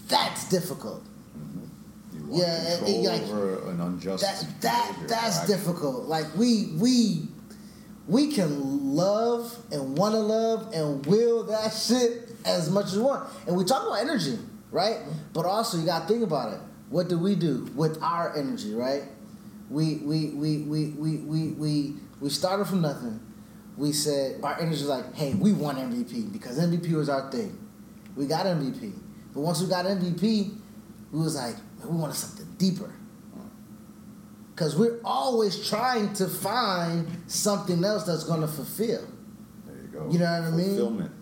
that's 0.09 0.49
difficult. 0.49 1.03
Mm-hmm. 1.39 2.17
You 2.17 2.25
want 2.27 2.43
Yeah, 2.43 2.63
it- 2.63 2.79
control 2.79 3.05
it, 3.05 3.09
like, 3.09 3.23
over 3.23 3.71
an 3.71 3.81
unjust 3.81 4.23
That 4.25 4.47
that 4.63 4.97
that's 5.09 5.47
difficult. 5.47 6.07
Like 6.07 6.27
we 6.37 6.73
we 6.79 7.29
we 8.09 8.33
can 8.33 8.95
love 8.97 9.57
and 9.71 9.97
want 9.97 10.15
to 10.15 10.21
love 10.21 10.73
and 10.75 11.05
will 11.07 11.45
that 11.45 11.73
shit 11.87 12.31
as 12.45 12.71
much 12.71 12.87
as 12.87 12.97
we 12.97 13.03
want. 13.03 13.29
And 13.47 13.57
we 13.57 13.65
talk 13.65 13.87
about 13.87 14.01
energy, 14.01 14.39
right? 14.73 14.99
But 15.33 15.45
also 15.47 15.79
you 15.79 15.87
gotta 15.87 16.07
think 16.09 16.23
about 16.25 16.55
it. 16.55 16.61
What 16.91 17.09
do 17.09 17.19
we 17.19 17.37
do 17.37 17.71
with 17.77 18.03
our 18.03 18.37
energy, 18.37 18.75
right? 18.75 19.05
We 19.71 19.97
we 19.99 20.31
we 20.31 20.59
we 20.59 20.87
we 20.89 21.17
we 21.19 21.47
we, 21.53 21.95
we 22.21 22.29
started 22.29 22.67
from 22.67 22.83
nothing. 22.83 23.21
We 23.77 23.93
said 23.93 24.41
our 24.43 24.55
energy 24.59 24.83
was 24.83 24.89
like, 24.89 25.15
hey, 25.15 25.35
we 25.35 25.53
want 25.53 25.79
MVP 25.79 26.33
because 26.33 26.59
MVP 26.59 26.93
was 26.93 27.09
our 27.09 27.31
thing. 27.31 27.57
We 28.17 28.27
got 28.27 28.45
MVP. 28.45 28.93
But 29.33 29.41
once 29.41 29.61
we 29.63 29.69
got 29.69 29.85
MVP, 29.87 30.59
we 31.13 31.19
was 31.21 31.37
like, 31.37 31.55
we 31.85 31.97
wanted 31.97 32.17
something 32.17 32.47
deeper. 32.59 32.93
Because 34.53 34.77
we're 34.77 35.01
always 35.05 35.69
trying 35.69 36.13
to 36.15 36.27
find 36.27 37.07
something 37.29 37.83
else 37.85 38.05
that's 38.05 38.25
going 38.25 38.41
to 38.41 38.49
fulfill. 38.49 39.07
There 39.65 39.77
you 39.77 39.89
go. 39.93 40.11
You 40.11 40.19
know 40.19 40.25
what 40.25 40.43
I 40.43 40.51
mean? 40.51 40.67
Fulfillment. 40.67 41.13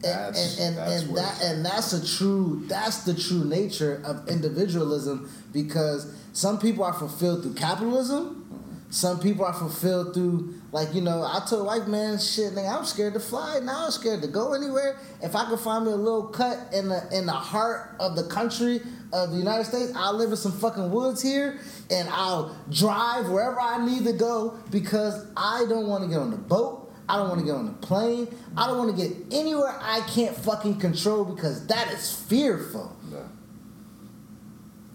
That's, 0.00 0.60
and 0.60 0.76
and, 0.76 0.76
that's 0.76 1.02
and 1.02 1.16
that 1.16 1.42
and 1.42 1.64
that's 1.64 1.92
a 1.94 2.16
true 2.16 2.64
that's 2.68 3.04
the 3.04 3.14
true 3.14 3.44
nature 3.44 4.02
of 4.04 4.28
individualism 4.28 5.30
because 5.52 6.14
some 6.32 6.58
people 6.58 6.84
are 6.84 6.92
fulfilled 6.92 7.42
through 7.42 7.54
capitalism. 7.54 8.42
Some 8.88 9.18
people 9.18 9.44
are 9.44 9.52
fulfilled 9.52 10.14
through 10.14 10.54
like 10.70 10.94
you 10.94 11.00
know 11.00 11.22
I 11.22 11.44
told 11.48 11.66
white 11.66 11.88
man 11.88 12.18
shit 12.18 12.52
nigga 12.52 12.78
I'm 12.78 12.84
scared 12.84 13.14
to 13.14 13.20
fly 13.20 13.58
now 13.62 13.86
I'm 13.86 13.90
scared 13.90 14.22
to 14.22 14.28
go 14.28 14.52
anywhere. 14.52 14.98
If 15.22 15.34
I 15.34 15.48
could 15.48 15.58
find 15.58 15.86
me 15.86 15.92
a 15.92 15.96
little 15.96 16.28
cut 16.28 16.72
in 16.72 16.88
the 16.88 17.02
in 17.10 17.26
the 17.26 17.32
heart 17.32 17.96
of 17.98 18.16
the 18.16 18.24
country 18.24 18.80
of 19.12 19.30
the 19.30 19.38
United 19.38 19.64
States 19.64 19.92
I'll 19.96 20.14
live 20.14 20.30
in 20.30 20.36
some 20.36 20.52
fucking 20.52 20.90
woods 20.90 21.22
here 21.22 21.58
and 21.90 22.08
I'll 22.10 22.56
drive 22.70 23.28
wherever 23.28 23.60
I 23.60 23.84
need 23.84 24.04
to 24.04 24.12
go 24.12 24.58
because 24.70 25.26
I 25.36 25.64
don't 25.68 25.88
want 25.88 26.04
to 26.04 26.10
get 26.10 26.18
on 26.18 26.30
the 26.30 26.36
boat 26.36 26.85
I 27.08 27.16
don't 27.16 27.28
want 27.28 27.40
to 27.40 27.46
get 27.46 27.54
on 27.54 27.66
the 27.66 27.86
plane. 27.86 28.28
I 28.56 28.66
don't 28.66 28.78
want 28.78 28.96
to 28.96 29.02
get 29.02 29.16
anywhere 29.32 29.76
I 29.80 30.00
can't 30.08 30.34
fucking 30.34 30.80
control 30.80 31.24
because 31.24 31.66
that 31.68 31.92
is 31.92 32.12
fearful. 32.12 32.96
Yeah. 33.10 33.18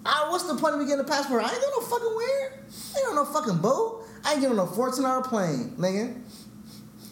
I, 0.06 0.28
what's 0.30 0.46
the 0.46 0.56
point 0.56 0.74
of 0.74 0.80
me 0.80 0.88
getting 0.88 1.06
a 1.06 1.08
passport? 1.08 1.44
I 1.44 1.52
ain't 1.52 1.62
got 1.62 1.72
no 1.80 1.86
fucking 1.86 2.16
where. 2.16 2.64
I 2.96 3.00
ain't 3.00 3.10
on 3.10 3.16
no 3.16 3.26
fucking 3.26 3.58
boat. 3.60 4.06
I 4.26 4.34
ain't 4.34 4.42
getting 4.42 4.60
on 4.60 4.68
no 4.68 4.72
14 4.72 5.06
hour 5.06 5.24
plane, 5.24 5.76
nigga. 5.78 6.22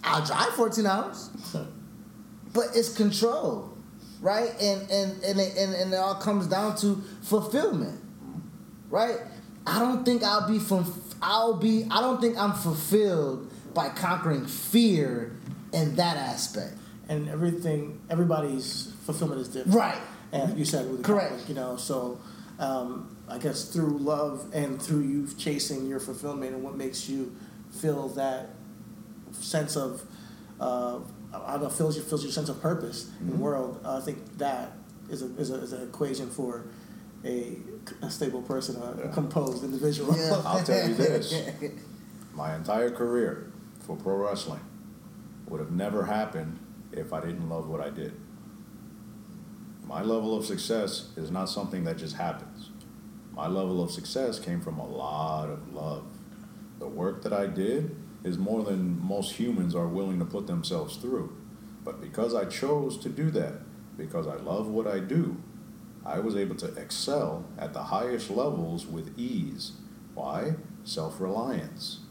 I'll 0.04 0.26
drive 0.26 0.50
14 0.54 0.86
hours. 0.86 1.30
but 2.54 2.68
it's 2.76 2.96
control, 2.96 3.78
right? 4.22 4.50
And 4.62 4.90
and 4.90 5.24
and 5.24 5.40
it, 5.40 5.58
and, 5.58 5.74
and 5.76 5.94
it 5.94 5.98
all 5.98 6.16
comes 6.16 6.48
down 6.48 6.76
to 6.78 7.02
fulfillment, 7.22 8.00
right? 8.90 9.18
I 9.68 9.80
don't 9.80 10.04
think 10.04 10.24
I'll 10.24 10.48
be 10.48 10.60
from. 10.60 10.92
I'll 11.22 11.58
be. 11.58 11.86
I 11.92 12.02
don't 12.02 12.20
think 12.20 12.38
I'm 12.38 12.54
fulfilled 12.54 13.52
by 13.80 13.88
conquering 13.88 14.46
fear 14.46 15.32
in 15.72 15.96
that 15.96 16.18
aspect. 16.18 16.74
and 17.08 17.28
everything 17.30 18.00
everybody's 18.10 18.94
fulfillment 19.06 19.40
is 19.42 19.48
different 19.48 19.74
Right. 19.86 20.02
and 20.34 20.60
you 20.60 20.66
said 20.66 20.84
with 20.90 20.98
the 21.02 21.04
Correct. 21.12 21.30
conflict, 21.30 21.50
you 21.50 21.56
know 21.56 21.76
so 21.78 22.20
um, 22.60 22.90
i 23.30 23.38
guess 23.44 23.60
through 23.74 23.98
love 24.14 24.36
and 24.54 24.80
through 24.86 25.02
you 25.12 25.20
chasing 25.46 25.88
your 25.92 26.00
fulfillment 26.02 26.54
and 26.56 26.62
what 26.68 26.76
makes 26.76 27.00
you 27.10 27.22
feel 27.82 28.10
that 28.10 28.50
sense 29.32 29.74
of 29.86 30.04
uh, 30.60 31.00
I 31.34 31.54
don't 31.54 31.64
know 31.64 31.70
fills 31.70 31.96
your 31.98 32.06
fills 32.10 32.22
your 32.24 32.32
sense 32.40 32.50
of 32.50 32.58
purpose 32.62 33.00
in 33.22 33.28
the 33.32 33.38
Mhm. 33.38 33.46
world 33.48 33.72
I 33.86 34.02
think 34.08 34.18
that 34.40 34.74
is 35.10 35.22
a 35.24 35.30
is, 35.44 35.50
a, 35.52 35.56
is 35.66 35.72
an 35.74 35.84
equation 35.90 36.28
for 36.30 36.52
a, 37.24 37.58
a 38.02 38.10
stable 38.18 38.42
person 38.54 38.76
a, 38.76 38.80
a 38.80 39.06
Yeah. 39.06 39.12
composed 39.20 39.64
individual 39.64 40.16
Yeah. 40.18 40.42
I'll 40.46 40.64
tell 40.64 40.84
you 40.90 40.96
this. 40.96 41.26
My 42.42 42.56
entire 42.56 42.92
career 42.92 43.49
for 43.90 43.96
pro 43.96 44.18
wrestling 44.18 44.62
would 45.48 45.60
have 45.60 45.72
never 45.72 46.06
happened 46.06 46.60
if 46.92 47.12
I 47.12 47.22
didn't 47.22 47.50
love 47.50 47.68
what 47.68 47.82
I 47.82 47.90
did. 47.90 48.14
My 49.84 50.04
level 50.04 50.38
of 50.38 50.46
success 50.46 51.10
is 51.18 51.32
not 51.32 51.46
something 51.46 51.86
that 51.86 51.98
just 51.98 52.16
happens. 52.16 52.70
My 53.34 53.48
level 53.48 53.82
of 53.82 53.90
success 53.90 54.38
came 54.38 54.62
from 54.62 54.78
a 54.78 54.88
lot 54.88 55.50
of 55.50 55.74
love. 55.74 56.06
The 56.78 56.88
work 56.88 57.24
that 57.24 57.34
I 57.34 57.48
did 57.48 57.96
is 58.24 58.38
more 58.38 58.64
than 58.64 59.04
most 59.04 59.32
humans 59.32 59.74
are 59.74 59.88
willing 59.88 60.20
to 60.20 60.26
put 60.26 60.46
themselves 60.46 60.98
through. 60.98 61.36
But 61.84 62.00
because 62.00 62.36
I 62.36 62.46
chose 62.46 62.96
to 63.00 63.10
do 63.10 63.32
that, 63.32 63.54
because 63.98 64.28
I 64.28 64.36
love 64.36 64.68
what 64.68 64.86
I 64.86 65.00
do, 65.00 65.38
I 66.06 66.20
was 66.20 66.36
able 66.36 66.58
to 66.58 66.68
excel 66.76 67.44
at 67.58 67.74
the 67.74 67.86
highest 67.86 68.30
levels 68.30 68.86
with 68.86 69.18
ease. 69.18 69.72
Why? 70.14 70.58
Self 70.84 71.20
reliance. 71.20 72.02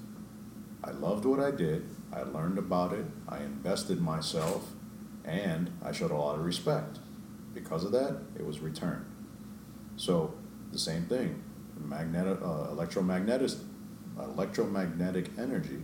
I 0.89 0.93
loved 0.93 1.27
what 1.27 1.39
I 1.39 1.51
did, 1.51 1.87
I 2.15 2.23
learned 2.23 2.57
about 2.57 2.95
it, 2.95 3.05
I 3.29 3.39
invested 3.41 4.01
myself, 4.01 4.71
and 5.23 5.71
I 5.85 5.93
showed 5.93 6.11
a 6.11 6.17
lot 6.17 6.37
of 6.37 6.47
respect. 6.47 6.99
Because 7.53 7.85
of 7.85 7.93
that, 7.93 8.17
it 8.39 8.47
was 8.47 8.61
returned. 8.61 9.05
So, 9.97 10.33
the 10.73 10.79
same 10.79 11.05
thing 11.05 11.43
uh, 11.93 12.69
electromagnetic, 12.71 13.51
electromagnetic 14.19 15.31
energy 15.39 15.83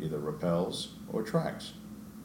either 0.00 0.18
repels 0.18 0.96
or 1.12 1.22
attracts. 1.22 1.74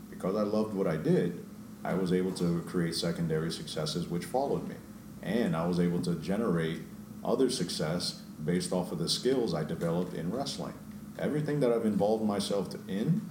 Because 0.09 0.35
I 0.35 0.41
loved 0.41 0.73
what 0.73 0.87
I 0.87 0.97
did, 0.97 1.45
I 1.83 1.93
was 1.93 2.11
able 2.11 2.31
to 2.33 2.61
create 2.61 2.95
secondary 2.95 3.51
successes 3.51 4.07
which 4.07 4.25
followed 4.25 4.67
me. 4.67 4.75
And 5.21 5.55
I 5.55 5.67
was 5.67 5.79
able 5.79 6.01
to 6.01 6.15
generate 6.15 6.81
other 7.23 7.51
success 7.51 8.23
based 8.43 8.73
off 8.73 8.91
of 8.91 8.97
the 8.97 9.09
skills 9.09 9.53
I 9.53 9.63
developed 9.63 10.15
in 10.15 10.31
wrestling. 10.31 10.73
Everything 11.19 11.59
that 11.61 11.71
I've 11.71 11.85
involved 11.85 12.23
myself 12.23 12.73
in, 12.87 13.21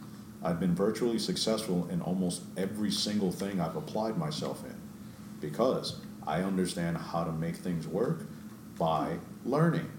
I've 0.43 0.61
been 0.61 0.75
virtually 0.75 1.19
successful 1.19 1.89
in 1.89 2.01
almost 2.01 2.43
every 2.57 2.91
single 2.91 3.31
thing 3.31 3.61
I've 3.61 3.77
applied 3.77 4.17
myself 4.17 4.65
in 4.65 4.77
because 5.41 6.01
I 6.27 6.43
understand 6.43 6.97
how 6.97 7.25
to 7.25 7.33
make 7.33 7.57
things 7.57 7.87
work 7.87 8.27
by 8.79 9.19
learning. 9.45 9.91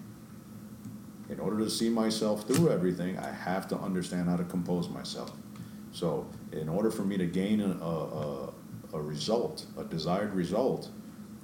In 1.30 1.40
order 1.40 1.58
to 1.60 1.70
see 1.70 1.90
myself 1.90 2.48
through 2.48 2.70
everything, 2.72 3.18
I 3.18 3.32
have 3.32 3.68
to 3.70 3.78
understand 3.78 4.30
how 4.30 4.38
to 4.38 4.44
compose 4.44 4.88
myself. 4.90 5.32
So, 5.92 6.28
in 6.52 6.70
order 6.70 6.92
for 6.92 7.04
me 7.04 7.18
to 7.18 7.26
gain 7.26 7.60
a, 7.60 7.72
a, 7.72 8.54
a 8.94 9.02
result, 9.02 9.66
a 9.78 9.84
desired 9.84 10.34
result, 10.34 10.90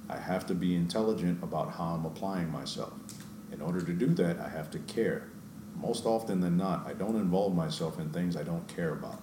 I 0.08 0.18
have 0.18 0.46
to 0.46 0.54
be 0.54 0.74
intelligent 0.74 1.42
about 1.42 1.72
how 1.72 1.94
I'm 1.94 2.04
applying 2.04 2.50
myself. 2.50 2.92
In 3.52 3.60
order 3.60 3.80
to 3.80 3.92
do 3.92 4.06
that, 4.14 4.38
I 4.38 4.48
have 4.48 4.70
to 4.72 4.78
care. 4.80 5.28
Most 5.84 6.06
often 6.06 6.40
than 6.40 6.56
not, 6.56 6.86
I 6.86 6.94
don't 6.94 7.16
involve 7.16 7.54
myself 7.54 7.98
in 7.98 8.08
things 8.08 8.38
I 8.38 8.42
don't 8.42 8.66
care 8.68 8.94
about. 8.94 9.20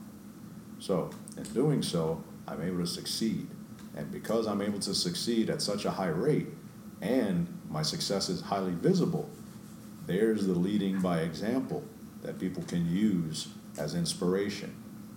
So, 0.78 1.10
in 1.36 1.44
doing 1.54 1.82
so, 1.82 2.24
I'm 2.48 2.62
able 2.62 2.80
to 2.80 2.88
succeed. 2.88 3.48
And 3.96 4.12
because 4.12 4.46
I'm 4.46 4.62
able 4.62 4.80
to 4.82 4.94
succeed 4.94 5.50
at 5.50 5.62
such 5.62 5.86
a 5.86 5.92
high 5.92 6.10
rate, 6.10 6.50
and 7.02 7.48
my 7.68 7.82
success 7.82 8.30
is 8.30 8.42
highly 8.42 8.74
visible, 8.74 9.28
there's 10.06 10.46
the 10.46 10.54
leading 10.54 11.02
by 11.02 11.22
example 11.22 11.84
that 12.22 12.40
people 12.40 12.62
can 12.64 12.88
use 12.88 13.48
as 13.80 13.96
inspiration. 13.96 14.76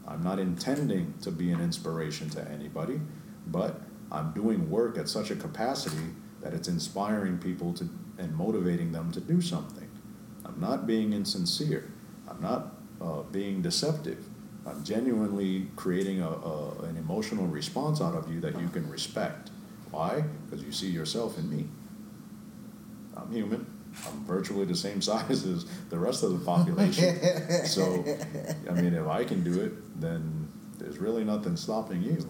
I'm 0.08 0.24
not 0.24 0.38
intending 0.38 1.12
to 1.22 1.30
be 1.30 1.50
an 1.50 1.60
inspiration 1.60 2.30
to 2.30 2.50
anybody, 2.50 3.00
but 3.48 3.82
I'm 4.10 4.32
doing 4.32 4.70
work 4.70 4.96
at 4.96 5.10
such 5.10 5.30
a 5.30 5.36
capacity 5.36 6.08
that 6.40 6.54
it's 6.54 6.68
inspiring 6.68 7.36
people 7.36 7.74
to 7.74 7.88
and 8.16 8.34
motivating 8.34 8.92
them 8.92 9.12
to 9.12 9.20
do 9.20 9.42
something. 9.42 9.83
I'm 10.44 10.60
not 10.60 10.86
being 10.86 11.12
insincere. 11.12 11.90
I'm 12.28 12.40
not 12.40 12.74
uh, 13.00 13.22
being 13.22 13.62
deceptive. 13.62 14.24
I'm 14.66 14.82
genuinely 14.84 15.68
creating 15.76 16.22
a, 16.22 16.28
a, 16.28 16.78
an 16.84 16.96
emotional 16.96 17.46
response 17.46 18.00
out 18.00 18.14
of 18.14 18.32
you 18.32 18.40
that 18.40 18.58
you 18.60 18.68
can 18.68 18.88
respect. 18.88 19.50
Why? 19.90 20.24
Because 20.46 20.64
you 20.64 20.72
see 20.72 20.88
yourself 20.88 21.38
in 21.38 21.50
me. 21.54 21.66
I'm 23.16 23.30
human. 23.30 23.66
I'm 24.06 24.24
virtually 24.24 24.64
the 24.64 24.74
same 24.76 25.00
size 25.10 25.44
as 25.46 25.66
the 25.90 25.98
rest 25.98 26.22
of 26.22 26.32
the 26.38 26.44
population. 26.44 27.16
so, 27.66 28.04
I 28.68 28.72
mean, 28.72 28.94
if 28.94 29.06
I 29.06 29.24
can 29.24 29.44
do 29.44 29.60
it, 29.60 30.00
then 30.00 30.48
there's 30.78 30.98
really 30.98 31.24
nothing 31.24 31.56
stopping 31.56 32.02
you, 32.02 32.26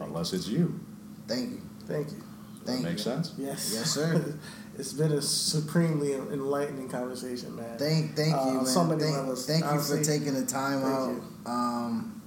unless 0.00 0.32
it's 0.32 0.48
you. 0.48 0.78
Thank 1.26 1.50
you. 1.50 1.60
thank 1.86 2.10
you 2.12 2.16
Does 2.16 2.64
Thank 2.64 2.78
that 2.82 2.88
make 2.88 2.92
you. 2.98 3.04
sense? 3.04 3.34
yes 3.36 3.72
Yes, 3.74 3.90
sir. 3.90 4.34
it's 4.78 4.92
been 4.92 5.12
a 5.12 5.20
supremely 5.22 6.14
enlightening 6.14 6.88
conversation 6.88 7.54
man 7.56 7.76
Thank, 7.78 8.14
thank 8.16 8.34
Uh, 8.34 8.44
you, 8.46 8.54
man. 8.58 8.66
so 8.66 8.84
many 8.84 9.02
thank, 9.02 9.16
levels. 9.16 9.46
thank 9.46 9.64
you 9.64 9.80
for 9.80 10.02
taking 10.02 10.34
the 10.34 10.46
time 10.46 10.84
out. 10.84 11.10
you. 11.10 11.22
Um, 11.46 12.22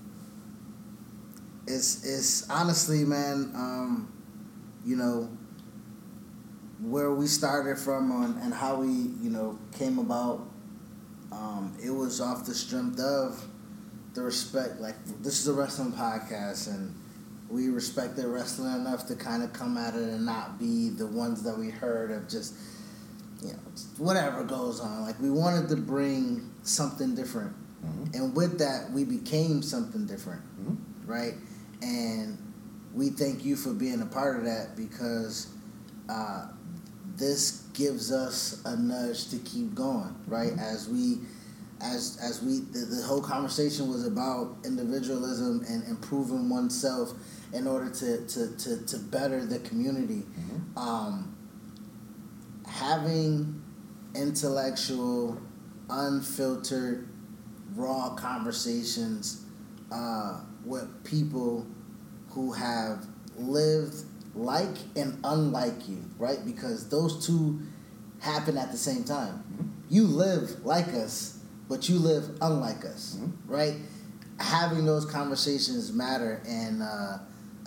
it's 1.67 2.03
it's 2.03 2.49
honestly, 2.49 3.05
man. 3.05 3.51
Um, 3.55 4.11
you 4.83 4.95
know 4.95 5.29
where 6.81 7.11
we 7.13 7.27
started 7.27 7.77
from 7.77 8.11
on, 8.11 8.39
and 8.41 8.53
how 8.53 8.75
we, 8.81 8.87
you 8.87 9.29
know, 9.29 9.57
came 9.77 9.99
about. 9.99 10.41
Um, 11.31 11.77
it 11.81 11.91
was 11.91 12.19
off 12.19 12.45
the 12.45 12.53
strength 12.55 12.99
of 12.99 13.47
the 14.15 14.21
respect. 14.23 14.81
Like 14.81 14.95
this 15.21 15.39
is 15.39 15.47
a 15.47 15.53
wrestling 15.53 15.93
podcast, 15.93 16.67
and 16.67 16.93
we 17.51 17.67
respected 17.69 18.25
wrestling 18.25 18.73
enough 18.73 19.05
to 19.07 19.15
kind 19.15 19.43
of 19.43 19.51
come 19.51 19.77
at 19.77 19.93
it 19.93 20.01
and 20.03 20.25
not 20.25 20.57
be 20.57 20.89
the 20.89 21.05
ones 21.05 21.43
that 21.43 21.57
we 21.57 21.69
heard 21.69 22.09
of 22.09 22.27
just 22.29 22.53
you 23.41 23.49
know, 23.49 23.59
whatever 23.97 24.43
goes 24.43 24.79
on. 24.79 25.01
Like 25.01 25.19
we 25.19 25.29
wanted 25.29 25.67
to 25.69 25.75
bring 25.75 26.49
something 26.63 27.13
different, 27.15 27.53
Mhm. 27.83 28.15
and 28.15 28.35
with 28.35 28.59
that, 28.59 28.91
we 28.93 29.03
became 29.03 29.61
something 29.63 30.05
different, 30.05 30.41
Mhm. 30.63 30.77
right? 31.07 31.35
And 31.81 32.37
we 32.93 33.09
thank 33.09 33.43
you 33.43 33.55
for 33.55 33.73
being 33.73 34.01
a 34.01 34.05
part 34.05 34.37
of 34.37 34.45
that 34.45 34.75
because 34.77 35.47
uh, 36.09 36.47
this 37.17 37.63
gives 37.73 38.11
us 38.11 38.61
a 38.65 38.75
nudge 38.75 39.29
to 39.29 39.37
keep 39.37 39.73
going, 39.73 40.13
right? 40.27 40.51
As 40.59 40.87
we, 40.89 41.21
as 41.79 42.17
as 42.21 42.41
we, 42.43 42.59
the, 42.59 42.79
the 42.79 43.01
whole 43.03 43.21
conversation 43.21 43.87
was 43.89 44.05
about 44.05 44.57
individualism 44.65 45.63
and 45.69 45.83
improving 45.87 46.49
oneself 46.49 47.13
in 47.53 47.67
order 47.67 47.89
to 47.89 48.25
to 48.27 48.55
to, 48.57 48.85
to 48.85 48.97
better 48.97 49.45
the 49.45 49.59
community. 49.59 50.23
Um, 50.75 51.35
having 52.67 53.61
intellectual, 54.15 55.41
unfiltered, 55.89 57.07
raw 57.75 58.15
conversations 58.15 59.45
uh, 59.91 60.41
with 60.65 61.03
people 61.03 61.65
who 62.29 62.53
have 62.53 63.05
lived 63.37 64.05
like 64.33 64.77
and 64.95 65.19
unlike 65.23 65.87
you, 65.89 66.03
right? 66.17 66.43
Because 66.45 66.89
those 66.89 67.25
two 67.25 67.59
happen 68.19 68.57
at 68.57 68.71
the 68.71 68.77
same 68.77 69.03
time. 69.03 69.43
You 69.89 70.05
live 70.05 70.65
like 70.65 70.87
us, 70.89 71.39
but 71.67 71.89
you 71.89 71.99
live 71.99 72.37
unlike 72.41 72.85
us, 72.85 73.17
right? 73.45 73.75
Having 74.39 74.85
those 74.85 75.05
conversations 75.05 75.91
matter 75.91 76.41
and 76.47 76.81
uh, 76.81 77.17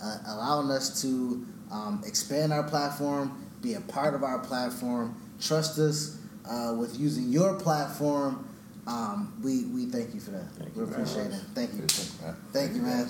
uh, 0.03 0.17
allowing 0.27 0.71
us 0.71 1.01
to 1.01 1.45
um, 1.71 2.03
expand 2.05 2.53
our 2.53 2.63
platform, 2.63 3.45
be 3.61 3.73
a 3.73 3.81
part 3.81 4.13
of 4.13 4.23
our 4.23 4.39
platform, 4.39 5.15
trust 5.41 5.79
us 5.79 6.19
uh, 6.49 6.73
with 6.77 6.99
using 6.99 7.29
your 7.29 7.55
platform. 7.55 8.47
Um, 8.87 9.33
we, 9.43 9.65
we 9.65 9.87
thank 9.87 10.13
you 10.13 10.19
for 10.19 10.31
that. 10.31 10.49
Thank 10.51 10.75
we 10.75 10.83
you 10.83 10.87
appreciate 10.87 11.27
it. 11.27 11.41
Thank 11.55 11.73
you. 11.73 11.79
Appreciate 11.79 12.07
it, 12.07 12.21
man. 12.21 12.35
Thank 12.53 12.75
you, 12.75 12.81
man. 12.81 13.05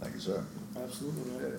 Thank 0.00 0.14
you, 0.14 0.20
sir. 0.20 0.44
absolutely 0.76 1.30
man. 1.30 1.58